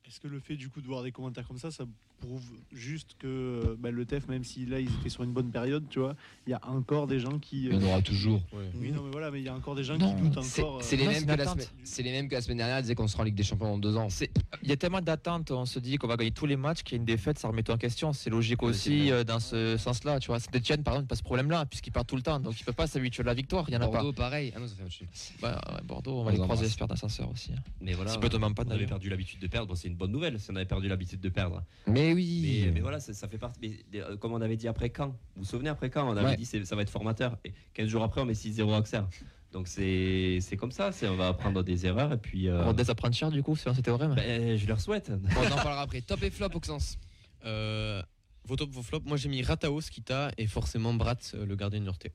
Est-ce 0.07 0.21
que 0.21 0.29
le 0.29 0.39
fait 0.39 0.57
du 0.57 0.69
coup 0.69 0.81
de 0.81 0.87
voir 0.87 1.03
des 1.03 1.11
commentaires 1.11 1.49
comme 1.49 1.59
ça, 1.59 1.71
ça 1.71 1.85
prouve 2.25 2.43
juste 2.73 3.17
que 3.19 3.27
euh, 3.27 3.77
bah, 3.79 3.91
le 3.91 4.05
TEF, 4.05 4.29
même 4.29 4.45
si 4.45 4.67
là 4.67 4.81
ils 4.81 4.89
étaient 5.01 5.09
sur 5.09 5.23
une 5.25 5.33
bonne 5.33 5.51
période, 5.51 5.85
tu 5.91 5.99
vois, 5.99 6.15
il 6.47 6.51
y 6.51 6.55
a 6.55 6.61
encore 6.67 7.07
des 7.07 7.21
gens 7.21 7.39
qui. 7.39 7.65
Il 7.67 7.75
y 7.75 7.77
en 7.77 7.83
aura 7.83 8.03
toujours. 8.03 8.43
Oui, 8.53 8.91
non, 8.93 9.03
mais 9.05 9.11
voilà, 9.13 9.31
mais 9.31 9.41
il 9.41 9.45
y 9.45 9.49
a 9.49 9.55
encore 9.55 9.75
des 9.75 9.85
gens 9.85 9.97
Non, 9.99 10.15
qui 10.15 10.23
doutent 10.23 10.43
C'est 10.43 10.63
encore. 10.63 10.83
c'est 10.83 10.97
les, 10.97 11.05
non, 11.05 11.11
mêmes 11.11 11.21
c'est 11.21 11.27
que 11.27 11.39
la 11.39 11.47
semaine- 11.47 11.67
c'est 11.85 12.03
les 12.03 12.11
mêmes 12.13 12.29
que 12.29 12.35
la 12.35 12.41
semaine 12.43 12.57
dernière, 12.59 12.79
ils 12.79 12.83
disaient 12.83 12.95
qu'on 12.95 13.07
sera 13.09 13.23
en 13.23 13.25
Ligue 13.27 13.35
des 13.35 13.43
Champions 13.43 13.67
dans 13.73 13.79
2 13.79 13.97
ans. 13.97 14.09
C'est- 14.11 14.31
Il 14.63 14.69
y 14.69 14.73
a 14.73 14.77
tellement 14.77 15.01
d'attentes, 15.01 15.51
on 15.51 15.67
se 15.67 15.79
dit 15.79 15.97
qu'on 15.97 16.07
va 16.09 16.17
gagner 16.17 16.31
tous 16.31 16.47
les 16.47 16.57
matchs, 16.57 16.83
qu'il 16.83 16.97
y 16.97 16.99
a 16.99 17.01
une 17.01 17.05
défaite, 17.05 17.39
ça 17.39 17.49
remet 17.49 17.63
tout 17.63 17.73
en 17.73 17.77
question. 17.79 18.13
C'est 18.13 18.31
logique 18.31 18.63
aussi 18.63 19.11
euh, 19.11 19.25
dans 19.25 19.41
ce 19.41 19.77
sens-là. 19.77 20.21
Tu 20.21 20.29
vois, 20.29 20.41
Saint-Etienne, 20.41 20.83
par 20.83 20.95
exemple, 20.95 21.09
pas 21.09 21.17
ce 21.17 21.23
problème-là, 21.23 21.67
puisqu'il 21.67 21.91
part 21.93 22.05
tout 22.05 22.17
le 22.17 22.23
temps. 22.23 22.41
Donc 22.41 22.59
il 22.61 22.65
peut 22.65 22.73
pas 22.73 22.87
s'habituer 22.87 23.23
à 23.23 23.27
la 23.27 23.35
victoire. 23.35 23.65
Il 23.69 23.75
y 23.75 23.77
en 23.77 23.81
a 23.81 23.87
Bordeaux, 23.89 24.13
pareil. 24.13 24.53
Ah 24.57 24.61
non, 24.61 24.67
ça 24.69 24.75
fait 24.75 24.83
un 24.83 24.85
match 24.85 25.01
nul. 25.01 25.09
pas. 25.41 25.49
Ouais, 25.51 25.75
ouais, 25.75 25.81
Bordeaux, 25.85 26.19
on 26.21 26.25
va 26.25 26.31
les 26.33 26.39
les 26.39 26.43
croiser, 26.43 26.65
j'espère, 26.65 26.89
d'ascenseur 26.89 27.31
aussi. 27.31 27.53
hein. 27.53 27.61
Mais 27.81 27.93
voilà, 27.93 28.11
même 28.39 28.55
pas 28.55 28.63
on 28.67 28.71
avait 28.71 28.87
perdu 28.87 29.09
l'habitude 29.09 29.41
de 29.41 29.47
perdre. 29.47 29.75
C'est 29.77 29.89
une 29.89 29.97
bonne 29.97 30.11
nouvelle 30.13 30.41
si 30.41 30.51
on 30.51 30.57
avait 30.57 30.65
perdu 30.65 30.89
l'habitude 30.89 31.21
de 31.21 31.29
perdre. 31.29 31.63
Mais 31.87 32.14
oui. 32.15 32.63
Mais, 32.67 32.73
mais 32.73 32.81
voilà, 32.81 33.01
ça, 33.01 33.13
ça 33.13 33.29
fait 33.29 33.39
partie. 33.39 33.61
mais, 33.61 34.01
euh, 34.01 34.17
comme 34.17 34.33
on 34.33 34.41
avait 34.41 34.57
dit 34.57 34.69
après 34.69 34.91
quand 34.91 35.09
Vous 35.09 35.43
vous 35.43 35.45
souvenez 35.45 35.69
après 35.69 35.91
quand 35.91 36.09
On 36.09 36.17
avait 36.17 36.31
Ouais. 36.31 36.37
dit 36.37 36.45
ça 36.47 36.77
va 36.77 36.83
être 36.83 36.91
formateur. 36.91 37.39
Et 37.45 37.53
15 37.75 37.89
jours 37.89 38.03
après, 38.03 38.21
on 38.21 38.25
met 38.25 38.35
6-0 38.35 38.73
à 38.73 38.79
Auxerre. 38.79 39.09
Donc 39.53 39.69
c'est 39.69 40.39
c'est 40.41 40.57
comme 40.57 40.73
ça, 40.73 40.91
on 41.05 41.15
va 41.17 41.29
apprendre 41.29 41.63
des 41.63 41.87
erreurs 41.87 42.13
et 42.13 42.19
puis 42.19 42.49
euh, 42.49 42.65
Rodez 42.65 42.91
à 42.91 42.95
prendre 42.97 43.15
cher 43.15 43.31
du 43.31 43.43
coup, 43.43 43.55
selon 43.55 43.75
cet 43.75 43.85
théorème? 43.85 44.15
Ben, 44.15 44.57
je 44.57 44.67
leur 44.67 44.81
souhaite. 44.81 45.11
Bon, 45.13 45.29
on 45.43 45.53
en 45.53 45.57
parlera 45.57 45.83
après. 45.83 46.01
Top 46.01 46.23
et 46.25 46.31
flop, 46.31 46.49
Auxence. 46.55 46.99
Euh, 47.45 48.03
vos 48.47 48.57
top, 48.57 48.71
vos 48.71 48.83
flops. 48.83 49.07
Moi, 49.07 49.17
j'ai 49.17 49.29
mis 49.29 49.43
Ratao, 49.43 49.81
Skita 49.81 50.33
et 50.39 50.47
forcément 50.47 50.93
Brat, 50.95 51.17
euh, 51.35 51.47
le 51.47 51.55
gardien 51.57 51.79
de 51.79 51.85
Niortais. 51.85 52.13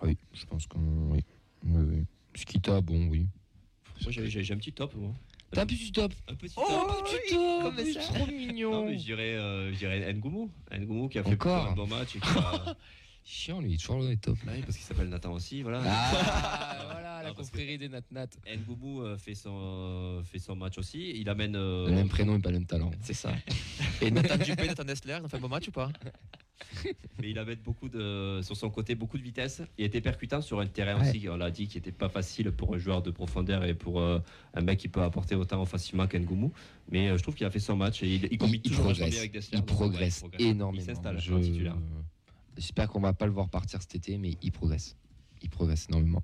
Ah 0.00 0.04
oui, 0.06 0.16
je 0.32 0.44
pense 0.46 0.66
qu'on. 0.66 0.80
Oui. 1.12 1.20
Oui, 1.64 1.84
oui. 1.88 2.04
Skita, 2.34 2.80
bon, 2.80 3.06
oui. 3.08 3.28
Moi, 4.02 4.10
j'ai 4.10 4.28
j'ai- 4.28 4.42
j'ai 4.42 4.54
un 4.54 4.56
petit 4.56 4.72
top 4.72 4.94
moi. 4.96 5.12
Un 5.58 5.66
petit 5.66 5.92
top 5.92 6.12
Un 6.28 6.34
petit 6.34 6.54
Oh, 6.56 6.62
top. 6.68 7.04
petit 7.04 7.34
top 7.34 7.74
C'est 7.84 8.12
trop 8.14 8.26
Non, 8.26 8.32
mignon 8.32 8.84
mais 8.86 8.98
je 8.98 9.04
dirais, 9.04 9.34
euh, 9.34 9.72
je 9.72 9.78
dirais 9.78 10.12
Ngoumou. 10.14 10.50
Ngoumou 10.72 11.08
qui 11.08 11.18
a 11.18 11.24
fait 11.24 11.32
Encore 11.32 11.68
un 11.68 11.72
bon 11.72 11.86
match 11.86 12.16
et 12.16 12.20
qui 12.20 12.28
a... 12.28 12.76
Chiant, 13.26 13.60
lui, 13.60 13.70
il 13.70 13.74
est 13.74 13.78
toujours 13.78 14.02
dans 14.02 14.08
les 14.08 14.18
tops. 14.18 14.38
Bah 14.44 14.52
oui, 14.54 14.60
parce 14.60 14.76
qu'il 14.76 14.84
s'appelle 14.84 15.08
Nathan 15.08 15.32
aussi, 15.32 15.62
voilà. 15.62 15.82
Ah, 15.86 16.88
voilà, 16.92 17.22
la 17.22 17.30
que- 17.30 17.36
confrérie 17.36 17.78
des 17.78 17.88
Nat 17.88 18.02
Nat. 18.10 18.26
Ngoumou 18.66 19.00
euh, 19.02 19.16
fait 19.16 19.34
son, 19.34 20.22
fait 20.24 20.38
son 20.38 20.54
match 20.56 20.76
aussi. 20.76 21.10
Il 21.16 21.28
amène. 21.30 21.56
euh, 21.56 21.86
Le 21.86 21.92
même 21.94 22.08
prénom 22.08 22.36
et 22.36 22.40
pas 22.40 22.50
le 22.50 22.58
même 22.58 22.66
talent. 22.66 22.90
C'est 23.00 23.14
ça. 23.14 23.32
Et 24.02 24.10
Nathan 24.10 24.36
Dupé, 24.36 24.66
Nathan 24.66 24.84
Dessler, 24.84 25.16
ils 25.20 25.24
ont 25.24 25.28
fait 25.28 25.38
un 25.38 25.40
bon 25.40 25.48
match 25.48 25.68
ou 25.68 25.72
pas? 25.72 25.90
Mais 27.20 27.30
il 27.30 27.38
amène 27.38 27.58
beaucoup 27.64 27.88
de, 27.88 28.40
sur 28.42 28.56
son 28.56 28.68
côté 28.70 28.94
beaucoup 28.94 29.16
de 29.16 29.22
vitesse. 29.22 29.62
Il 29.78 29.84
était 29.86 30.00
percutant 30.02 30.40
sur 30.42 30.60
un 30.60 30.66
terrain 30.66 31.00
Ouais. 31.00 31.08
aussi, 31.08 31.26
on 31.28 31.36
l'a 31.36 31.50
dit, 31.50 31.66
qui 31.66 31.78
n'était 31.78 31.92
pas 31.92 32.08
facile 32.10 32.52
pour 32.52 32.74
un 32.74 32.78
joueur 32.78 33.00
de 33.02 33.10
profondeur 33.10 33.64
et 33.64 33.74
pour 33.74 34.00
euh, 34.00 34.18
un 34.54 34.60
mec 34.60 34.78
qui 34.78 34.88
peut 34.88 35.02
apporter 35.02 35.34
autant 35.34 35.64
facilement 35.64 36.06
qu'Ngoumou. 36.06 36.52
Mais 36.90 37.08
euh, 37.08 37.16
je 37.16 37.22
trouve 37.22 37.34
qu'il 37.34 37.46
a 37.46 37.50
fait 37.50 37.58
son 37.58 37.74
match 37.76 38.02
et 38.02 38.06
il, 38.16 38.24
il 38.26 38.38
il 38.54 38.60
toujours 38.62 38.84
progresse. 38.84 39.10
bien 39.10 39.18
avec 39.20 39.32
Dessler. 39.32 39.50
Il 39.58 39.60
donc, 39.60 39.70
ouais, 39.70 39.74
progresse 39.76 40.24
Il 40.38 40.46
énormément. 40.48 40.84
s'installe 40.84 41.18
Je- 41.18 41.34
titulaire. 41.36 41.76
J'espère 42.56 42.88
qu'on 42.88 43.00
va 43.00 43.12
pas 43.12 43.26
le 43.26 43.32
voir 43.32 43.48
partir 43.48 43.80
cet 43.82 43.94
été, 43.94 44.18
mais 44.18 44.36
il 44.42 44.52
progresse. 44.52 44.96
Il 45.42 45.50
progresse 45.50 45.86
énormément. 45.88 46.22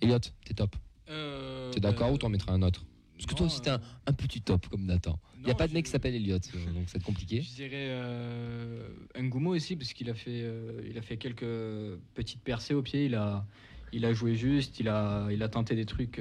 Elliot, 0.00 0.18
t'es 0.44 0.54
top. 0.54 0.76
Euh, 1.08 1.70
T'es 1.70 1.80
d'accord 1.80 2.08
bah, 2.08 2.14
ou 2.14 2.18
t'en 2.18 2.28
mettras 2.28 2.52
un 2.52 2.62
autre 2.62 2.84
Parce 3.14 3.26
que 3.26 3.34
toi 3.34 3.46
aussi, 3.46 3.60
t'es 3.60 3.70
euh, 3.70 3.76
un, 3.76 3.80
un 4.06 4.12
petit 4.12 4.40
top 4.40 4.68
comme 4.68 4.84
Nathan. 4.84 5.18
Il 5.38 5.46
n'y 5.46 5.50
a 5.50 5.54
pas 5.54 5.66
de 5.66 5.72
mec 5.72 5.86
qui 5.86 5.90
s'appelle 5.90 6.14
Elliot, 6.14 6.36
euh, 6.54 6.72
donc 6.72 6.84
c'est 6.86 7.02
compliqué. 7.02 7.42
Je 7.42 7.54
dirais 7.54 7.88
euh, 7.90 8.88
Ngumo 9.18 9.54
aussi, 9.54 9.74
parce 9.76 9.92
qu'il 9.92 10.08
a, 10.08 10.14
fait, 10.14 10.42
euh, 10.42 10.82
il 10.88 10.96
a 10.98 11.02
fait 11.02 11.16
quelques 11.16 11.98
petites 12.14 12.42
percées 12.42 12.74
au 12.74 12.82
pied. 12.82 13.06
Il 13.06 13.14
a, 13.16 13.44
il 13.92 14.04
a 14.04 14.12
joué 14.12 14.36
juste, 14.36 14.78
il 14.78 14.88
a, 14.88 15.28
il 15.32 15.42
a 15.42 15.48
tenté 15.48 15.74
des 15.74 15.84
trucs 15.84 16.20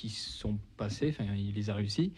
qui 0.00 0.08
sont 0.10 0.58
passés, 0.78 1.10
enfin, 1.10 1.30
il 1.34 1.52
les 1.54 1.68
a 1.68 1.74
réussi. 1.74 2.14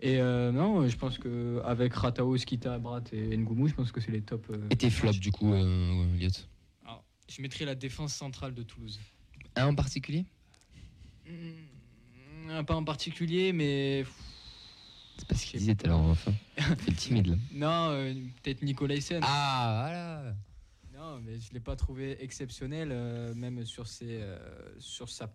Et 0.00 0.18
euh, 0.20 0.52
non, 0.52 0.88
je 0.88 0.96
pense 0.96 1.18
qu'avec 1.18 1.92
Ratao, 1.92 2.34
Skita, 2.36 2.78
Brat 2.78 3.02
et 3.12 3.36
Ngumu, 3.36 3.68
je 3.68 3.74
pense 3.74 3.92
que 3.92 4.00
c'est 4.00 4.10
les 4.10 4.22
top. 4.22 4.46
euh, 4.50 4.66
Et 4.70 4.76
tes 4.76 4.88
flops, 4.88 5.20
du 5.20 5.30
coup, 5.32 5.52
euh, 5.52 6.04
Alors, 6.84 7.04
Je 7.28 7.42
mettrais 7.42 7.66
la 7.66 7.74
défense 7.74 8.14
centrale 8.14 8.54
de 8.54 8.62
Toulouse. 8.62 8.98
Un 9.54 9.66
en 9.66 9.74
particulier? 9.74 10.24
Mm, 11.26 12.62
Pas 12.64 12.74
en 12.74 12.84
particulier, 12.84 13.52
mais. 13.52 14.04
C'est 15.18 15.28
pas 15.28 15.34
ce 15.34 15.46
qu'il 15.46 15.60
disait 15.60 15.74
tout 15.74 15.86
à 15.86 15.88
l'heure, 15.90 15.98
enfin. 15.98 16.32
C'est 16.86 16.96
timide, 16.96 17.26
là. 17.26 17.36
Non, 17.52 17.90
euh, 17.90 18.14
peut-être 18.42 18.62
Nicolaisen. 18.62 19.20
Ah, 19.22 19.78
voilà 19.82 20.34
Non, 20.94 21.20
mais 21.22 21.38
je 21.38 21.48
ne 21.50 21.54
l'ai 21.54 21.60
pas 21.60 21.76
trouvé 21.76 22.22
exceptionnel, 22.22 22.90
euh, 22.92 23.34
même 23.34 23.64
sur, 23.66 23.86
ses, 23.86 24.20
euh, 24.22 24.38
sur 24.78 25.08
sa 25.10 25.30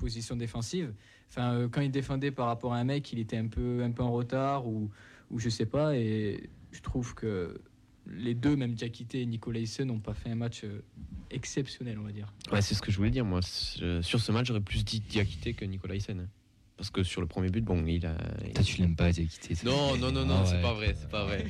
position 0.00 0.34
défensive. 0.36 0.92
Enfin, 1.28 1.52
euh, 1.54 1.68
quand 1.68 1.80
il 1.82 1.90
défendait 1.90 2.30
par 2.32 2.46
rapport 2.46 2.72
à 2.74 2.78
un 2.78 2.84
mec, 2.84 3.12
il 3.12 3.18
était 3.18 3.36
un 3.36 3.46
peu, 3.46 3.82
un 3.84 3.90
peu 3.92 4.02
en 4.02 4.10
retard 4.12 4.66
ou, 4.66 4.90
ou 5.30 5.38
je 5.38 5.48
sais 5.48 5.66
pas. 5.66 5.96
Et 5.96 6.50
je 6.72 6.80
trouve 6.80 7.14
que 7.14 7.60
les 8.06 8.34
deux, 8.34 8.56
même 8.56 8.74
Diakité 8.74 9.20
et 9.22 9.26
Nicolaisen, 9.26 9.86
n'ont 9.86 10.00
pas 10.00 10.14
fait 10.14 10.30
un 10.30 10.34
match 10.34 10.62
euh, 10.64 10.82
exceptionnel, 11.30 11.98
on 11.98 12.02
va 12.04 12.12
dire. 12.12 12.32
Ouais, 12.50 12.62
c'est 12.62 12.74
ce 12.74 12.82
que 12.82 12.90
je 12.90 12.96
voulais 12.96 13.10
dire, 13.10 13.24
moi. 13.24 13.40
Sur 13.42 14.20
ce 14.20 14.32
match, 14.32 14.46
j'aurais 14.48 14.60
plus 14.60 14.84
dit 14.84 15.00
Diakité 15.00 15.54
que 15.54 15.64
Nicolas 15.64 15.94
Hyssen. 15.94 16.28
Parce 16.76 16.90
que 16.90 17.02
sur 17.02 17.20
le 17.20 17.26
premier 17.26 17.50
but, 17.50 17.62
bon, 17.62 17.84
il 17.86 18.06
a. 18.06 18.16
il- 18.44 18.52
Toi, 18.54 18.64
tu 18.64 18.80
l'aimes 18.80 18.96
pas, 18.96 19.12
c'est- 19.12 19.62
Non, 19.64 19.96
non, 19.98 20.10
non, 20.10 20.24
non, 20.24 20.38
Ah 20.40 20.46
c'est 20.46 20.56
ouais. 20.56 20.62
pas 20.62 20.72
vrai, 20.72 20.94
c'est 20.98 21.10
pas 21.10 21.24
vrai. 21.24 21.46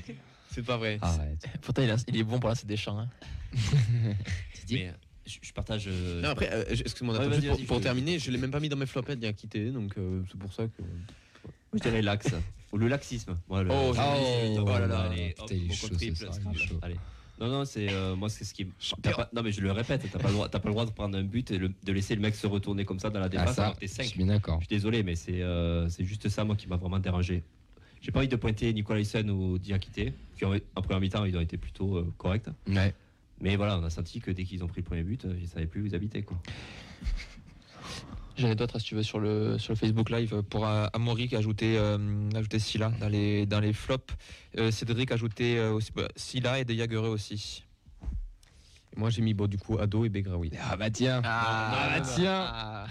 C'est 0.50 0.66
pas 0.66 0.76
vrai. 0.76 0.98
Arrête. 1.00 1.46
Pourtant, 1.62 1.82
il, 1.82 1.90
a- 1.92 2.04
il 2.08 2.16
est 2.16 2.24
bon 2.24 2.40
pour 2.40 2.48
lancer 2.48 2.66
des 2.66 2.76
champs. 2.76 2.98
Hein. 2.98 3.08
Mais 4.70 4.88
euh, 4.88 4.92
je, 5.26 5.38
je 5.42 5.52
partage. 5.52 5.85
euh, 5.88 6.20
Non, 6.22 6.30
après, 6.30 6.50
euh, 6.52 6.64
excuse-moi, 6.68 7.18
Ouais, 7.18 7.40
pour, 7.48 7.66
pour 7.66 7.78
je- 7.78 7.83
terminer, 7.83 8.18
je 8.18 8.30
l'ai 8.30 8.38
même 8.38 8.50
pas 8.50 8.61
mis 8.61 8.68
dans 8.68 8.76
mes 8.76 8.87
flopettes 8.87 9.20
Diakité, 9.20 9.70
donc 9.70 9.94
euh, 9.98 10.22
c'est 10.30 10.38
pour 10.38 10.52
ça 10.52 10.64
que. 10.66 10.83
je 11.74 11.78
dirais 11.78 12.02
l'axe. 12.02 12.35
Ou 12.72 12.78
le 12.78 12.88
laxisme. 12.88 13.37
Moi, 13.48 13.62
le- 13.64 13.70
Oh, 13.72 13.92
Oh, 13.92 13.94
Oh 13.94 13.94
là 14.68 14.87
là, 14.87 15.00
allez, 15.00 15.20
allez, 15.22 15.28
putain, 15.30 15.42
hop, 15.44 15.50
il 15.52 15.64
est 15.64 15.68
mon 15.68 15.74
chaud, 15.74 15.88
triple, 15.88 16.16
ce 16.16 16.24
soir, 16.26 16.35
il 16.35 16.38
est 16.38 16.40
scrabble. 16.42 16.59
chaud. 16.59 16.78
Allez. 16.83 16.96
Non, 17.40 17.48
non, 17.48 17.64
c'est 17.64 17.90
euh, 17.90 18.14
moi, 18.16 18.28
c'est 18.28 18.44
ce 18.44 18.52
qui. 18.54 18.66
pas- 19.02 19.30
non, 19.35 19.42
mais 19.42 19.50
je 19.50 19.61
le 19.62 19.72
répète, 19.72 20.02
t'as 20.12 20.18
pas 20.18 20.28
le 20.28 20.35
droit, 20.35 20.48
t'as 20.48 20.59
pas 20.61 20.68
le 20.68 20.74
droit 20.74 20.85
de 20.85 20.90
prendre 20.90 21.16
un 21.16 21.22
but 21.22 21.50
et 21.50 21.59
le- 21.59 21.72
de 21.83 21.92
laisser 21.92 22.14
le 22.14 22.20
mec 22.20 22.35
se 22.35 22.46
retourner 22.46 22.85
comme 22.85 22.98
ça 23.00 23.09
dans 23.11 23.18
la 23.18 23.26
Ah, 23.26 23.28
défense 23.30 23.54
ça, 23.56 23.62
alors 23.62 23.74
que 23.76 23.80
t'es 23.80 23.87
je 23.88 23.94
5. 23.94 24.04
suis 24.04 24.18
bien 24.18 24.26
d'accord. 24.26 24.61
Je 24.61 24.66
suis 24.66 24.76
désolé, 24.76 25.02
mais 25.02 25.14
c'est 25.16 25.40
euh, 25.42 25.88
c'est 25.88 26.04
juste 26.04 26.28
ça, 26.28 26.44
moi, 26.44 26.54
qui 26.54 26.66
m'a 26.68 26.76
vraiment 26.76 26.98
dérangé. 26.98 27.42
J'ai 28.02 28.12
pas 28.12 28.18
envie 28.20 28.28
de 28.28 28.37
pointer 28.37 28.72
Nicolas 28.74 29.00
Hyssen 29.00 29.28
ou 29.30 29.59
Diakité, 29.59 30.12
qui 30.37 30.44
en 30.44 30.52
première 30.83 31.00
mi-temps, 31.00 31.24
ils 31.24 31.37
ont 31.37 31.40
été 31.40 31.56
plutôt 31.56 31.96
euh, 31.96 32.12
corrects. 32.18 32.46
Ouais. 32.68 32.94
Mais 33.40 33.57
voilà, 33.57 33.79
on 33.79 33.85
a 33.85 33.90
senti 33.90 34.20
que 34.20 34.31
dès 34.31 34.44
qu'ils 34.44 34.62
ont 34.62 34.68
pris 34.68 34.81
le 34.81 34.87
premier 34.87 35.03
but, 35.03 35.24
euh, 35.24 35.35
ils 35.40 35.48
savaient 35.48 35.66
plus 35.66 35.83
où 35.83 35.87
ils 35.87 35.94
habitaient. 35.94 36.22
Quoi. 36.22 36.38
J'en 38.37 38.48
ai 38.48 38.55
d'autres, 38.55 38.79
si 38.79 38.87
tu 38.87 38.94
veux, 38.94 39.03
sur 39.03 39.18
le, 39.18 39.59
sur 39.59 39.72
le 39.72 39.79
Facebook 39.79 40.09
Live. 40.11 40.42
Pour 40.42 40.66
euh, 40.66 40.87
Amaury 40.92 41.29
qui 41.29 41.37
a 41.37 41.38
ajouté, 41.38 41.76
euh, 41.79 41.98
ajouté 42.35 42.59
Silla 42.59 42.90
dans 43.00 43.09
les, 43.09 43.46
dans 43.46 43.61
les 43.61 43.72
flops. 43.72 44.14
Euh, 44.59 44.70
Cédric 44.70 45.11
a 45.11 45.14
ajouté 45.14 45.59
euh, 45.59 45.72
aussi, 45.72 45.92
bah, 45.92 46.09
Silla 46.16 46.59
et 46.59 46.64
De 46.64 46.74
Jagereux 46.74 47.09
aussi. 47.09 47.64
Moi, 48.96 49.11
j'ai 49.11 49.22
mis 49.22 49.35
bon, 49.35 49.46
du 49.46 49.59
coup 49.59 49.79
Ado 49.79 50.05
et 50.05 50.09
Begraoui. 50.09 50.50
Ah 50.61 50.76
bah 50.76 50.90
tiens. 50.90 51.20
Ah, 51.24 51.90
bah 51.94 52.00
tiens. 52.00 52.87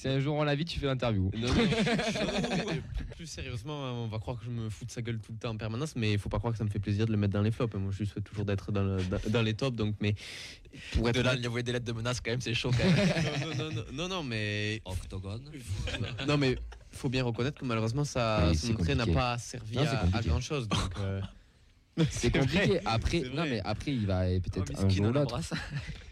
Si 0.00 0.08
un 0.08 0.18
jour 0.18 0.34
on 0.36 0.44
l'invite, 0.44 0.66
tu 0.68 0.78
fais 0.80 0.86
l'interview. 0.86 1.30
Non, 1.36 1.48
non, 1.48 1.54
non, 1.54 1.60
non, 1.60 2.64
mais 2.68 2.80
plus, 2.96 3.04
plus 3.16 3.26
sérieusement, 3.26 4.02
on 4.04 4.06
va 4.06 4.18
croire 4.18 4.38
que 4.38 4.46
je 4.46 4.50
me 4.50 4.70
fous 4.70 4.86
de 4.86 4.90
sa 4.90 5.02
gueule 5.02 5.18
tout 5.18 5.30
le 5.32 5.36
temps 5.38 5.50
en 5.50 5.58
permanence, 5.58 5.94
mais 5.94 6.12
il 6.12 6.18
faut 6.18 6.30
pas 6.30 6.38
croire 6.38 6.52
que 6.54 6.58
ça 6.58 6.64
me 6.64 6.70
fait 6.70 6.78
plaisir 6.78 7.04
de 7.04 7.12
le 7.12 7.18
mettre 7.18 7.34
dans 7.34 7.42
les 7.42 7.50
flops. 7.50 7.74
Moi, 7.74 7.92
je 7.92 8.04
souhaite 8.04 8.24
toujours 8.24 8.46
d'être 8.46 8.72
dans, 8.72 8.82
le- 8.82 9.04
dans- 9.04 9.20
dans 9.30 9.42
les 9.42 9.52
tops, 9.52 9.76
donc 9.76 9.96
mais 10.00 10.14
Pour 10.92 11.06
être 11.10 11.16
de 11.16 11.20
là, 11.20 11.34
il 11.34 11.46
envoyer 11.46 11.64
des 11.64 11.72
lettres 11.72 11.84
de 11.84 11.92
menace, 11.92 12.18
quand 12.22 12.30
même, 12.30 12.40
c'est 12.40 12.54
chaud 12.54 12.70
quand 12.70 12.78
même. 12.84 13.58
non, 13.58 13.64
non, 13.66 13.70
non, 13.74 13.82
non, 13.92 14.08
non, 14.08 14.22
mais 14.22 14.80
Octogone. 14.86 15.42
non, 16.26 16.38
mais 16.38 16.56
faut 16.92 17.10
bien 17.10 17.22
reconnaître 17.22 17.60
que 17.60 17.66
malheureusement, 17.66 18.04
ça, 18.04 18.46
Oui, 18.48 18.56
son 18.56 18.72
entrée 18.72 18.94
n'a 18.94 19.04
compliqué. 19.04 19.18
pas 19.20 19.36
servi 19.36 19.76
Non, 19.76 19.82
c'est 19.84 19.96
à, 19.96 19.98
compliqué. 19.98 20.28
grand 20.30 20.40
chose. 20.40 20.66
Donc, 20.66 20.80
euh, 20.98 21.20
C'est 22.10 22.28
vrai. 22.30 22.40
compliqué. 22.40 22.80
Après, 22.84 23.22
C'est 23.24 23.34
non 23.34 23.44
mais 23.44 23.60
après 23.64 23.92
il 23.92 24.06
va 24.06 24.24
peut-être 24.26 24.72
Oh, 24.78 24.84
un 24.84 24.88
jour 24.88 25.06
ou 25.06 25.12
l'autre. 25.12 25.34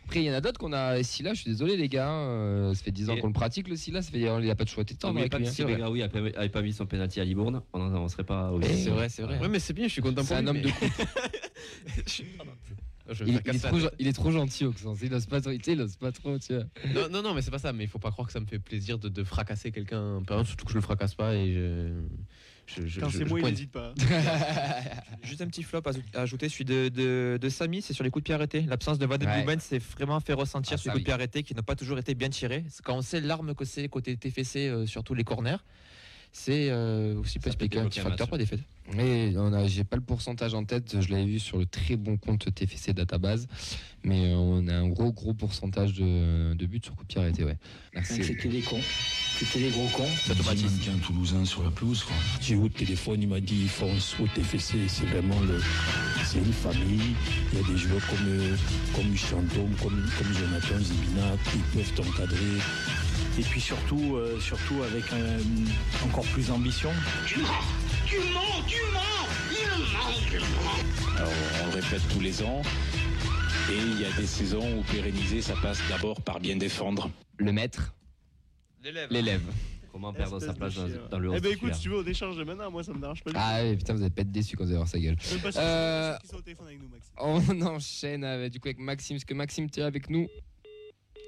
Après 0.07 0.20
il 0.20 0.24
y 0.24 0.31
en 0.31 0.35
a 0.35 0.40
d'autres 0.40 0.59
qu'on 0.59 0.72
a. 0.72 1.03
Silla, 1.03 1.35
je 1.35 1.42
suis 1.42 1.51
désolé 1.51 1.77
les 1.77 1.88
gars, 1.88 2.11
euh, 2.11 2.72
ça 2.74 2.83
fait 2.83 2.90
10 2.90 3.11
ans 3.11 3.16
qu'on 3.18 3.27
le 3.27 3.33
pratique 3.35 3.68
le 3.68 3.77
Silla, 3.77 4.01
ça 4.01 4.11
fait 4.11 4.20
il 4.20 4.51
a 4.51 4.55
pas 4.55 4.64
de 4.64 4.68
choix 4.70 4.85
de 4.85 4.92
temps 4.94 5.14
avec 5.14 5.31
pas 5.31 5.38
lui. 5.38 5.46
hein. 5.48 5.51
si 5.51 5.64
Begraoui 5.64 6.03
avait 6.03 6.48
pas 6.48 6.62
mis 6.62 6.72
son 6.72 6.87
penalty 6.87 7.20
à 7.20 7.24
Libourne, 7.24 7.61
on 7.74 7.79
n'en 7.79 8.09
serait 8.09 8.24
pas 8.24 8.51
il 8.57 8.64
Eh, 8.64 8.70
est. 8.72 8.77
C'est 8.85 8.90
vrai, 8.90 9.09
c'est 9.11 9.22
vrai. 9.22 9.38
ouais, 9.38 9.48
mais 9.48 9.59
c'est 9.59 9.74
bien, 9.74 9.87
je 9.87 9.92
suis 9.92 10.03
content 10.03 10.22
C'est 10.22 10.29
pour 10.29 10.37
un 10.38 10.40
lui, 10.42 10.48
homme 10.48 10.57
mais- 10.57 10.62
de 10.62 10.70
coupe. 10.70 11.09
Je 13.11 13.24
vais 13.24 13.31
Il, 13.31 13.37
est 13.57 13.59
trop, 13.59 13.79
il 13.98 14.07
est 14.07 14.12
trop 14.12 14.31
gentil, 14.31 14.64
Oxens. 14.66 14.98
Il 15.03 15.14
ose 15.14 15.24
pas 15.24 15.40
pas 15.96 16.12
trop, 16.12 16.38
tu 16.38 16.53
vois. 16.55 16.64
Non, 16.94 17.09
non, 17.11 17.22
non, 17.22 17.33
mais 17.35 17.40
c'est 17.40 17.51
pas 17.51 17.59
ça. 17.59 17.72
Mais 17.72 17.85
il 17.85 17.88
faut 17.88 17.98
pas 17.98 18.11
croire 18.11 18.27
que 18.27 18.33
ça 18.35 18.40
me 18.40 18.44
fait 18.44 18.59
plaisir 18.59 18.98
de, 18.98 19.09
de 19.09 19.24
fracasser 19.24 19.72
quelqu'un 19.72 20.20
surtout 20.44 20.66
que 20.66 20.72
je 20.72 20.77
le 20.77 20.83
fracasse 20.83 21.14
pas 21.14 21.35
et 21.35 21.55
je. 21.55 21.88
Je, 22.68 22.87
je- 22.87 23.00
Quand 23.00 23.09
je- 23.09 23.18
c'est 23.18 23.24
je 23.24 23.28
moi, 23.28 23.40
il 23.40 23.46
n'hésite 23.46 23.72
pas. 23.72 23.92
Juste 25.22 25.40
un 25.42 25.46
petit 25.46 25.62
flop 25.62 25.83
à 26.14 26.20
ajouter, 26.20 26.48
celui 26.48 26.64
de, 26.64 26.88
de, 26.88 27.38
de 27.40 27.48
Samy, 27.48 27.83
c'est 27.83 27.92
sur 27.94 28.04
les 28.04 28.11
coups 28.11 28.22
de 28.22 28.26
pied 28.26 28.35
arrêtés. 28.35 28.62
L'absence 28.62 28.98
de 28.98 29.07
Van 29.07 29.16
de 29.18 29.26
Ouais. 29.26 29.42
Blumen 29.42 29.59
s'est 29.61 29.78
vraiment 29.78 30.20
fait 30.20 30.33
ressentir 30.35 30.74
Ah, 30.74 30.78
sur 30.78 30.90
les 30.90 30.92
coups 30.92 31.02
de 31.02 31.04
pied 31.07 31.12
arrêtés 31.14 31.42
qui 31.42 31.54
n'ont 31.54 31.62
pas 31.62 31.74
toujours 31.76 31.98
été 31.98 32.14
bien 32.14 32.28
tirés. 32.28 32.64
Quand 32.85 32.96
on 32.96 33.02
sait 33.02 33.20
l'arme 33.20 33.54
que 33.54 33.64
c'est 33.64 33.88
côté 33.88 34.16
TFC, 34.16 34.68
euh, 34.68 34.87
sur 34.87 35.02
tous 35.04 35.14
les 35.14 35.24
corners, 35.24 35.57
c'est 36.33 36.69
euh, 36.71 37.19
aussi 37.19 37.38
peut 37.38 37.49
expliquer 37.49 37.81
un 37.81 37.88
petit 37.88 38.01
un 38.01 38.05
facteur 38.05 38.29
la 38.31 38.38
défaite. 38.38 38.61
Mais 38.95 39.35
on 39.37 39.53
a, 39.53 39.67
j'ai 39.67 39.85
pas 39.85 39.97
le 39.97 40.03
pourcentage 40.03 40.55
en 40.55 40.64
tête, 40.64 41.01
je 41.01 41.11
l'avais 41.11 41.27
vu 41.27 41.38
sur 41.38 41.59
le 41.59 41.67
très 41.67 41.97
bon 41.97 42.17
compte 42.17 42.53
TFC 42.55 42.95
Database, 42.95 43.47
mais 44.03 44.33
euh, 44.33 44.37
on 44.37 44.67
a 44.69 44.75
un 44.75 44.88
gros 44.88 45.12
gros 45.12 45.35
pourcentage 45.35 45.93
de, 45.95 46.55
de 46.55 46.67
buts 46.67 46.81
sur 46.83 46.95
coup 46.95 47.03
de 47.03 47.09
pied 47.09 47.21
arrêté, 47.21 47.45
ouais. 47.45 47.57
Merci. 47.95 48.25
C'était 48.25 48.49
des 48.49 48.62
cons. 48.62 48.81
C'était 49.38 49.61
des 49.61 49.71
gros 49.71 49.88
cons. 49.88 50.09
Ça 50.25 50.33
automatise. 50.33 50.81
qu'un 50.81 50.97
Toulousain 50.99 51.45
sur 51.45 51.62
la 51.64 51.71
pelouse. 51.71 52.05
J'ai 52.41 52.55
eu 52.55 52.59
au 52.59 52.69
téléphone, 52.69 53.23
il 53.23 53.29
m'a 53.29 53.41
dit 53.41 53.69
fonce 53.69 54.17
au 54.21 54.27
TFC. 54.27 54.77
C'est 54.88 55.07
vraiment 55.07 55.41
le. 55.41 55.61
C'est 56.25 56.39
une 56.39 56.53
famille. 56.53 57.14
Il 57.53 57.59
y 57.59 57.62
a 57.62 57.66
des 57.66 57.76
joueurs 57.76 58.07
comme, 58.09 58.26
euh, 58.26 58.57
comme 58.95 59.16
Chantôme, 59.16 59.74
comme, 59.83 60.09
comme 60.18 60.33
Jonathan 60.33 60.79
Zibina 60.79 61.37
qui 61.45 61.59
peuvent 61.74 61.93
t'encadrer. 61.95 62.59
Et 63.39 63.43
puis 63.43 63.61
surtout, 63.61 64.16
euh, 64.16 64.41
surtout 64.41 64.82
avec 64.82 65.05
un- 65.12 66.07
encore 66.07 66.24
plus 66.26 66.49
d'ambition. 66.49 66.91
Tu 67.26 67.39
mens 67.41 67.47
Tu 68.07 68.16
mens 68.32 68.64
Tu 68.68 68.76
mens 68.93 69.01
Il 69.51 69.86
ment, 69.93 70.14
tu 70.28 70.39
mens 70.39 71.16
Alors 71.18 71.32
on 71.62 71.66
le 71.66 71.72
répète 71.80 72.03
tous 72.12 72.20
les 72.20 72.43
ans. 72.43 72.62
Et 73.70 73.76
il 73.76 74.01
y 74.01 74.05
a 74.07 74.11
des 74.12 74.26
saisons 74.26 74.78
où 74.78 74.82
pérenniser, 74.84 75.43
ça 75.43 75.55
passe 75.62 75.78
d'abord 75.89 76.20
par 76.22 76.41
bien 76.41 76.57
défendre. 76.57 77.11
Le 77.36 77.53
maître, 77.53 77.95
l'élève. 79.11 79.43
Comment 79.93 80.12
perdre 80.12 80.39
sa 80.41 80.53
place 80.55 80.74
dans, 81.11 81.18
le 81.18 81.30
Eh 81.32 81.36
11 81.36 81.41
ben 81.43 81.53
écoute, 81.53 81.74
si 81.74 81.80
tu 81.82 81.89
veux, 81.89 81.99
on 81.99 82.05
échange 82.07 82.36
de 82.36 82.45
maintenant. 82.45 82.70
Moi, 82.70 82.82
ça 82.84 82.93
me 82.93 83.01
dérange 83.01 83.22
pas. 83.24 83.30
Ah 83.34 83.62
ouais, 83.62 83.76
putain, 83.76 83.95
vous 83.95 84.03
allez 84.03 84.11
pas 84.11 84.22
être 84.22 84.30
déçus 84.30 84.57
quand 84.57 84.64
vous 84.64 84.70
allez 84.70 84.76
voir 84.76 84.89
sa 84.89 84.99
gueule. 85.01 85.16
Je 85.18 85.24
suis 85.26 85.34
même 85.34 85.43
pas 85.43 85.53
sûr 85.53 85.61
Euh, 85.64 86.16
qu'ils 86.18 86.30
sont 86.30 86.36
au 86.36 86.41
téléphone 86.41 86.66
avec 86.66 86.80
nous, 86.80 86.89
Maxime. 86.89 87.12
On 87.18 87.61
enchaîne 87.76 88.24
avec, 88.24 88.53
du 88.53 88.61
coup 88.61 88.68
avec 88.68 88.78
Maxime, 88.78 89.16
parce 89.16 89.24
que 89.24 89.34
Maxime, 89.34 89.68
tu 89.70 89.80
es 89.80 89.82
avec 89.82 90.09
nous. 90.11 90.28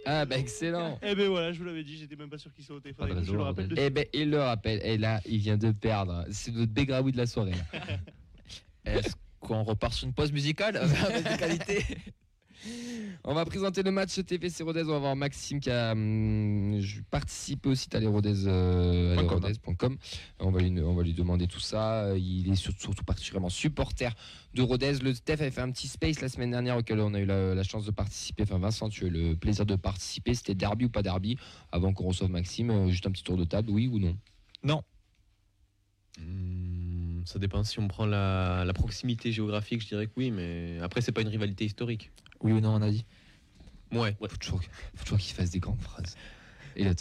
Ah 0.07 0.25
bah 0.25 0.39
excellent. 0.39 0.99
Eh 1.03 1.15
ben 1.15 1.29
voilà, 1.29 1.53
je 1.53 1.59
vous 1.59 1.65
l'avais 1.65 1.85
dit, 1.85 1.97
j'étais 1.99 2.17
même 2.17 2.31
pas 2.31 2.39
sûr 2.39 2.53
qu'il 2.53 2.65
soit 2.65 2.77
au 2.77 2.81
téléphone. 2.81 3.07
Pas 3.09 3.15
de 3.15 3.19
avec 3.19 3.27
nous, 3.29 3.33
je 3.33 3.39
réseau, 3.39 3.43
le 3.45 3.49
rappelle. 3.49 3.65
Rodez. 3.67 3.75
de- 3.77 3.81
Eh 3.87 3.91
ben 3.91 4.05
il 4.13 4.31
le 4.31 4.41
rappelle. 4.43 4.81
Et 4.85 4.99
là, 4.99 5.21
il 5.27 5.39
vient 5.39 5.57
de 5.59 5.71
perdre. 5.73 6.25
C'est 6.31 6.53
notre 6.53 6.73
bégraoui 6.73 7.13
de 7.13 7.17
la 7.19 7.27
soirée. 7.27 7.53
Est-ce 8.85 9.15
qu'on 9.41 9.63
repart 9.63 9.93
sur 9.93 10.07
une 10.09 10.15
pause 10.15 10.33
musicale? 10.33 10.77
Avec 10.79 11.23
des 11.25 11.37
qualités 11.37 11.85
On 13.25 13.35
va 13.35 13.45
présenter 13.45 13.83
le 13.83 13.91
match 13.91 14.15
TFC 14.25 14.63
Rodez. 14.63 14.83
On 14.85 14.93
va 14.93 14.99
voir 14.99 15.17
Maxime 15.17 15.61
qui 15.61 15.71
a 15.71 15.93
hum, 15.93 16.79
je- 16.81 17.01
participé 17.11 17.69
au 17.69 17.75
site 17.75 17.95
allerodez, 17.95 18.47
euh, 18.47 19.17
allerodez.com. 19.19 19.97
On, 20.41 20.51
va 20.51 20.61
lui, 20.61 20.81
on 20.81 20.95
va 20.95 21.03
lui 21.03 21.15
demander 21.15 21.47
tout 21.47 21.61
ça. 21.61 22.13
Il 22.17 22.51
est 22.51 22.57
surtout, 22.57 22.81
surtout 22.81 23.05
particulièrement 23.05 23.49
supporter 23.49 24.15
de 24.55 24.63
Rodez. 24.63 24.95
Le 25.03 25.15
Steph 25.15 25.35
avait 25.35 25.51
fait 25.51 25.61
un 25.61 25.71
petit 25.71 25.89
space 25.89 26.21
la 26.21 26.29
semaine 26.29 26.51
dernière 26.51 26.77
auquel 26.77 27.01
on 27.01 27.15
a 27.15 27.19
eu 27.21 27.27
la, 27.27 27.55
la 27.55 27.63
chance 27.63 27.85
de 27.85 27.91
participer. 27.91 28.43
Enfin, 28.45 28.59
Vincent, 28.59 28.89
tu 28.89 29.05
as 29.05 29.09
eu 29.09 29.11
le 29.11 29.37
plaisir 29.37 29.67
de 29.67 29.77
participer. 29.77 30.35
C'était 30.35 30.55
derby 30.55 30.87
ou 30.87 30.91
pas 30.91 31.03
derby 31.03 31.37
Avant 31.73 31.93
qu'on 31.93 32.05
reçoive 32.09 32.31
Maxime, 32.31 32.71
euh, 32.71 32.89
juste 32.89 33.07
un 33.07 33.11
petit 33.11 33.25
tour 33.25 33.37
de 33.37 33.45
table, 33.45 33.71
oui 33.71 33.89
ou 33.89 33.99
non 33.99 34.17
Hmm, 36.19 36.80
ça 37.25 37.39
dépend 37.39 37.63
si 37.65 37.79
on 37.79 37.89
prend 37.89 38.07
la, 38.07 38.65
la 38.65 38.73
proximité 38.73 39.33
géographique, 39.33 39.83
je 39.83 39.89
dirais 39.89 40.07
que 40.07 40.13
oui, 40.17 40.31
mais 40.31 40.79
après, 40.83 41.01
c'est 41.01 41.13
pas 41.13 41.23
une 41.23 41.29
rivalité 41.29 41.65
historique. 41.65 42.11
Oui 42.43 42.53
ou 42.53 42.61
non, 42.61 42.75
on 42.75 42.83
a 42.83 42.91
dit 42.91 43.05
Ouais. 43.93 44.17
Faut 44.21 44.27
toujours, 44.37 44.61
faut 44.95 45.05
toujours 45.05 45.19
qu'il 45.19 45.35
fasse 45.35 45.51
des 45.51 45.59
grandes 45.59 45.81
phrases. 45.81 46.17
Elliot. 46.77 46.93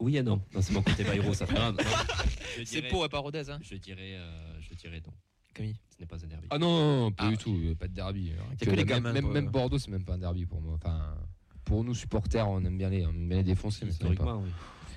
Oui 0.00 0.16
et 0.18 0.22
non. 0.22 0.42
Non, 0.52 0.60
c'est 0.60 0.72
mon 0.72 0.82
côté 0.82 1.04
Bayrou, 1.04 1.32
ça. 1.34 1.46
Je 2.58 2.64
C'est 2.64 2.82
pour 2.82 3.08
pas 3.08 3.18
Rodez, 3.18 3.48
hein 3.48 3.58
Je 3.62 3.76
dirais, 3.76 4.16
euh, 4.16 4.60
je 4.60 4.74
dirais 4.74 5.00
non. 5.06 5.12
Camille. 5.54 5.76
Ce 5.90 6.00
n'est 6.00 6.06
pas 6.06 6.16
un 6.22 6.26
derby. 6.26 6.46
Ah 6.50 6.58
non, 6.58 6.68
non, 6.68 7.00
non, 7.04 7.12
pas 7.12 7.24
Ah, 7.26 7.30
du 7.30 7.38
tout, 7.38 7.56
euh, 7.64 7.74
pas 7.74 7.86
de 7.88 7.94
derby. 7.94 8.32
A 8.32 8.56
que 8.64 8.70
les 8.70 8.76
même- 8.78 8.86
gamins, 8.86 9.12
même, 9.12 9.28
même 9.30 9.48
Bordeaux, 9.48 9.78
c'est 9.78 9.90
même 9.90 10.04
pas 10.04 10.14
un 10.14 10.18
derby 10.18 10.44
pour 10.46 10.60
moi. 10.60 10.74
Enfin, 10.74 11.14
pour 11.64 11.84
nous 11.84 11.94
supporters, 11.94 12.48
on 12.48 12.62
aime 12.64 12.76
bien 12.76 12.90
les, 12.90 13.06
on 13.06 13.10
aime 13.10 13.28
bien 13.28 13.38
les 13.38 13.44
défoncer, 13.44 13.84
mais 13.86 13.92
c'est 13.92 14.14
pas. 14.16 14.36
Oui. 14.36 14.50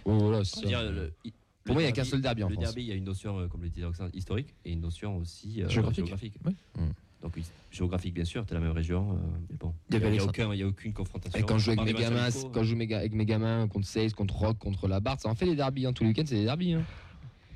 Oh, 0.05 0.18
voilà, 0.18 0.43
c'est 0.43 0.58
veux 0.58 0.62
ça. 0.64 0.68
dire, 0.68 0.91
le- 0.91 1.14
i- 1.26 1.34
Pour 1.68 1.76
moi, 1.76 1.82
il 1.84 1.86
n'y 1.86 1.91
a 1.91 1.93
qu'un 1.93 2.03
seul 2.03 2.22
derby 2.22 2.43
en 2.43 2.49
Le 2.49 2.53
France. 2.55 2.65
derby, 2.65 2.82
il 2.82 2.88
y 2.88 2.91
a 2.91 2.95
une 2.95 3.03
notion, 3.03 3.38
euh, 3.39 3.47
comme 3.47 3.61
le 3.61 3.70
disait 3.70 3.86
Roxane, 3.86 4.09
historique 4.13 4.55
et 4.65 4.72
une 4.72 4.82
notion 4.82 5.18
aussi 5.18 5.61
euh, 5.61 5.70
Géographique. 5.70 5.97
géographique. 6.05 6.34
Oui. 6.45 6.55
Mm. 6.78 6.89
Donc, 7.22 7.34
oui, 7.36 7.43
géographique, 7.72 8.13
bien 8.13 8.26
sûr, 8.26 8.45
tu 8.45 8.53
la 8.53 8.59
même 8.59 8.72
région. 8.72 9.13
euh, 9.13 9.15
mais 9.49 9.55
bon, 9.59 9.74
Il 9.91 9.99
n'y 9.99 10.20
a, 10.20 10.24
aucun, 10.24 10.53
y 10.53 10.61
a 10.63 10.68
aucune 10.68 10.93
confrontation. 10.93 11.38
Et 11.39 11.43
quand 11.43 11.57
je 11.57 11.65
joue 11.65 11.72
avec 11.72 11.93
mes 11.95 11.99
gamins, 11.99 12.30
quand 12.53 12.63
je 12.63 12.76
joue 12.76 12.82
avec 12.82 13.13
mes 13.13 13.26
gamins 13.26 13.68
contre 13.68 13.88
Sales, 13.88 14.13
contre 14.13 14.36
Rock, 14.36 14.57
contre 14.59 14.88
la 14.88 14.99
Barthes, 14.99 15.22
ça 15.22 15.30
en 15.30 15.36
fait 15.36 15.45
des 15.45 15.55
derbies. 15.55 15.86
Hein. 15.88 15.93
Tous 15.93 16.03
les 16.03 16.09
week-ends, 16.09 16.24
c'est 16.26 16.36
des 16.36 16.43
derbies. 16.45 16.74
Hein. 16.74 16.84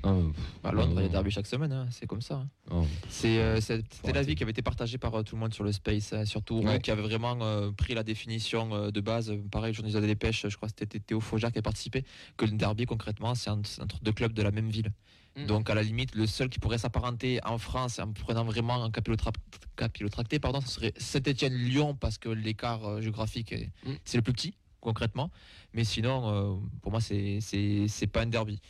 Ah, 0.04 0.14
À 0.64 0.72
Londres, 0.72 0.94
il 1.00 1.02
y 1.02 1.06
a 1.06 1.08
derbies 1.08 1.30
chaque 1.30 1.46
semaine, 1.46 1.72
hein, 1.72 1.86
c'est 1.90 2.06
comme 2.06 2.20
ça. 2.22 2.34
hein. 2.34 2.48
non. 2.70 2.86
C'est, 3.08 3.38
euh, 3.38 3.60
C'était 3.60 4.12
l'avis 4.12 4.34
qui 4.34 4.42
avait 4.42 4.50
été 4.50 4.62
partagé 4.62 4.98
par 4.98 5.14
euh, 5.14 5.22
tout 5.22 5.36
le 5.36 5.40
monde 5.40 5.54
sur 5.54 5.62
le 5.64 5.70
space, 5.72 6.12
hein, 6.12 6.24
surtout 6.24 6.56
Ouais. 6.60 6.80
qui 6.80 6.90
avait 6.90 7.02
vraiment 7.02 7.38
euh, 7.42 7.70
pris 7.70 7.94
la 7.94 8.02
définition 8.02 8.74
euh, 8.74 8.90
de 8.90 9.00
base. 9.00 9.32
Pareil, 9.50 9.72
journaliste 9.74 9.96
de 9.96 10.00
la 10.02 10.08
dépêche, 10.08 10.46
je 10.48 10.56
crois 10.56 10.68
que 10.68 10.74
c'était 10.78 10.98
Théo 10.98 11.20
Faujac 11.20 11.52
qui 11.52 11.58
a 11.58 11.62
participé, 11.62 12.04
que 12.36 12.44
le 12.46 12.52
derby 12.52 12.84
concrètement, 12.86 13.34
c'est 13.34 13.50
entre 13.50 14.00
deux 14.02 14.12
clubs 14.12 14.32
de 14.32 14.42
la 14.42 14.50
même 14.50 14.68
ville. 14.70 14.92
Mm. 15.36 15.46
Donc 15.46 15.70
à 15.70 15.74
la 15.74 15.82
limite, 15.82 16.14
le 16.14 16.26
seul 16.26 16.48
qui 16.48 16.58
pourrait 16.58 16.78
s'apparenter 16.78 17.38
en 17.44 17.58
France, 17.58 17.98
en 18.00 18.12
prenant 18.12 18.44
vraiment 18.44 18.82
un 18.84 18.90
capillotra- 18.90 19.32
capillotracté, 19.76 20.38
pardon, 20.40 20.60
ce 20.60 20.68
serait 20.68 20.92
Saint-Etienne-Lyon, 20.96 21.94
parce 21.94 22.18
que 22.18 22.28
l'écart 22.28 22.84
euh, 22.86 23.00
géographique, 23.00 23.54
Mm. 23.86 23.92
c'est 24.04 24.18
le 24.18 24.22
plus 24.22 24.32
petit, 24.32 24.54
concrètement. 24.80 25.30
Mais 25.74 25.84
sinon, 25.84 26.28
euh, 26.28 26.54
pour 26.82 26.90
moi, 26.90 27.00
c'est 27.00 27.38
c'est- 27.40 27.86
c'est 27.88 28.08
pas 28.08 28.22
un 28.22 28.26
derby. 28.26 28.60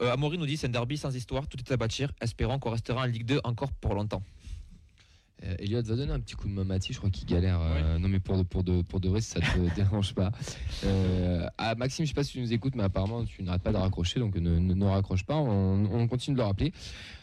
Euh, 0.00 0.12
Amaury 0.12 0.38
nous 0.38 0.46
dit 0.46 0.56
c'est 0.56 0.66
un 0.68 0.70
derby 0.70 0.96
sans 0.96 1.14
histoire, 1.14 1.46
tout 1.48 1.58
est 1.58 1.72
à 1.72 1.76
bâtir. 1.76 2.12
Espérons 2.20 2.58
qu'on 2.58 2.70
restera 2.70 3.02
en 3.02 3.06
Ligue 3.06 3.26
2 3.26 3.40
encore 3.44 3.72
pour 3.72 3.94
longtemps. 3.94 4.22
Euh, 5.44 5.54
Elliot 5.60 5.82
va 5.82 5.94
donner 5.94 6.12
un 6.12 6.18
petit 6.18 6.34
coup 6.34 6.48
de 6.48 6.52
main 6.52 6.62
à 6.62 6.64
Mathis, 6.64 6.94
je 6.94 6.98
crois 6.98 7.10
qu'il 7.10 7.24
galère. 7.24 7.60
euh, 7.60 7.96
Non, 7.98 8.08
mais 8.08 8.18
pour 8.18 8.36
de, 8.36 8.42
pour, 8.42 8.64
de, 8.64 8.82
pour 8.82 8.98
de 8.98 9.08
vrai, 9.08 9.20
ça 9.20 9.38
te 9.38 9.74
dérange 9.76 10.12
pas. 10.12 10.32
Euh, 10.84 11.46
à 11.58 11.76
Maxime, 11.76 12.04
je 12.04 12.08
sais 12.08 12.14
pas 12.14 12.24
si 12.24 12.32
tu 12.32 12.40
nous 12.40 12.52
écoutes, 12.52 12.74
mais 12.74 12.82
apparemment, 12.82 13.24
tu 13.24 13.44
n'arrêtes 13.44 13.62
pas 13.62 13.70
de 13.70 13.76
raccrocher, 13.76 14.18
donc 14.18 14.34
ne, 14.34 14.58
ne, 14.58 14.74
ne 14.74 14.84
raccroche 14.84 15.22
pas. 15.24 15.36
On, 15.36 15.84
on 15.84 16.08
continue 16.08 16.34
de 16.34 16.40
le 16.40 16.46
rappeler. 16.46 16.72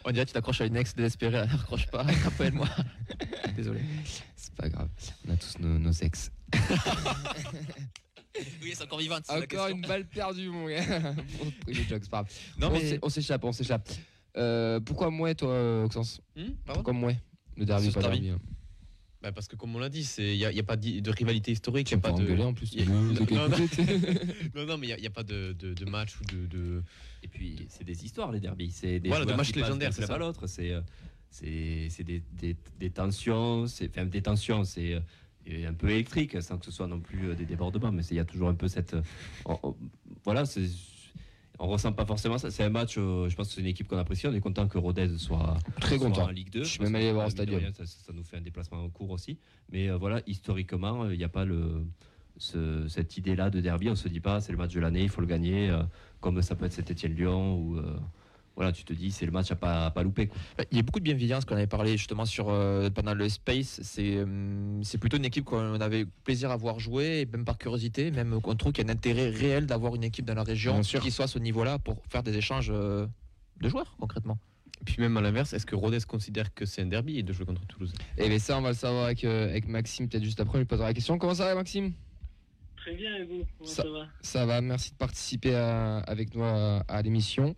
On 0.06 0.12
dirait 0.12 0.24
que 0.24 0.30
tu 0.30 0.34
t'accroches 0.34 0.62
à 0.62 0.66
une 0.66 0.78
ex 0.78 0.96
désespérée, 0.96 1.40
elle 1.40 1.50
ne 1.50 1.58
raccroche 1.58 1.88
pas, 1.88 2.04
rappelle-moi. 2.24 2.70
Désolé. 3.58 3.82
C'est 4.38 4.56
pas 4.56 4.70
grave, 4.70 4.88
on 5.28 5.32
a 5.34 5.36
tous 5.36 5.60
nos, 5.60 5.78
nos 5.78 5.92
ex. 5.92 6.32
Oui, 8.62 8.72
c'est 8.74 8.84
encore 8.84 9.00
vivante. 9.00 9.24
Encore 9.30 9.68
une 9.68 9.82
balle 9.82 10.06
perdue, 10.06 10.50
mon 10.50 10.68
gars. 10.68 10.84
Pas. 12.12 12.26
Non, 12.60 12.68
on 12.68 12.72
mais 12.72 12.80
s'é- 12.82 13.00
on 13.02 13.10
s'échappe, 13.10 13.44
on 13.44 13.52
s'échappe. 13.52 13.90
Euh, 14.38 14.80
pourquoi 14.80 15.10
moi, 15.10 15.34
toi, 15.34 15.84
Oxens 15.86 16.20
pardon 16.36 16.54
Pourquoi 16.82 16.94
moi 16.94 17.14
Le 17.58 17.66
derby, 17.66 17.90
pas 17.92 18.02
derby. 18.02 18.20
derby. 18.22 18.30
hein. 18.32 18.40
Bah, 19.22 19.32
parce 19.32 19.48
que 19.48 19.56
comme 19.56 19.76
on 19.76 19.80
l'a 19.80 19.90
dit, 19.90 20.08
il 20.20 20.36
n'y 20.38 20.46
a, 20.46 20.52
y 20.52 20.60
a 20.60 20.64
pas 20.64 20.76
de, 20.76 21.00
de 21.00 21.12
rivalité 21.12 21.52
historique. 21.52 21.88
Tu 21.88 21.96
y 21.96 21.98
vas 21.98 22.10
a 22.10 22.12
pas 22.12 22.18
pas 22.18 22.20
de... 22.20 22.24
engueuler 22.26 22.44
en 22.44 22.54
plus. 22.54 22.76
a- 22.78 22.86
non, 22.86 23.02
non, 23.02 23.14
non. 23.14 23.58
écoutent. 23.58 23.80
non, 24.56 24.66
non, 24.66 24.78
mais 24.78 24.88
il 24.90 24.98
n'y 25.02 25.08
a, 25.08 25.10
pas 25.10 25.24
de, 25.24 25.54
de, 25.58 25.74
de 25.74 25.86
match 25.86 26.20
ou 26.20 26.26
de... 26.26 26.46
de... 26.48 26.84
Et 27.24 27.28
puis, 27.28 27.66
c'est 27.70 27.84
des 27.86 28.04
histoires, 28.06 28.32
les 28.32 28.40
derbies. 28.40 28.72
C'est 28.72 29.00
des 29.00 29.10
Voilà, 29.10 29.26
de 29.26 29.34
matchs 29.34 29.56
légendaires, 29.56 29.94
c'est 29.94 30.10
à 30.12 30.18
l'autre. 30.18 30.46
C'est 30.48 30.72
euh, 30.74 30.82
des, 31.42 31.90
des, 32.34 32.56
des 32.80 32.90
tensions. 32.92 33.66
C'est 33.68 33.90
enfin, 33.90 34.06
des 34.06 34.22
tensions. 34.22 34.64
C'est 34.64 34.94
euh, 34.96 35.00
un 35.68 35.74
peu 35.74 35.89
électrique, 35.89 36.41
sans 36.41 36.58
que 36.58 36.66
ce 36.66 36.72
soit 36.72 36.88
non 36.88 37.00
plus 37.00 37.30
euh, 37.30 37.36
des 37.36 37.46
débordements. 37.46 37.91
Mais 37.91 38.04
il 38.06 38.18
y 38.18 38.20
a 38.20 38.26
toujours 38.26 38.50
un 38.50 38.56
peu 38.56 38.68
cette. 38.68 38.93
euh, 38.96 39.02
on- 39.46 39.60
on- 39.64 39.76
voilà, 40.24 40.46
c'est. 40.46 40.68
On 41.58 41.68
ressent 41.68 41.93
pas 41.93 42.06
forcément 42.06 42.38
ça. 42.38 42.52
C'est 42.52 42.64
un 42.64 42.70
match, 42.70 42.96
euh, 42.98 43.30
je 43.30 43.36
pense 43.36 43.48
que 43.48 43.54
c'est 43.54 43.62
une 43.62 43.68
équipe 43.68 43.88
qu'on 43.88 43.98
apprécie. 43.98 44.28
On 44.28 44.34
est 44.34 44.41
content 44.41 44.68
que 44.68 44.78
Rodez 44.78 45.18
soit, 45.18 45.56
Très 45.80 45.98
soit 45.98 46.08
content. 46.10 46.26
en 46.26 46.30
Ligue 46.32 46.50
2. 46.50 46.64
Je 46.64 46.70
suis 46.70 46.84
même 46.84 46.93
allé 46.96 47.14
voir 47.14 47.28
au 47.28 47.30
stadium. 47.30 47.60
rien, 47.62 47.72
Ça, 47.72 47.86
ça 47.86 48.12
nous 48.14 48.24
fait 48.24 48.36
un 48.38 48.41
déplacement 48.41 48.84
en 48.84 48.89
cours 48.89 49.12
aussi. 49.12 49.38
Mais 49.72 49.89
euh, 49.89 49.96
voilà, 49.96 50.22
historiquement, 50.28 51.10
il 51.10 51.18
n'y 51.18 51.24
a 51.24 51.30
pas 51.30 51.46
le, 51.46 51.86
ce- 52.38 52.88
cette 52.89 53.16
idée-là 53.16 53.50
de 53.50 53.62
derby. 53.62 53.89
On 53.89 53.96
se 53.96 54.10
dit 54.10 54.20
pas, 54.20 54.41
c'est 54.41 54.52
le 54.52 54.58
match 54.58 54.74
de 54.74 54.82
l'année, 54.82 55.04
il 55.04 55.10
faut 55.10 55.22
le 55.22 55.28
gagner. 55.28 55.70
euh, 55.70 55.82
comme 56.20 56.41
ça 56.41 56.56
peut 56.56 56.66
être 56.66 56.74
cet 56.74 56.91
Etienne-Lyon 56.91 57.58
ou. 57.58 57.78
Voilà, 58.56 58.72
tu 58.72 58.84
te 58.86 58.93
dis, 58.93 59.12
c'est 59.12 59.26
le 59.26 59.32
match 59.32 59.51
à 59.51 59.56
pas, 59.56 59.88
à 59.88 59.91
pas 59.91 60.01
louper. 60.03 60.28
Quoi. 60.28 60.38
Bah, 60.58 60.64
Il 60.72 60.78
y 60.78 60.80
a 60.80 60.84
beaucoup 60.84 60.99
de 60.99 61.03
bienveillance 61.03 61.43
qu'on 61.45 61.56
avait 61.56 61.68
parlé 61.68 61.97
justement 61.97 62.26
sur 62.26 62.49
euh, 62.49 62.89
pendant 62.89 63.14
le 63.14 63.28
Space. 63.28 63.80
C'est 63.84 64.16
euh, 64.16 64.80
c'est 64.84 64.97
plutôt 64.97 65.18
une 65.18 65.26
équipe 65.26 65.43
qu'on 65.45 65.80
avait 65.82 66.06
plaisir 66.24 66.51
à 66.51 66.56
voir 66.58 66.80
jouer, 66.80 67.22
et 67.22 67.26
même 67.26 67.43
par 67.45 67.58
curiosité, 67.58 68.12
même 68.12 68.39
qu'on 68.41 68.56
trouve 68.56 68.72
qu'il 68.72 68.86
y 68.86 68.88
a 68.88 68.91
un 68.91 68.93
intérêt 68.93 69.30
réel 69.30 69.66
d'avoir 69.66 69.95
une 69.95 70.03
équipe 70.06 70.26
dans 70.26 70.36
la 70.36 70.43
région 70.43 70.80
qui 70.82 71.12
soit 71.12 71.26
à 71.26 71.28
ce 71.28 71.39
niveau-là 71.39 71.80
pour 71.80 72.01
faire 72.10 72.24
des 72.24 72.38
échanges 72.38 72.70
euh, 72.72 73.08
de 73.62 73.70
joueurs 73.70 73.95
concrètement. 73.99 74.38
Et 74.82 74.84
puis 74.86 74.95
même 74.99 75.16
à 75.18 75.22
l'inverse, 75.22 75.53
est-ce 75.53 75.66
que 75.66 75.76
Rodez 75.76 75.99
considère 76.08 76.53
que 76.53 76.66
c'est 76.66 76.82
un 76.82 76.86
derby 76.88 77.24
de 77.24 77.32
jouer 77.34 77.45
contre 77.45 77.66
Toulouse? 77.66 77.93
Et 78.18 78.28
bien 78.30 78.39
ça, 78.39 78.58
on 78.58 78.62
va 78.62 78.70
le 78.70 78.76
savoir 78.76 79.06
avec, 79.06 79.24
euh, 79.24 79.49
avec 79.49 79.68
Maxime, 79.68 80.08
peut-être 80.10 80.24
juste 80.24 80.39
après, 80.41 80.58
on 80.58 80.60
lui 80.60 80.66
posera 80.66 80.88
la 80.88 80.93
question. 80.93 81.18
Comment 81.18 81.34
ça 81.34 81.45
va, 81.45 81.56
Maxime? 81.56 81.93
Très 82.78 82.93
bien, 82.93 83.16
et 83.16 83.24
vous? 83.24 83.43
Comment 83.58 83.70
Ça- 83.70 83.84
ça, 83.84 83.89
va? 83.89 84.08
Ça 84.22 84.45
va, 84.45 84.62
merci 84.62 84.91
de 84.91 84.97
participer 84.97 85.56
à- 85.56 85.99
avec 85.99 86.36
nous 86.36 86.43
à, 86.43 86.84
à 86.88 87.01
l'émission. 87.01 87.56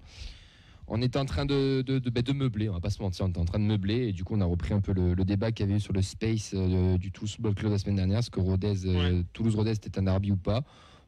On 0.88 1.02
était 1.02 1.20
en 1.20 1.26
train 1.26 1.46
de, 1.46 1.82
de, 1.82 2.00
de- 2.00 2.10
bah, 2.10 2.22
de 2.22 2.32
meubler, 2.32 2.70
on 2.70 2.74
va 2.74 2.80
pas 2.80 2.90
se 2.90 3.02
mentir, 3.02 3.26
on 3.26 3.30
était 3.30 3.40
en 3.40 3.46
train 3.46 3.60
de 3.60 3.66
meubler 3.66 4.08
et 4.08 4.14
du 4.14 4.24
coup 4.24 4.36
on 4.36 4.42
a 4.42 4.46
repris 4.46 4.74
un 4.74 4.80
peu 4.80 4.94
le, 4.94 5.14
le 5.16 5.26
débat 5.26 5.52
qu'il 5.52 5.66
y 5.66 5.70
avait 5.70 5.78
eu 5.78 5.82
sur 5.82 5.92
le 5.94 6.02
space 6.02 6.52
euh, 6.56 6.98
du 6.98 7.12
Toulouse 7.12 7.34
Football 7.36 7.56
Club 7.56 7.72
la 7.74 7.78
semaine 7.78 7.98
dernière, 7.98 8.20
est-ce 8.20 8.32
que 8.32 8.40
Rodez, 8.40 8.86
euh, 8.86 9.22
Toulouse-Rodez 9.34 9.74
c'était 9.76 10.00
un 10.00 10.04
derby 10.04 10.32
ou 10.32 10.38
pas 10.38 10.64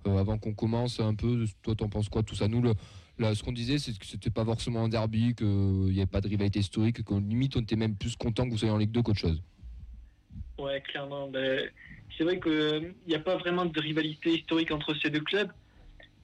Euh, 0.06 0.18
Avant 0.18 0.38
qu'on 0.38 0.54
commence 0.54 1.00
un 1.00 1.16
peu, 1.16 1.46
toi 1.62 1.76
t'en 1.76 1.88
penses 1.90 2.10
quoi 2.10 2.24
tout 2.24 2.36
ça? 2.36 2.48
Nous, 2.50 2.62
le, 2.62 2.74
là, 3.20 3.34
ce 3.36 3.42
qu'on 3.44 3.54
disait 3.54 3.78
c'est 3.80 3.98
que 3.98 4.06
c'était 4.06 4.30
pas 4.30 4.44
forcément 4.46 4.84
un 4.84 4.90
derby, 4.90 5.34
qu'il 5.34 5.48
n'y 5.48 6.00
avait 6.00 6.06
pas 6.06 6.22
de 6.22 6.28
rivalité 6.28 6.60
historique, 6.60 7.02
qu'au 7.04 7.20
limite 7.20 7.56
on 7.56 7.62
était 7.62 7.78
même 7.78 7.96
plus 7.96 8.16
content 8.18 8.46
que 8.46 8.52
vous 8.52 8.58
soyez 8.58 8.74
en 8.74 8.78
Ligue 8.78 8.92
2 8.92 9.02
qu'autre 9.02 9.20
chose. 9.20 9.42
Ouais, 10.58 10.82
clairement. 10.82 11.30
Ben, 11.30 11.70
c'est 12.18 12.26
vrai 12.26 12.38
qu'il 12.40 12.94
n'y 13.08 13.16
a 13.16 13.20
pas 13.20 13.38
vraiment 13.38 13.66
de 13.66 13.80
rivalité 13.80 14.40
historique 14.40 14.72
entre 14.72 14.94
ces 15.02 15.10
deux 15.10 15.22
clubs. 15.22 15.50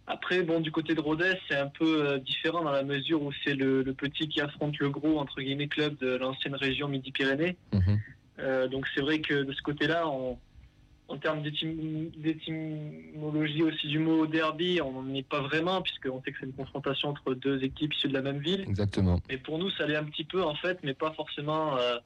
Après, 0.08 0.44
bon, 0.44 0.60
du 0.60 0.72
côté 0.72 0.94
de 0.94 1.02
Rodez, 1.02 1.34
c'est 1.48 1.58
un 1.58 1.68
peu 1.68 2.06
euh, 2.08 2.18
différent 2.20 2.64
dans 2.64 2.72
la 2.72 2.84
mesure 2.84 3.24
où 3.24 3.32
c'est 3.44 3.56
le, 3.56 3.82
le 3.82 3.94
petit 3.94 4.28
qui 4.28 4.40
affronte 4.40 4.78
le 4.78 4.90
gros, 4.90 5.18
entre 5.20 5.42
guillemets, 5.42 5.68
club 5.68 5.98
de 5.98 6.16
l'ancienne 6.16 6.56
région 6.56 6.88
Midi-Pyrénées. 6.88 7.58
Mhm. 7.74 8.00
Euh, 8.40 8.68
donc 8.68 8.86
c'est 8.94 9.02
vrai 9.02 9.20
que 9.20 9.44
de 9.44 9.52
ce 9.52 9.62
côté-là, 9.62 10.08
en 10.08 11.18
termes 11.18 11.42
d'étym- 11.42 12.12
d'étymologie 12.18 13.64
aussi 13.64 13.88
du 13.88 13.98
mot 14.00 14.28
derby, 14.28 14.80
on 14.82 15.02
n'en 15.02 15.14
est 15.16 15.28
pas 15.28 15.42
vraiment, 15.42 15.82
puisqu'on 15.82 16.22
sait 16.22 16.32
que 16.32 16.38
c'est 16.40 16.46
une 16.46 16.54
confrontation 16.54 17.10
entre 17.10 17.34
deux 17.34 17.64
équipes 17.64 17.94
issues 17.94 18.10
de 18.10 18.14
la 18.14 18.22
même 18.22 18.40
ville. 18.40 18.62
Exactement. 18.68 19.20
Mais 19.30 19.38
pour 19.38 19.58
nous, 19.58 19.70
ça 19.72 19.88
l'est 19.88 19.96
un 19.96 20.04
petit 20.04 20.24
peu 20.26 20.44
en 20.44 20.56
fait, 20.56 20.78
mais 20.84 20.94
pas 20.94 21.12
forcément 21.14 21.78
euh, 21.78 21.98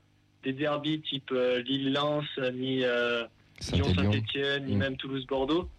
des 0.44 0.54
derbies 0.54 1.02
type 1.02 1.32
euh, 1.32 1.62
Lille-Lens, 1.64 2.26
ni. 2.54 2.84
Lyon-Saint-Etienne, 3.74 4.64
ni 4.68 4.78
même 4.78 4.96
Toulouse-Bordeaux. 4.96 5.70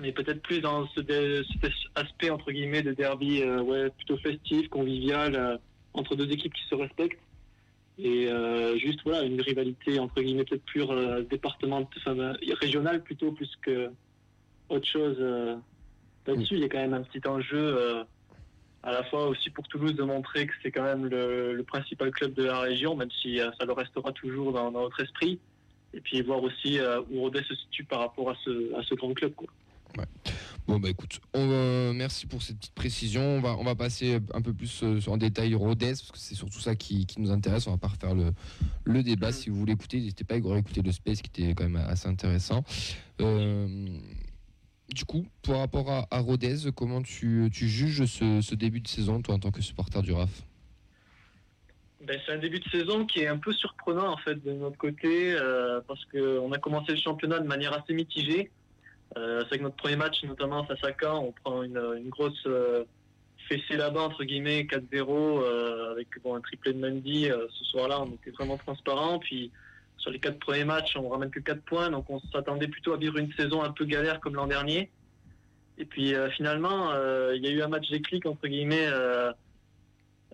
Mais 0.00 0.12
peut-être 0.12 0.40
plus 0.42 0.60
dans 0.60 0.86
ce, 0.88 1.44
cet 1.60 1.72
aspect 1.94 2.30
entre 2.30 2.50
guillemets 2.52 2.82
de 2.82 2.92
derby 2.92 3.42
euh, 3.42 3.60
ouais, 3.60 3.90
plutôt 3.90 4.16
festif, 4.18 4.68
convivial, 4.68 5.34
euh, 5.34 5.56
entre 5.94 6.16
deux 6.16 6.30
équipes 6.30 6.54
qui 6.54 6.64
se 6.68 6.74
respectent. 6.74 7.20
Et 7.98 8.28
euh, 8.28 8.78
juste 8.78 9.00
voilà, 9.04 9.22
une 9.24 9.40
rivalité 9.40 9.98
entre 9.98 10.22
guillemets 10.22 10.44
peut-être 10.44 10.64
pure 10.64 10.94
département, 11.28 11.88
enfin, 11.98 12.32
régionale 12.60 13.02
plutôt 13.02 13.32
plus 13.32 13.50
que 13.60 13.90
autre 14.70 14.86
chose. 14.86 15.18
Là-dessus, 16.26 16.54
il 16.54 16.60
y 16.60 16.64
a 16.64 16.68
quand 16.68 16.78
même 16.78 16.94
un 16.94 17.02
petit 17.02 17.26
enjeu 17.28 18.04
à 18.82 18.92
la 18.92 19.04
fois 19.04 19.26
aussi 19.26 19.50
pour 19.50 19.68
Toulouse 19.68 19.94
de 19.94 20.04
montrer 20.04 20.46
que 20.46 20.54
c'est 20.62 20.70
quand 20.70 20.84
même 20.84 21.06
le, 21.06 21.62
principal 21.66 22.10
club 22.10 22.32
de 22.32 22.44
la 22.44 22.60
région, 22.60 22.96
même 22.96 23.10
si 23.10 23.38
ça 23.38 23.66
le 23.66 23.72
restera 23.72 24.12
toujours 24.12 24.52
dans, 24.52 24.70
notre 24.70 25.00
esprit. 25.02 25.38
Et 25.92 26.00
puis 26.00 26.22
voir 26.22 26.42
aussi 26.42 26.78
où 27.10 27.20
Rodez 27.20 27.42
se 27.42 27.54
situe 27.54 27.84
par 27.84 27.98
rapport 27.98 28.30
à 28.30 28.36
ce, 28.44 28.74
à 28.76 28.82
ce 28.82 28.94
grand 28.94 29.12
club. 29.12 29.34
Quoi. 29.34 29.48
Bon 30.66 30.78
bah 30.78 30.88
écoute, 30.88 31.20
on 31.34 31.92
merci 31.94 32.26
pour 32.26 32.42
cette 32.42 32.58
petite 32.58 32.74
précision. 32.74 33.22
On 33.22 33.40
va, 33.40 33.56
on 33.56 33.64
va 33.64 33.74
passer 33.74 34.18
un 34.32 34.40
peu 34.40 34.52
plus 34.52 34.82
euh, 34.82 35.00
en 35.08 35.16
détail 35.16 35.54
Rodez 35.54 35.88
parce 35.88 36.12
que 36.12 36.18
c'est 36.18 36.34
surtout 36.34 36.60
ça 36.60 36.76
qui, 36.76 37.06
qui 37.06 37.20
nous 37.20 37.30
intéresse. 37.30 37.66
On 37.66 37.72
va 37.72 37.78
pas 37.78 37.88
refaire 37.88 38.14
le, 38.14 38.32
le 38.84 39.02
débat. 39.02 39.32
Si 39.32 39.50
vous 39.50 39.56
voulez 39.56 39.72
écouter, 39.72 39.98
n'hésitez 39.98 40.24
pas 40.24 40.34
à 40.34 40.38
écouter 40.38 40.82
le 40.82 40.92
space 40.92 41.22
qui 41.22 41.42
était 41.42 41.54
quand 41.54 41.68
même 41.68 41.76
assez 41.76 42.08
intéressant. 42.08 42.62
Euh, 43.20 43.98
du 44.94 45.04
coup, 45.04 45.26
par 45.42 45.58
rapport 45.58 45.90
à, 45.90 46.06
à 46.10 46.20
Rodez, 46.20 46.70
comment 46.74 47.02
tu, 47.02 47.48
tu 47.52 47.68
juges 47.68 48.04
ce, 48.06 48.40
ce 48.40 48.54
début 48.54 48.80
de 48.80 48.88
saison, 48.88 49.22
toi 49.22 49.34
en 49.34 49.38
tant 49.38 49.50
que 49.50 49.62
supporter 49.62 50.02
du 50.02 50.12
RAF? 50.12 50.44
Ben, 52.06 52.18
c'est 52.24 52.32
un 52.32 52.38
début 52.38 52.60
de 52.60 52.68
saison 52.70 53.04
qui 53.04 53.20
est 53.20 53.26
un 53.26 53.36
peu 53.36 53.52
surprenant 53.52 54.12
en 54.12 54.16
fait 54.16 54.42
de 54.42 54.52
notre 54.52 54.78
côté 54.78 55.34
euh, 55.34 55.80
parce 55.86 56.02
qu'on 56.06 56.50
a 56.52 56.58
commencé 56.58 56.92
le 56.92 56.98
championnat 56.98 57.40
de 57.40 57.46
manière 57.46 57.74
assez 57.74 57.92
mitigée. 57.92 58.50
Euh, 59.16 59.42
c'est 59.50 59.58
que 59.58 59.64
notre 59.64 59.76
premier 59.76 59.96
match, 59.96 60.22
notamment 60.24 60.64
face 60.64 60.82
à 60.84 60.92
Caen, 60.98 61.24
on 61.24 61.32
prend 61.32 61.62
une, 61.62 62.08
grosse 62.08 62.46
euh, 62.46 62.84
fessée 63.48 63.76
là-bas 63.76 64.02
entre 64.02 64.24
guillemets 64.24 64.62
4-0 64.62 65.42
euh, 65.42 65.92
avec 65.92 66.08
bon, 66.22 66.36
un 66.36 66.40
triplé 66.40 66.72
de 66.72 66.78
Mendy. 66.78 67.30
Euh, 67.30 67.46
ce 67.50 67.64
soir-là, 67.64 68.00
on 68.02 68.12
était 68.14 68.30
vraiment 68.30 68.56
transparent. 68.56 69.18
Puis 69.18 69.50
sur 69.96 70.10
les 70.10 70.20
quatre 70.20 70.38
premiers 70.38 70.64
matchs, 70.64 70.96
on 70.96 71.08
ramène 71.08 71.30
que 71.30 71.40
4 71.40 71.60
points, 71.62 71.90
donc 71.90 72.08
on 72.08 72.20
s'attendait 72.32 72.68
plutôt 72.68 72.92
à 72.92 72.96
vivre 72.96 73.18
une 73.18 73.32
saison 73.32 73.62
un 73.62 73.72
peu 73.72 73.84
galère 73.84 74.20
comme 74.20 74.36
l'an 74.36 74.46
dernier. 74.46 74.90
Et 75.76 75.84
puis 75.84 76.14
finalement, 76.36 76.92
il 77.32 77.42
y 77.42 77.48
a 77.48 77.50
eu 77.50 77.62
un 77.62 77.68
match 77.68 77.90
déclic 77.90 78.26
entre 78.26 78.46
guillemets. 78.48 78.88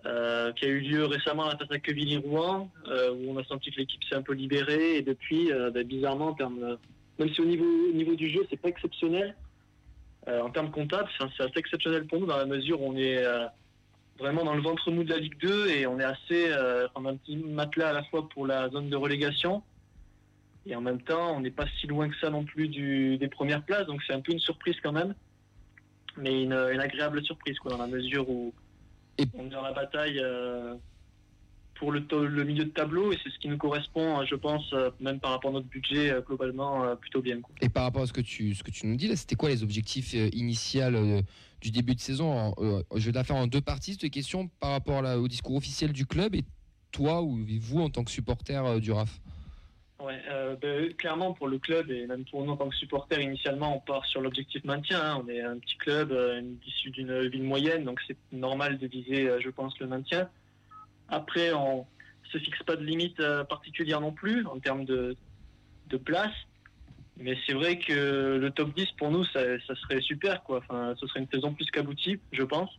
qui 0.03 0.65
a 0.65 0.67
eu 0.67 0.79
lieu 0.79 1.05
récemment 1.05 1.45
à 1.45 1.53
la 1.53 1.57
face 1.57 1.71
à 1.71 1.79
Quevilly-Rouen, 1.79 2.69
où 2.85 3.31
on 3.31 3.37
a 3.37 3.43
senti 3.45 3.71
que 3.71 3.77
l'équipe 3.77 4.03
s'est 4.05 4.15
un 4.15 4.21
peu 4.21 4.33
libérée. 4.33 4.97
Et 4.97 5.01
depuis, 5.01 5.51
ben, 5.51 5.83
bizarrement, 5.83 6.27
en 6.27 6.33
termes, 6.33 6.77
même 7.19 7.29
si 7.33 7.41
au 7.41 7.45
niveau, 7.45 7.65
au 7.65 7.93
niveau 7.93 8.15
du 8.15 8.29
jeu, 8.29 8.45
c'est 8.49 8.61
pas 8.61 8.69
exceptionnel, 8.69 9.35
euh, 10.27 10.41
en 10.41 10.49
termes 10.49 10.71
comptables, 10.71 11.09
c'est 11.17 11.43
assez 11.43 11.57
exceptionnel 11.59 12.05
pour 12.05 12.19
nous 12.19 12.25
dans 12.25 12.37
la 12.37 12.45
mesure 12.45 12.81
où 12.81 12.91
on 12.91 12.97
est 12.97 13.17
euh, 13.17 13.45
vraiment 14.19 14.43
dans 14.43 14.55
le 14.55 14.61
ventre 14.61 14.91
mou 14.91 15.03
de 15.03 15.09
la 15.09 15.19
Ligue 15.19 15.37
2 15.39 15.69
et 15.69 15.87
on 15.87 15.99
est 15.99 16.03
assez, 16.03 16.51
euh, 16.51 16.87
on 16.95 17.05
a 17.05 17.11
un 17.11 17.15
petit 17.15 17.37
matelas 17.37 17.89
à 17.89 17.93
la 17.93 18.03
fois 18.03 18.27
pour 18.27 18.45
la 18.45 18.69
zone 18.69 18.89
de 18.89 18.95
relégation. 18.95 19.63
Et 20.65 20.75
en 20.75 20.81
même 20.81 21.01
temps, 21.01 21.37
on 21.37 21.39
n'est 21.39 21.51
pas 21.51 21.65
si 21.79 21.87
loin 21.87 22.09
que 22.09 22.17
ça 22.19 22.29
non 22.29 22.43
plus 22.43 22.67
du, 22.67 23.17
des 23.17 23.29
premières 23.29 23.63
places, 23.63 23.87
donc 23.87 24.01
c'est 24.05 24.13
un 24.13 24.19
peu 24.19 24.33
une 24.33 24.39
surprise 24.39 24.75
quand 24.83 24.91
même. 24.91 25.15
Mais 26.17 26.43
une, 26.43 26.53
une 26.53 26.81
agréable 26.81 27.23
surprise, 27.23 27.57
quoi, 27.59 27.71
dans 27.71 27.77
la 27.77 27.87
mesure 27.87 28.29
où 28.29 28.53
on 29.33 29.45
est 29.45 29.49
dans 29.49 29.61
la 29.61 29.71
bataille 29.71 30.21
pour 31.79 31.91
le, 31.91 32.01
milieu 32.43 32.65
de 32.65 32.69
tableau 32.69 33.11
et 33.11 33.17
c'est 33.23 33.29
ce 33.29 33.37
qui 33.39 33.47
nous 33.47 33.57
correspond, 33.57 34.19
euh, 34.19 34.25
je 34.25 34.35
pense, 34.35 34.71
euh, 34.73 34.89
même 34.99 35.19
par 35.19 35.31
rapport 35.31 35.51
à 35.51 35.53
notre 35.53 35.67
budget, 35.67 36.11
euh, 36.11 36.21
globalement, 36.21 36.83
euh, 36.83 36.95
plutôt 36.95 37.21
bien. 37.21 37.41
quoi. 37.41 37.53
Et 37.61 37.69
par 37.69 37.83
rapport 37.83 38.03
à 38.03 38.07
ce 38.07 38.13
que 38.13 38.21
tu, 38.21 38.55
ce 38.55 38.63
que 38.63 38.71
tu 38.71 38.87
nous 38.87 38.95
dis 38.95 39.07
là, 39.07 39.15
c'était 39.15 39.35
quoi 39.35 39.49
les 39.49 39.63
objectifs 39.63 40.13
initiaux 40.13 41.21
du 41.61 41.71
début 41.71 41.95
de 41.95 41.99
saison 41.99 42.53
Je 42.95 43.05
vais 43.05 43.11
la 43.11 43.23
faire 43.23 43.35
en 43.35 43.47
deux 43.47 43.61
parties 43.61 43.97
cette 43.99 44.11
question 44.11 44.49
par 44.59 44.71
rapport 44.71 45.01
là, 45.01 45.19
au 45.19 45.27
discours 45.27 45.55
officiel 45.55 45.91
du 45.91 46.05
club 46.05 46.35
et 46.35 46.43
toi 46.91 47.21
ou 47.21 47.39
vous 47.59 47.81
en 47.81 47.89
tant 47.89 48.03
que 48.03 48.11
supporter 48.11 48.79
du 48.79 48.91
RAF? 48.91 49.19
Ouais, 49.99 50.21
euh, 50.29 50.55
ben, 50.61 50.93
clairement 50.93 51.33
pour 51.33 51.47
le 51.47 51.57
club 51.57 51.89
et 51.89 52.05
même 52.05 52.23
pour 52.25 52.43
nous 52.45 52.51
en 52.51 52.57
tant 52.57 52.69
que 52.69 52.75
supporters, 52.75 53.19
initialement 53.19 53.77
on 53.77 53.79
part 53.79 54.05
sur 54.05 54.21
l'objectif 54.21 54.63
maintien. 54.63 55.01
hein. 55.01 55.23
On 55.23 55.27
est 55.27 55.41
un 55.41 55.57
petit 55.57 55.75
club 55.77 56.11
euh, 56.11 56.39
issu 56.67 56.91
d'une 56.91 57.27
ville 57.29 57.43
moyenne, 57.43 57.83
donc 57.83 57.99
c'est 58.05 58.17
normal 58.31 58.77
de 58.77 58.85
viser, 58.85 59.27
euh, 59.27 59.39
je 59.41 59.49
pense, 59.49 59.77
le 59.79 59.87
maintien. 59.87 60.29
Après, 61.09 61.53
on 61.53 61.85
se 62.31 62.37
fixe 62.37 62.61
pas 62.63 62.75
de 62.75 62.83
limite 62.83 63.19
euh, 63.19 63.43
particulière 63.43 64.01
non 64.01 64.11
plus 64.11 64.45
en 64.45 64.59
termes 64.59 64.85
de, 64.85 65.15
de 65.87 65.97
place. 65.97 66.33
Mais 67.19 67.35
c'est 67.45 67.53
vrai 67.53 67.79
que 67.79 68.37
le 68.37 68.51
top 68.51 68.75
10 68.75 68.91
pour 68.97 69.09
nous, 69.09 69.23
ça, 69.25 69.39
ça 69.65 69.75
serait 69.75 70.01
super. 70.01 70.43
Quoi. 70.43 70.59
Enfin, 70.59 70.93
ce 70.99 71.07
serait 71.07 71.21
une 71.21 71.29
saison 71.29 71.53
plus 71.53 71.65
qu'aboutie, 71.71 72.19
je 72.31 72.43
pense. 72.43 72.69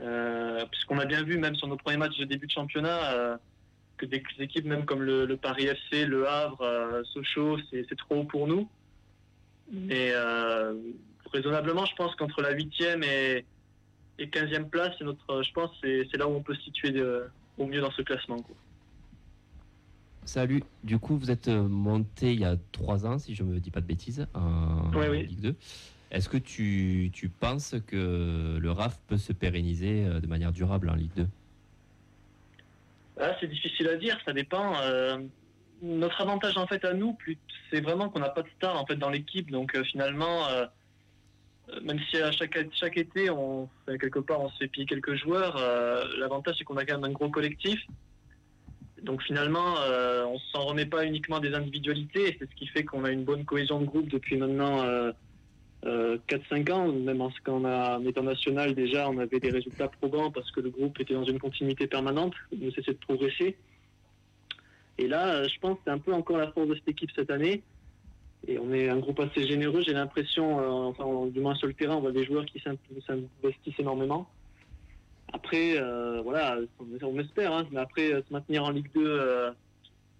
Euh, 0.00 0.64
Puisqu'on 0.70 0.98
a 0.98 1.04
bien 1.04 1.22
vu, 1.22 1.38
même 1.38 1.54
sur 1.54 1.68
nos 1.68 1.76
premiers 1.76 1.98
matchs 1.98 2.18
de 2.18 2.24
début 2.24 2.46
de 2.46 2.52
championnat, 2.52 3.12
euh, 3.12 3.36
que 3.96 4.06
des 4.06 4.22
équipes 4.38 4.64
même 4.64 4.84
comme 4.84 5.02
le, 5.02 5.26
le 5.26 5.36
Paris 5.36 5.66
FC, 5.66 6.06
le 6.06 6.28
Havre, 6.28 6.62
euh, 6.62 7.02
Sochaux, 7.04 7.58
c'est 7.70 7.96
trop 7.96 8.16
haut 8.16 8.24
pour 8.24 8.46
nous. 8.46 8.68
Mais 9.70 10.12
euh, 10.12 10.74
raisonnablement, 11.32 11.84
je 11.86 11.94
pense 11.96 12.14
qu'entre 12.14 12.40
la 12.40 12.54
8e 12.54 13.02
et, 13.04 13.44
et 14.18 14.26
15e 14.26 14.68
place, 14.68 14.94
c'est 14.98 15.04
notre, 15.04 15.42
je 15.42 15.52
pense 15.52 15.70
c'est 15.82 16.16
là 16.16 16.26
où 16.26 16.32
on 16.32 16.42
peut 16.42 16.54
se 16.54 16.62
situer 16.62 16.90
de- 16.90 17.24
au 17.58 17.66
mieux 17.66 17.80
dans 17.80 17.90
ce 17.90 18.02
classement. 18.02 18.40
quoi. 18.42 18.54
Salut, 20.24 20.62
du 20.82 20.98
coup 20.98 21.16
vous 21.16 21.30
êtes 21.30 21.48
euh, 21.48 21.62
monté 21.68 22.32
il 22.32 22.40
y 22.40 22.44
a 22.44 22.56
trois 22.72 23.06
ans, 23.06 23.18
si 23.18 23.34
je 23.34 23.44
me 23.44 23.60
dis 23.60 23.70
pas 23.70 23.80
de 23.80 23.86
bêtises, 23.86 24.26
en 24.34 24.90
oui. 24.94 25.26
Ligue 25.26 25.40
2. 25.40 25.54
Est-ce 26.10 26.28
que 26.28 26.36
tu, 26.36 27.10
tu 27.12 27.28
penses 27.28 27.74
que 27.86 28.58
le 28.60 28.70
RAF 28.70 28.98
peut 29.08 29.18
se 29.18 29.32
pérenniser 29.32 30.04
euh, 30.06 30.20
de 30.20 30.26
manière 30.26 30.52
durable 30.52 30.88
en 30.90 30.94
Ligue 30.94 31.10
2 31.16 31.26
Ah, 33.20 33.36
c'est 33.40 33.46
difficile 33.48 33.88
à 33.88 33.96
dire, 33.96 34.18
ça 34.24 34.32
dépend. 34.32 34.74
Euh, 34.82 35.18
notre 35.82 36.20
avantage 36.20 36.56
en 36.56 36.66
fait 36.66 36.84
à 36.84 36.92
nous, 36.94 37.16
c'est 37.70 37.80
vraiment 37.80 38.08
qu'on 38.08 38.20
n'a 38.20 38.30
pas 38.30 38.42
de 38.42 38.48
star 38.56 38.80
en 38.80 38.86
fait 38.86 38.96
dans 38.96 39.10
l'équipe, 39.10 39.50
donc 39.50 39.74
euh, 39.76 39.84
finalement, 39.84 40.48
euh, 40.48 40.66
même 41.82 41.98
si 42.10 42.16
à 42.18 42.30
chaque, 42.32 42.56
chaque 42.72 42.96
été, 42.96 43.30
on 43.30 43.68
fait 43.86 43.98
quelque 43.98 44.20
part, 44.20 44.40
on 44.40 44.48
se 44.50 44.58
fait 44.58 44.68
piller 44.68 44.86
quelques 44.86 45.14
joueurs, 45.14 45.56
euh, 45.58 46.04
l'avantage 46.18 46.56
c'est 46.58 46.64
qu'on 46.64 46.76
a 46.76 46.84
quand 46.84 46.94
même 46.94 47.10
un 47.10 47.12
gros 47.12 47.30
collectif. 47.30 47.80
Donc 49.02 49.22
finalement, 49.22 49.76
euh, 49.80 50.24
on 50.24 50.38
s'en 50.38 50.64
remet 50.64 50.86
pas 50.86 51.04
uniquement 51.04 51.38
des 51.38 51.54
individualités, 51.54 52.36
c'est 52.38 52.48
ce 52.50 52.54
qui 52.56 52.66
fait 52.66 52.84
qu'on 52.84 53.04
a 53.04 53.10
une 53.10 53.24
bonne 53.24 53.44
cohésion 53.44 53.80
de 53.80 53.84
groupe 53.84 54.08
depuis 54.08 54.36
maintenant 54.36 54.82
euh, 54.84 55.12
euh, 55.84 56.18
4-5 56.28 56.72
ans, 56.72 56.92
même 56.92 57.20
en, 57.20 57.30
quand 57.44 57.60
on 57.60 57.64
a, 57.64 57.98
en 57.98 58.04
étant 58.04 58.22
national 58.22 58.74
déjà, 58.74 59.08
on 59.08 59.18
avait 59.18 59.38
des 59.38 59.50
résultats 59.50 59.88
probants 59.88 60.30
parce 60.30 60.50
que 60.50 60.60
le 60.60 60.70
groupe 60.70 60.98
était 61.00 61.14
dans 61.14 61.24
une 61.24 61.38
continuité 61.38 61.86
permanente, 61.86 62.34
ne 62.56 62.70
cessait 62.70 62.92
de 62.92 62.98
progresser. 62.98 63.56
Et 64.98 65.06
là, 65.06 65.34
euh, 65.34 65.48
je 65.48 65.58
pense 65.60 65.76
que 65.76 65.82
c'est 65.84 65.92
un 65.92 65.98
peu 65.98 66.12
encore 66.12 66.38
la 66.38 66.50
force 66.50 66.68
de 66.68 66.74
cette 66.74 66.88
équipe 66.88 67.10
cette 67.14 67.30
année. 67.30 67.62
Et 68.48 68.58
on 68.58 68.72
est 68.72 68.88
un 68.88 68.98
groupe 68.98 69.18
assez 69.18 69.46
généreux, 69.46 69.82
j'ai 69.82 69.92
l'impression, 69.92 70.60
euh, 70.60 70.90
enfin, 70.90 71.26
du 71.26 71.40
moins 71.40 71.56
sur 71.56 71.66
le 71.66 71.74
terrain, 71.74 71.96
on 71.96 72.00
voit 72.00 72.12
des 72.12 72.24
joueurs 72.24 72.46
qui 72.46 72.60
s'in- 72.60 72.76
s'investissent 73.06 73.78
énormément. 73.78 74.30
Après, 75.32 75.76
euh, 75.78 76.20
voilà, 76.22 76.56
on, 77.02 77.18
espère, 77.18 77.52
hein, 77.52 77.66
mais 77.72 77.80
après, 77.80 78.12
euh, 78.12 78.22
se 78.26 78.32
maintenir 78.32 78.62
en 78.62 78.70
Ligue 78.70 78.92
2 78.94 79.04
euh, 79.04 79.50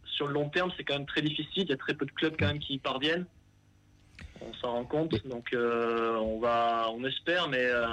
sur 0.04 0.26
le 0.26 0.34
long 0.34 0.48
terme, 0.48 0.72
c'est 0.76 0.82
quand 0.82 0.94
même 0.94 1.06
très 1.06 1.22
difficile. 1.22 1.62
Il 1.62 1.70
y 1.70 1.72
a 1.72 1.76
très 1.76 1.94
peu 1.94 2.04
de 2.04 2.10
clubs 2.10 2.34
quand 2.36 2.48
même 2.48 2.58
qui 2.58 2.74
y 2.74 2.78
parviennent. 2.78 3.26
On 4.40 4.52
s'en 4.54 4.72
rend 4.72 4.84
compte, 4.84 5.26
donc 5.26 5.48
on 5.54 6.38
va, 6.40 6.90
on 6.92 7.04
espère, 7.04 7.48
mais 7.48 7.64
euh, 7.64 7.86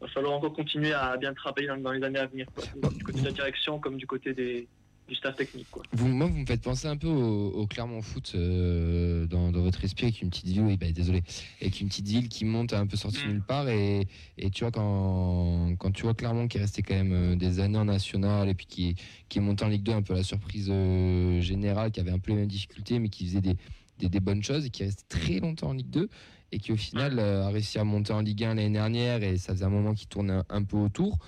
va 0.00 0.08
falloir 0.08 0.34
encore 0.34 0.54
continuer 0.54 0.92
à 0.92 1.16
bien 1.16 1.34
travailler 1.34 1.68
dans, 1.68 1.76
dans 1.76 1.92
les 1.92 2.02
années 2.04 2.18
à 2.18 2.26
venir, 2.26 2.46
quoi. 2.54 2.64
du 2.92 3.02
côté 3.02 3.20
de 3.20 3.26
la 3.26 3.32
direction 3.32 3.78
comme 3.80 3.96
du 3.96 4.06
côté 4.06 4.32
des, 4.32 4.68
du 5.08 5.14
staff 5.14 5.36
technique. 5.36 5.68
Quoi. 5.70 5.82
Vous, 5.92 6.08
moi, 6.08 6.26
vous 6.26 6.36
me 6.38 6.46
faites 6.46 6.62
penser 6.62 6.88
un 6.88 6.96
peu 6.96 7.06
au, 7.06 7.50
au 7.50 7.66
Clermont 7.66 8.02
Foot 8.02 8.32
euh, 8.34 9.26
dans, 9.26 9.52
dans 9.52 9.60
votre 9.62 9.84
esprit 9.84 10.06
avec 10.06 10.20
une 10.22 10.30
petite 10.30 10.46
ville, 10.46 10.62
oui, 10.62 10.76
bah, 10.76 10.90
désolé, 10.90 11.22
avec 11.60 11.80
une 11.80 11.88
petite 11.88 12.08
ville 12.08 12.28
qui 12.28 12.44
monte 12.44 12.72
un 12.72 12.86
peu 12.86 12.96
sortie 12.96 13.18
de 13.22 13.28
nulle 13.32 13.42
part 13.42 13.68
et, 13.68 14.08
et 14.38 14.50
tu 14.50 14.64
vois 14.64 14.72
quand, 14.72 15.76
quand 15.78 15.92
tu 15.92 16.02
vois 16.02 16.14
Clermont 16.14 16.48
qui 16.48 16.58
est 16.58 16.60
resté 16.60 16.82
quand 16.82 16.94
même 16.94 17.12
euh, 17.12 17.36
des 17.36 17.60
années 17.60 17.78
en 17.78 17.84
national 17.84 18.48
et 18.48 18.54
puis 18.54 18.66
qui, 18.66 18.88
est- 18.88 18.94
qui 19.28 19.38
est 19.38 19.42
monté 19.42 19.64
en 19.64 19.68
Ligue 19.68 19.82
2 19.84 19.92
un 19.92 20.02
peu 20.02 20.14
la 20.14 20.22
surprise 20.24 20.68
euh, 20.70 21.40
générale, 21.40 21.90
qui 21.92 22.00
avait 22.00 22.10
un 22.10 22.18
peu 22.18 22.32
les 22.32 22.38
mêmes 22.38 22.46
difficultés 22.48 22.98
mais 22.98 23.08
qui 23.08 23.26
faisait 23.26 23.40
des, 23.40 23.56
des, 24.00 24.08
des 24.08 24.20
bonnes 24.20 24.42
choses 24.42 24.66
et 24.66 24.70
qui 24.70 24.82
est 24.82 24.86
resté 24.86 25.04
très 25.08 25.38
longtemps 25.40 25.68
en 25.68 25.72
Ligue 25.74 25.90
2 25.90 26.08
et 26.52 26.58
qui 26.58 26.72
au 26.72 26.76
final 26.76 27.18
euh, 27.18 27.44
a 27.46 27.50
réussi 27.50 27.78
à 27.78 27.84
monter 27.84 28.12
en 28.12 28.20
Ligue 28.20 28.42
1 28.44 28.54
l'année 28.54 28.70
dernière 28.70 29.22
et 29.22 29.36
ça 29.36 29.52
faisait 29.52 29.64
un 29.64 29.70
moment 29.70 29.94
qu'il 29.94 30.08
tournait 30.08 30.32
un, 30.32 30.44
un 30.48 30.62
peu 30.64 30.76
autour. 30.76 31.18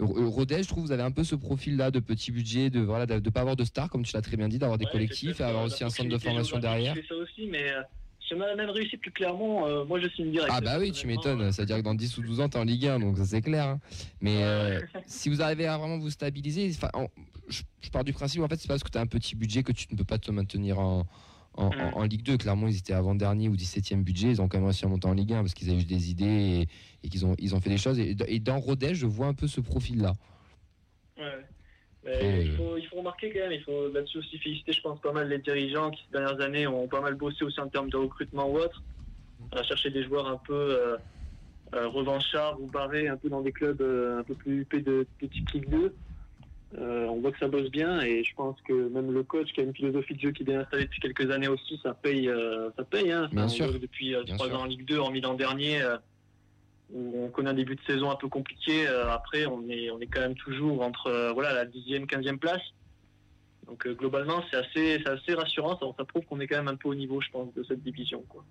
Euh, 0.00 0.04
Rodez, 0.26 0.62
je 0.62 0.68
trouve, 0.68 0.84
vous 0.84 0.92
avez 0.92 1.02
un 1.02 1.10
peu 1.10 1.24
ce 1.24 1.34
profil-là 1.34 1.90
de 1.90 1.98
petit 2.00 2.30
budget, 2.30 2.70
de 2.70 2.80
voilà, 2.80 3.06
de, 3.06 3.18
de 3.18 3.30
pas 3.30 3.40
avoir 3.40 3.56
de 3.56 3.64
stars, 3.64 3.90
comme 3.90 4.04
tu 4.04 4.12
l'as 4.14 4.22
très 4.22 4.36
bien 4.36 4.48
dit, 4.48 4.58
d'avoir 4.58 4.78
des 4.78 4.84
Ouais, 4.86 4.92
collectifs 4.92 5.36
c'est 5.38 5.42
et 5.42 5.46
avoir 5.46 5.64
aussi 5.64 5.82
euh, 5.82 5.86
un 5.86 5.90
centre 5.90 6.08
de 6.08 6.18
formation 6.18 6.58
derrière. 6.58 6.94
qui 6.94 7.00
fait 7.02 7.08
ça 7.08 7.14
aussi, 7.16 7.46
mais 7.50 7.70
euh, 7.72 7.82
si 8.26 8.34
on 8.34 8.40
a 8.40 8.46
la 8.46 8.56
même 8.56 8.70
réussite 8.70 9.00
que 9.00 9.10
Clermont, 9.10 9.66
euh, 9.66 9.84
moi 9.84 9.98
je 10.00 10.08
signe 10.10 10.30
direct. 10.30 10.52
Ah 10.54 10.60
bah 10.60 10.78
oui, 10.78 10.92
tu 10.92 11.06
m'étonnes, 11.06 11.50
c'est-à-dire 11.50 11.78
que 11.78 11.82
dans 11.82 11.94
10 11.94 12.16
ou 12.18 12.22
12 12.22 12.40
ans, 12.40 12.48
t'es 12.48 12.58
en 12.58 12.64
Ligue 12.64 12.86
1, 12.86 13.00
donc 13.00 13.18
ça 13.18 13.24
c'est 13.24 13.40
clair. 13.42 13.64
hein. 13.66 13.80
Mais 14.20 14.42
euh, 14.44 14.80
si 15.06 15.28
vous 15.30 15.42
arrivez 15.42 15.66
à 15.66 15.76
vraiment 15.78 15.98
vous 15.98 16.10
stabiliser, 16.10 16.70
en- 16.94 17.08
je, 17.48 17.62
je 17.80 17.90
pars 17.90 18.04
du 18.04 18.12
principe, 18.12 18.42
en 18.42 18.48
fait, 18.48 18.56
c'est 18.60 18.68
parce 18.68 18.84
que 18.84 18.90
tu 18.90 18.98
as 18.98 19.00
un 19.00 19.06
petit 19.06 19.34
budget 19.34 19.62
que 19.62 19.72
tu 19.72 19.86
ne 19.90 19.96
peux 19.96 20.04
pas 20.04 20.18
te 20.18 20.30
maintenir 20.30 20.78
en, 20.78 21.06
en, 21.54 21.64
en- 21.66 21.98
en 21.98 22.02
Ligue 22.04 22.22
2. 22.22 22.36
Clairement, 22.36 22.68
ils 22.68 22.76
étaient 22.76 22.92
avant-dernier 22.92 23.48
ou 23.48 23.56
17e 23.56 24.02
budget, 24.04 24.28
ils 24.28 24.40
ont 24.42 24.48
quand 24.48 24.58
même 24.58 24.66
réussi 24.66 24.84
à 24.84 24.88
monter 24.88 25.08
en 25.08 25.14
Ligue 25.14 25.32
1 25.32 25.40
parce 25.40 25.54
qu'ils 25.54 25.70
avaient 25.70 25.80
eu 25.80 25.84
des 25.84 26.10
idées 26.10 26.68
et, 27.02 27.08
qu'ils 27.08 27.24
ont, 27.26 27.34
ils 27.38 27.54
ont 27.54 27.60
fait 27.60 27.70
des 27.70 27.78
choses. 27.78 27.98
Et, 27.98 28.16
et 28.26 28.38
dans 28.40 28.58
Rodez, 28.58 28.94
je 28.94 29.06
vois 29.06 29.26
un 29.26 29.34
peu 29.34 29.46
ce 29.46 29.60
profil-là. 29.60 30.14
Ouais. 31.18 31.24
Mais 32.04 32.14
Après, 32.14 32.44
il, 32.44 32.52
faut, 32.56 32.76
il 32.76 32.86
faut 32.86 32.96
remarquer 32.96 33.32
quand 33.32 33.40
même, 33.40 33.52
il 33.52 33.62
faut 33.62 33.90
là-dessus 33.92 34.18
aussi 34.18 34.38
féliciter, 34.38 34.72
je 34.72 34.80
pense, 34.80 35.00
pas 35.00 35.12
mal 35.12 35.28
les 35.28 35.38
dirigeants 35.38 35.90
qui, 35.90 36.02
ces 36.04 36.12
dernières 36.12 36.40
années, 36.40 36.66
ont 36.66 36.86
pas 36.86 37.00
mal 37.00 37.14
bossé 37.14 37.44
aussi 37.44 37.60
en 37.60 37.68
termes 37.68 37.90
de 37.90 37.96
recrutement 37.96 38.48
ou 38.48 38.58
autre, 38.58 38.82
à 39.52 39.62
chercher 39.62 39.90
des 39.90 40.04
joueurs 40.04 40.28
un 40.28 40.36
peu 40.38 40.54
euh, 40.54 40.96
euh, 41.74 41.88
revanchards 41.88 42.60
ou 42.60 42.66
barrés, 42.66 43.08
un 43.08 43.16
peu 43.16 43.28
dans 43.28 43.42
des 43.42 43.52
clubs 43.52 43.80
euh, 43.80 44.20
un 44.20 44.22
peu 44.22 44.34
plus 44.34 44.60
huppés 44.60 44.80
de, 44.80 45.06
de 45.20 45.26
type 45.26 45.50
Ligue 45.50 45.68
2. 45.68 45.94
Euh, 46.76 47.06
on 47.06 47.20
voit 47.20 47.32
que 47.32 47.38
ça 47.38 47.48
bosse 47.48 47.70
bien 47.70 48.02
et 48.02 48.22
je 48.22 48.34
pense 48.34 48.60
que 48.60 48.88
même 48.90 49.10
le 49.10 49.22
coach 49.22 49.50
qui 49.52 49.60
a 49.60 49.62
une 49.62 49.74
philosophie 49.74 50.12
de 50.14 50.20
jeu 50.20 50.32
qui 50.32 50.42
est 50.42 50.46
bien 50.46 50.60
installée 50.60 50.84
depuis 50.84 51.00
quelques 51.00 51.30
années 51.30 51.48
aussi, 51.48 51.80
ça 51.82 51.94
paye. 51.94 52.28
euh, 52.28 52.68
ça 52.76 52.84
paye 52.84 53.10
hein. 53.10 53.28
Bien 53.32 53.48
sûr. 53.48 53.72
depuis 53.78 54.14
euh, 54.14 54.22
trois 54.24 54.50
ans 54.50 54.60
en 54.62 54.66
Ligue 54.66 54.84
2, 54.84 54.98
en 54.98 55.10
l'an 55.10 55.32
dernier, 55.34 55.80
euh, 55.80 55.96
on 56.94 57.28
connaît 57.28 57.50
un 57.50 57.54
début 57.54 57.76
de 57.76 57.82
saison 57.86 58.10
un 58.10 58.16
peu 58.16 58.28
compliqué. 58.28 58.86
euh, 58.88 59.10
après, 59.10 59.46
on 59.46 59.68
est, 59.68 59.90
on 59.90 60.00
est 60.00 60.06
quand 60.06 60.20
même 60.20 60.34
toujours 60.34 60.82
entre 60.82 61.08
euh, 61.08 61.32
voilà, 61.32 61.52
la 61.52 61.66
10e, 61.66 62.06
15e 62.06 62.38
place. 62.38 62.62
Donc 63.66 63.86
euh, 63.86 63.94
globalement, 63.94 64.42
c'est 64.50 64.56
assez, 64.56 65.02
c'est 65.04 65.08
assez 65.08 65.34
rassurant. 65.34 65.78
Ça, 65.78 65.86
ça 65.96 66.04
prouve 66.04 66.24
qu'on 66.24 66.40
est 66.40 66.46
quand 66.46 66.56
même 66.56 66.68
un 66.68 66.76
peu 66.76 66.88
au 66.88 66.94
niveau, 66.94 67.20
je 67.20 67.28
pense, 67.30 67.52
de 67.54 67.62
cette 67.64 67.82
division. 67.82 68.24
Quoi. 68.28 68.44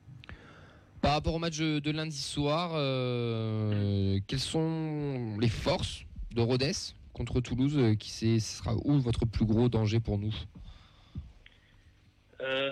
Par 1.02 1.14
rapport 1.14 1.34
au 1.34 1.40
match 1.40 1.58
de 1.60 1.92
lundi 1.92 2.22
soir, 2.22 2.72
euh, 2.76 4.20
quelles 4.28 4.40
sont 4.40 5.38
les 5.40 5.50
forces 5.50 6.06
de 6.36 6.42
Rodez 6.42 6.72
contre 7.14 7.40
Toulouse 7.40 7.96
qui 7.98 8.40
sera 8.40 8.76
où 8.86 9.00
votre 9.00 9.26
plus 9.26 9.46
gros 9.46 9.70
danger 9.70 10.00
pour 10.00 10.20
nous? 10.20 10.34
Euh, 12.42 12.72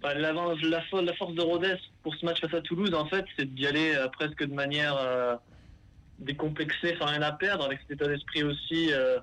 bah, 0.00 0.14
la, 0.14 0.32
fo- 0.32 1.04
la 1.04 1.14
force 1.14 1.34
de 1.34 1.42
Rodez 1.42 1.76
pour 2.02 2.14
ce 2.14 2.24
match 2.24 2.40
face 2.40 2.54
à 2.54 2.60
Toulouse, 2.60 2.94
en 2.94 3.06
fait, 3.06 3.24
c'est 3.36 3.46
d'y 3.52 3.66
aller 3.66 3.94
euh, 3.94 4.08
presque 4.08 4.44
de 4.44 4.54
manière 4.54 4.96
euh, 4.96 5.36
décomplexée, 6.18 6.96
sans 6.98 7.06
rien 7.06 7.22
à 7.22 7.32
perdre, 7.32 7.64
avec 7.64 7.80
cet 7.80 7.92
état 7.92 8.08
d'esprit 8.08 8.42
aussi, 8.42 8.92
euh, 8.92 9.18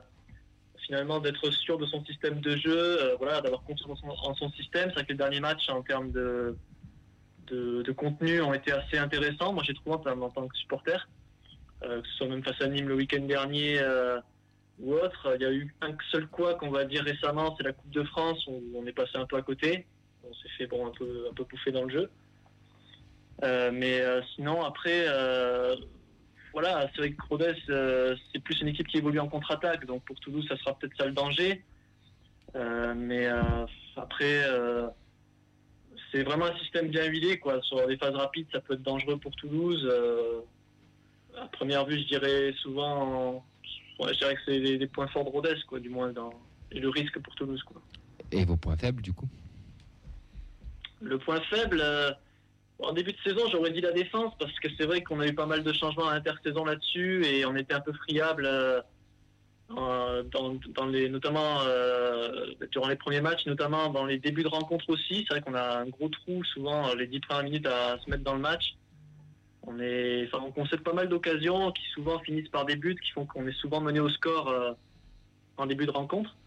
finalement, 0.85 1.19
d'être 1.19 1.51
sûr 1.51 1.77
de 1.77 1.85
son 1.85 2.03
système 2.05 2.39
de 2.39 2.57
jeu, 2.57 3.15
voilà, 3.17 3.41
d'avoir 3.41 3.63
confiance 3.63 3.99
en 4.03 4.33
son, 4.35 4.49
système. 4.51 4.89
C'est 4.89 4.95
vrai 4.95 5.03
que 5.05 5.11
les 5.11 5.17
derniers 5.17 5.39
matchs, 5.39 5.69
en 5.69 5.81
termes 5.81 6.11
de, 6.11 6.55
contenu, 7.95 8.41
ont 8.41 8.53
été 8.53 8.71
assez 8.71 8.97
intéressants. 8.97 9.53
Moi, 9.53 9.63
j'ai 9.65 9.73
trouvé 9.73 9.95
en, 9.95 10.21
en 10.21 10.29
tant 10.29 10.47
que 10.47 10.55
supporter, 10.57 11.07
que 11.81 12.01
ce 12.03 12.17
soit 12.17 12.27
même 12.27 12.43
face 12.43 12.61
à 12.61 12.67
Nîmes 12.67 12.87
le 12.87 12.95
week-end 12.95 13.21
dernier. 13.21 13.81
ou 14.79 14.93
autre. 14.93 15.35
Il 15.35 15.41
y 15.41 15.45
a 15.45 15.51
eu 15.51 15.73
un 15.81 15.95
seul 16.11 16.27
quoi 16.27 16.55
qu'on 16.55 16.69
va 16.69 16.85
dire 16.85 17.03
récemment, 17.03 17.55
c'est 17.57 17.63
la 17.63 17.73
Coupe 17.73 17.91
de 17.91 18.03
France 18.03 18.45
où 18.47 18.61
on 18.75 18.85
est 18.85 18.93
passé 18.93 19.15
un 19.15 19.25
peu 19.25 19.35
à 19.37 19.41
côté. 19.41 19.85
On 20.29 20.33
s'est 20.33 20.49
fait 20.57 20.63
un 20.65 20.91
peu 20.91 21.27
un 21.29 21.33
peu 21.33 21.43
bouffer 21.43 21.71
dans 21.71 21.83
le 21.83 21.89
jeu. 21.89 22.09
Euh, 23.43 23.71
mais 23.71 24.01
euh, 24.01 24.21
sinon 24.35 24.63
après, 24.63 25.05
euh, 25.07 25.75
voilà, 26.53 26.89
c'est 26.93 27.01
vrai 27.01 27.11
que 27.11 27.23
Rodez 27.29 27.53
c'est 28.31 28.39
plus 28.39 28.59
une 28.61 28.69
équipe 28.69 28.87
qui 28.87 28.97
évolue 28.97 29.19
en 29.19 29.27
contre-attaque, 29.27 29.85
donc 29.85 30.03
pour 30.05 30.19
Toulouse 30.19 30.45
ça 30.47 30.57
sera 30.57 30.77
peut-être 30.77 30.97
ça 30.97 31.05
le 31.05 31.11
danger. 31.11 31.63
Mais 32.55 33.27
après. 33.95 34.41
c'est 36.11 36.23
vraiment 36.23 36.45
un 36.45 36.57
système 36.57 36.87
bien 36.87 37.05
huilé, 37.05 37.37
quoi. 37.37 37.61
Sur 37.61 37.85
les 37.85 37.97
phases 37.97 38.15
rapides, 38.15 38.47
ça 38.51 38.61
peut 38.61 38.73
être 38.73 38.81
dangereux 38.81 39.17
pour 39.17 39.35
Toulouse. 39.35 39.87
À 41.39 41.47
première 41.49 41.85
vue, 41.85 41.99
je 41.99 42.07
dirais 42.07 42.53
souvent, 42.63 43.45
ouais, 43.99 44.13
je 44.13 44.17
dirais 44.17 44.33
que 44.33 44.41
c'est 44.45 44.57
les, 44.57 44.87
points 44.87 45.07
forts 45.07 45.25
de 45.25 45.29
Rodez, 45.29 45.55
quoi, 45.67 45.79
du 45.79 45.89
moins, 45.89 46.11
et 46.71 46.79
le 46.79 46.89
risque 46.89 47.19
pour 47.19 47.35
Toulouse, 47.35 47.61
quoi. 47.61 47.79
Et 48.31 48.43
vos 48.43 48.57
points 48.57 48.75
faibles 48.75 49.03
du 49.03 49.13
coup? 49.13 49.29
Le 51.01 51.17
point 51.17 51.39
faible, 51.41 51.79
euh, 51.81 52.11
en 52.79 52.93
début 52.93 53.13
de 53.13 53.19
saison, 53.23 53.47
j'aurais 53.51 53.71
dit 53.71 53.81
la 53.81 53.91
défense, 53.91 54.33
parce 54.39 54.57
que 54.59 54.67
c'est 54.77 54.85
vrai 54.85 55.03
qu'on 55.03 55.19
a 55.19 55.27
eu 55.27 55.33
pas 55.33 55.45
mal 55.45 55.63
de 55.63 55.73
changements 55.73 56.07
à 56.07 56.15
l'intersaison 56.15 56.65
là-dessus, 56.65 57.25
et 57.25 57.45
on 57.45 57.55
était 57.55 57.73
un 57.73 57.81
peu 57.81 57.93
friable, 57.93 58.45
euh, 58.45 58.81
dans, 60.31 60.85
les, 60.85 61.09
notamment 61.09 61.61
euh, 61.61 62.53
durant 62.71 62.87
les 62.87 62.95
premiers 62.95 63.21
matchs, 63.21 63.45
notamment 63.45 63.89
dans 63.89 64.05
les 64.05 64.17
débuts 64.17 64.43
de 64.43 64.47
rencontre 64.47 64.89
aussi. 64.89 65.25
C'est 65.27 65.33
vrai 65.35 65.41
qu'on 65.41 65.55
a 65.55 65.79
un 65.79 65.87
gros 65.87 66.09
trou, 66.09 66.43
souvent, 66.45 66.93
les 66.95 67.07
10 67.07 67.19
premières 67.19 67.43
minutes 67.43 67.67
à 67.67 67.99
se 67.99 68.09
mettre 68.09 68.23
dans 68.23 68.33
le 68.33 68.39
match. 68.39 68.75
On, 69.63 69.79
est, 69.79 70.25
enfin, 70.27 70.43
on 70.47 70.51
concède 70.51 70.81
pas 70.81 70.93
mal 70.93 71.09
d'occasions 71.09 71.71
qui 71.73 71.83
souvent 71.93 72.19
finissent 72.19 72.49
par 72.49 72.65
des 72.65 72.77
buts, 72.77 72.97
qui 73.03 73.11
font 73.11 73.25
qu'on 73.25 73.45
est 73.47 73.59
souvent 73.59 73.81
mené 73.81 73.99
au 73.99 74.09
score 74.09 74.77
en 75.57 75.65
début 75.65 75.85
de 75.85 75.91
rencontre. 75.91 76.37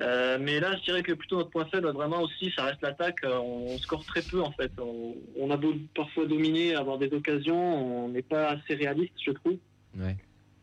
Euh, 0.00 0.38
mais 0.40 0.60
là, 0.60 0.76
je 0.76 0.82
dirais 0.84 1.02
que 1.02 1.12
plutôt 1.12 1.36
notre 1.38 1.50
point 1.50 1.64
faible, 1.66 1.88
vraiment 1.90 2.22
aussi, 2.22 2.52
ça 2.54 2.64
reste 2.64 2.82
l'attaque. 2.82 3.24
Euh, 3.24 3.38
On 3.38 3.76
score 3.78 4.04
très 4.04 4.22
peu 4.22 4.40
en 4.40 4.52
fait. 4.52 4.70
On, 4.80 5.16
on 5.36 5.50
a 5.50 5.56
beau 5.56 5.74
parfois 5.94 6.26
dominer, 6.26 6.74
avoir 6.74 6.98
des 6.98 7.12
occasions, 7.12 8.04
on 8.04 8.08
n'est 8.08 8.22
pas 8.22 8.50
assez 8.50 8.74
réaliste, 8.74 9.14
je 9.24 9.32
trouve. 9.32 9.58
Ouais. 9.96 10.16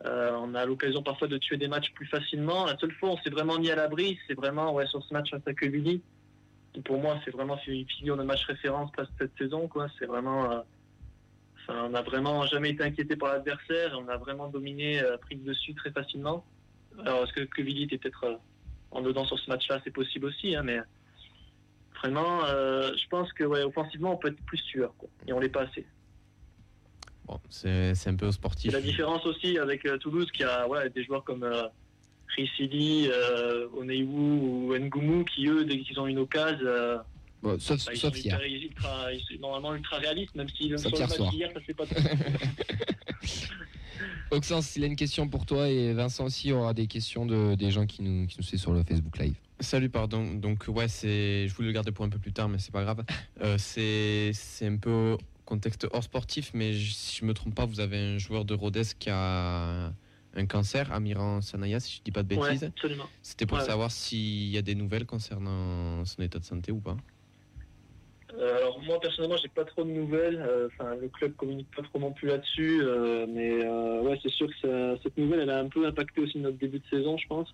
Euh, 0.05 0.37
on 0.39 0.53
a 0.55 0.65
l'occasion 0.65 1.01
parfois 1.03 1.27
de 1.27 1.37
tuer 1.37 1.57
des 1.57 1.67
matchs 1.67 1.91
plus 1.93 2.05
facilement. 2.05 2.65
La 2.65 2.77
seule 2.77 2.91
fois 2.93 3.09
où 3.09 3.11
on 3.13 3.17
s'est 3.17 3.29
vraiment 3.29 3.59
mis 3.59 3.71
à 3.71 3.75
l'abri, 3.75 4.17
c'est 4.27 4.35
vraiment 4.35 4.73
ouais, 4.73 4.87
sur 4.87 5.03
ce 5.03 5.13
match 5.13 5.29
face 5.31 5.45
à 5.47 5.53
Quevilly. 5.53 6.01
Pour 6.83 6.99
moi, 6.99 7.19
c'est 7.25 7.31
vraiment 7.31 7.57
une 7.67 7.87
figure 7.87 8.17
de 8.17 8.23
match 8.23 8.45
référence 8.45 8.91
pas 8.91 9.05
cette 9.19 9.37
saison. 9.37 9.67
quoi. 9.67 9.87
C'est 9.97 10.05
vraiment, 10.05 10.51
euh, 10.51 10.59
enfin, 11.61 11.85
on 11.85 11.89
n'a 11.89 12.01
vraiment 12.03 12.45
jamais 12.45 12.69
été 12.69 12.83
inquiété 12.83 13.15
par 13.15 13.33
l'adversaire. 13.33 13.97
On 13.99 14.07
a 14.07 14.17
vraiment 14.17 14.47
dominé, 14.47 15.01
pris 15.21 15.35
le 15.35 15.41
dessus 15.41 15.73
très 15.73 15.91
facilement. 15.91 16.45
Alors, 16.99 17.23
est-ce 17.23 17.33
que 17.33 17.41
Quevilly 17.41 17.83
était 17.83 17.97
peut-être 17.97 18.39
en 18.91 19.01
dedans 19.01 19.25
sur 19.25 19.37
ce 19.39 19.49
match-là 19.49 19.81
C'est 19.83 19.91
possible 19.91 20.25
aussi, 20.27 20.55
hein, 20.55 20.63
mais 20.63 20.79
vraiment, 22.01 22.45
euh, 22.45 22.91
je 22.95 23.07
pense 23.07 23.31
que 23.33 23.43
ouais, 23.43 23.63
offensivement, 23.63 24.13
on 24.13 24.17
peut 24.17 24.29
être 24.29 24.41
plus 24.45 24.61
tueur. 24.63 24.93
Quoi, 24.97 25.09
et 25.27 25.33
on 25.33 25.39
l'est 25.39 25.49
pas 25.49 25.63
assez. 25.63 25.85
Bon, 27.25 27.39
c'est 27.49 27.95
c'est 27.95 28.09
un 28.11 28.15
peu 28.15 28.31
sportif. 28.31 28.71
la 28.71 28.81
différence 28.81 29.25
aussi 29.25 29.57
avec 29.57 29.85
euh, 29.85 29.97
Toulouse 29.97 30.29
qui 30.31 30.43
a 30.43 30.67
ouais, 30.67 30.89
des 30.91 31.03
joueurs 31.03 31.23
comme 31.23 31.43
euh, 31.43 31.63
Rissili, 32.35 33.07
euh, 33.11 33.67
Oneiwu 33.73 34.07
ou 34.69 34.75
Ngumu 34.77 35.25
qui 35.25 35.47
eux, 35.47 35.65
dès 35.65 35.79
qu'ils 35.79 35.99
ont 35.99 36.07
une 36.07 36.19
occasion, 36.19 36.59
euh, 36.65 36.97
Bon, 37.41 37.59
Sauf, 37.59 37.85
bah, 37.85 37.91
ils 37.93 37.99
sauf 37.99 38.15
sont 38.15 38.21
hier. 38.21 38.39
hyper- 38.41 38.63
ultra, 38.63 39.13
ils 39.13 39.21
sont 39.21 39.33
normalement 39.39 39.75
ultra 39.75 39.97
réalistes, 39.97 40.33
même 40.35 40.49
si 40.49 40.67
le 40.67 40.77
Sauf 40.77 40.95
sur 40.95 40.99
le 40.99 41.05
hier 41.13 41.19
match 41.25 41.31
d'hier, 41.31 41.51
ça 41.53 41.61
fait 41.61 41.73
pas 41.75 41.85
Oxens, 44.35 44.75
il 44.75 44.83
a 44.83 44.87
une 44.87 44.95
question 44.95 45.27
pour 45.27 45.45
toi 45.45 45.69
et 45.69 45.93
Vincent 45.93 46.25
aussi 46.25 46.51
aura 46.51 46.73
des 46.73 46.87
questions 46.87 47.25
de, 47.25 47.55
des 47.55 47.71
gens 47.71 47.85
qui 47.85 48.01
nous, 48.03 48.27
qui 48.27 48.37
nous 48.37 48.43
suivent 48.43 48.59
sur 48.59 48.73
le 48.73 48.83
Facebook 48.83 49.17
Live. 49.17 49.35
Salut, 49.59 49.89
pardon. 49.89 50.33
Donc, 50.35 50.65
ouais, 50.67 50.87
c'est. 50.89 51.47
Je 51.47 51.53
voulais 51.55 51.67
le 51.69 51.73
garder 51.73 51.91
pour 51.91 52.03
un 52.05 52.09
peu 52.09 52.19
plus 52.19 52.33
tard, 52.33 52.49
mais 52.49 52.59
c'est 52.59 52.71
pas 52.73 52.83
grave. 52.83 53.03
Euh, 53.41 53.57
c'est 53.57 54.31
c'est 54.33 54.65
un 54.67 54.77
peu 54.77 55.17
contexte 55.43 55.85
hors 55.91 56.03
sportif, 56.03 56.51
mais 56.53 56.73
je- 56.73 56.93
si 56.93 57.17
je 57.19 57.25
me 57.25 57.33
trompe 57.33 57.53
pas, 57.53 57.65
vous 57.65 57.79
avez 57.81 57.97
un 57.97 58.17
joueur 58.17 58.45
de 58.45 58.53
Rodez 58.53 58.83
qui 58.97 59.09
a 59.11 59.91
un 60.37 60.45
cancer, 60.47 60.91
Amiran 60.91 61.41
Sanaya, 61.41 61.79
si 61.79 61.97
je 61.97 62.01
dis 62.03 62.11
pas 62.11 62.23
de 62.23 62.33
Ouais, 62.35 62.47
bêtises. 62.49 62.63
absolument. 62.63 63.05
C'était 63.21 63.45
pour 63.45 63.57
Ouais. 63.59 63.65
savoir 63.65 63.91
s'il 63.91 64.47
y 64.49 64.57
a 64.57 64.61
des 64.61 64.73
nouvelles 64.75 65.05
concernant 65.05 66.03
son 66.05 66.21
état 66.21 66.39
de 66.39 66.45
santé 66.45 66.71
ou 66.71 66.79
pas. 66.79 66.97
Euh, 68.37 68.57
alors 68.57 68.81
moi 68.83 68.99
personnellement 68.99 69.37
j'ai 69.37 69.47
pas 69.47 69.63
trop 69.65 69.83
de 69.83 69.89
nouvelles, 69.89 70.43
Euh, 70.45 70.67
enfin 70.67 70.95
le 70.95 71.07
club 71.07 71.35
communique 71.35 71.69
pas 71.75 71.83
trop 71.83 71.99
non 71.99 72.11
plus 72.11 72.27
là-dessus, 72.27 72.79
euh, 72.83 73.25
mais 73.29 73.65
ouais 74.01 74.19
c'est 74.21 74.31
sûr 74.31 74.47
que 74.61 74.97
cette 75.03 75.17
nouvelle 75.17 75.39
elle 75.41 75.49
a 75.49 75.59
un 75.59 75.69
peu 75.69 75.85
impacté 75.85 76.21
aussi 76.21 76.37
notre 76.39 76.57
début 76.57 76.79
de 76.79 76.85
saison 76.89 77.17
je 77.17 77.27
pense. 77.27 77.53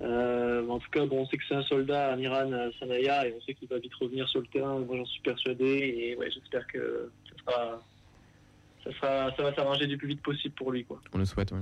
En 0.00 0.78
tout 0.78 0.90
cas 0.92 1.04
bon 1.06 1.22
on 1.22 1.26
sait 1.26 1.36
que 1.36 1.42
c'est 1.48 1.54
un 1.56 1.62
soldat 1.62 2.12
Amiran 2.12 2.50
euh, 2.52 2.70
Sanaya 2.78 3.26
et 3.26 3.34
on 3.36 3.40
sait 3.42 3.54
qu'il 3.54 3.68
va 3.68 3.78
vite 3.78 3.94
revenir 3.94 4.28
sur 4.28 4.40
le 4.40 4.46
terrain, 4.46 4.78
moi 4.78 4.96
j'en 4.96 5.04
suis 5.06 5.20
persuadé 5.22 5.64
et 5.66 6.16
ouais 6.16 6.30
j'espère 6.30 6.66
que 6.68 7.10
ça, 7.28 7.36
sera, 7.44 7.82
ça, 8.84 8.92
sera- 8.92 9.36
ça 9.36 9.42
va 9.42 9.54
s'arranger 9.54 9.86
du 9.86 9.98
plus 9.98 10.08
vite 10.08 10.22
possible 10.22 10.54
pour 10.54 10.70
lui 10.72 10.84
quoi. 10.84 11.00
On 11.12 11.18
le 11.18 11.24
souhaite, 11.24 11.52
ouais. 11.52 11.58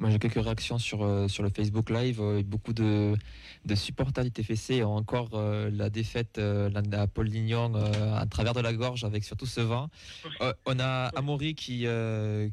Moi, 0.00 0.08
j'ai 0.08 0.18
quelques 0.18 0.42
réactions 0.42 0.78
sur, 0.78 1.02
euh, 1.04 1.28
sur 1.28 1.42
le 1.42 1.50
Facebook 1.50 1.90
Live. 1.90 2.20
Euh, 2.22 2.42
beaucoup 2.42 2.72
de, 2.72 3.14
de 3.66 3.74
supporters 3.74 4.24
du 4.24 4.30
TFC 4.30 4.82
ont 4.82 4.96
encore 4.96 5.28
euh, 5.34 5.70
la 5.70 5.90
défaite 5.90 6.38
à 6.38 7.06
Paul 7.06 7.26
Lignon 7.26 7.74
à 7.74 8.24
travers 8.24 8.54
de 8.54 8.60
la 8.60 8.72
gorge, 8.72 9.04
avec 9.04 9.24
surtout 9.24 9.44
ce 9.44 9.60
vent. 9.60 9.90
On 10.66 10.80
a 10.80 11.08
Amaury 11.14 11.54
qui, 11.54 11.86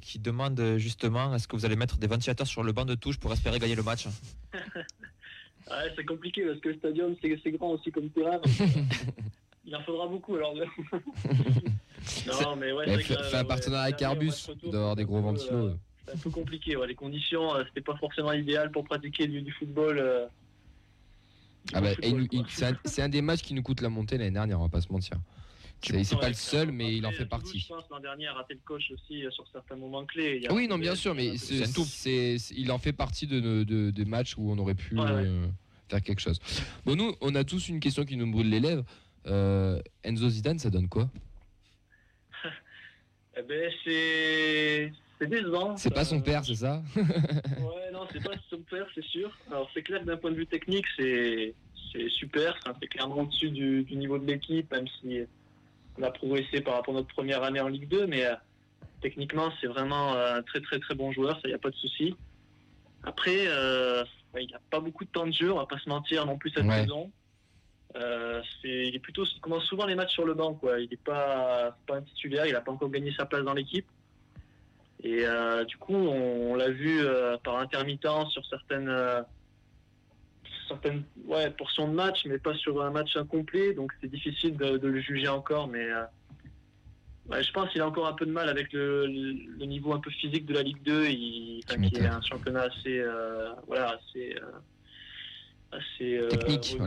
qui 0.01 0.19
demande 0.19 0.75
justement 0.77 1.33
est-ce 1.33 1.47
que 1.47 1.55
vous 1.55 1.65
allez 1.65 1.77
mettre 1.77 1.97
des 1.97 2.07
ventilateurs 2.07 2.47
sur 2.47 2.63
le 2.63 2.73
banc 2.73 2.83
de 2.83 2.95
touche 2.95 3.17
pour 3.17 3.31
espérer 3.31 3.59
gagner 3.59 3.75
le 3.75 3.83
match? 3.83 4.07
Ouais, 5.69 5.91
c'est 5.97 6.05
compliqué 6.05 6.45
parce 6.45 6.61
que 6.61 6.69
le 6.69 6.77
stadium 6.77 7.15
c'est 7.21 7.51
grand 7.51 7.71
aussi 7.71 7.91
comme 7.91 8.09
terrain. 8.11 8.39
il 9.65 9.75
en 9.75 9.81
faudra 9.81 10.07
beaucoup 10.07 10.35
alors. 10.35 10.53
non 12.25 12.55
mais 12.55 12.71
ouais. 12.71 13.03
c'est 13.03 13.35
un 13.35 13.43
partenariat 13.43 13.87
avec 13.87 14.01
Airbus, 14.01 14.27
match 14.27 14.43
tu 14.45 14.51
retour, 14.51 14.71
dois 14.71 14.79
avoir 14.79 14.95
des 14.95 15.03
gros 15.03 15.19
ventilos. 15.19 15.73
Euh, 16.07 16.11
C'est 16.13 16.17
un 16.19 16.21
peu 16.21 16.29
compliqué. 16.29 16.75
ouais. 16.75 16.87
Les 16.87 16.95
conditions, 16.95 17.55
euh, 17.55 17.63
c'était 17.67 17.81
pas 17.81 17.95
forcément 17.97 18.31
idéal 18.33 18.71
pour 18.71 18.83
pratiquer 18.85 19.27
du, 19.27 19.41
du 19.41 19.51
football. 19.51 19.97
euh, 19.99 20.25
du 21.65 21.73
Ah 21.75 21.81
bah, 21.81 21.89
c'est 22.85 23.01
un, 23.01 23.09
des 23.09 23.21
matchs 23.21 23.41
qui 23.41 23.53
nous 23.53 23.63
coûte 23.63 23.81
la 23.81 23.89
montée 23.89 24.17
l'année 24.17 24.31
dernière, 24.31 24.59
on 24.59 24.63
va 24.63 24.69
pas 24.69 24.81
se 24.81 24.91
mentir. 24.91 25.17
C'est 25.81 26.17
pas 26.19 26.29
le 26.29 26.33
seul, 26.33 26.71
mais 26.71 26.95
il 26.97 27.05
en 27.05 27.11
fait 27.11 27.17
Toulouse, 27.17 27.29
partie. 27.29 27.59
Je 27.59 27.67
pense 27.67 27.83
l'an 27.91 27.99
dernier 27.99 28.25
a 28.27 28.33
raté 28.33 28.55
le 28.55 28.59
coche 28.65 28.89
aussi 28.91 29.23
euh, 29.25 29.29
sur 29.31 29.45
certains 29.51 29.75
moments 29.75 30.05
clés. 30.05 30.39
Il 30.43 30.51
Oui, 30.51 30.67
non, 30.67 30.79
bien 30.79 30.95
sûr, 30.95 31.13
mais 31.13 31.37
c'est- 31.37 31.65
c'est- 31.65 32.53
il 32.55 32.71
en 32.71 32.79
fait 32.79 32.93
partie 32.93 33.27
de, 33.27 33.63
des 33.91 34.05
matchs 34.05 34.35
où 34.37 34.49
on 34.51 34.57
aurait 34.57 34.73
pu 34.73 34.95
Ouais, 34.95 35.01
ouais. 35.03 35.11
euh, 35.11 35.47
faire 35.87 36.01
quelque 36.01 36.19
chose. 36.21 36.39
Bon, 36.83 36.95
nous, 36.95 37.15
on 37.21 37.35
a 37.35 37.43
tous 37.43 37.67
une 37.69 37.79
question 37.79 38.05
qui 38.05 38.17
nous 38.17 38.29
brûle 38.31 38.49
les 38.49 38.59
lèvres. 38.59 38.83
Euh, 39.27 39.79
Enzo 40.03 40.29
Zidane, 40.29 40.57
ça 40.57 40.69
donne 40.71 40.87
quoi? 40.89 41.09
Eh 43.39 43.43
ben, 43.43 43.71
c'est 43.83 44.91
c'est 45.19 45.27
décevant. 45.27 45.75
C'est 45.77 45.93
pas 45.93 46.05
son 46.05 46.19
Euh, 46.19 46.23
père, 46.23 46.43
c'est 46.45 46.55
ça 46.55 46.81
Ouais, 46.95 47.91
non, 47.91 48.07
c'est 48.11 48.23
pas 48.23 48.35
son 48.49 48.59
père, 48.61 48.85
c'est 48.93 49.03
sûr. 49.03 49.31
Alors, 49.51 49.69
c'est 49.73 49.81
clair 49.83 50.01
que 50.01 50.05
d'un 50.05 50.17
point 50.17 50.31
de 50.31 50.35
vue 50.35 50.47
technique, 50.47 50.85
c'est 50.97 51.53
super. 52.09 52.57
C'est 52.81 52.87
clairement 52.87 53.21
au-dessus 53.21 53.49
du, 53.49 53.83
du 53.83 53.95
niveau 53.95 54.17
de 54.19 54.25
l'équipe, 54.27 54.69
même 54.71 54.87
si 55.01 55.21
on 55.97 56.03
a 56.03 56.11
progressé 56.11 56.61
par 56.61 56.75
rapport 56.75 56.93
à 56.93 56.97
notre 56.97 57.13
première 57.13 57.41
année 57.43 57.59
en 57.61 57.67
Ligue 57.69 57.87
2. 57.87 58.05
Mais 58.07 58.25
euh, 58.25 58.35
techniquement, 59.01 59.51
c'est 59.59 59.67
vraiment 59.67 60.13
euh, 60.13 60.35
un 60.37 60.43
très, 60.43 60.61
très, 60.61 60.79
très 60.79 60.93
bon 60.95 61.11
joueur. 61.11 61.39
Ça, 61.41 61.47
y 61.49 61.53
a 61.53 61.57
pas 61.57 61.69
de 61.71 61.75
souci. 61.75 62.15
Après, 63.03 63.45
euh, 63.47 64.03
ouais, 64.33 64.43
il 64.45 64.51
n'a 64.51 64.59
pas 64.69 64.79
beaucoup 64.79 65.05
de 65.05 65.09
temps 65.09 65.25
de 65.25 65.31
jeu, 65.33 65.51
on 65.51 65.57
va 65.57 65.65
pas 65.65 65.79
se 65.79 65.87
mentir 65.89 66.25
non 66.25 66.37
plus 66.37 66.51
cette 66.51 66.65
Ouais. 66.65 66.81
saison. 66.81 67.11
Euh, 67.95 68.41
il 68.63 68.93
est 68.95 68.99
plutôt, 68.99 69.23
il 69.23 69.39
commence 69.39 69.63
souvent 69.63 69.85
les 69.85 69.95
matchs 69.95 70.13
sur 70.13 70.25
le 70.25 70.33
banc, 70.35 70.53
quoi. 70.53 70.79
Il 70.79 70.89
n'est 70.89 70.97
pas, 70.97 71.75
pas 71.87 71.95
un 71.97 72.01
titulaire, 72.01 72.45
il 72.45 72.51
n'a 72.53 72.61
pas 72.61 72.71
encore 72.71 72.89
gagné 72.91 73.11
sa 73.17 73.25
place 73.25 73.43
dans 73.43 73.53
l'équipe. 73.53 73.85
Et 75.03 75.25
euh, 75.25 75.63
du 75.65 75.77
coup, 75.77 75.93
on, 75.95 76.51
on 76.51 76.55
l'a 76.55 76.69
vu 76.69 76.99
euh, 77.01 77.37
par 77.43 77.57
intermittence 77.59 78.33
sur 78.33 78.43
certaines, 78.47 78.89
euh, 78.89 79.21
certaines 80.67 81.03
ouais, 81.25 81.51
portions 81.51 81.87
de 81.87 81.93
match, 81.93 82.25
mais 82.25 82.39
pas 82.39 82.55
sur 82.55 82.81
un 82.81 82.89
match 82.89 83.15
incomplet. 83.15 83.73
Donc 83.73 83.91
c'est 84.01 84.09
difficile 84.09 84.57
de, 84.57 84.77
de 84.77 84.87
le 84.87 84.99
juger 84.99 85.27
encore, 85.27 85.67
mais 85.67 85.85
ouais, 87.29 87.43
je 87.43 87.51
pense 87.51 87.69
qu'il 87.69 87.81
a 87.81 87.87
encore 87.87 88.07
un 88.07 88.13
peu 88.13 88.25
de 88.25 88.31
mal 88.31 88.49
avec 88.49 88.73
le, 88.73 89.05
le 89.05 89.65
niveau 89.65 89.93
un 89.93 89.99
peu 89.99 90.09
physique 90.09 90.45
de 90.47 90.53
la 90.55 90.63
Ligue 90.63 90.81
2. 90.83 91.05
Il, 91.05 91.63
qui 91.63 91.95
est 91.97 92.07
un 92.07 92.21
championnat 92.21 92.61
assez, 92.63 93.03
voilà, 93.67 93.99
assez, 93.99 94.35
assez 95.71 96.27
Technique, 96.29 96.77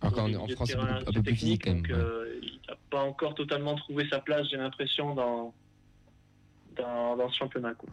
en 0.00 0.10
qu'en- 0.10 0.28
des 0.28 0.36
en 0.36 0.48
France, 0.48 0.72
un 0.74 1.12
peu 1.12 1.22
plus 1.22 1.34
physique, 1.36 1.62
techniques, 1.64 1.88
quand 1.88 1.96
même, 1.96 2.08
donc, 2.08 2.26
il 2.42 2.60
n'a 2.68 2.76
pas 2.90 3.02
encore 3.02 3.34
totalement 3.34 3.76
trouvé 3.76 4.08
sa 4.10 4.18
place, 4.20 4.48
j'ai 4.50 4.56
l'impression, 4.56 5.14
dans, 5.14 5.54
dans, 6.76 7.16
dans 7.16 7.28
ce 7.30 7.36
championnat. 7.36 7.74
Quoi. 7.74 7.88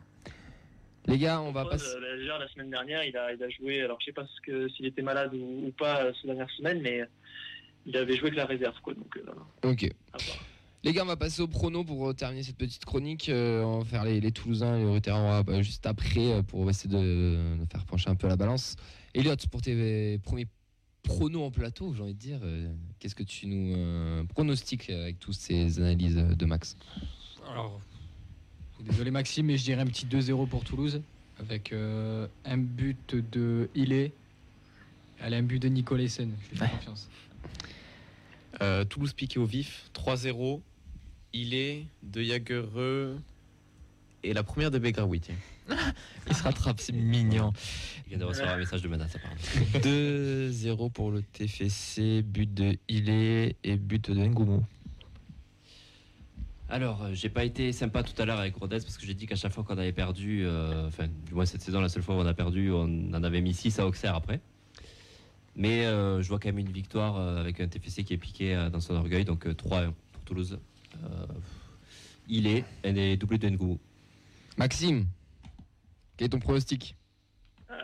Les 1.07 1.17
gars, 1.17 1.41
on 1.41 1.51
va 1.51 1.65
passer. 1.65 1.85
euh, 1.95 2.17
déjà, 2.17 2.37
la 2.37 2.47
semaine 2.47 2.69
dernière, 2.69 3.03
il 3.03 3.15
a, 3.17 3.33
il 3.33 3.43
a 3.43 3.49
joué. 3.49 3.81
Alors, 3.81 3.97
je 3.99 4.05
sais 4.05 4.13
pas 4.13 4.25
ce 4.25 4.41
que- 4.41 4.69
s'il 4.69 4.85
était 4.85 5.01
malade 5.01 5.33
ou, 5.33 5.67
ou 5.67 5.71
pas 5.71 6.03
euh, 6.05 6.13
ces 6.21 6.27
dernières 6.27 6.49
semaines, 6.51 6.81
mais 6.81 7.01
il 7.85 7.97
avait 7.97 8.15
joué 8.15 8.27
avec 8.27 8.35
la 8.37 8.45
réserve. 8.45 8.79
Quoi, 8.81 8.93
donc, 8.93 9.17
euh, 9.17 9.69
Ok. 9.69 9.89
Les 10.85 10.91
gars, 10.91 11.03
on 11.03 11.07
va 11.07 11.15
passer 11.15 11.41
au 11.41 11.47
prono 11.47 11.83
pour 11.85 12.09
euh, 12.09 12.13
terminer 12.13 12.43
cette 12.43 12.57
petite 12.57 12.83
chronique. 12.83 13.29
Euh, 13.29 13.63
on 13.63 13.79
va 13.79 13.85
faire 13.85 14.03
les, 14.03 14.19
les 14.19 14.31
Toulousains 14.31 14.77
et 14.77 14.99
les 14.99 15.09
euh, 15.09 15.61
juste 15.61 15.85
après 15.85 16.33
euh, 16.33 16.41
pour 16.41 16.69
essayer 16.69 16.93
de, 16.93 17.57
de 17.57 17.65
faire 17.71 17.85
pencher 17.85 18.09
un 18.09 18.15
peu 18.15 18.27
la 18.27 18.35
balance. 18.35 18.75
Elliot, 19.13 19.35
pour 19.49 19.61
tes 19.61 20.19
premiers 20.19 20.47
pronos 21.03 21.43
en 21.43 21.51
plateau, 21.51 21.93
j'ai 21.93 22.01
envie 22.03 22.13
de 22.13 22.19
dire, 22.19 22.39
euh, 22.43 22.73
qu'est-ce 22.99 23.15
que 23.15 23.23
tu 23.23 23.47
nous 23.47 23.75
euh, 23.77 24.23
pronostiques 24.25 24.89
avec 24.89 25.19
toutes 25.19 25.35
ces 25.35 25.79
analyses 25.79 26.17
euh, 26.17 26.35
de 26.35 26.45
Max? 26.45 26.75
Alors, 27.49 27.79
désolé 28.83 29.11
Maxime, 29.11 29.47
mais 29.47 29.57
je 29.57 29.63
dirais 29.63 29.81
un 29.81 29.85
petit 29.85 30.05
2-0 30.05 30.47
pour 30.47 30.63
Toulouse, 30.63 31.01
avec 31.39 31.71
euh, 31.71 32.27
un 32.45 32.57
but 32.57 33.15
de 33.15 33.69
Ilé, 33.75 34.11
allez, 35.19 35.37
un 35.37 35.43
but 35.43 35.59
de 35.59 35.67
Nicolaisen, 35.67 36.31
je 36.45 36.49
lui 36.51 36.57
fais 36.57 36.69
confiance. 36.69 37.09
Euh, 38.61 38.85
Toulouse 38.85 39.13
piqué 39.13 39.39
au 39.39 39.45
vif, 39.45 39.89
3-0. 39.95 40.61
Il 41.33 41.55
est 41.55 41.85
de 42.03 42.21
Jagereux 42.21 43.17
et 44.23 44.33
la 44.33 44.43
première 44.43 44.69
de 44.69 44.77
Begraoui. 44.77 45.21
Il 46.27 46.35
se 46.35 46.43
rattrape, 46.43 46.79
c'est 46.79 46.93
mignon. 46.93 47.51
Il 48.05 48.09
vient 48.09 48.19
de 48.19 48.25
recevoir 48.25 48.53
un 48.53 48.57
message 48.57 48.81
de 48.81 48.87
menace 48.87 49.15
apparemment. 49.15 49.41
2-0 49.79 50.91
pour 50.91 51.11
le 51.11 51.21
TFC, 51.23 52.21
but 52.21 52.53
de 52.53 52.77
Ilé 52.87 53.55
et 53.63 53.77
but 53.77 54.11
de 54.11 54.25
Ngoumou. 54.25 54.63
Alors, 56.73 57.03
euh, 57.03 57.09
j'ai 57.13 57.29
pas 57.29 57.43
été 57.45 57.71
sympa 57.71 58.01
tout 58.01 58.19
à 58.19 58.25
l'heure 58.25 58.39
avec 58.39 58.55
Rodez 58.55 58.77
parce 58.79 58.97
que 58.97 59.05
j'ai 59.05 59.13
dit 59.13 59.27
qu'à 59.27 59.35
chaque 59.35 59.51
fois 59.53 59.63
qu'on 59.63 59.77
avait 59.77 59.91
perdu, 59.91 60.43
euh, 60.43 60.87
enfin, 60.87 61.05
du 61.27 61.35
moins 61.35 61.45
cette 61.45 61.61
saison, 61.61 61.79
la 61.79 61.87
seule 61.87 62.01
fois 62.01 62.15
où 62.15 62.17
on 62.17 62.25
a 62.25 62.33
perdu, 62.33 62.71
on 62.71 63.13
en 63.13 63.23
avait 63.23 63.41
mis 63.41 63.53
6 63.53 63.77
à 63.77 63.85
Auxerre 63.85 64.15
après. 64.15 64.41
Mais 65.55 65.85
euh, 65.85 66.23
je 66.23 66.27
vois 66.29 66.39
quand 66.39 66.49
même 66.49 66.57
une 66.57 66.71
victoire 66.71 67.17
euh, 67.17 67.39
avec 67.39 67.59
un 67.59 67.67
TFC 67.67 68.03
qui 68.03 68.15
est 68.15 68.17
piqué 68.17 68.69
dans 68.73 68.79
son 68.79 68.95
orgueil, 68.95 69.23
donc 69.23 69.45
euh, 69.45 69.53
3-1 69.53 69.91
pour 70.13 70.23
Toulouse. 70.23 70.57
Euh, 71.03 71.25
il 72.27 72.47
est, 72.47 72.65
elle 72.81 72.97
est 72.97 73.17
doublée 73.17 73.37
de 73.37 73.49
Ngoumou. 73.49 73.79
Maxime, 74.57 75.05
quel 76.17 76.25
est 76.25 76.29
ton 76.29 76.39
pronostic? 76.39 76.95
Euh, 77.69 77.75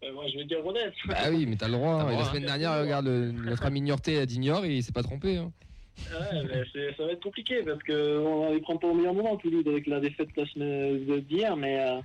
ben, 0.00 0.14
moi, 0.14 0.26
je 0.32 0.38
vais 0.38 0.44
dire 0.44 0.62
Rodez. 0.62 0.92
Ah 1.08 1.28
oui, 1.28 1.44
mais 1.46 1.56
t'as 1.56 1.66
le 1.66 1.72
droit. 1.72 2.02
Hein. 2.02 2.16
la 2.16 2.24
semaine 2.26 2.44
hein. 2.44 2.56
dernière, 2.56 2.80
regarde, 2.80 3.06
le- 3.06 3.32
notre 3.32 3.66
ami 3.66 3.80
Niorté 3.80 4.18
a 4.18 4.26
dit 4.26 4.38
Niort 4.38 4.64
il 4.64 4.80
s'est 4.84 4.92
pas 4.92 5.02
trompé. 5.02 5.38
hein. 5.38 5.50
Ouais, 5.98 6.42
mais 6.44 6.62
c'est- 6.72 6.94
ça 6.96 7.04
va 7.06 7.12
être 7.12 7.22
compliqué 7.22 7.62
parce 7.62 7.82
qu'on 7.82 8.52
ne 8.52 8.58
prend 8.60 8.76
pas 8.76 8.88
au 8.88 8.94
meilleur 8.94 9.14
moment, 9.14 9.36
Toulouse, 9.36 9.64
avec 9.66 9.86
la 9.86 10.00
défaite 10.00 10.28
la 10.36 10.46
semaine 10.46 11.04
de- 11.04 11.20
d'hier. 11.20 11.56
Mais 11.56 11.80
euh, 11.80 12.00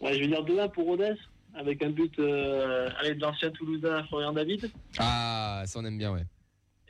ouais, 0.00 0.14
je 0.14 0.20
vais 0.20 0.26
dire 0.28 0.42
2-1 0.44 0.68
pour 0.68 0.86
Rodez, 0.86 1.14
avec 1.54 1.82
un 1.82 1.90
but 1.90 2.16
euh, 2.18 2.88
allez, 2.98 3.14
de 3.14 3.20
l'ancien 3.20 3.50
Toulousain 3.50 4.04
Florian 4.04 4.32
David. 4.32 4.70
Ah, 4.98 5.62
ça 5.66 5.78
on 5.80 5.84
aime 5.84 5.98
bien, 5.98 6.12
ouais. 6.12 6.24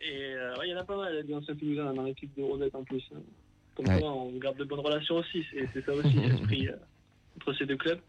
Et 0.03 0.35
euh, 0.35 0.55
ouais, 0.57 0.69
il 0.69 0.71
y 0.71 0.75
en 0.75 0.79
a 0.81 0.85
pas 0.85 0.97
mal 0.97 1.23
d'anciens 1.27 1.55
Toulousains 1.57 1.93
dans 1.95 2.03
l'équipe 2.05 2.35
de 2.37 2.43
Rodez 2.43 2.71
en 2.75 2.85
plus. 2.85 3.03
hein. 3.15 3.21
Comme 3.75 3.89
Ouais. 3.89 3.99
quoi, 3.99 4.13
on 4.13 4.31
garde 4.39 4.57
de 4.59 4.65
bonnes 4.65 4.81
relations 4.81 5.17
aussi. 5.17 5.45
C'est 5.51 5.69
c'est 5.73 5.85
ça 5.85 5.93
aussi 5.93 6.13
l'esprit 6.13 6.69
euh, 6.69 6.77
entre 7.37 7.53
ces 7.55 7.67
deux 7.67 7.77
clubs. 7.77 8.01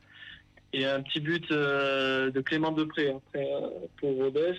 Et 0.74 0.86
un 0.86 1.02
petit 1.02 1.22
but 1.22 1.50
euh, 1.52 2.30
de 2.32 2.42
Clément 2.42 2.72
Depré 2.72 3.10
après, 3.10 3.48
euh, 3.52 3.70
pour 3.98 4.16
Rodez. 4.16 4.54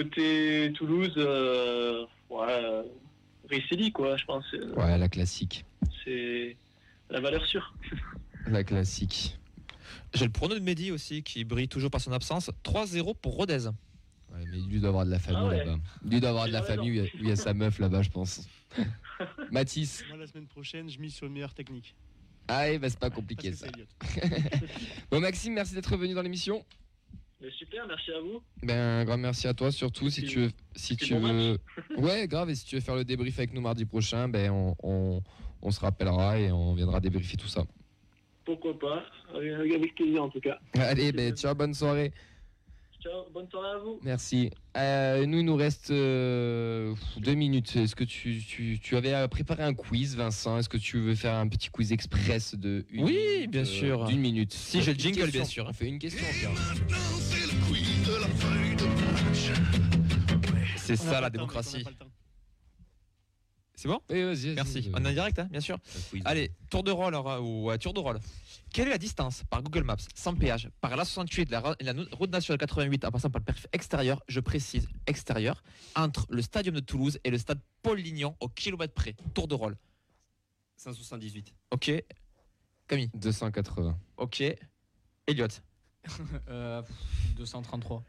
Côté 0.00 0.70
Toulouse, 0.74 1.14
euh, 1.16 2.04
ouais, 2.28 2.46
euh, 2.50 2.82
Risselli, 3.48 3.90
quoi, 3.92 4.14
je 4.18 4.26
pense. 4.26 4.44
euh, 4.52 4.74
Ouais, 4.74 4.98
la 4.98 5.08
classique. 5.08 5.64
C'est 6.04 6.54
la 7.08 7.20
valeur 7.20 7.46
sûre. 7.46 7.72
La 8.46 8.62
classique. 8.62 9.38
J'ai 10.14 10.26
le 10.26 10.30
prono 10.30 10.54
de 10.54 10.60
Mehdi 10.60 10.92
aussi 10.92 11.22
qui 11.22 11.44
brille 11.44 11.66
toujours 11.66 11.90
par 11.90 12.00
son 12.02 12.12
absence. 12.12 12.50
3-0 12.62 13.16
pour 13.16 13.36
Rodez. 13.36 13.68
Ouais, 14.32 14.44
mais 14.52 14.58
lui 14.68 14.80
doit 14.80 14.90
avoir 14.90 15.06
de 15.06 15.10
la 15.10 15.18
famille 15.18 15.40
Ah 15.44 15.48
ouais. 15.48 15.64
là-bas. 15.64 15.78
Lui 16.04 16.20
doit 16.20 16.28
avoir 16.28 16.46
de 16.46 16.52
la 16.52 16.62
famille, 16.62 16.90
lui, 17.00 17.10
il 17.18 17.28
y 17.28 17.32
a 17.32 17.36
sa 17.36 17.54
meuf 17.54 17.78
là-bas, 17.78 18.02
je 18.02 18.10
pense. 18.10 18.46
Mathis. 19.50 20.04
Moi, 20.08 20.18
la 20.18 20.26
semaine 20.26 20.46
prochaine, 20.46 20.90
je 20.90 21.00
mise 21.00 21.14
sur 21.14 21.24
le 21.26 21.32
meilleur 21.32 21.54
technique. 21.54 21.94
Ah, 22.48 22.70
eh 22.70 22.78
ben, 22.78 22.90
c'est 22.90 22.98
pas 23.00 23.08
compliqué 23.10 23.50
Parce 23.50 23.62
ça. 23.62 24.28
Bon, 25.10 25.20
Maxime, 25.20 25.54
merci 25.54 25.74
d'être 25.74 25.96
venu 25.96 26.12
dans 26.12 26.22
l'émission. 26.22 26.64
Mais 27.40 27.50
super, 27.50 27.86
merci 27.86 28.12
à 28.12 28.20
vous. 28.20 28.42
Ben, 28.62 29.00
un 29.00 29.04
grand 29.04 29.18
merci 29.18 29.46
à 29.46 29.52
toi, 29.52 29.70
surtout 29.70 30.08
si 30.08 30.24
tu 30.24 30.40
veux. 30.40 30.50
Si 30.74 30.96
tu 30.96 31.14
bon 31.14 31.20
veux... 31.20 31.58
Ouais, 31.98 32.26
grave, 32.26 32.48
et 32.50 32.54
si 32.54 32.64
tu 32.64 32.76
veux 32.76 32.80
faire 32.80 32.96
le 32.96 33.04
débrief 33.04 33.38
avec 33.38 33.52
nous 33.52 33.60
mardi 33.60 33.84
prochain, 33.84 34.28
ben, 34.28 34.50
on, 34.50 34.74
on, 34.82 35.22
on 35.60 35.70
se 35.70 35.80
rappellera 35.80 36.38
et 36.38 36.50
on 36.50 36.74
viendra 36.74 37.00
débriefer 37.00 37.36
tout 37.36 37.48
ça. 37.48 37.64
Pourquoi 38.44 38.78
pas 38.78 39.04
Avec 39.34 39.72
avec 39.74 39.94
plaisir 39.94 40.22
en 40.22 40.30
tout 40.30 40.40
cas. 40.40 40.58
Allez, 40.74 41.12
ben, 41.12 41.34
ciao, 41.34 41.54
bonne 41.54 41.74
soirée. 41.74 42.12
Ciao, 43.06 43.30
bonne 43.32 43.48
soirée 43.48 43.70
à 43.70 43.78
vous. 43.78 44.00
Merci. 44.02 44.50
Euh, 44.76 45.26
nous, 45.26 45.38
il 45.38 45.44
nous 45.44 45.54
reste 45.54 45.90
euh, 45.92 46.92
deux 47.18 47.34
minutes. 47.34 47.76
Est-ce 47.76 47.94
que 47.94 48.02
tu, 48.02 48.42
tu, 48.44 48.80
tu 48.82 48.96
avais 48.96 49.28
préparé 49.28 49.62
un 49.62 49.74
quiz, 49.74 50.16
Vincent? 50.16 50.58
Est-ce 50.58 50.68
que 50.68 50.76
tu 50.76 50.98
veux 50.98 51.14
faire 51.14 51.34
un 51.34 51.46
petit 51.46 51.68
quiz 51.68 51.92
express 51.92 52.56
de 52.56 52.84
une 52.90 53.04
Oui, 53.04 53.16
minute, 53.36 53.50
bien 53.52 53.60
euh, 53.60 53.64
sûr. 53.64 54.04
D'une 54.06 54.20
minute? 54.20 54.52
Si, 54.52 54.82
j'ai 54.82 54.92
le 54.92 54.96
Une 54.96 55.02
jingle, 55.02 55.20
question. 55.30 55.38
bien 55.40 55.44
sûr. 55.44 55.66
On 55.68 55.72
fait 55.72 55.86
une 55.86 55.98
question. 56.00 56.24
C'est 60.76 60.96
ça 60.96 61.20
la 61.20 61.30
démocratie. 61.30 61.84
C'est 63.78 63.88
bon? 63.88 64.00
Oui, 64.08 64.22
vas-y, 64.22 64.34
vas-y, 64.46 64.54
Merci. 64.54 64.80
vas-y. 64.80 64.92
On 64.94 65.04
est 65.04 65.08
en 65.10 65.12
direct, 65.12 65.38
hein, 65.38 65.48
bien 65.50 65.60
sûr. 65.60 65.78
Allez, 66.24 66.50
tour 66.70 66.82
de 66.82 66.90
rôle 66.90 67.08
alors, 67.14 67.42
ou 67.44 67.66
ouais, 67.66 67.76
tour 67.78 67.92
de 67.92 68.00
rôle. 68.00 68.18
Quelle 68.72 68.88
est 68.88 68.90
la 68.90 68.98
distance 68.98 69.44
par 69.50 69.62
Google 69.62 69.84
Maps, 69.84 69.96
sans 70.14 70.34
péage, 70.34 70.70
par 70.80 70.96
l'A68, 70.96 71.50
la, 71.50 71.60
ra- 71.60 71.76
la 71.80 71.92
no- 71.92 72.04
route 72.12 72.30
nationale 72.30 72.58
88, 72.58 73.04
en 73.04 73.10
passant 73.10 73.28
par 73.30 73.40
le 73.40 73.44
périph' 73.44 73.66
extérieur, 73.72 74.22
je 74.28 74.40
précise 74.40 74.88
extérieur, 75.06 75.62
entre 75.94 76.26
le 76.30 76.40
stadium 76.40 76.74
de 76.74 76.80
Toulouse 76.80 77.18
et 77.22 77.30
le 77.30 77.36
stade 77.38 77.60
Paul 77.82 77.98
Lignon 77.98 78.34
au 78.40 78.48
kilomètre 78.48 78.94
près? 78.94 79.14
Tour 79.34 79.46
de 79.46 79.54
rôle. 79.54 79.76
178. 80.78 81.54
Ok. 81.70 81.90
Camille. 82.88 83.10
280. 83.14 83.98
Ok. 84.16 84.42
Elliot. 85.26 85.48
Euh, 86.48 86.82
233. 87.36 88.02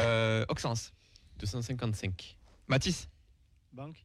Euh, 0.00 0.44
Oxens. 0.48 0.92
255. 1.38 2.38
Mathis. 2.66 3.08
Banque 3.72 4.04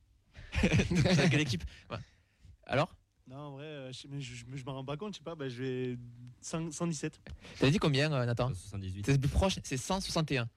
Dans 0.91 1.29
quelle 1.29 1.41
équipe 1.41 1.63
Ouais. 1.89 1.97
Alors 2.65 2.95
Non, 3.27 3.37
en 3.37 3.51
vrai, 3.51 3.65
euh, 3.65 3.91
je, 3.91 4.07
je, 4.19 4.35
je, 4.35 4.45
je 4.55 4.63
m'en 4.65 4.73
rends 4.73 4.85
pas 4.85 4.97
compte, 4.97 5.13
je 5.13 5.17
sais 5.19 5.23
pas, 5.23 5.35
bah, 5.35 5.49
je 5.49 5.63
vais 5.63 5.97
100 6.41 6.71
117. 6.71 7.19
T'as 7.59 7.69
dit 7.69 7.77
combien, 7.79 8.11
euh, 8.11 8.25
Nathan 8.25 8.49
178. 8.49 9.05
C'est 9.05 9.11
le 9.13 9.19
plus 9.19 9.29
proche, 9.29 9.59
c'est 9.63 9.77
161. 9.77 10.47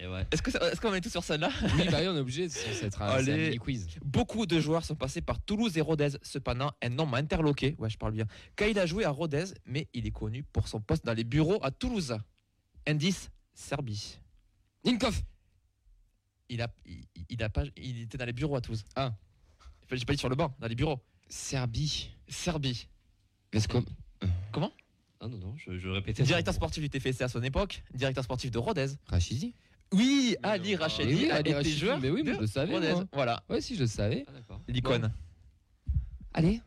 Et 0.00 0.06
ouais. 0.06 0.24
Est-ce 0.30 0.42
que 0.42 0.52
ça- 0.52 0.60
est-ce 0.70 0.80
qu'on 0.80 0.94
est 0.94 1.00
tous 1.00 1.10
sur 1.10 1.24
celle-là 1.24 1.50
Oui, 1.76 1.88
bah 1.90 1.98
oui, 2.00 2.06
on 2.08 2.14
est 2.16 2.20
obligé. 2.20 2.48
C'est 2.48 3.00
un, 3.00 3.20
mini 3.20 3.56
quiz. 3.56 3.88
Beaucoup 4.04 4.46
de 4.46 4.60
joueurs 4.60 4.84
sont 4.84 4.94
passés 4.94 5.20
par 5.22 5.40
Toulouse 5.40 5.76
et 5.76 5.80
Rodez. 5.80 6.10
Cependant, 6.22 6.70
un 6.80 6.88
nom 6.88 7.04
m'a 7.04 7.18
interloqué. 7.18 7.74
Ouais, 7.78 7.90
je 7.90 7.98
parle 7.98 8.12
bien. 8.12 8.26
Il 8.64 8.78
a 8.78 8.86
joué 8.86 9.04
à 9.04 9.10
Rodez, 9.10 9.46
mais 9.66 9.88
il 9.94 10.06
est 10.06 10.12
connu 10.12 10.44
pour 10.44 10.68
son 10.68 10.80
poste 10.80 11.04
dans 11.04 11.14
les 11.14 11.24
bureaux 11.24 11.58
à 11.62 11.72
Toulouse. 11.72 12.16
Indice 12.86 13.28
Serbie. 13.54 14.18
Ninkov. 14.84 15.20
Il 16.48 16.62
a, 16.62 16.68
il, 16.86 17.04
il 17.28 17.42
a 17.42 17.48
pas, 17.48 17.64
il 17.76 18.00
était 18.02 18.16
dans 18.18 18.24
les 18.24 18.32
bureaux 18.32 18.56
à 18.56 18.60
Toulouse. 18.60 18.84
Ah. 18.96 19.12
J'ai 19.90 20.04
pas 20.04 20.12
dit 20.12 20.18
sur 20.18 20.28
le 20.28 20.36
banc, 20.36 20.54
dans 20.58 20.66
les 20.66 20.74
bureaux. 20.74 21.00
Serbie. 21.28 22.10
Serbie. 22.28 22.88
Vesco. 23.52 23.82
Ah 25.20 25.26
non, 25.26 25.36
non, 25.38 25.54
je, 25.56 25.76
je 25.78 25.88
répétais. 25.88 26.22
Directeur 26.22 26.54
sportif 26.54 26.82
du 26.82 26.88
TFC 26.90 27.22
à 27.24 27.28
son 27.28 27.42
époque. 27.42 27.82
Directeur 27.92 28.22
sportif 28.22 28.50
de 28.52 28.58
Rodez. 28.58 28.86
Rachidi. 29.08 29.52
Oui, 29.92 30.36
Mais 30.42 30.48
Ali 30.48 30.72
non. 30.74 30.80
Rachedi 30.82 31.08
Mais 31.14 31.14
oui, 31.24 31.30
Ali 31.30 31.54
Rachidi, 31.54 31.78
joueur 31.78 31.98
mais 31.98 32.10
oui, 32.10 32.22
mais 32.24 32.30
de 32.32 32.36
je 32.36 32.40
le 32.42 32.46
savais, 32.46 32.74
Rodez. 32.74 32.92
moi. 32.92 33.04
Voilà, 33.12 33.42
Ouais, 33.48 33.60
si, 33.60 33.74
je 33.74 33.80
le 33.80 33.86
savais. 33.86 34.24
Ah, 34.28 34.54
l'icône. 34.68 35.12
Allez. 36.34 36.60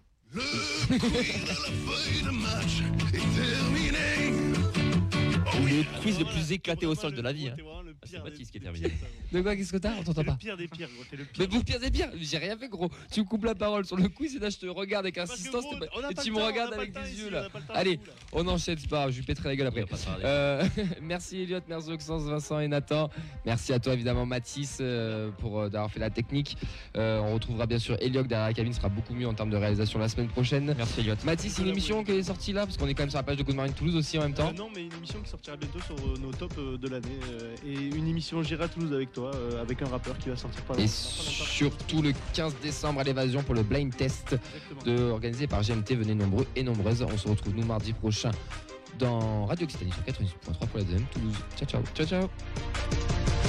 Le 5.53 6.01
quiz 6.01 6.19
le 6.19 6.25
plus 6.25 6.51
éclaté 6.51 6.85
au 6.85 6.95
sol 6.95 7.13
de 7.13 7.21
la 7.21 7.31
vie. 7.33 7.49
hein. 7.49 7.55
Ah, 8.03 8.07
C'est 8.09 8.23
Baptiste 8.23 8.51
qui 8.51 8.57
est 8.57 8.61
terminé. 8.61 8.91
De 9.31 9.41
quoi 9.41 9.55
Qu'est-ce 9.55 9.71
que 9.71 9.77
t'as 9.77 9.93
On 9.99 10.03
t'entend 10.03 10.23
pas. 10.23 10.31
le 10.31 10.37
pire 10.37 10.57
des 10.57 10.67
pires, 10.67 10.89
gros. 10.95 11.03
T'es 11.09 11.17
le 11.17 11.25
Mais 11.37 11.47
pire. 11.47 11.57
vous 11.59 11.63
pire 11.63 11.79
des 11.79 11.91
pires, 11.91 12.09
j'ai 12.19 12.37
rien 12.39 12.57
fait 12.57 12.67
gros. 12.67 12.89
Tu 13.11 13.19
me 13.19 13.25
coupes 13.25 13.45
la 13.45 13.53
parole 13.53 13.85
sur 13.85 13.95
le 13.95 14.07
quiz 14.09 14.35
et 14.35 14.39
là 14.39 14.49
je 14.49 14.57
te 14.57 14.65
regarde 14.65 15.05
avec 15.05 15.19
insistance 15.19 15.61
gros, 15.63 15.73
t'es 15.75 15.79
pas- 15.85 15.91
on 15.95 16.03
a 16.03 16.09
et 16.11 16.15
pas 16.15 16.23
tu 16.23 16.29
le 16.29 16.33
me 16.33 16.39
temps, 16.39 16.45
on 16.45 16.47
regardes 16.47 16.73
a 16.73 16.75
pas 16.77 16.81
avec 16.81 16.95
le 16.95 16.99
temps 16.99 17.03
des 17.05 17.11
ici, 17.11 17.21
yeux 17.21 17.27
on 17.27 17.31
là. 17.31 17.43
a 17.45 17.49
pas 17.51 17.59
le 17.59 17.65
temps 17.65 17.73
Allez, 17.75 17.97
pour 17.97 18.05
vous, 18.05 18.11
là. 18.45 18.51
on 18.51 18.53
enchaîne, 18.55 18.77
c'est 18.79 18.89
pas 18.89 18.95
grave, 19.01 19.11
je 19.11 19.17
lui 19.17 19.23
pèterai 19.25 19.49
la 19.49 19.55
gueule 19.55 19.67
après. 19.67 19.83
On. 19.83 20.25
Euh, 20.25 20.63
merci 21.03 21.41
Elliot, 21.41 21.59
merci 21.67 21.91
Oxens, 21.91 22.23
Vincent 22.23 22.59
et 22.59 22.67
Nathan. 22.67 23.09
Merci 23.45 23.71
à 23.73 23.79
toi 23.79 23.93
évidemment 23.93 24.25
Mathis 24.25 24.79
euh, 24.81 25.29
pour 25.37 25.59
euh, 25.59 25.69
d'avoir 25.69 25.91
fait 25.91 25.99
la 25.99 26.09
technique. 26.09 26.57
Euh, 26.97 27.19
on 27.19 27.35
retrouvera 27.35 27.67
bien 27.67 27.77
sûr 27.77 27.97
Elliot 28.01 28.23
derrière 28.23 28.47
la 28.47 28.53
cabine, 28.55 28.73
ce 28.73 28.79
sera 28.79 28.89
beaucoup 28.89 29.13
mieux 29.13 29.27
en 29.27 29.35
termes 29.35 29.51
de 29.51 29.57
réalisation 29.57 29.99
la 29.99 30.09
semaine 30.09 30.27
prochaine. 30.29 30.73
Merci 30.75 31.01
Elliot. 31.01 31.15
Mathis, 31.23 31.59
une 31.59 31.67
émission 31.67 32.03
qui 32.03 32.13
est 32.13 32.23
sortie 32.23 32.51
là 32.51 32.65
parce 32.65 32.77
qu'on 32.77 32.87
est 32.87 32.95
quand 32.95 33.03
même 33.03 33.11
sur 33.11 33.19
la 33.19 33.23
page 33.23 33.37
de 33.37 33.43
Good 33.43 33.55
Morning 33.55 33.75
Toulouse 33.75 33.95
aussi 33.95 34.17
en 34.17 34.21
même 34.23 34.33
temps. 34.33 34.49
Euh, 34.49 34.53
non, 34.53 34.69
mais 34.75 34.85
une 34.85 34.93
émission 34.93 35.21
qui 35.21 35.29
sortira 35.29 35.55
bientôt 35.55 35.79
sur 35.81 35.95
euh, 35.95 36.17
nos 36.19 36.31
tops 36.31 36.55
euh, 36.57 36.77
de 36.79 36.87
l'année. 36.89 37.07
euh, 37.31 37.55
et 37.65 37.90
une 37.95 38.07
émission 38.07 38.43
J'irai 38.43 38.65
à 38.65 38.67
Toulouse 38.67 38.93
avec 38.93 39.11
toi, 39.11 39.31
euh, 39.35 39.61
avec 39.61 39.81
un 39.81 39.87
rappeur 39.87 40.17
qui 40.17 40.29
va 40.29 40.35
sortir 40.35 40.61
pas 40.63 40.75
Et 40.77 40.87
surtout 40.87 42.01
le 42.01 42.13
15 42.33 42.55
décembre 42.61 42.99
à 42.99 43.03
l'évasion 43.03 43.43
pour 43.43 43.55
le 43.55 43.63
blind 43.63 43.95
test 43.95 44.35
de, 44.85 45.09
organisé 45.09 45.47
par 45.47 45.61
GMT. 45.61 45.95
Venez 45.95 46.15
nombreux 46.15 46.47
et 46.55 46.63
nombreuses. 46.63 47.01
On 47.01 47.17
se 47.17 47.27
retrouve 47.27 47.55
nous 47.55 47.65
mardi 47.65 47.93
prochain 47.93 48.31
dans 48.99 49.45
Radio 49.45 49.65
Occitanie 49.65 49.91
sur 49.91 50.03
88.3 50.03 50.67
pour 50.67 50.77
la 50.77 50.83
deuxième 50.83 51.05
Toulouse. 51.07 51.35
Ciao 51.57 51.67
ciao. 51.67 51.83
Ciao 51.95 52.05
ciao. 52.07 53.40